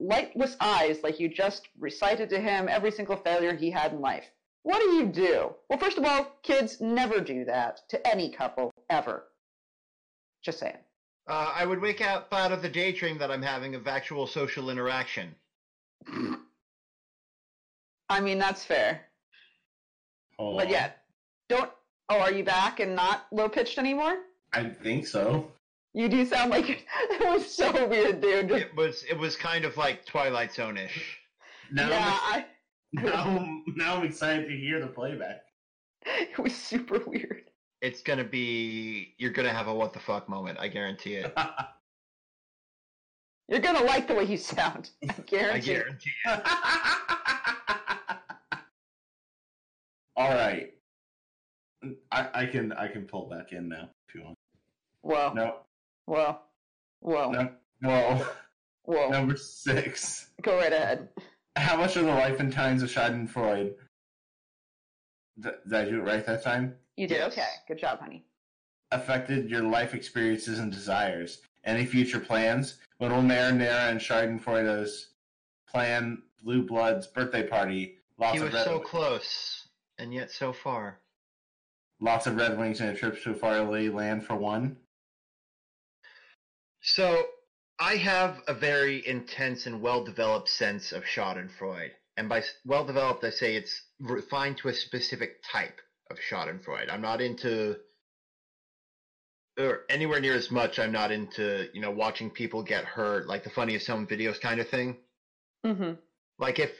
lightless 0.00 0.56
eyes 0.60 1.02
like 1.02 1.20
you 1.20 1.28
just 1.28 1.68
recited 1.78 2.30
to 2.30 2.40
him 2.40 2.68
every 2.68 2.92
single 2.92 3.16
failure 3.16 3.54
he 3.54 3.70
had 3.70 3.92
in 3.92 4.00
life. 4.00 4.24
What 4.62 4.78
do 4.78 4.92
you 4.92 5.06
do? 5.06 5.54
Well, 5.68 5.78
first 5.78 5.98
of 5.98 6.04
all, 6.04 6.38
kids 6.42 6.80
never 6.80 7.20
do 7.20 7.44
that 7.44 7.80
to 7.90 8.06
any 8.06 8.30
couple, 8.30 8.72
ever. 8.88 9.24
Just 10.42 10.60
saying. 10.60 10.78
Uh, 11.28 11.52
I 11.54 11.66
would 11.66 11.80
wake 11.80 12.00
up 12.00 12.32
out 12.32 12.52
of 12.52 12.62
the 12.62 12.70
daydream 12.70 13.18
that 13.18 13.30
I'm 13.30 13.42
having 13.42 13.74
of 13.74 13.86
actual 13.86 14.26
social 14.26 14.70
interaction. 14.70 15.34
I 18.08 18.20
mean, 18.20 18.38
that's 18.38 18.64
fair. 18.64 19.02
Hold 20.38 20.56
But 20.56 20.66
on. 20.68 20.72
yeah, 20.72 20.92
don't. 21.48 21.70
Oh, 22.08 22.20
are 22.20 22.32
you 22.32 22.44
back 22.44 22.80
and 22.80 22.96
not 22.96 23.26
low 23.30 23.48
pitched 23.48 23.76
anymore? 23.78 24.16
I 24.54 24.64
think 24.64 25.06
so. 25.06 25.52
You 25.92 26.08
do 26.08 26.24
sound 26.24 26.50
like 26.50 26.86
it 27.10 27.20
was 27.28 27.50
so 27.54 27.86
weird, 27.86 28.22
dude. 28.22 28.50
It 28.50 28.74
was 28.74 29.04
it 29.04 29.18
was 29.18 29.36
kind 29.36 29.66
of 29.66 29.76
like 29.76 30.06
Twilight 30.06 30.52
Zone-ish. 30.54 31.18
Now, 31.70 31.90
yeah, 31.90 32.18
I'm, 32.22 32.44
I, 32.44 32.46
now, 33.02 33.62
now 33.76 33.96
I'm 33.96 34.06
excited 34.06 34.48
to 34.48 34.56
hear 34.56 34.80
the 34.80 34.86
playback. 34.86 35.42
it 36.06 36.38
was 36.38 36.54
super 36.54 37.00
weird. 37.06 37.47
It's 37.80 38.02
gonna 38.02 38.24
be 38.24 39.14
you're 39.18 39.30
gonna 39.30 39.52
have 39.52 39.68
a 39.68 39.74
what 39.74 39.92
the 39.92 40.00
fuck 40.00 40.28
moment. 40.28 40.58
I 40.58 40.68
guarantee 40.68 41.14
it. 41.14 41.32
You're 43.50 43.60
gonna 43.60 43.82
like 43.84 44.06
the 44.06 44.14
way 44.14 44.24
you 44.24 44.36
sound. 44.36 44.90
I 45.02 45.06
I 45.18 45.22
guarantee. 45.22 45.72
guarantee 45.72 46.10
it. 46.26 46.42
All 50.16 50.30
right. 50.34 50.74
I, 52.10 52.28
I 52.34 52.46
can 52.46 52.72
I 52.72 52.88
can 52.88 53.04
pull 53.06 53.28
back 53.28 53.52
in 53.52 53.68
now 53.68 53.88
if 54.08 54.14
you 54.14 54.22
want. 54.24 54.36
Well. 55.02 55.34
No, 55.34 55.56
Well. 56.06 56.42
whoa, 57.00 57.30
no, 57.30 57.50
whoa. 57.82 58.26
whoa. 58.82 59.08
Number 59.10 59.36
six. 59.36 60.30
Go 60.42 60.56
right 60.58 60.72
ahead. 60.72 61.08
How 61.56 61.76
much 61.76 61.96
of 61.96 62.04
the 62.04 62.12
life 62.12 62.40
and 62.40 62.52
times 62.52 62.82
of 62.82 62.90
Schadenfreude? 62.90 63.74
Did, 65.40 65.52
did 65.64 65.74
I 65.74 65.84
do 65.84 66.00
it 66.00 66.02
right 66.02 66.26
that 66.26 66.42
time? 66.42 66.74
You 66.98 67.06
did 67.06 67.18
Yes. 67.18 67.32
okay. 67.32 67.48
Good 67.68 67.78
job, 67.78 68.00
honey. 68.00 68.24
Affected 68.90 69.48
your 69.48 69.62
life 69.62 69.94
experiences 69.94 70.58
and 70.58 70.72
desires. 70.72 71.40
Any 71.62 71.86
future 71.86 72.18
plans? 72.18 72.78
When 72.96 73.12
will 73.12 73.22
Marinara 73.22 73.90
and 73.90 74.00
Schadenfreude's 74.00 75.10
plan 75.68 76.22
Blue 76.42 76.62
Blood's 76.66 77.06
birthday 77.06 77.46
party? 77.46 77.98
Lots 78.18 78.32
He 78.32 78.38
of 78.38 78.46
was 78.46 78.54
red, 78.54 78.64
so 78.64 78.80
close 78.80 79.68
and 79.98 80.12
yet 80.12 80.32
so 80.32 80.52
far. 80.52 80.98
lots 82.00 82.26
of 82.26 82.34
red 82.36 82.58
wings 82.58 82.80
and 82.80 82.90
a 82.90 82.94
trip 82.98 83.22
to 83.22 83.30
a 83.30 83.34
faraway 83.34 83.88
land 83.88 84.24
for 84.26 84.34
one. 84.34 84.76
So 86.80 87.28
I 87.78 87.94
have 87.96 88.42
a 88.48 88.54
very 88.54 89.06
intense 89.06 89.66
and 89.66 89.80
well-developed 89.82 90.48
sense 90.48 90.90
of 90.92 91.04
Schadenfreude, 91.04 91.92
and 92.16 92.28
by 92.28 92.42
well 92.64 92.84
developed, 92.84 93.22
I 93.22 93.30
say 93.30 93.54
it's 93.54 93.82
refined 94.00 94.58
to 94.58 94.68
a 94.68 94.74
specific 94.74 95.42
type 95.44 95.80
of 96.10 96.18
Schadenfreude. 96.18 96.90
I'm 96.92 97.02
not 97.02 97.20
into, 97.20 97.76
or 99.58 99.80
anywhere 99.90 100.20
near 100.20 100.34
as 100.34 100.50
much. 100.50 100.78
I'm 100.78 100.92
not 100.92 101.10
into, 101.10 101.68
you 101.72 101.80
know, 101.80 101.90
watching 101.90 102.30
people 102.30 102.62
get 102.62 102.84
hurt, 102.84 103.26
like 103.26 103.44
the 103.44 103.50
funniest 103.50 103.86
home 103.86 104.06
videos 104.06 104.40
kind 104.40 104.60
of 104.60 104.68
thing. 104.68 104.96
Mm-hmm. 105.64 105.92
Like 106.38 106.58
if 106.58 106.70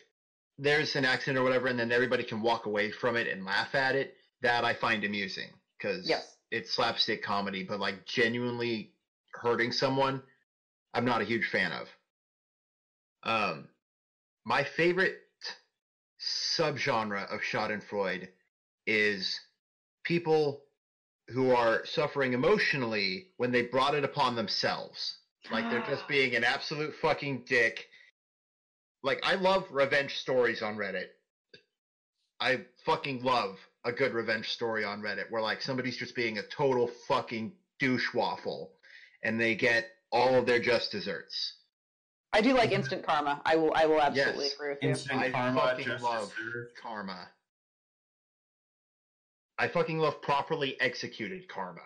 there's 0.59 0.97
an 0.97 1.05
accident 1.05 1.39
or 1.39 1.43
whatever, 1.43 1.67
and 1.69 1.79
then 1.79 1.93
everybody 1.93 2.25
can 2.25 2.41
walk 2.43 2.67
away 2.67 2.91
from 2.91 3.17
it 3.17 3.29
and 3.29 3.45
laugh 3.45 3.75
at 3.75 3.95
it, 3.95 4.15
that 4.43 4.65
I 4.65 4.75
find 4.75 5.05
amusing 5.05 5.51
because 5.77 6.09
Yes. 6.09 6.37
it's 6.51 6.75
slapstick 6.75 7.23
comedy, 7.23 7.65
but 7.65 7.81
like 7.81 8.07
genuinely 8.07 8.93
hurting 9.35 9.73
someone, 9.73 10.23
I'm 10.95 11.05
not 11.05 11.21
a 11.21 11.25
huge 11.25 11.49
fan 11.51 11.73
of. 11.73 11.89
Um, 13.25 13.69
my 14.45 14.65
favorite 14.65 15.19
subgenre 16.21 17.27
of 17.33 17.41
Schadenfreude 17.41 18.29
is 18.89 19.39
people 20.02 20.62
who 21.28 21.51
are 21.51 21.85
suffering 21.85 22.32
emotionally 22.32 23.28
when 23.36 23.52
they 23.52 23.62
brought 23.62 23.94
it 23.94 24.02
upon 24.02 24.35
themselves. 24.35 25.19
Like 25.52 25.70
they're 25.70 25.85
just 25.86 26.09
being 26.09 26.35
an 26.35 26.43
absolute 26.43 26.94
fucking 27.01 27.44
dick. 27.47 27.86
Like 29.02 29.20
I 29.23 29.35
love 29.35 29.66
revenge 29.70 30.16
stories 30.16 30.62
on 30.62 30.77
Reddit. 30.77 31.09
I 32.40 32.62
fucking 32.86 33.23
love 33.23 33.59
a 33.85 33.93
good 33.93 34.15
revenge 34.15 34.48
story 34.48 34.85
on 34.85 35.02
Reddit 35.02 35.31
where 35.31 35.43
like 35.43 35.60
somebody's 35.60 35.98
just 35.98 36.15
being 36.16 36.39
a 36.39 36.43
total 36.43 36.90
fucking 37.06 37.52
douche 37.78 38.15
waffle 38.15 38.73
and 39.23 39.39
they 39.39 39.55
get 39.55 39.86
all 40.10 40.35
of 40.35 40.47
their 40.47 40.60
just 40.60 40.90
desserts. 40.90 41.55
I 42.32 42.40
do 42.40 42.55
like 42.55 42.70
mm-hmm. 42.70 42.81
instant 42.81 43.06
karma. 43.06 43.43
I 43.44 43.56
will. 43.56 43.73
I 43.74 43.86
will 43.86 44.01
absolutely 44.01 44.44
Yes. 44.44 44.55
agree 44.55 44.69
with 44.70 44.82
you. 44.82 44.89
Instant 44.90 45.20
I 45.20 45.31
karma, 45.31 45.60
fucking 45.60 46.01
love 46.01 46.32
karma. 46.81 47.28
I 49.59 49.68
fucking 49.68 49.98
love 49.98 50.22
properly 50.22 50.80
executed 50.80 51.48
karma. 51.48 51.80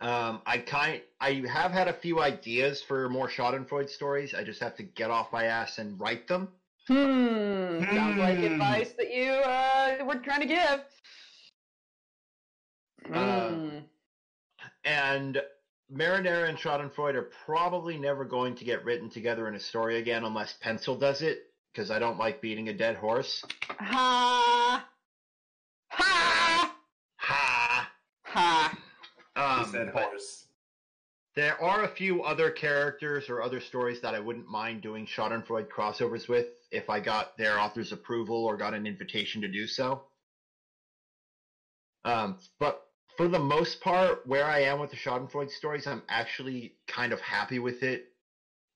Um, 0.00 0.42
I 0.46 0.58
kind 0.58 1.02
I 1.20 1.42
have 1.52 1.72
had 1.72 1.88
a 1.88 1.92
few 1.92 2.20
ideas 2.20 2.80
for 2.80 3.08
more 3.08 3.28
Schadenfreude 3.28 3.90
stories. 3.90 4.32
I 4.32 4.44
just 4.44 4.60
have 4.60 4.76
to 4.76 4.84
get 4.84 5.10
off 5.10 5.32
my 5.32 5.44
ass 5.44 5.78
and 5.78 6.00
write 6.00 6.28
them. 6.28 6.48
Hmm. 6.86 7.84
Sounds 7.84 8.18
like 8.18 8.38
Hmm. 8.38 8.44
advice 8.44 8.92
that 8.92 9.12
you 9.12 9.30
uh, 9.32 10.04
were 10.04 10.20
trying 10.20 10.40
to 10.40 10.46
give. 10.46 10.80
Uh, 13.12 13.48
Hmm. 13.48 13.78
And 14.84 15.42
Marinara 15.92 16.48
and 16.48 16.56
Schadenfreude 16.58 17.14
are 17.14 17.30
probably 17.44 17.98
never 17.98 18.24
going 18.24 18.54
to 18.56 18.64
get 18.64 18.84
written 18.84 19.10
together 19.10 19.48
in 19.48 19.54
a 19.54 19.60
story 19.60 19.98
again 19.98 20.24
unless 20.24 20.54
Pencil 20.60 20.96
does 20.96 21.22
it, 21.22 21.50
because 21.72 21.90
I 21.90 21.98
don't 21.98 22.18
like 22.18 22.40
beating 22.40 22.68
a 22.68 22.72
dead 22.72 22.96
horse. 22.96 23.44
Ha. 23.80 24.86
Ha. 28.28 28.76
Ha! 28.76 28.78
Ha. 29.36 29.60
Um, 29.60 29.64
he 29.64 29.72
said 29.72 29.88
horse. 29.88 30.46
there 31.34 31.60
are 31.62 31.84
a 31.84 31.88
few 31.88 32.22
other 32.22 32.50
characters 32.50 33.28
or 33.28 33.40
other 33.40 33.60
stories 33.60 34.00
that 34.00 34.14
I 34.14 34.20
wouldn't 34.20 34.48
mind 34.48 34.82
doing 34.82 35.06
Schadenfreude 35.06 35.68
crossovers 35.68 36.28
with 36.28 36.46
if 36.70 36.90
I 36.90 37.00
got 37.00 37.36
their 37.38 37.58
author's 37.58 37.92
approval 37.92 38.44
or 38.44 38.56
got 38.56 38.74
an 38.74 38.86
invitation 38.86 39.40
to 39.42 39.48
do 39.48 39.66
so. 39.66 40.02
Um, 42.04 42.38
but 42.58 42.82
for 43.16 43.28
the 43.28 43.38
most 43.38 43.80
part, 43.80 44.26
where 44.26 44.44
I 44.44 44.60
am 44.60 44.78
with 44.78 44.90
the 44.90 44.96
Schadenfreude 44.96 45.50
stories, 45.50 45.86
I'm 45.86 46.02
actually 46.08 46.74
kind 46.86 47.12
of 47.12 47.20
happy 47.20 47.58
with 47.58 47.82
it. 47.82 48.06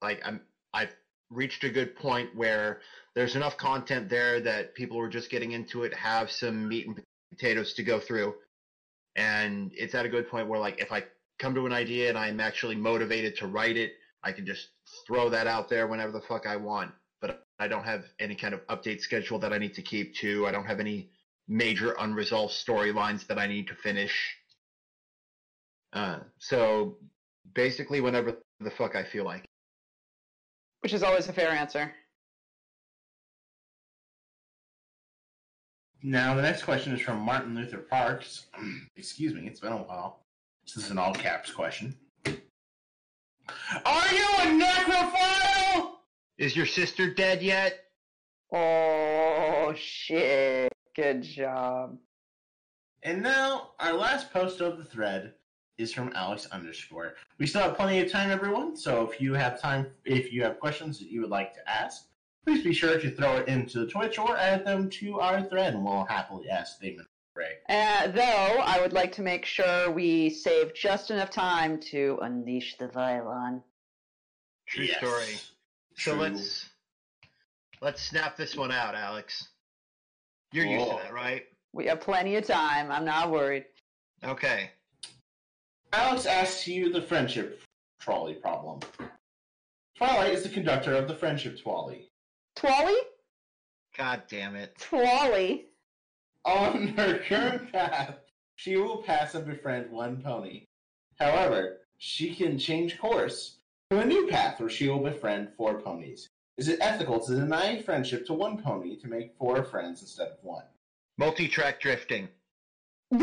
Like 0.00 0.20
I'm, 0.24 0.40
I've 0.72 0.94
reached 1.30 1.64
a 1.64 1.70
good 1.70 1.94
point 1.96 2.34
where 2.34 2.80
there's 3.14 3.36
enough 3.36 3.56
content 3.56 4.08
there 4.08 4.40
that 4.40 4.74
people 4.74 4.96
who 4.96 5.02
are 5.02 5.08
just 5.08 5.30
getting 5.30 5.52
into 5.52 5.84
it 5.84 5.94
have 5.94 6.30
some 6.30 6.68
meat 6.68 6.86
and 6.86 7.02
potatoes 7.30 7.74
to 7.74 7.82
go 7.82 7.98
through, 7.98 8.34
and 9.16 9.70
it's 9.74 9.94
at 9.94 10.06
a 10.06 10.08
good 10.08 10.28
point 10.28 10.48
where 10.48 10.58
like 10.60 10.80
if 10.80 10.92
I 10.92 11.04
come 11.38 11.54
to 11.54 11.66
an 11.66 11.72
idea 11.72 12.08
and 12.08 12.18
I'm 12.18 12.40
actually 12.40 12.76
motivated 12.76 13.36
to 13.38 13.46
write 13.46 13.76
it, 13.76 13.94
I 14.22 14.32
can 14.32 14.46
just 14.46 14.68
throw 15.06 15.28
that 15.30 15.46
out 15.46 15.68
there 15.68 15.86
whenever 15.86 16.12
the 16.12 16.20
fuck 16.20 16.46
I 16.46 16.56
want. 16.56 16.92
But 17.20 17.46
I 17.58 17.68
don't 17.68 17.84
have 17.84 18.04
any 18.18 18.34
kind 18.34 18.54
of 18.54 18.66
update 18.66 19.00
schedule 19.00 19.38
that 19.40 19.52
I 19.52 19.58
need 19.58 19.74
to 19.74 19.82
keep 19.82 20.14
to. 20.16 20.46
I 20.46 20.52
don't 20.52 20.64
have 20.64 20.80
any 20.80 21.10
major 21.48 21.94
unresolved 21.98 22.54
storylines 22.54 23.26
that 23.26 23.38
I 23.38 23.46
need 23.46 23.66
to 23.68 23.74
finish. 23.74 24.36
Uh, 25.92 26.20
so 26.38 26.96
basically, 27.54 28.00
whenever 28.00 28.38
the 28.60 28.70
fuck 28.70 28.96
I 28.96 29.04
feel 29.04 29.24
like. 29.24 29.44
Which 30.80 30.92
is 30.92 31.02
always 31.02 31.28
a 31.28 31.32
fair 31.32 31.50
answer. 31.50 31.92
Now, 36.04 36.34
the 36.34 36.42
next 36.42 36.64
question 36.64 36.92
is 36.92 37.00
from 37.00 37.20
Martin 37.20 37.54
Luther 37.54 37.78
Parks. 37.78 38.46
Excuse 38.96 39.34
me, 39.34 39.46
it's 39.46 39.60
been 39.60 39.72
a 39.72 39.76
while. 39.76 40.24
This 40.64 40.76
is 40.76 40.90
an 40.90 40.98
all 40.98 41.14
caps 41.14 41.52
question. 41.52 41.94
Are 42.26 44.12
you 44.12 44.26
a 44.38 44.46
necrophile? 44.46 45.92
Is 46.38 46.56
your 46.56 46.66
sister 46.66 47.14
dead 47.14 47.40
yet? 47.40 47.84
Oh 48.52 49.72
shit! 49.76 50.72
Good 50.96 51.22
job. 51.22 51.96
And 53.04 53.22
now, 53.22 53.70
our 53.78 53.92
last 53.92 54.32
post 54.32 54.60
of 54.60 54.78
the 54.78 54.84
thread 54.84 55.34
is 55.78 55.92
from 55.92 56.12
Alex 56.16 56.46
underscore. 56.50 57.14
We 57.38 57.46
still 57.46 57.62
have 57.62 57.76
plenty 57.76 58.00
of 58.00 58.10
time, 58.10 58.30
everyone. 58.30 58.76
So 58.76 59.08
if 59.08 59.20
you 59.20 59.34
have 59.34 59.60
time, 59.60 59.86
if 60.04 60.32
you 60.32 60.42
have 60.42 60.58
questions 60.58 60.98
that 60.98 61.08
you 61.08 61.20
would 61.20 61.30
like 61.30 61.54
to 61.54 61.70
ask, 61.70 62.06
please 62.44 62.62
be 62.64 62.72
sure 62.72 62.98
to 62.98 63.10
throw 63.10 63.36
it 63.36 63.48
into 63.48 63.80
the 63.80 63.86
Twitch 63.86 64.18
or 64.18 64.36
add 64.36 64.64
them 64.64 64.90
to 64.90 65.20
our 65.20 65.42
thread, 65.42 65.74
and 65.74 65.84
we'll 65.84 66.04
happily 66.04 66.48
ask 66.48 66.80
Daemon 66.80 67.06
Ray. 67.34 67.54
Uh, 67.68 68.08
though 68.08 68.60
I 68.62 68.80
would 68.80 68.92
like 68.92 69.12
to 69.12 69.22
make 69.22 69.44
sure 69.44 69.90
we 69.90 70.28
save 70.30 70.74
just 70.74 71.10
enough 71.10 71.30
time 71.30 71.80
to 71.90 72.18
unleash 72.22 72.76
the 72.78 72.88
Vylon. 72.88 73.62
True 74.66 74.84
Yes. 74.84 74.98
story. 74.98 75.38
So 75.96 76.12
True. 76.12 76.20
let's 76.20 76.70
let's 77.80 78.02
snap 78.02 78.36
this 78.36 78.56
one 78.56 78.72
out, 78.72 78.94
Alex. 78.94 79.48
You're 80.52 80.66
used 80.66 80.86
to 80.86 80.96
that, 80.96 81.12
right? 81.12 81.46
We 81.72 81.86
have 81.86 82.00
plenty 82.00 82.36
of 82.36 82.46
time. 82.46 82.90
I'm 82.90 83.04
not 83.04 83.30
worried. 83.30 83.64
Okay. 84.22 84.70
Alex 85.92 86.26
asks 86.26 86.66
you 86.68 86.92
the 86.92 87.02
friendship 87.02 87.62
trolley 88.00 88.34
problem. 88.34 88.80
Twilight 89.96 90.32
is 90.32 90.42
the 90.42 90.48
conductor 90.48 90.94
of 90.94 91.08
the 91.08 91.14
friendship 91.14 91.58
trolley. 91.58 92.10
Twally? 92.56 92.98
God 93.96 94.22
damn 94.28 94.56
it. 94.56 94.76
Twally? 94.78 95.64
On 96.44 96.88
her 96.88 97.18
current 97.18 97.72
path, 97.72 98.16
she 98.56 98.76
will 98.76 98.98
pass 98.98 99.34
and 99.34 99.46
befriend 99.46 99.90
one 99.90 100.22
pony. 100.22 100.66
However, 101.18 101.78
she 101.98 102.34
can 102.34 102.58
change 102.58 102.98
course 102.98 103.58
to 103.90 104.00
a 104.00 104.04
new 104.04 104.26
path 104.28 104.58
where 104.58 104.68
she 104.68 104.88
will 104.88 104.98
befriend 104.98 105.50
four 105.56 105.80
ponies. 105.80 106.28
Is 106.58 106.68
it 106.68 106.78
ethical 106.80 107.20
to 107.20 107.34
deny 107.34 107.80
friendship 107.80 108.26
to 108.26 108.34
one 108.34 108.62
pony 108.62 108.96
to 108.96 109.08
make 109.08 109.34
four 109.38 109.62
friends 109.64 110.02
instead 110.02 110.28
of 110.28 110.38
one? 110.42 110.64
Multi-track 111.18 111.80
drifting. 111.80 112.28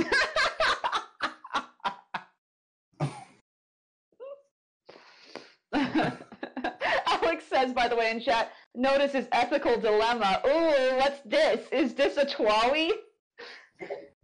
Alex 5.73 7.45
says, 7.49 7.73
by 7.73 7.87
the 7.87 7.95
way, 7.95 8.11
in 8.11 8.19
chat, 8.19 8.51
notice 8.75 9.11
his 9.13 9.27
ethical 9.31 9.79
dilemma. 9.79 10.41
Ooh, 10.45 10.97
what's 10.97 11.21
this? 11.25 11.67
Is 11.71 11.93
this 11.93 12.17
a 12.17 12.25
Twally? 12.25 12.91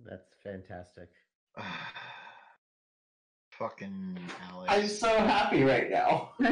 That's 0.05 0.27
fantastic. 0.43 1.09
Fucking 3.51 4.19
Alex. 4.51 4.73
I'm 4.73 4.87
so 4.87 5.07
happy 5.07 5.63
right 5.63 5.89
now. 5.89 6.31
what, 6.37 6.51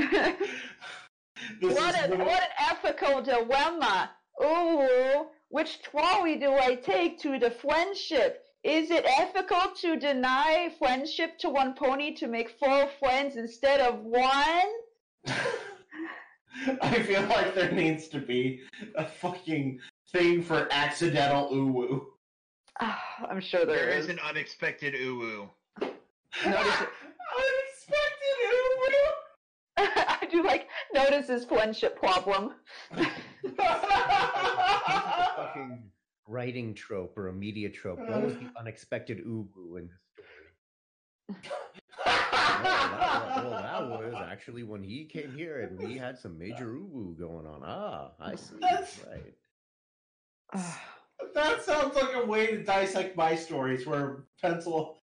a, 1.61 2.05
is 2.05 2.17
what 2.17 2.41
an 2.41 2.49
ethical 2.59 3.21
dilemma. 3.21 4.11
Ooh, 4.41 5.27
which 5.49 5.81
Twally 5.83 6.39
do 6.39 6.53
I 6.53 6.75
take 6.75 7.19
to 7.19 7.37
the 7.37 7.51
friendship? 7.51 8.45
Is 8.63 8.89
it 8.89 9.05
ethical 9.05 9.59
to 9.81 9.97
deny 9.97 10.73
friendship 10.79 11.37
to 11.39 11.49
one 11.49 11.73
pony 11.73 12.15
to 12.15 12.27
make 12.27 12.49
four 12.51 12.87
friends 12.99 13.35
instead 13.35 13.81
of 13.81 13.99
one? 13.99 14.71
I 16.81 17.01
feel 17.03 17.21
like 17.23 17.55
there 17.55 17.71
needs 17.71 18.07
to 18.09 18.19
be 18.19 18.61
a 18.95 19.05
fucking 19.05 19.79
thing 20.11 20.43
for 20.43 20.67
accidental 20.71 21.49
uwu. 21.49 22.05
Ah, 22.79 23.01
I'm 23.29 23.41
sure 23.41 23.65
there 23.65 23.77
there 23.77 23.89
is 23.89 24.05
is. 24.05 24.11
an 24.11 24.19
unexpected 24.27 24.93
uwu. 24.93 25.49
Notice 25.81 26.81
it. 26.81 26.89
Unexpected 27.39 28.37
uwu. 28.53 28.91
I 29.77 30.27
do 30.29 30.43
like 30.43 30.67
notice 30.93 31.27
his 31.27 31.45
friendship 31.45 31.97
problem. 31.97 32.53
Fucking 35.35 35.83
writing 36.27 36.73
trope 36.73 37.17
or 37.17 37.27
a 37.29 37.33
media 37.33 37.69
trope. 37.69 37.99
What 37.99 38.21
was 38.23 38.35
the 38.35 38.51
unexpected 38.59 39.25
uwu 39.25 39.79
in 39.79 39.89
this 39.89 39.99
story? 41.37 41.49
Well, 42.63 43.49
that, 43.51 43.89
well, 43.89 43.99
that 44.01 44.11
was 44.11 44.13
actually 44.29 44.63
when 44.63 44.83
he 44.83 45.05
came 45.05 45.31
here 45.35 45.61
and 45.61 45.77
we 45.79 45.97
had 45.97 46.17
some 46.17 46.37
major 46.37 46.67
uwu 46.67 47.17
going 47.17 47.45
on. 47.45 47.61
Ah, 47.63 48.11
I 48.19 48.35
see. 48.35 48.55
That's- 48.59 48.99
Right. 49.09 49.33
that 51.33 51.63
sounds 51.63 51.95
like 51.95 52.13
a 52.15 52.25
way 52.25 52.47
to 52.47 52.63
dissect 52.63 53.17
my 53.17 53.35
stories, 53.35 53.85
where 53.87 54.25
pencil 54.41 54.99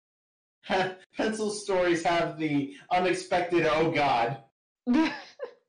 pencil 1.16 1.50
stories 1.50 2.02
have 2.04 2.38
the 2.38 2.74
unexpected. 2.92 3.66
Oh 3.66 3.90
God. 3.90 4.38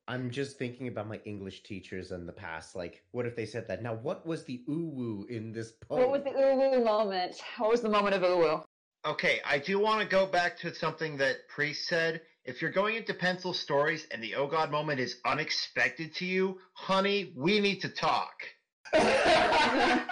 I'm 0.08 0.30
just 0.30 0.58
thinking 0.58 0.88
about 0.90 1.08
my 1.08 1.22
English 1.26 1.64
teachers 1.64 2.12
in 2.12 2.26
the 2.26 2.34
past. 2.34 2.76
Like, 2.76 3.02
what 3.12 3.26
if 3.26 3.36
they 3.36 3.46
said 3.46 3.66
that? 3.70 3.82
Now, 3.82 3.94
what 3.94 4.26
was 4.26 4.44
the 4.44 4.62
uwu 4.68 5.26
in 5.30 5.54
this 5.54 5.72
poem? 5.72 6.02
what 6.02 6.12
was 6.12 6.24
the 6.24 6.32
uwu 6.32 6.84
moment? 6.84 7.36
What 7.58 7.72
was 7.72 7.82
the 7.82 7.90
moment 7.90 8.16
of 8.16 8.22
uwu? 8.24 8.64
Okay, 9.04 9.40
I 9.44 9.58
do 9.58 9.80
want 9.80 10.02
to 10.02 10.08
go 10.08 10.28
back 10.28 10.60
to 10.60 10.76
something 10.76 11.18
that 11.18 11.48
Priest 11.48 11.88
said. 11.88 12.22
If 12.46 12.62
you're 12.62 12.72
going 12.72 12.96
into 12.96 13.16
pencil 13.16 13.52
stories 13.52 14.06
and 14.12 14.24
the 14.24 14.36
oh 14.36 14.46
god 14.46 14.70
moment 14.70 15.00
is 15.00 15.18
unexpected 15.26 16.14
to 16.16 16.26
you, 16.26 16.60
honey, 16.74 17.34
we 17.36 17.60
need 17.60 17.82
to 17.82 17.90
talk. 17.90 18.34
yeah, 18.94 20.06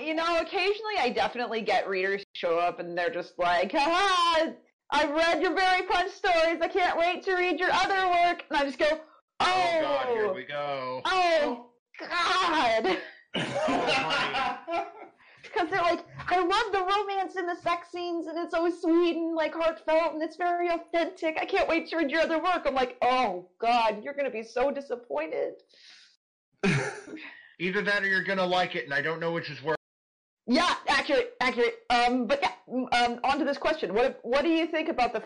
you 0.00 0.14
know, 0.14 0.38
occasionally 0.38 0.94
I 1.00 1.10
definitely 1.12 1.62
get 1.62 1.88
readers 1.88 2.22
show 2.34 2.56
up 2.56 2.78
and 2.78 2.96
they're 2.96 3.10
just 3.10 3.36
like, 3.36 3.72
haha, 3.72 4.52
I've 4.90 5.10
read 5.10 5.42
your 5.42 5.54
very 5.54 5.84
punch 5.86 6.12
stories. 6.12 6.60
I 6.60 6.68
can't 6.68 6.96
wait 6.96 7.24
to 7.24 7.34
read 7.34 7.58
your 7.58 7.72
other 7.72 8.08
work. 8.08 8.44
And 8.48 8.58
I 8.58 8.64
just 8.64 8.78
go, 8.78 8.86
oh, 8.92 9.00
Oh 9.40 9.80
god, 9.82 10.06
here 10.08 10.26
oh, 10.26 10.34
we 10.34 10.44
go. 10.44 11.02
oh, 11.04 11.66
God. 11.98 12.98
Because 15.42 15.68
they're 15.70 15.82
like, 15.82 16.04
I 16.28 16.38
love 16.38 16.72
the 16.72 16.80
romance 16.80 17.36
and 17.36 17.48
the 17.48 17.56
sex 17.56 17.88
scenes, 17.90 18.26
and 18.26 18.38
it's 18.38 18.54
so 18.54 18.70
sweet 18.70 19.16
and 19.16 19.34
like 19.34 19.54
heartfelt, 19.54 20.14
and 20.14 20.22
it's 20.22 20.36
very 20.36 20.68
authentic. 20.68 21.38
I 21.40 21.44
can't 21.44 21.68
wait 21.68 21.88
to 21.88 21.96
read 21.96 22.10
your 22.10 22.22
other 22.22 22.42
work. 22.42 22.62
I'm 22.66 22.74
like, 22.74 22.96
oh 23.02 23.48
God, 23.58 24.02
you're 24.02 24.14
gonna 24.14 24.30
be 24.30 24.42
so 24.42 24.70
disappointed. 24.70 25.54
Either 27.58 27.82
that 27.82 28.02
or 28.02 28.06
you're 28.06 28.24
gonna 28.24 28.46
like 28.46 28.76
it, 28.76 28.84
and 28.84 28.94
I 28.94 29.02
don't 29.02 29.20
know 29.20 29.32
which 29.32 29.50
is 29.50 29.62
worse. 29.62 29.76
Yeah, 30.46 30.74
accurate, 30.88 31.34
accurate. 31.40 31.80
Um, 31.90 32.26
but 32.26 32.40
yeah, 32.42 32.52
um, 32.68 33.20
on 33.24 33.38
to 33.38 33.44
this 33.44 33.58
question. 33.58 33.94
What 33.94 34.18
what 34.22 34.42
do 34.42 34.48
you 34.48 34.66
think 34.66 34.88
about 34.88 35.12
the 35.12 35.22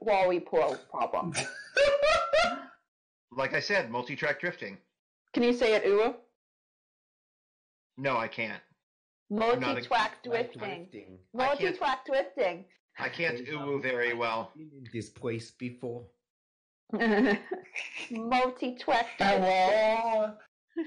Wally 0.00 0.40
Pro 0.40 0.74
problem? 0.90 1.32
Like 3.36 3.52
I 3.52 3.58
said, 3.58 3.90
multi-track 3.90 4.40
drifting. 4.40 4.78
Can 5.32 5.42
you 5.42 5.52
say 5.52 5.74
it, 5.74 5.84
Uwu? 5.84 6.14
No, 7.96 8.16
I 8.16 8.28
can't. 8.28 8.62
Not 9.30 9.56
a- 9.56 9.60
Multi-track 9.60 10.12
Like 10.26 10.52
drifting. 10.52 10.60
drifting. 10.60 11.18
I 11.38 11.56
can't- 11.56 11.60
Multi-track 11.60 12.06
drifting. 12.06 12.64
I 12.98 13.08
can't 13.08 13.38
uwu 13.46 13.82
very 13.82 14.14
well. 14.14 14.52
In 14.56 14.86
this 14.92 15.10
place 15.10 15.50
before. 15.50 16.06
Multi-track. 18.10 19.06
Hello. 19.18 20.34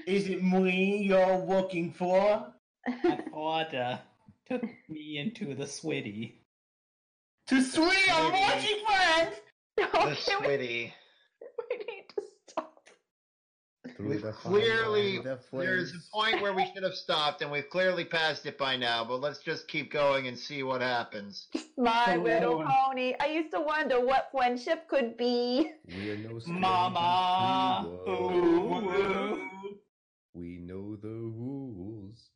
Is 0.06 0.28
it 0.28 0.42
me 0.42 0.98
you're 1.02 1.36
looking 1.38 1.92
for? 1.92 2.52
My 3.04 3.24
father 3.30 4.00
took 4.48 4.62
me 4.88 5.18
into 5.18 5.54
the 5.54 5.66
sweaty. 5.66 6.40
To 7.48 7.62
sweet, 7.62 8.08
I'm 8.14 8.32
watching 8.32 8.78
friends. 8.86 9.36
The 9.76 9.88
Okay, 9.96 10.08
we, 10.08 10.14
Switty. 10.16 10.92
we 11.70 11.76
need 11.78 12.04
to 12.16 12.22
stop. 12.48 12.80
Through 12.86 12.96
We've 13.98 14.22
the 14.22 14.32
clearly 14.32 15.18
the 15.18 15.38
there's 15.52 15.92
a 15.92 15.98
point 16.12 16.42
where 16.42 16.52
we 16.52 16.70
should 16.72 16.82
have 16.82 16.94
stopped, 16.94 17.42
and 17.42 17.50
we've 17.50 17.68
clearly 17.70 18.04
passed 18.04 18.46
it 18.46 18.58
by 18.58 18.76
now. 18.76 19.04
But 19.04 19.20
let's 19.20 19.38
just 19.38 19.68
keep 19.68 19.92
going 19.92 20.26
and 20.26 20.38
see 20.38 20.62
what 20.62 20.80
happens. 20.80 21.48
My 21.76 22.04
Hello. 22.04 22.24
little 22.24 22.64
pony. 22.64 23.14
I 23.20 23.26
used 23.26 23.52
to 23.52 23.60
wonder 23.60 24.00
what 24.04 24.28
friendship 24.32 24.88
could 24.88 25.16
be. 25.16 25.72
We 25.86 26.10
are 26.10 26.16
no 26.16 26.40
Mama. 26.46 27.86
Ooh, 27.86 28.10
ooh. 28.10 29.78
We 30.34 30.58
know 30.58 30.96
the 30.96 31.08
rules, 31.08 32.30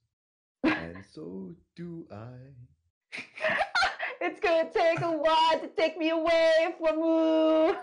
and 0.64 1.04
so 1.12 1.54
do 1.76 2.06
I. 2.10 3.18
It's 4.24 4.38
gonna 4.38 4.70
take 4.72 5.00
a 5.00 5.10
while 5.10 5.58
to 5.58 5.66
take 5.76 5.98
me 5.98 6.10
away 6.10 6.76
from 6.78 7.00
you. 7.00 7.76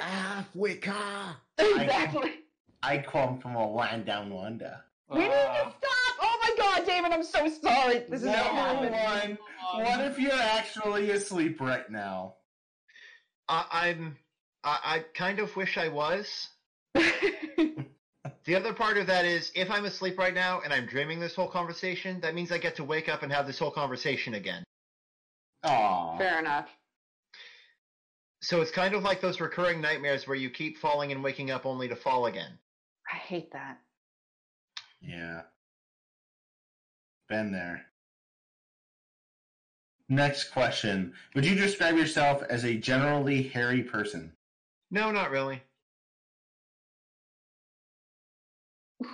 Africa! 0.00 1.36
Exactly. 1.58 2.45
I 2.86 2.98
come 2.98 3.40
from 3.40 3.56
a 3.56 3.68
land 3.68 4.06
down 4.06 4.32
under. 4.32 4.78
We 5.10 5.20
need 5.20 5.28
to 5.30 5.34
Ah. 5.34 5.70
stop. 5.76 6.16
Oh 6.20 6.38
my 6.42 6.54
god, 6.56 6.86
David, 6.86 7.10
I'm 7.12 7.24
so 7.24 7.48
sorry. 7.48 7.98
This 8.08 8.20
is 8.22 8.26
Number 8.26 8.90
not 8.90 8.92
one, 8.92 9.38
what 9.74 10.00
if 10.02 10.18
you're 10.18 10.32
actually 10.32 11.10
asleep 11.10 11.60
right 11.60 11.88
now? 11.90 12.34
I, 13.48 13.66
I'm. 13.72 14.16
I, 14.62 14.78
I 14.84 14.98
kind 15.14 15.40
of 15.40 15.54
wish 15.56 15.76
I 15.76 15.88
was. 15.88 16.48
The 18.44 18.54
other 18.54 18.72
part 18.72 18.96
of 18.96 19.08
that 19.08 19.24
is, 19.24 19.50
if 19.56 19.72
I'm 19.72 19.86
asleep 19.86 20.18
right 20.20 20.34
now 20.34 20.60
and 20.60 20.72
I'm 20.72 20.86
dreaming 20.86 21.18
this 21.18 21.34
whole 21.34 21.48
conversation, 21.48 22.20
that 22.20 22.32
means 22.34 22.52
I 22.52 22.58
get 22.58 22.76
to 22.76 22.84
wake 22.84 23.08
up 23.08 23.24
and 23.24 23.32
have 23.32 23.44
this 23.44 23.58
whole 23.58 23.72
conversation 23.72 24.34
again. 24.34 24.62
Aw. 25.64 26.16
Fair 26.16 26.38
enough. 26.38 26.68
So 28.42 28.60
it's 28.60 28.70
kind 28.70 28.94
of 28.94 29.02
like 29.02 29.20
those 29.20 29.40
recurring 29.40 29.80
nightmares 29.80 30.28
where 30.28 30.36
you 30.36 30.48
keep 30.50 30.78
falling 30.78 31.10
and 31.10 31.24
waking 31.24 31.50
up 31.50 31.66
only 31.66 31.88
to 31.88 31.96
fall 31.96 32.26
again. 32.26 32.56
I 33.12 33.16
hate 33.16 33.52
that. 33.52 33.78
Yeah. 35.00 35.42
Been 37.28 37.52
there. 37.52 37.86
Next 40.08 40.50
question. 40.50 41.14
Would 41.34 41.44
you 41.44 41.56
describe 41.56 41.96
yourself 41.96 42.42
as 42.48 42.64
a 42.64 42.76
generally 42.76 43.42
hairy 43.42 43.82
person? 43.82 44.32
No, 44.90 45.10
not 45.10 45.30
really. 45.30 45.62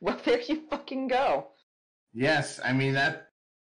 well, 0.00 0.20
there 0.24 0.40
you 0.40 0.62
fucking 0.68 1.08
go. 1.08 1.48
Yes, 2.12 2.60
I 2.62 2.72
mean 2.72 2.92
that. 2.94 3.30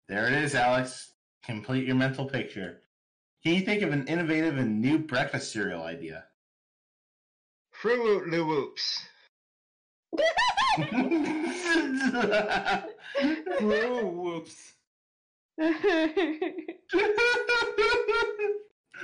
There 0.08 0.26
it 0.26 0.32
is, 0.32 0.54
Alex. 0.54 1.12
Complete 1.44 1.86
your 1.86 1.96
mental 1.96 2.26
picture. 2.26 2.82
Can 3.42 3.54
you 3.54 3.60
think 3.60 3.82
of 3.82 3.92
an 3.92 4.06
innovative 4.08 4.56
and 4.56 4.80
new 4.80 4.98
breakfast 4.98 5.52
cereal 5.52 5.82
idea? 5.82 6.24
Fruit 7.70 8.26
Loo 13.60 14.06
Whoops. 14.06 14.72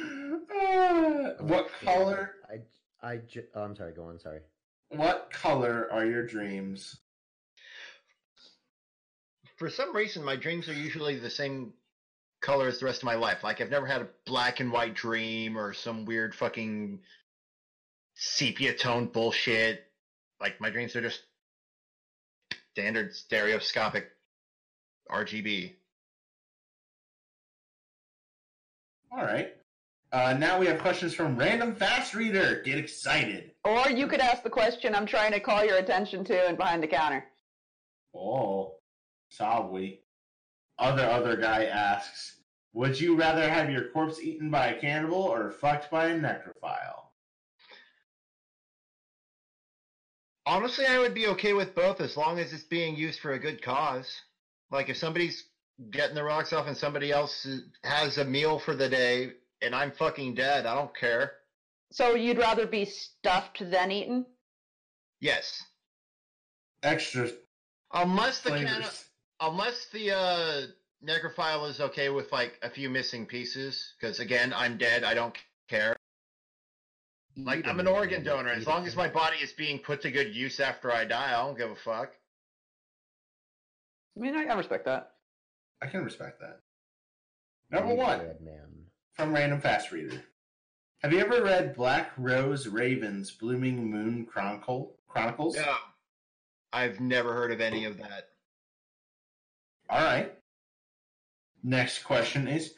Ooh, 0.01 1.35
what 1.41 1.69
color? 1.85 2.33
I, 2.51 3.07
I, 3.07 3.17
ju- 3.19 3.45
oh, 3.55 3.63
I'm 3.63 3.77
sorry. 3.77 3.93
Go 3.93 4.05
on. 4.05 4.19
Sorry. 4.19 4.41
What 4.91 5.31
color 5.33 5.89
are 5.91 6.05
your 6.05 6.27
dreams? 6.27 6.99
For 9.57 9.71
some 9.71 9.95
reason, 9.95 10.25
my 10.25 10.37
dreams 10.37 10.69
are 10.69 10.75
usually 10.75 11.19
the 11.19 11.31
same 11.31 11.73
color 12.41 12.69
as 12.69 12.81
the 12.81 12.87
rest 12.87 13.03
of 13.03 13.07
my 13.07 13.15
life. 13.15 13.45
Like, 13.45 13.61
I've 13.61 13.71
never 13.71 13.87
had 13.87 14.03
a 14.03 14.09
black 14.27 14.61
and 14.61 14.73
white 14.73 14.95
dream 14.95 15.57
or 15.57 15.73
some 15.73 16.05
weird 16.05 16.35
fucking 16.35 17.01
sepia 18.15 18.75
tone 18.75 19.07
bullshit. 19.07 19.85
Like, 20.43 20.61
my 20.61 20.71
dreams 20.71 20.97
are 20.97 21.01
just 21.01 21.23
standard 22.73 23.15
stereoscopic 23.15 24.09
RGB. 25.09 25.75
All 29.13 29.23
right. 29.25 29.55
Uh, 30.11 30.35
now 30.37 30.59
we 30.59 30.67
have 30.67 30.81
questions 30.81 31.15
from 31.15 31.37
Random 31.37 31.77
Fast 31.77 32.15
Reader. 32.15 32.61
Get 32.65 32.77
excited. 32.77 33.53
or 33.65 33.89
you 33.89 34.09
could 34.09 34.21
ask 34.21 34.43
the 34.43 34.51
question 34.51 34.97
I'm 34.97 35.07
trying 35.07 35.31
to 35.33 35.39
call 35.39 35.65
your 35.65 35.77
attention 35.77 36.25
to 36.25 36.49
and 36.49 36.57
behind 36.57 36.83
the 36.83 36.89
counter. 36.89 37.25
Oh, 38.13 38.75
sorry. 39.31 40.01
Other 40.79 41.05
other 41.05 41.37
guy 41.37 41.67
asks, 41.67 42.41
would 42.73 43.01
you 43.01 43.15
rather 43.15 43.49
have 43.49 43.71
your 43.71 43.91
corpse 43.91 44.21
eaten 44.21 44.51
by 44.51 44.69
a 44.69 44.81
cannibal 44.81 45.23
or 45.23 45.53
fucked 45.53 45.91
by 45.91 46.07
a 46.07 46.19
necrophile? 46.19 47.02
Honestly, 50.45 50.87
I 50.87 50.99
would 50.99 51.15
be 51.15 51.29
okay 51.29 51.53
with 51.53 51.75
both 51.75 52.01
as 52.01 52.17
long 52.17 52.39
as 52.39 52.53
it's 52.53 52.65
being 52.65 52.97
used 52.97 53.21
for 53.21 53.33
a 53.33 53.39
good 53.39 53.63
cause. 53.63 54.21
Like, 54.71 54.89
if 54.89 54.97
somebody's 54.97 55.45
getting 55.91 56.15
the 56.15 56.25
rocks 56.25 56.53
off 56.53 56.67
and 56.67 56.77
somebody 56.77 57.13
else 57.13 57.47
has 57.85 58.19
a 58.19 58.25
meal 58.25 58.59
for 58.59 58.75
the 58.75 58.89
day 58.89 59.33
and 59.61 59.75
I'm 59.75 59.93
fucking 59.93 60.35
dead, 60.35 60.67
I 60.67 60.75
don't 60.75 60.95
care. 60.97 61.33
So 61.93 62.15
you'd 62.15 62.39
rather 62.39 62.67
be 62.67 62.85
stuffed 62.87 63.59
than 63.71 63.91
eaten? 63.93 64.27
Yes. 65.21 65.63
Extra 66.83 67.31
Unless 67.93 68.41
the 68.41 68.51
canna- 68.51 68.69
flavors. 68.71 69.05
unless 69.41 69.87
the 69.93 70.11
uh 70.17 70.63
necrophile 71.05 71.69
is 71.69 71.81
okay 71.81 72.09
with 72.09 72.33
like 72.33 72.59
a 72.63 72.71
few 72.71 72.89
missing 72.89 73.27
pieces 73.27 73.93
because 74.01 74.21
again 74.21 74.53
i'm 74.55 74.79
dead 74.79 75.03
i 75.05 75.13
don't 75.15 75.37
care 75.69 75.97
like 77.37 77.67
I'm 77.67 77.81
an 77.81 77.87
organ 77.87 78.23
donor 78.25 78.51
as 78.51 78.67
long 78.67 78.87
as 78.87 78.95
my 78.97 79.09
body 79.09 79.37
is 79.39 79.53
being 79.53 79.79
put 79.79 80.03
to 80.03 80.11
good 80.11 80.35
use 80.35 80.61
after 80.61 80.93
i 80.93 81.05
die 81.05 81.29
i 81.29 81.43
don't 81.45 81.57
give 81.57 81.71
a 81.71 81.75
fuck 81.75 82.13
I 84.17 84.21
mean, 84.21 84.37
I, 84.37 84.45
I 84.45 84.55
respect 84.55 84.85
that. 84.85 85.13
I 85.81 85.87
can 85.87 86.05
respect 86.05 86.39
that. 86.41 86.61
Number 87.71 87.95
one 87.95 88.19
bread, 88.19 88.43
man. 88.43 88.69
from 89.15 89.33
Random 89.33 89.59
Fast 89.59 89.91
Reader. 89.91 90.23
Have 91.03 91.15
you 91.15 91.21
ever 91.21 91.43
read 91.43 91.75
Black 91.75 92.13
Rose 92.19 92.69
Raven's 92.69 93.31
Blooming 93.31 93.91
Moon 93.91 94.27
Chronicle 94.27 94.95
Chronicles? 95.09 95.57
no 95.57 95.75
i've 96.75 97.01
never 97.01 97.33
heard 97.33 97.53
of 97.53 97.61
any 97.63 97.85
of 97.87 97.97
that 97.99 98.29
All 99.89 100.03
right. 100.05 100.33
Next 101.63 102.03
question 102.05 102.49
is 102.49 102.75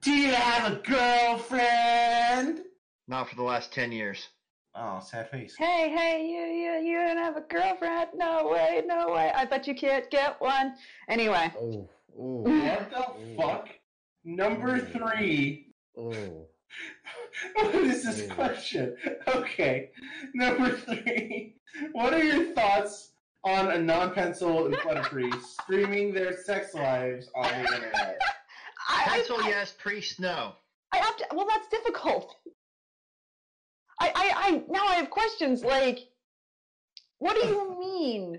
Do 0.00 0.10
you 0.12 0.32
have 0.32 0.72
a 0.72 0.76
girlfriend? 0.76 2.60
Not 3.08 3.28
for 3.28 3.34
the 3.36 3.42
last 3.42 3.72
10 3.72 3.90
years 3.92 4.28
Oh, 4.80 5.00
sad 5.00 5.28
face. 5.30 5.56
Hey, 5.58 5.90
hey, 5.90 6.24
you, 6.24 6.40
you, 6.40 6.92
you 6.92 6.98
don't 6.98 7.16
have 7.16 7.36
a 7.36 7.40
girlfriend? 7.40 8.10
No 8.14 8.48
way, 8.52 8.82
no 8.86 9.08
way. 9.12 9.32
I 9.34 9.44
bet 9.44 9.66
you 9.66 9.74
can't 9.74 10.08
get 10.10 10.40
one. 10.40 10.74
Anyway, 11.08 11.50
Oh, 11.58 11.88
oh, 12.16 12.42
What 12.42 12.90
the 12.90 13.04
oh. 13.08 13.16
fuck? 13.36 13.68
Number 14.24 14.76
oh. 14.76 15.14
three. 15.16 15.72
oh. 15.96 16.46
What 17.54 17.74
is 17.74 18.04
this 18.04 18.20
Yeah. 18.28 18.34
question? 18.34 18.96
Okay. 19.26 19.90
Number 20.34 20.70
three. 20.70 21.54
What 21.92 22.12
are 22.14 22.22
your 22.22 22.52
thoughts 22.54 23.12
on 23.42 23.70
a 23.72 23.78
non-pencil 23.78 24.66
and 24.66 24.76
clutter 24.78 25.02
priest 25.02 25.60
streaming 25.62 26.12
their 26.12 26.36
sex 26.36 26.74
lives 26.74 27.28
on 27.34 27.44
the 27.50 27.60
internet? 27.60 28.20
I, 28.88 29.02
pencil 29.06 29.38
I, 29.42 29.48
yes 29.48 29.74
priest 29.78 30.20
no 30.20 30.52
I 30.92 30.98
have 30.98 31.16
to. 31.16 31.26
Well, 31.34 31.46
that's 31.48 31.68
difficult. 31.68 32.36
I, 34.00 34.12
I, 34.14 34.32
I 34.36 34.62
now 34.68 34.86
I 34.86 34.94
have 34.94 35.10
questions 35.10 35.64
like, 35.64 36.08
what 37.18 37.40
do 37.40 37.46
you 37.46 37.78
mean? 37.78 38.38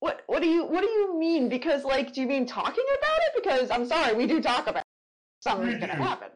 What, 0.00 0.22
what 0.26 0.42
do 0.42 0.48
you, 0.48 0.64
what 0.64 0.82
do 0.82 0.90
you 0.90 1.18
mean? 1.18 1.48
Because 1.48 1.84
like, 1.84 2.12
do 2.12 2.20
you 2.20 2.26
mean 2.26 2.44
talking 2.44 2.84
about 2.98 3.18
it? 3.18 3.42
Because 3.42 3.70
I'm 3.70 3.86
sorry, 3.86 4.14
we 4.14 4.26
do 4.26 4.42
talk 4.42 4.66
about 4.66 4.84
something's 5.40 5.78
gonna 5.78 5.94
happen. 5.94 6.28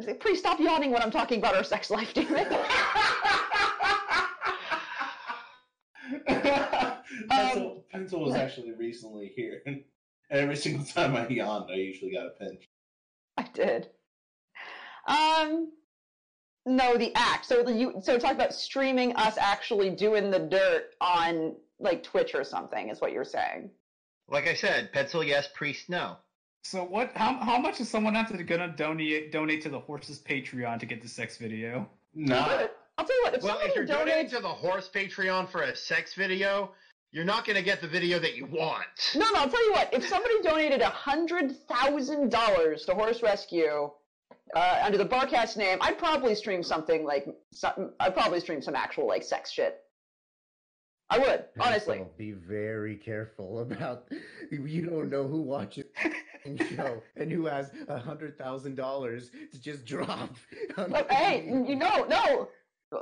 I 0.00 0.04
say, 0.04 0.14
Please 0.14 0.38
stop 0.38 0.60
yawning 0.60 0.92
when 0.92 1.02
I'm 1.02 1.10
talking 1.10 1.38
about 1.38 1.56
our 1.56 1.64
sex 1.64 1.90
life, 1.90 2.14
damn 2.14 2.36
it. 2.36 2.48
pencil, 7.28 7.84
pencil 7.90 8.20
was 8.20 8.34
actually 8.34 8.72
recently 8.72 9.32
here, 9.34 9.62
and 9.66 9.82
every 10.30 10.56
single 10.56 10.84
time 10.84 11.16
I 11.16 11.26
yawned, 11.28 11.70
I 11.70 11.76
usually 11.76 12.12
got 12.12 12.26
a 12.26 12.30
pinch. 12.30 12.68
I 13.36 13.42
did. 13.52 13.88
Um, 15.06 15.72
no, 16.68 16.96
the 16.98 17.12
act. 17.16 17.46
So 17.46 17.68
you 17.68 17.94
so 18.02 18.18
talk 18.18 18.32
about 18.32 18.54
streaming 18.54 19.16
us 19.16 19.36
actually 19.38 19.90
doing 19.90 20.30
the 20.30 20.38
dirt 20.40 20.94
on 21.00 21.56
like 21.80 22.02
Twitch 22.04 22.34
or 22.34 22.44
something 22.44 22.90
is 22.90 23.00
what 23.00 23.12
you're 23.12 23.24
saying. 23.24 23.70
like 24.28 24.46
i 24.48 24.54
said 24.54 24.92
pencil 24.92 25.24
yes 25.24 25.48
priest 25.54 25.88
no 25.88 26.16
So 26.62 26.84
what? 26.84 27.12
How 27.16 27.34
how 27.34 27.58
much 27.58 27.80
is 27.80 27.88
someone 27.88 28.14
have 28.14 28.36
to 28.36 28.42
gonna 28.44 28.68
donate 28.76 29.32
donate 29.32 29.62
to 29.62 29.70
the 29.70 29.80
horse's 29.80 30.20
Patreon 30.20 30.80
to 30.80 30.86
get 30.86 31.02
the 31.02 31.08
sex 31.08 31.36
video? 31.38 31.88
Nah. 32.14 32.46
But 32.46 32.76
I'll 32.98 33.06
tell 33.06 33.16
you 33.16 33.22
what. 33.24 33.34
If 33.34 33.42
well 33.42 33.58
if 33.62 33.74
you're 33.74 33.86
donating 33.86 34.26
donates, 34.26 34.36
to 34.36 34.40
the 34.42 34.48
horse 34.48 34.90
patreon 34.92 35.48
for 35.48 35.62
a 35.62 35.74
sex 35.76 36.14
video 36.14 36.72
You're 37.12 37.24
not 37.24 37.46
going 37.46 37.56
to 37.56 37.62
get 37.62 37.80
the 37.80 37.88
video 37.88 38.18
that 38.18 38.36
you 38.36 38.44
want. 38.46 38.84
No, 39.14 39.26
no, 39.32 39.40
I'll 39.40 39.48
tell 39.48 39.64
you 39.64 39.72
what. 39.72 39.94
If 39.94 40.06
somebody 40.06 40.34
donated 40.42 40.82
a 40.82 40.90
hundred 40.90 41.56
thousand 41.68 42.30
dollars 42.30 42.84
to 42.86 42.94
Horse 42.94 43.22
Rescue 43.22 43.90
uh, 44.54 44.80
under 44.84 44.98
the 44.98 45.06
Barcast 45.06 45.56
name, 45.56 45.78
I'd 45.80 45.98
probably 45.98 46.34
stream 46.34 46.62
something 46.62 47.04
like 47.04 47.26
some, 47.52 47.92
I'd 48.00 48.14
probably 48.14 48.40
stream 48.40 48.62
some 48.62 48.74
actual 48.74 49.06
like 49.06 49.22
sex 49.22 49.50
shit. 49.50 49.80
I 51.10 51.18
would 51.18 51.44
honestly. 51.58 51.98
Pencil, 51.98 52.12
be 52.18 52.32
very 52.32 52.96
careful 52.96 53.60
about. 53.60 54.08
You 54.50 54.86
don't 54.86 55.10
know 55.10 55.26
who 55.26 55.40
watches 55.40 55.86
the 56.44 56.64
show 56.64 57.02
and 57.16 57.32
who 57.32 57.46
has 57.46 57.70
a 57.88 57.98
hundred 57.98 58.36
thousand 58.36 58.74
dollars 58.76 59.30
to 59.52 59.60
just 59.60 59.86
drop. 59.86 60.30
on 60.76 60.90
But 60.90 61.10
hey, 61.10 61.46
you 61.46 61.76
know, 61.76 62.04
no. 62.08 62.48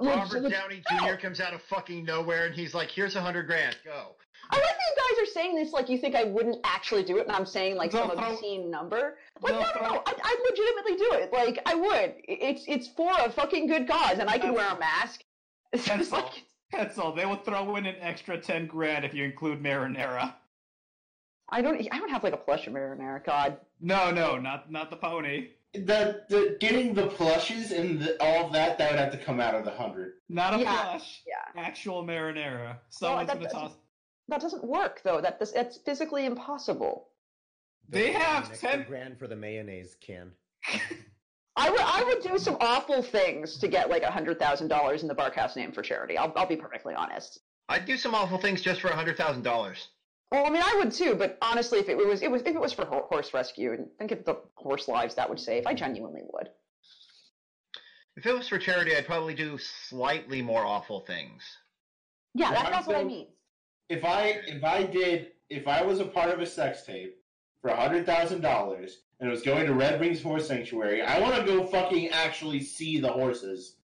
Robert 0.00 0.42
Leg- 0.42 0.52
Downey 0.52 0.82
no. 0.90 1.14
Jr. 1.14 1.14
comes 1.16 1.40
out 1.40 1.52
of 1.52 1.62
fucking 1.62 2.04
nowhere 2.04 2.46
and 2.46 2.54
he's 2.54 2.74
like, 2.74 2.90
"Here's 2.90 3.16
a 3.16 3.20
hundred 3.20 3.46
grand, 3.46 3.76
go." 3.84 4.16
I 4.50 4.56
like 4.56 4.64
that 4.64 4.76
you 4.88 5.16
guys 5.16 5.28
are 5.28 5.32
saying 5.32 5.56
this 5.56 5.72
like 5.72 5.88
you 5.88 5.98
think 5.98 6.14
I 6.14 6.24
wouldn't 6.24 6.58
actually 6.64 7.02
do 7.04 7.18
it, 7.18 7.26
and 7.26 7.34
I'm 7.36 7.46
saying 7.46 7.76
like 7.76 7.92
some 7.92 8.08
They'll 8.08 8.16
throw- 8.16 8.32
obscene 8.32 8.70
number. 8.70 9.18
Like 9.40 9.52
they'll 9.54 9.62
no, 9.62 9.88
no, 9.88 9.94
no, 9.94 10.02
I, 10.06 10.12
I'd 10.24 10.46
legitimately 10.50 10.96
do 10.96 11.24
it. 11.24 11.32
Like 11.32 11.58
I 11.66 11.74
would. 11.74 12.14
It's 12.28 12.64
it's 12.68 12.88
for 12.88 13.12
a 13.18 13.30
fucking 13.30 13.66
good 13.66 13.88
cause, 13.88 14.18
and 14.18 14.28
I 14.30 14.38
can 14.38 14.52
wear 14.54 14.68
a 14.68 14.78
mask. 14.78 15.22
It's 15.72 15.84
That's 15.86 16.12
all. 16.12 16.20
like 16.22 16.44
That's 16.72 16.96
all. 16.98 17.12
They 17.12 17.26
will 17.26 17.36
throw 17.36 17.76
in 17.76 17.86
an 17.86 17.96
extra 18.00 18.40
ten 18.40 18.66
grand 18.66 19.04
if 19.04 19.12
you 19.14 19.24
include 19.24 19.62
marinara. 19.62 20.34
I 21.48 21.62
don't 21.62 21.80
I 21.92 21.98
don't 21.98 22.10
have 22.10 22.24
like 22.24 22.32
a 22.32 22.36
plush 22.38 22.66
of 22.66 22.72
marinara. 22.72 23.24
God, 23.24 23.58
No, 23.80 24.10
no, 24.10 24.36
not 24.38 24.70
not 24.70 24.90
the 24.90 24.96
pony. 24.96 25.48
The, 25.74 26.22
the 26.30 26.56
getting 26.58 26.94
the 26.94 27.06
plushes 27.08 27.70
and 27.72 28.00
the, 28.00 28.16
all 28.22 28.48
that 28.50 28.78
that 28.78 28.90
would 28.92 28.98
have 28.98 29.12
to 29.12 29.18
come 29.18 29.40
out 29.40 29.54
of 29.54 29.64
the 29.64 29.70
hundred. 29.72 30.14
Not 30.30 30.54
a 30.54 30.58
Yeah, 30.60 30.82
plush. 30.84 31.22
yeah. 31.26 31.60
Actual 31.62 32.02
marinara. 32.04 32.78
Someone's 32.88 33.26
that 33.28 33.36
gonna 33.38 33.50
toss. 33.50 33.72
That 34.28 34.40
doesn't 34.40 34.64
work 34.64 35.00
though. 35.04 35.20
That 35.20 35.38
this 35.38 35.52
that's 35.52 35.78
physically 35.78 36.26
impossible. 36.26 37.08
They 37.88 38.10
They'll 38.10 38.20
have 38.20 38.58
10 38.58 38.84
grand 38.84 39.18
for 39.18 39.28
the 39.28 39.36
mayonnaise 39.36 39.96
can. 40.00 40.32
I 41.56 41.70
would 41.70 41.80
I 41.80 42.04
would 42.04 42.22
do 42.22 42.38
some 42.38 42.56
awful 42.60 43.02
things 43.02 43.58
to 43.58 43.68
get 43.68 43.88
like 43.88 44.02
a 44.02 44.10
hundred 44.10 44.38
thousand 44.38 44.68
dollars 44.68 45.02
in 45.02 45.08
the 45.08 45.14
Barcast 45.14 45.56
name 45.56 45.72
for 45.72 45.82
charity. 45.82 46.18
I'll 46.18 46.32
I'll 46.36 46.46
be 46.46 46.56
perfectly 46.56 46.94
honest. 46.94 47.40
I'd 47.68 47.86
do 47.86 47.96
some 47.96 48.14
awful 48.14 48.38
things 48.38 48.60
just 48.60 48.80
for 48.80 48.88
a 48.88 48.96
hundred 48.96 49.16
thousand 49.16 49.42
dollars. 49.42 49.88
Well, 50.32 50.44
I 50.44 50.50
mean, 50.50 50.62
I 50.62 50.74
would 50.78 50.92
too, 50.92 51.14
but 51.14 51.38
honestly, 51.40 51.78
if 51.78 51.88
it 51.88 51.96
was, 51.96 52.20
it 52.20 52.30
was, 52.30 52.42
if 52.42 52.48
it 52.48 52.60
was 52.60 52.72
for 52.72 52.84
horse 52.84 53.32
rescue, 53.32 53.72
and 53.72 53.86
think 53.98 54.10
of 54.10 54.24
the 54.24 54.36
horse 54.56 54.88
lives 54.88 55.14
that 55.14 55.28
would 55.28 55.38
save, 55.38 55.66
I 55.66 55.74
genuinely 55.74 56.22
would. 56.32 56.48
If 58.16 58.26
it 58.26 58.36
was 58.36 58.48
for 58.48 58.58
charity, 58.58 58.96
I'd 58.96 59.06
probably 59.06 59.34
do 59.34 59.56
slightly 59.58 60.42
more 60.42 60.64
awful 60.64 61.00
things. 61.00 61.44
Yeah, 62.34 62.50
Yeah, 62.50 62.62
that, 62.62 62.72
that's 62.72 62.86
what 62.88 62.96
I 62.96 63.04
mean. 63.04 63.28
If 63.88 64.04
I 64.04 64.40
if 64.46 64.64
I 64.64 64.82
did 64.82 65.28
if 65.48 65.68
I 65.68 65.82
was 65.82 66.00
a 66.00 66.04
part 66.04 66.30
of 66.30 66.40
a 66.40 66.46
sex 66.46 66.84
tape 66.84 67.16
for 67.60 67.70
a 67.70 67.76
hundred 67.80 68.04
thousand 68.06 68.40
dollars 68.40 69.02
and 69.20 69.28
it 69.28 69.30
was 69.30 69.42
going 69.42 69.66
to 69.66 69.74
Red 69.74 70.00
Wings 70.00 70.22
Horse 70.22 70.48
Sanctuary, 70.48 71.02
I 71.02 71.20
want 71.20 71.36
to 71.36 71.44
go 71.44 71.64
fucking 71.66 72.08
actually 72.08 72.60
see 72.60 72.98
the 72.98 73.08
horses 73.12 73.76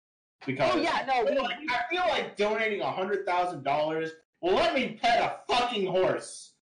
because 0.47 0.73
Oh 0.75 0.79
yeah, 0.79 1.05
no, 1.07 1.15
I 1.15 1.27
feel 1.35 1.43
like, 1.43 1.57
I 1.69 1.81
feel 1.91 2.03
like 2.09 2.37
donating 2.37 2.81
a 2.81 2.91
hundred 2.91 3.27
thousand 3.27 3.63
dollars 3.63 4.13
will 4.41 4.55
let 4.55 4.75
me 4.75 4.99
pet 5.01 5.21
a 5.21 5.53
fucking 5.53 5.87
horse. 5.87 6.55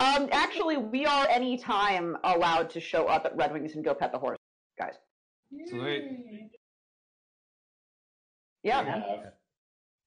um, 0.00 0.28
actually, 0.32 0.76
we 0.76 1.06
are 1.06 1.28
anytime 1.28 2.16
allowed 2.24 2.68
to 2.70 2.80
show 2.80 3.06
up 3.06 3.24
at 3.24 3.36
Red 3.36 3.52
Wings 3.52 3.76
and 3.76 3.84
go 3.84 3.94
pet 3.94 4.10
the 4.10 4.18
horse, 4.18 4.38
guys. 4.76 4.94
Sweet. 5.68 6.50
Yeah, 8.64 8.80
I 8.80 8.84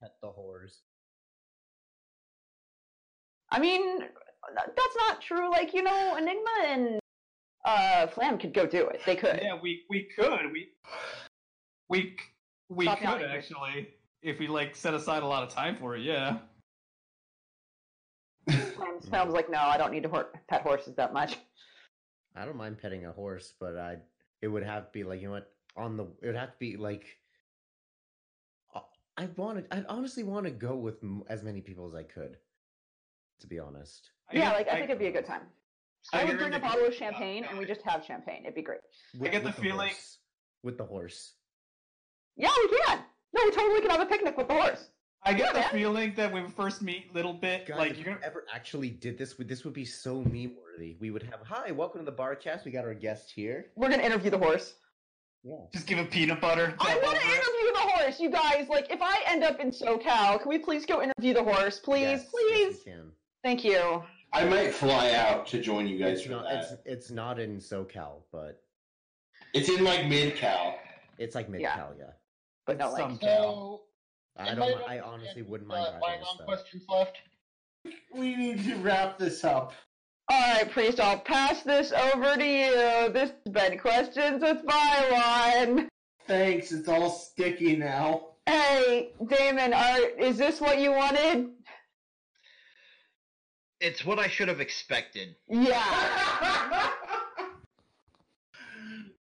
Pet 0.01 0.11
the 0.21 0.27
whores. 0.27 0.79
I 3.55 3.59
mean, 3.59 3.99
that's 4.53 4.95
not 5.07 5.21
true. 5.21 5.49
Like, 5.49 5.73
you 5.73 5.81
know, 5.81 6.17
Enigma 6.17 6.49
and 6.65 6.99
uh, 7.63 8.07
Flam 8.07 8.37
could 8.37 8.53
go 8.53 8.65
do 8.65 8.85
it. 8.89 8.99
They 9.05 9.15
could. 9.15 9.39
Yeah, 9.41 9.57
we 9.61 9.83
we 9.89 10.09
could. 10.13 10.51
We 10.51 10.67
we 11.87 12.17
we 12.69 12.83
Stop 12.83 12.97
could 12.97 13.03
yelling, 13.05 13.19
Chris. 13.29 13.31
actually 13.31 13.87
if 14.21 14.39
we 14.39 14.47
like 14.47 14.75
set 14.75 14.93
aside 14.93 15.23
a 15.23 15.25
lot 15.25 15.41
of 15.43 15.49
time 15.49 15.77
for 15.77 15.95
it. 15.95 16.01
Yeah. 16.01 16.39
Flam's, 18.49 19.07
Flam's 19.07 19.33
like, 19.33 19.49
no, 19.49 19.59
I 19.59 19.77
don't 19.77 19.91
need 19.91 20.03
to 20.03 20.09
hor- 20.09 20.33
pet 20.49 20.61
horses 20.61 20.95
that 20.95 21.13
much. 21.13 21.37
I 22.35 22.43
don't 22.43 22.57
mind 22.57 22.77
petting 22.81 23.05
a 23.05 23.11
horse, 23.13 23.53
but 23.57 23.77
I 23.77 23.99
it 24.41 24.49
would 24.49 24.63
have 24.63 24.87
to 24.87 24.89
be 24.91 25.05
like 25.05 25.21
you 25.21 25.27
know 25.27 25.35
what 25.35 25.49
on 25.77 25.95
the 25.95 26.03
it 26.21 26.25
would 26.25 26.35
have 26.35 26.51
to 26.51 26.59
be 26.59 26.75
like 26.75 27.05
I 29.17 29.29
wanted 29.37 29.67
I 29.71 29.83
honestly 29.87 30.23
want 30.23 30.45
to 30.45 30.51
go 30.51 30.75
with 30.75 30.95
as 31.29 31.41
many 31.41 31.61
people 31.61 31.87
as 31.87 31.95
I 31.95 32.03
could. 32.03 32.37
To 33.41 33.47
be 33.47 33.59
honest, 33.59 34.09
I 34.31 34.35
yeah, 34.37 34.41
get- 34.49 34.53
like 34.57 34.67
I, 34.69 34.71
think 34.75 34.85
it'd 34.85 34.99
be 34.99 35.07
a 35.07 35.11
good 35.11 35.25
time. 35.25 35.41
So 36.01 36.17
I 36.17 36.23
would 36.23 36.29
you're 36.31 36.39
bring 36.39 36.53
a 36.53 36.59
bottle 36.59 36.85
of 36.85 36.93
champagne 36.93 37.43
and 37.49 37.57
we 37.57 37.65
just 37.65 37.81
have 37.83 38.05
champagne. 38.05 38.41
It'd 38.43 38.55
be 38.55 38.61
great. 38.61 38.79
With- 39.17 39.31
get 39.31 39.43
the 39.43 39.49
with 39.49 39.55
feeling- 39.57 39.89
horse. 39.89 40.17
with 40.63 40.77
the 40.77 40.85
horse. 40.85 41.33
Yeah, 42.37 42.49
we 42.69 42.77
can. 42.85 42.99
No, 43.33 43.41
we 43.45 43.51
totally 43.51 43.81
can 43.81 43.89
have 43.91 44.01
a 44.01 44.05
picnic 44.05 44.37
with 44.37 44.47
the 44.47 44.53
horse. 44.53 44.89
I 45.23 45.33
get 45.33 45.47
Yeah, 45.47 45.53
the 45.53 45.59
man. 45.59 45.69
feeling 45.71 46.13
that 46.15 46.31
when 46.31 46.43
we 46.45 46.49
first 46.51 46.81
meet, 46.83 47.13
little 47.13 47.33
bit 47.33 47.65
Guys, 47.65 47.77
like 47.77 47.91
if 47.91 47.97
you're 47.97 48.07
we 48.09 48.13
gonna. 48.13 48.25
ever 48.25 48.45
actually 48.53 48.89
did 48.91 49.17
this, 49.17 49.37
would 49.37 49.47
this 49.47 49.63
would 49.65 49.73
be 49.73 49.85
so 49.85 50.21
meme 50.21 50.55
worthy. 50.61 50.95
We 50.99 51.09
would 51.11 51.23
have 51.23 51.39
hi, 51.43 51.71
welcome 51.71 51.99
to 52.05 52.05
the 52.09 52.15
Barcast. 52.15 52.63
We 52.63 52.71
got 52.71 52.85
our 52.85 52.93
guest 52.93 53.31
here. 53.31 53.71
We're 53.75 53.89
gonna 53.89 54.03
interview 54.03 54.29
the 54.29 54.37
horse. 54.37 54.75
Yeah. 55.43 55.55
Just 55.73 55.87
give 55.87 55.97
a 55.99 56.05
peanut 56.05 56.41
butter. 56.41 56.75
I 56.79 56.93
dump 56.93 57.03
want 57.03 57.17
to 57.17 57.23
over 57.23 57.33
interview 57.35 57.73
the 57.73 57.79
horse, 57.79 58.19
you 58.19 58.29
guys. 58.31 58.67
Like, 58.69 58.91
if 58.91 58.99
I 59.01 59.21
end 59.27 59.43
up 59.43 59.59
in 59.59 59.71
SoCal, 59.71 60.39
can 60.39 60.49
we 60.49 60.57
please 60.59 60.85
go 60.85 61.01
interview 61.01 61.33
the 61.35 61.43
horse, 61.43 61.79
please, 61.79 62.01
Yes, 62.01 62.29
please? 62.31 62.75
Yes, 62.77 62.85
we 62.85 62.91
can. 62.91 63.11
Thank 63.45 63.63
you. 63.63 64.01
I 64.33 64.43
might 64.45 64.73
fly 64.73 65.11
out 65.11 65.45
to 65.49 65.61
join 65.61 65.85
you 65.85 65.99
guys 65.99 66.17
It's 66.17 66.23
for 66.23 66.31
not. 66.31 66.45
that. 66.45 66.63
It's 66.63 66.73
it's 66.85 67.11
not 67.11 67.39
in 67.39 67.57
SoCal, 67.59 68.23
but 68.31 68.59
It's 69.53 69.69
in 69.69 69.83
like 69.83 70.07
mid 70.07 70.35
Cal. 70.35 70.79
it's 71.19 71.35
like 71.35 71.47
mid 71.47 71.61
Yeah. 71.61 71.75
Cal. 71.75 71.93
Yeah. 71.95 72.05
But 72.65 72.79
no, 72.79 72.89
like, 72.91 73.01
Some 73.03 73.19
cow. 73.19 73.81
I 74.35 74.55
don't. 74.55 74.81
I 74.89 74.99
honestly 74.99 75.41
any, 75.41 75.41
wouldn't 75.43 75.69
uh, 75.71 75.75
mind 75.75 75.85
driving 75.85 76.01
bygone 76.01 76.19
this 76.21 76.37
though. 76.39 76.45
questions 76.45 76.83
left. 76.89 77.17
We 78.15 78.35
need 78.35 78.63
to 78.65 78.77
wrap 78.77 79.19
this 79.19 79.43
up. 79.43 79.73
all 80.27 80.53
right, 80.55 80.71
priest, 80.71 80.99
I'll 80.99 81.19
pass 81.19 81.61
this 81.61 81.91
over 81.91 82.35
to 82.35 82.43
you. 82.43 83.13
This 83.13 83.29
has 83.45 83.51
been 83.53 83.77
questions 83.77 84.41
with 84.41 84.65
Byline. 84.65 85.87
Thanks. 86.25 86.71
It's 86.71 86.87
all 86.89 87.11
sticky 87.11 87.75
now. 87.75 88.29
Hey, 88.47 89.11
Daemon, 89.27 89.73
are, 89.73 89.99
is 90.19 90.37
this 90.37 90.59
what 90.59 90.79
you 90.79 90.91
wanted? 90.93 91.49
It's 93.79 94.05
what 94.05 94.19
I 94.19 94.27
should 94.27 94.47
have 94.47 94.61
expected. 94.61 95.35
Yeah. 95.47 96.89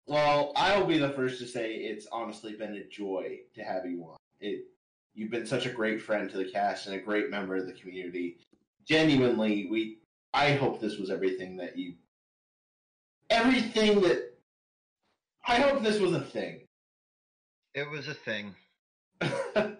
well, 0.07 0.53
I'll 0.55 0.85
be 0.85 0.97
the 0.97 1.09
first 1.09 1.39
to 1.39 1.47
say 1.47 1.73
it's 1.73 2.07
honestly 2.11 2.53
been 2.53 2.75
a 2.75 2.83
joy 2.83 3.39
to 3.55 3.63
have 3.63 3.85
you 3.85 4.03
on. 4.03 4.17
It 4.39 4.65
you've 5.15 5.31
been 5.31 5.47
such 5.47 5.65
a 5.65 5.71
great 5.71 6.01
friend 6.01 6.29
to 6.29 6.37
the 6.37 6.45
cast 6.45 6.85
and 6.85 6.95
a 6.95 6.99
great 6.99 7.31
member 7.31 7.55
of 7.55 7.65
the 7.65 7.73
community. 7.73 8.37
Genuinely, 8.85 9.67
we 9.69 9.97
I 10.33 10.53
hope 10.53 10.79
this 10.79 10.97
was 10.97 11.09
everything 11.09 11.57
that 11.57 11.77
you 11.77 11.95
everything 13.29 14.01
that 14.01 14.33
I 15.45 15.61
hope 15.61 15.81
this 15.81 15.99
was 15.99 16.13
a 16.13 16.21
thing. 16.21 16.61
It 17.73 17.89
was 17.89 18.07
a 18.07 18.13
thing. 18.13 18.55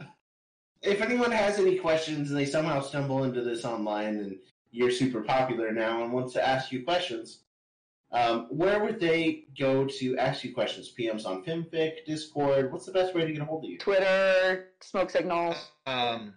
if 0.82 1.02
anyone 1.02 1.32
has 1.32 1.60
any 1.60 1.78
questions 1.78 2.30
and 2.30 2.40
they 2.40 2.46
somehow 2.46 2.82
stumble 2.82 3.24
into 3.24 3.42
this 3.42 3.66
online 3.66 4.18
and 4.18 4.38
you're 4.72 4.92
super 4.92 5.22
popular 5.22 5.72
now 5.72 6.04
and 6.04 6.14
wants 6.14 6.34
to 6.34 6.48
ask 6.48 6.72
you 6.72 6.84
questions, 6.84 7.40
um, 8.12 8.48
where 8.50 8.84
would 8.84 9.00
they 9.00 9.46
go 9.58 9.86
to 9.86 10.18
ask 10.18 10.44
you 10.44 10.54
questions? 10.54 10.94
PMs 10.98 11.26
on 11.26 11.44
FimFic, 11.44 12.06
Discord. 12.06 12.72
What's 12.72 12.86
the 12.86 12.92
best 12.92 13.14
way 13.14 13.26
to 13.26 13.34
get 13.34 13.42
a 13.42 13.46
hold 13.46 13.66
of 13.66 13.70
you? 13.70 13.78
Twitter, 13.78 14.70
smoke 14.82 15.10
signals. 15.10 15.58
Um, 15.86 16.36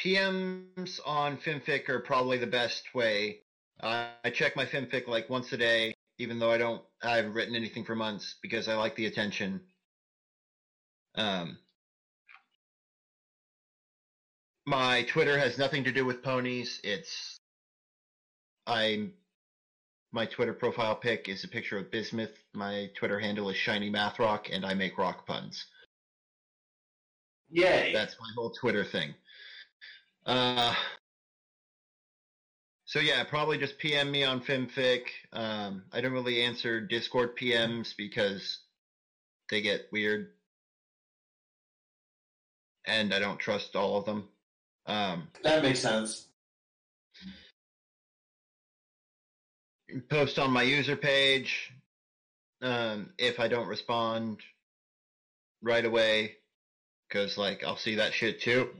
PMs 0.00 1.00
on 1.04 1.38
FimFic 1.38 1.88
are 1.88 2.00
probably 2.00 2.38
the 2.38 2.46
best 2.46 2.94
way. 2.94 3.40
Uh, 3.80 4.06
I 4.24 4.30
check 4.30 4.56
my 4.56 4.66
FimFic 4.66 5.08
like 5.08 5.28
once 5.28 5.52
a 5.52 5.56
day, 5.56 5.94
even 6.18 6.38
though 6.38 6.50
I 6.50 6.58
don't. 6.58 6.82
I 7.02 7.16
haven't 7.16 7.34
written 7.34 7.56
anything 7.56 7.84
for 7.84 7.94
months 7.94 8.36
because 8.40 8.68
I 8.68 8.76
like 8.76 8.94
the 8.94 9.06
attention. 9.06 9.60
Um, 11.16 11.58
my 14.66 15.04
Twitter 15.04 15.38
has 15.38 15.58
nothing 15.58 15.84
to 15.84 15.92
do 15.92 16.04
with 16.04 16.22
ponies. 16.22 16.80
It's 16.82 17.38
I. 18.66 19.08
My 20.12 20.26
Twitter 20.26 20.54
profile 20.54 20.96
pic 20.96 21.28
is 21.28 21.44
a 21.44 21.48
picture 21.48 21.78
of 21.78 21.90
Bismuth. 21.90 22.36
My 22.54 22.90
Twitter 22.96 23.20
handle 23.20 23.50
is 23.50 23.56
Shiny 23.56 23.90
Math 23.90 24.18
Rock, 24.18 24.48
and 24.50 24.64
I 24.64 24.74
make 24.74 24.98
rock 24.98 25.26
puns. 25.26 25.66
Yay! 27.50 27.92
That's 27.92 28.16
my 28.18 28.28
whole 28.34 28.50
Twitter 28.50 28.84
thing. 28.84 29.14
Uh, 30.24 30.74
so 32.86 32.98
yeah, 32.98 33.22
probably 33.24 33.58
just 33.58 33.78
PM 33.78 34.10
me 34.10 34.24
on 34.24 34.40
FimFic. 34.40 35.02
Um, 35.32 35.84
I 35.92 36.00
don't 36.00 36.12
really 36.12 36.42
answer 36.42 36.80
Discord 36.80 37.36
PMs 37.36 37.94
because 37.96 38.58
they 39.50 39.60
get 39.60 39.88
weird, 39.92 40.30
and 42.84 43.14
I 43.14 43.20
don't 43.20 43.38
trust 43.38 43.76
all 43.76 43.98
of 43.98 44.06
them. 44.06 44.28
Um, 44.86 45.28
That 45.42 45.62
makes 45.62 45.80
sense. 45.80 46.28
post 50.08 50.38
on 50.38 50.50
my 50.50 50.62
user 50.62 50.96
page. 50.96 51.72
Um, 52.62 53.10
if 53.18 53.38
I 53.38 53.48
don't 53.48 53.68
respond 53.68 54.40
right 55.62 55.84
away, 55.84 56.36
because 57.08 57.36
like 57.36 57.62
I'll 57.64 57.76
see 57.76 57.96
that 57.96 58.14
shit 58.14 58.40
too. 58.40 58.70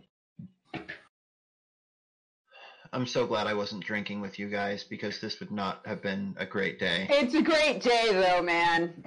I'm 2.92 3.06
so 3.06 3.26
glad 3.26 3.46
I 3.46 3.54
wasn't 3.54 3.84
drinking 3.84 4.20
with 4.20 4.38
you 4.38 4.48
guys 4.48 4.84
because 4.84 5.20
this 5.20 5.40
would 5.40 5.50
not 5.50 5.82
have 5.86 6.00
been 6.02 6.34
a 6.38 6.46
great 6.46 6.78
day. 6.78 7.06
It's 7.10 7.34
a 7.34 7.42
great 7.42 7.82
day, 7.82 8.08
though, 8.12 8.42
man. 8.42 9.04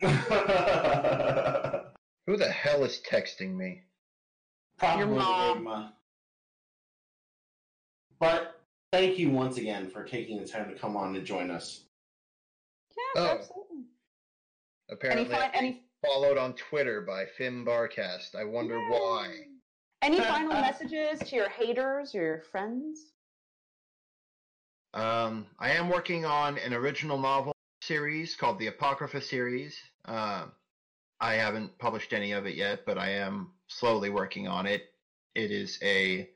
Who 2.26 2.36
the 2.36 2.50
hell 2.50 2.84
is 2.84 3.02
texting 3.10 3.54
me? 3.56 3.82
Probably 4.78 5.06
Your 5.06 5.14
mom. 5.14 5.58
Irma. 5.58 5.92
But 8.18 8.60
thank 8.92 9.18
you 9.18 9.30
once 9.30 9.58
again 9.58 9.90
for 9.90 10.04
taking 10.04 10.38
the 10.38 10.46
time 10.46 10.68
to 10.70 10.78
come 10.78 10.96
on 10.96 11.14
and 11.16 11.24
join 11.26 11.50
us. 11.50 11.82
Yes, 12.96 13.06
Oh. 13.16 13.26
absolutely. 13.38 13.84
Apparently, 14.90 15.24
Any, 15.26 15.34
fi- 15.34 15.50
any, 15.54 15.82
followed 16.04 16.38
on 16.38 16.54
Twitter 16.54 17.00
by 17.00 17.26
Fim 17.26 17.64
Barcast. 17.64 18.34
I 18.34 18.44
wonder 18.44 18.78
why. 18.88 19.46
any 20.02 20.20
final 20.20 20.52
messages 20.52 21.18
to 21.28 21.36
your 21.36 21.48
haters 21.48 22.14
or 22.14 22.22
your 22.22 22.40
friends? 22.40 23.12
Um, 24.94 25.46
I 25.58 25.72
am 25.72 25.88
working 25.90 26.24
on 26.24 26.56
an 26.58 26.72
original 26.72 27.18
novel 27.18 27.52
series 27.82 28.34
called 28.36 28.58
the 28.58 28.68
Apocrypha 28.68 29.20
series. 29.20 29.76
Uh, 30.06 30.46
I 31.20 31.34
haven't 31.34 31.76
published 31.78 32.12
any 32.12 32.32
of 32.32 32.46
it 32.46 32.54
yet, 32.54 32.86
but 32.86 32.96
I 32.96 33.10
am 33.10 33.50
slowly 33.68 34.10
working 34.10 34.46
on 34.48 34.66
it. 34.66 34.82
It 35.34 35.50
is 35.50 35.78
a 35.82 36.26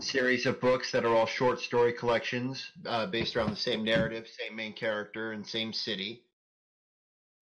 series 0.00 0.46
of 0.46 0.60
books 0.60 0.92
that 0.92 1.04
are 1.04 1.14
all 1.14 1.26
short 1.26 1.60
story 1.60 1.92
collections 1.92 2.70
uh, 2.86 3.06
based 3.06 3.36
around 3.36 3.50
the 3.50 3.56
same 3.56 3.84
narrative, 3.84 4.26
same 4.26 4.56
main 4.56 4.72
character, 4.72 5.32
and 5.32 5.46
same 5.46 5.72
city. 5.72 6.20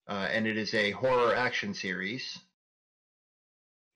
Uh, 0.07 0.27
and 0.31 0.47
it 0.47 0.57
is 0.57 0.73
a 0.73 0.91
horror 0.91 1.35
action 1.35 1.73
series. 1.73 2.39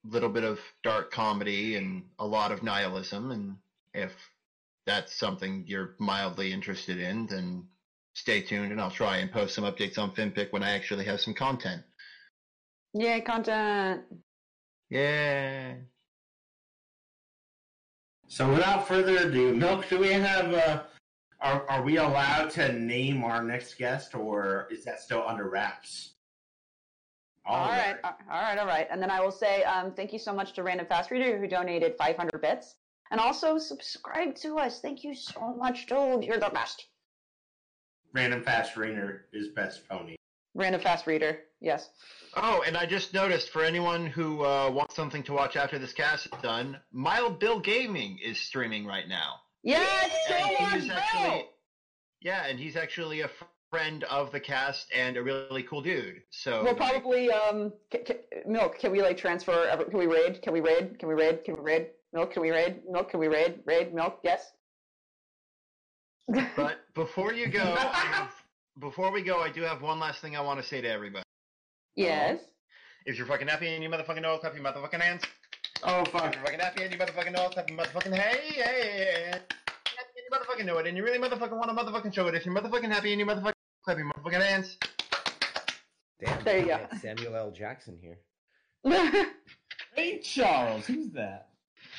A 0.06 0.10
Little 0.10 0.30
bit 0.30 0.44
of 0.44 0.60
dark 0.84 1.12
comedy 1.12 1.76
and 1.76 2.04
a 2.20 2.26
lot 2.26 2.52
of 2.52 2.62
nihilism. 2.62 3.32
And 3.32 3.58
if 3.94 4.12
that's 4.86 5.18
something 5.18 5.64
you're 5.68 5.92
mildly 6.00 6.52
interested 6.52 7.00
in, 7.00 7.26
then 7.26 7.66
stay 8.14 8.40
tuned 8.42 8.72
and 8.72 8.80
I'll 8.80 8.92
try 8.92 9.18
and 9.18 9.32
post 9.32 9.56
some 9.56 9.64
updates 9.64 9.98
on 9.98 10.12
FimFic 10.12 10.48
when 10.52 10.64
I 10.64 10.72
actually 10.72 11.06
have 11.06 11.20
some 11.20 11.34
content. 11.34 11.84
Yay, 12.98 13.20
content. 13.20 14.04
Yeah. 14.90 15.74
So 18.30 18.50
without 18.50 18.88
further 18.88 19.18
ado, 19.28 19.54
Milk, 19.54 19.90
do 19.90 20.00
we 20.00 20.14
have 20.14 20.54
uh 20.54 20.84
are 21.42 21.70
are 21.70 21.84
we 21.84 21.98
allowed 21.98 22.52
to 22.52 22.72
name 22.72 23.26
our 23.26 23.44
next 23.44 23.78
guest 23.78 24.16
or 24.16 24.70
is 24.72 24.86
that 24.86 25.02
still 25.02 25.26
under 25.28 25.50
wraps? 25.50 26.14
All 27.46 27.68
right, 27.68 27.98
all 28.04 28.16
right, 28.30 28.58
all 28.58 28.66
right. 28.66 28.88
And 28.90 29.02
then 29.02 29.12
I 29.12 29.20
will 29.20 29.30
say 29.30 29.64
um, 29.64 29.94
thank 29.94 30.14
you 30.14 30.18
so 30.18 30.34
much 30.34 30.54
to 30.54 30.64
Random 30.64 30.88
Fast 30.88 31.12
Reader 31.12 31.38
who 31.38 31.48
donated 31.48 31.96
500 31.98 32.42
bits. 32.42 32.76
And 33.12 33.20
also 33.20 33.60
subscribe 33.60 34.36
to 34.38 34.58
us. 34.58 34.80
Thank 34.80 35.04
you 35.04 35.14
so 35.14 35.54
much, 35.56 35.86
dude. 35.86 36.24
You're 36.24 36.40
the 36.40 36.50
best. 36.50 36.88
Random 38.14 38.42
Fast 38.42 38.78
Reader 38.78 39.26
is 39.32 39.50
best 39.50 39.88
pony. 39.88 40.16
Random 40.56 40.80
Fast 40.80 41.06
Reader, 41.06 41.40
yes. 41.60 41.90
Oh, 42.36 42.64
and 42.66 42.78
I 42.78 42.86
just 42.86 43.14
noticed 43.14 43.50
for 43.50 43.62
anyone 43.64 44.06
who 44.06 44.44
uh, 44.44 44.72
wants 44.72 44.96
something 44.96 45.22
to 45.24 45.34
watch 45.34 45.58
after 45.58 45.78
this 45.78 45.92
cast 45.92 46.28
is 46.28 46.32
done, 46.42 46.80
Mild 46.94 47.40
Bill 47.40 47.60
Gaming 47.60 48.18
is 48.24 48.40
streaming 48.40 48.86
right 48.86 49.08
now. 49.08 49.42
Yes, 49.64 50.12
so 50.28 50.34
And 50.34 50.92
actually, 50.92 51.46
yeah, 52.22 52.46
and 52.46 52.58
he's 52.58 52.78
actually 52.78 53.22
a 53.22 53.30
friend 53.70 54.06
of 54.06 54.32
the 54.32 54.40
cast 54.40 54.88
and 54.96 55.18
a 55.18 55.24
really 55.24 55.64
cool 55.64 55.82
dude. 55.82 56.22
So 56.30 56.64
We'll 56.64 56.76
probably 56.76 57.30
um 57.32 57.74
ca 57.92 58.04
ca 58.06 58.16
milk. 58.46 58.80
Can 58.80 58.92
we 58.94 59.02
like 59.02 59.18
transfer? 59.18 59.68
Can 59.90 60.00
we 60.00 60.08
raid? 60.08 60.42
Can 60.42 60.54
we 60.54 60.62
raid? 60.62 60.98
Can 61.00 61.10
we 61.10 61.16
raid? 61.16 61.44
Can 61.44 61.56
we 61.56 61.62
raid? 61.62 61.88
Milk? 62.14 62.32
Can 62.32 62.42
we 62.42 62.52
raid? 62.52 62.82
Milk? 62.90 63.10
Can 63.10 63.20
we 63.20 63.28
raid? 63.28 63.60
Raid? 63.66 63.94
Milk? 63.94 64.20
Yes. 64.24 64.52
But 66.28 66.78
before 66.94 67.34
you 67.34 67.48
go, 67.48 67.60
I 67.78 68.06
have, 68.14 68.32
before 68.80 69.12
we 69.12 69.22
go, 69.22 69.40
I 69.40 69.52
do 69.52 69.62
have 69.62 69.82
one 69.82 70.00
last 70.00 70.22
thing 70.22 70.36
I 70.36 70.42
want 70.42 70.62
to 70.62 70.66
say 70.66 70.82
to 70.82 70.90
everybody. 70.90 71.24
Yes. 71.96 72.40
If 73.06 73.18
you're 73.18 73.28
fucking 73.28 73.48
happy 73.48 73.68
and 73.68 73.84
you 73.84 73.90
motherfucking 73.90 74.22
know 74.22 74.36
it, 74.36 74.42
clap 74.42 74.56
your 74.56 74.64
motherfucking 74.64 75.02
hands. 75.02 75.24
Oh 75.84 76.02
If 76.02 76.14
you're 76.14 76.22
fucking 76.22 76.60
happy 76.60 76.84
and 76.84 76.92
you 76.92 76.98
motherfucking 76.98 77.34
know 77.34 77.46
it, 77.46 77.52
clap 77.52 77.70
your 77.70 77.78
motherfucking 77.78 78.14
hey, 78.16 78.38
hey, 78.50 78.62
hey, 78.62 79.32
hey. 79.32 79.32
And 79.32 79.42
you 80.16 80.32
motherfucking 80.32 80.66
know 80.66 80.78
it, 80.80 80.88
and 80.88 80.98
you 80.98 81.04
really 81.04 81.20
motherfucking 81.20 81.58
want 81.58 81.70
to 81.70 81.76
motherfucking 81.76 82.14
show 82.14 82.28
it. 82.28 82.36
If 82.36 82.46
you're 82.46 82.56
motherfucking 82.56 82.92
happy 82.92 83.12
and 83.12 83.20
you 83.20 83.26
motherfucking 83.26 83.54
clap 83.84 83.98
your 83.98 84.12
motherfucking 84.12 84.42
hands. 84.42 84.78
Damn, 86.20 86.44
There 86.44 86.60
you 86.60 86.66
go. 86.68 86.80
Samuel 87.02 87.36
L. 87.36 87.52
Jackson 87.52 87.98
here. 88.02 88.20
Hey 89.96 90.20
Charles, 90.20 90.86
who's 90.88 91.10
that? 91.12 91.48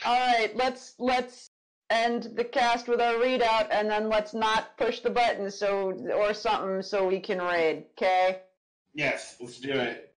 All 0.05 0.15
right, 0.15 0.55
let's 0.55 0.94
let's 0.98 1.45
end 1.90 2.30
the 2.34 2.44
cast 2.44 2.88
with 2.88 3.00
our 3.00 3.14
readout, 3.14 3.68
and 3.70 3.90
then 3.90 4.08
let's 4.08 4.34
not 4.34 4.76
push 4.76 5.00
the 5.00 5.10
button 5.10 5.50
so 5.50 5.92
or 6.14 6.34
something 6.34 6.82
so 6.82 7.06
we 7.06 7.20
can 7.20 7.38
raid. 7.40 7.84
Okay. 7.96 8.40
Yes, 8.94 9.36
let's 9.40 9.60
do 9.60 9.72
it. 9.72 10.14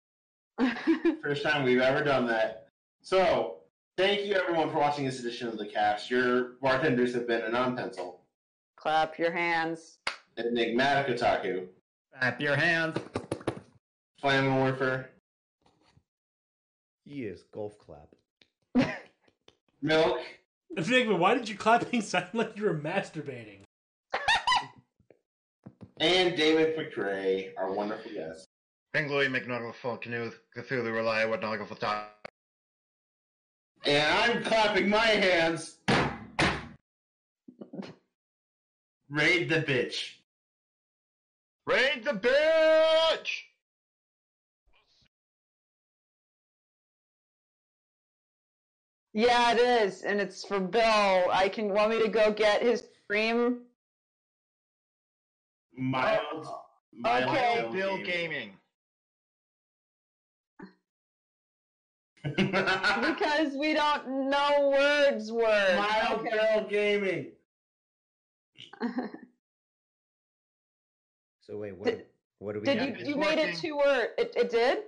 First 1.23 1.43
time 1.43 1.65
we've 1.65 1.81
ever 1.81 2.03
done 2.05 2.27
that. 2.27 2.69
So, 3.03 3.59
thank 3.97 4.25
you 4.27 4.35
everyone 4.35 4.71
for 4.71 4.79
watching 4.79 5.05
this 5.05 5.21
edition 5.21 5.49
of 5.49 5.59
the 5.59 5.67
cast. 5.67 6.11
Your 6.11 6.53
bartenders 6.63 7.15
have 7.15 7.27
been 7.27 7.43
Anon 7.43 7.77
Pencil, 7.77 8.21
Clap 8.77 9.19
your 9.19 9.31
hands. 9.33 9.99
Enigmatic 10.39 11.17
Otaku, 11.17 11.67
Clap 12.19 12.41
your 12.41 12.57
hands. 12.57 12.99
Flamming 14.21 14.57
Warfare, 14.57 15.11
Yes, 17.05 17.43
golf 17.53 17.77
clap. 17.79 18.09
Milk, 19.83 20.19
Enigma, 20.77 21.17
why 21.17 21.35
did 21.35 21.49
you 21.49 21.57
clapping 21.57 22.01
sound 22.01 22.29
like 22.33 22.57
you 22.57 22.65
were 22.65 22.79
masturbating? 22.79 23.61
and 25.99 26.37
Daemon 26.37 26.73
McRae, 26.73 27.51
our 27.57 27.73
wonderful 27.73 28.13
guest. 28.13 28.47
Benglui 28.95 29.29
McNugglefull 29.29 30.01
Canoe 30.01 30.31
Cthulhu 30.57 30.93
Rely 30.93 31.25
what 31.27 31.41
Nuggle 31.41 31.79
Talk. 31.79 32.09
And 33.85 34.35
I'm 34.35 34.43
clapping 34.43 34.89
my 34.89 35.07
hands. 35.07 35.79
Raid 39.09 39.49
the 39.49 39.63
bitch. 39.63 40.15
Raid 41.67 42.05
the 42.05 42.13
bitch! 42.13 43.43
Yeah, 49.17 49.53
it 49.53 49.59
is, 49.59 50.03
and 50.03 50.21
it's 50.21 50.45
for 50.45 50.61
Bill. 50.61 50.83
I 51.33 51.49
can 51.51 51.71
want 51.71 51.89
me 51.89 52.03
to 52.03 52.09
go 52.09 52.31
get 52.31 52.61
his 52.61 52.85
stream. 53.03 53.61
Mild. 55.75 56.21
Oh, 56.45 56.61
mild 56.93 57.25
Okay. 57.25 57.67
Bill 57.73 57.97
Gaming. 58.05 58.51
because 62.37 63.55
we 63.57 63.73
don't 63.73 64.29
know 64.29 64.69
words 64.77 65.33
words. 65.33 65.79
Mild 65.79 66.21
Okay. 66.21 66.31
Bill 66.37 66.67
Gaming. 66.69 67.27
So 71.41 71.59
wait, 71.59 71.77
what? 71.79 71.85
Did- 71.87 72.07
what 72.41 72.55
do 72.55 72.59
we? 72.61 72.67
Did 72.67 72.79
do? 72.81 72.85
you 72.87 72.91
it's 72.99 73.09
you 73.09 73.17
made 73.17 73.39
it 73.39 73.47
working. 73.47 73.61
two 73.61 73.77
word? 73.77 74.09
It 74.19 74.35
it 74.37 74.51
did. 74.51 74.79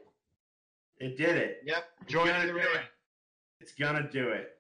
It 0.99 1.17
did 1.17 1.37
it. 1.37 1.63
Yep. 1.65 1.85
Join 2.09 2.27
the 2.27 2.49
do 2.49 2.57
raid. 2.57 2.65
it. 2.65 2.98
It's 3.61 3.73
gonna 3.73 4.09
do 4.11 4.29
it. 4.29 4.51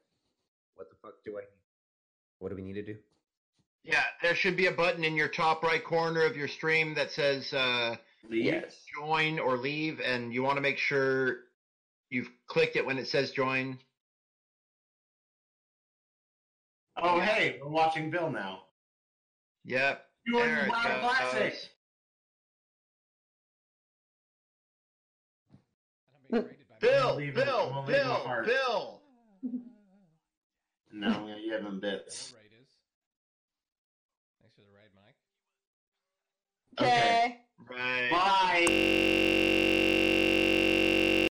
What 0.74 0.88
the 0.90 0.96
fuck 1.02 1.14
do 1.24 1.36
I? 1.38 1.40
need? 1.42 1.46
What 2.38 2.50
do 2.50 2.56
we 2.56 2.62
need 2.62 2.74
to 2.74 2.84
do? 2.84 2.96
Yeah, 3.84 4.02
there 4.22 4.34
should 4.34 4.56
be 4.56 4.66
a 4.66 4.72
button 4.72 5.04
in 5.04 5.14
your 5.14 5.28
top 5.28 5.62
right 5.62 5.82
corner 5.82 6.22
of 6.24 6.36
your 6.36 6.48
stream 6.48 6.94
that 6.94 7.10
says 7.10 7.52
uh, 7.52 7.96
Yes. 8.28 8.74
join 8.94 9.38
or 9.38 9.56
leave, 9.56 10.00
and 10.00 10.32
you 10.32 10.42
want 10.42 10.56
to 10.56 10.60
make 10.60 10.78
sure 10.78 11.38
you've 12.10 12.28
clicked 12.46 12.76
it 12.76 12.84
when 12.84 12.98
it 12.98 13.08
says 13.08 13.30
join. 13.30 13.78
Oh, 17.00 17.20
hey, 17.20 17.60
we're 17.62 17.68
watching 17.68 18.10
Bill 18.10 18.30
now. 18.30 18.64
Yep. 19.64 20.04
Doing 20.26 20.44
there 20.44 20.64
it 20.66 20.70
Wild 20.70 20.84
goes. 20.84 21.00
Classic. 21.00 21.54
Bill, 26.80 27.14
Leave 27.16 27.36
him- 27.36 27.44
Bill, 27.44 27.70
we'll 27.74 27.84
leave 27.84 27.96
him 27.96 28.02
Bill, 28.06 28.16
apart. 28.16 28.46
Bill. 28.46 29.00
No, 30.90 31.26
yeah, 31.28 31.36
you 31.36 31.52
have 31.52 31.62
him 31.62 31.80
bits. 31.80 32.34
Thanks 34.40 34.54
for 34.56 34.62
the 34.62 34.72
ride, 34.72 34.90
Mike. 34.96 35.14
Okay. 36.80 37.38
Okay. 37.70 38.10
Right. 38.10 38.10
Bye. 38.10 39.67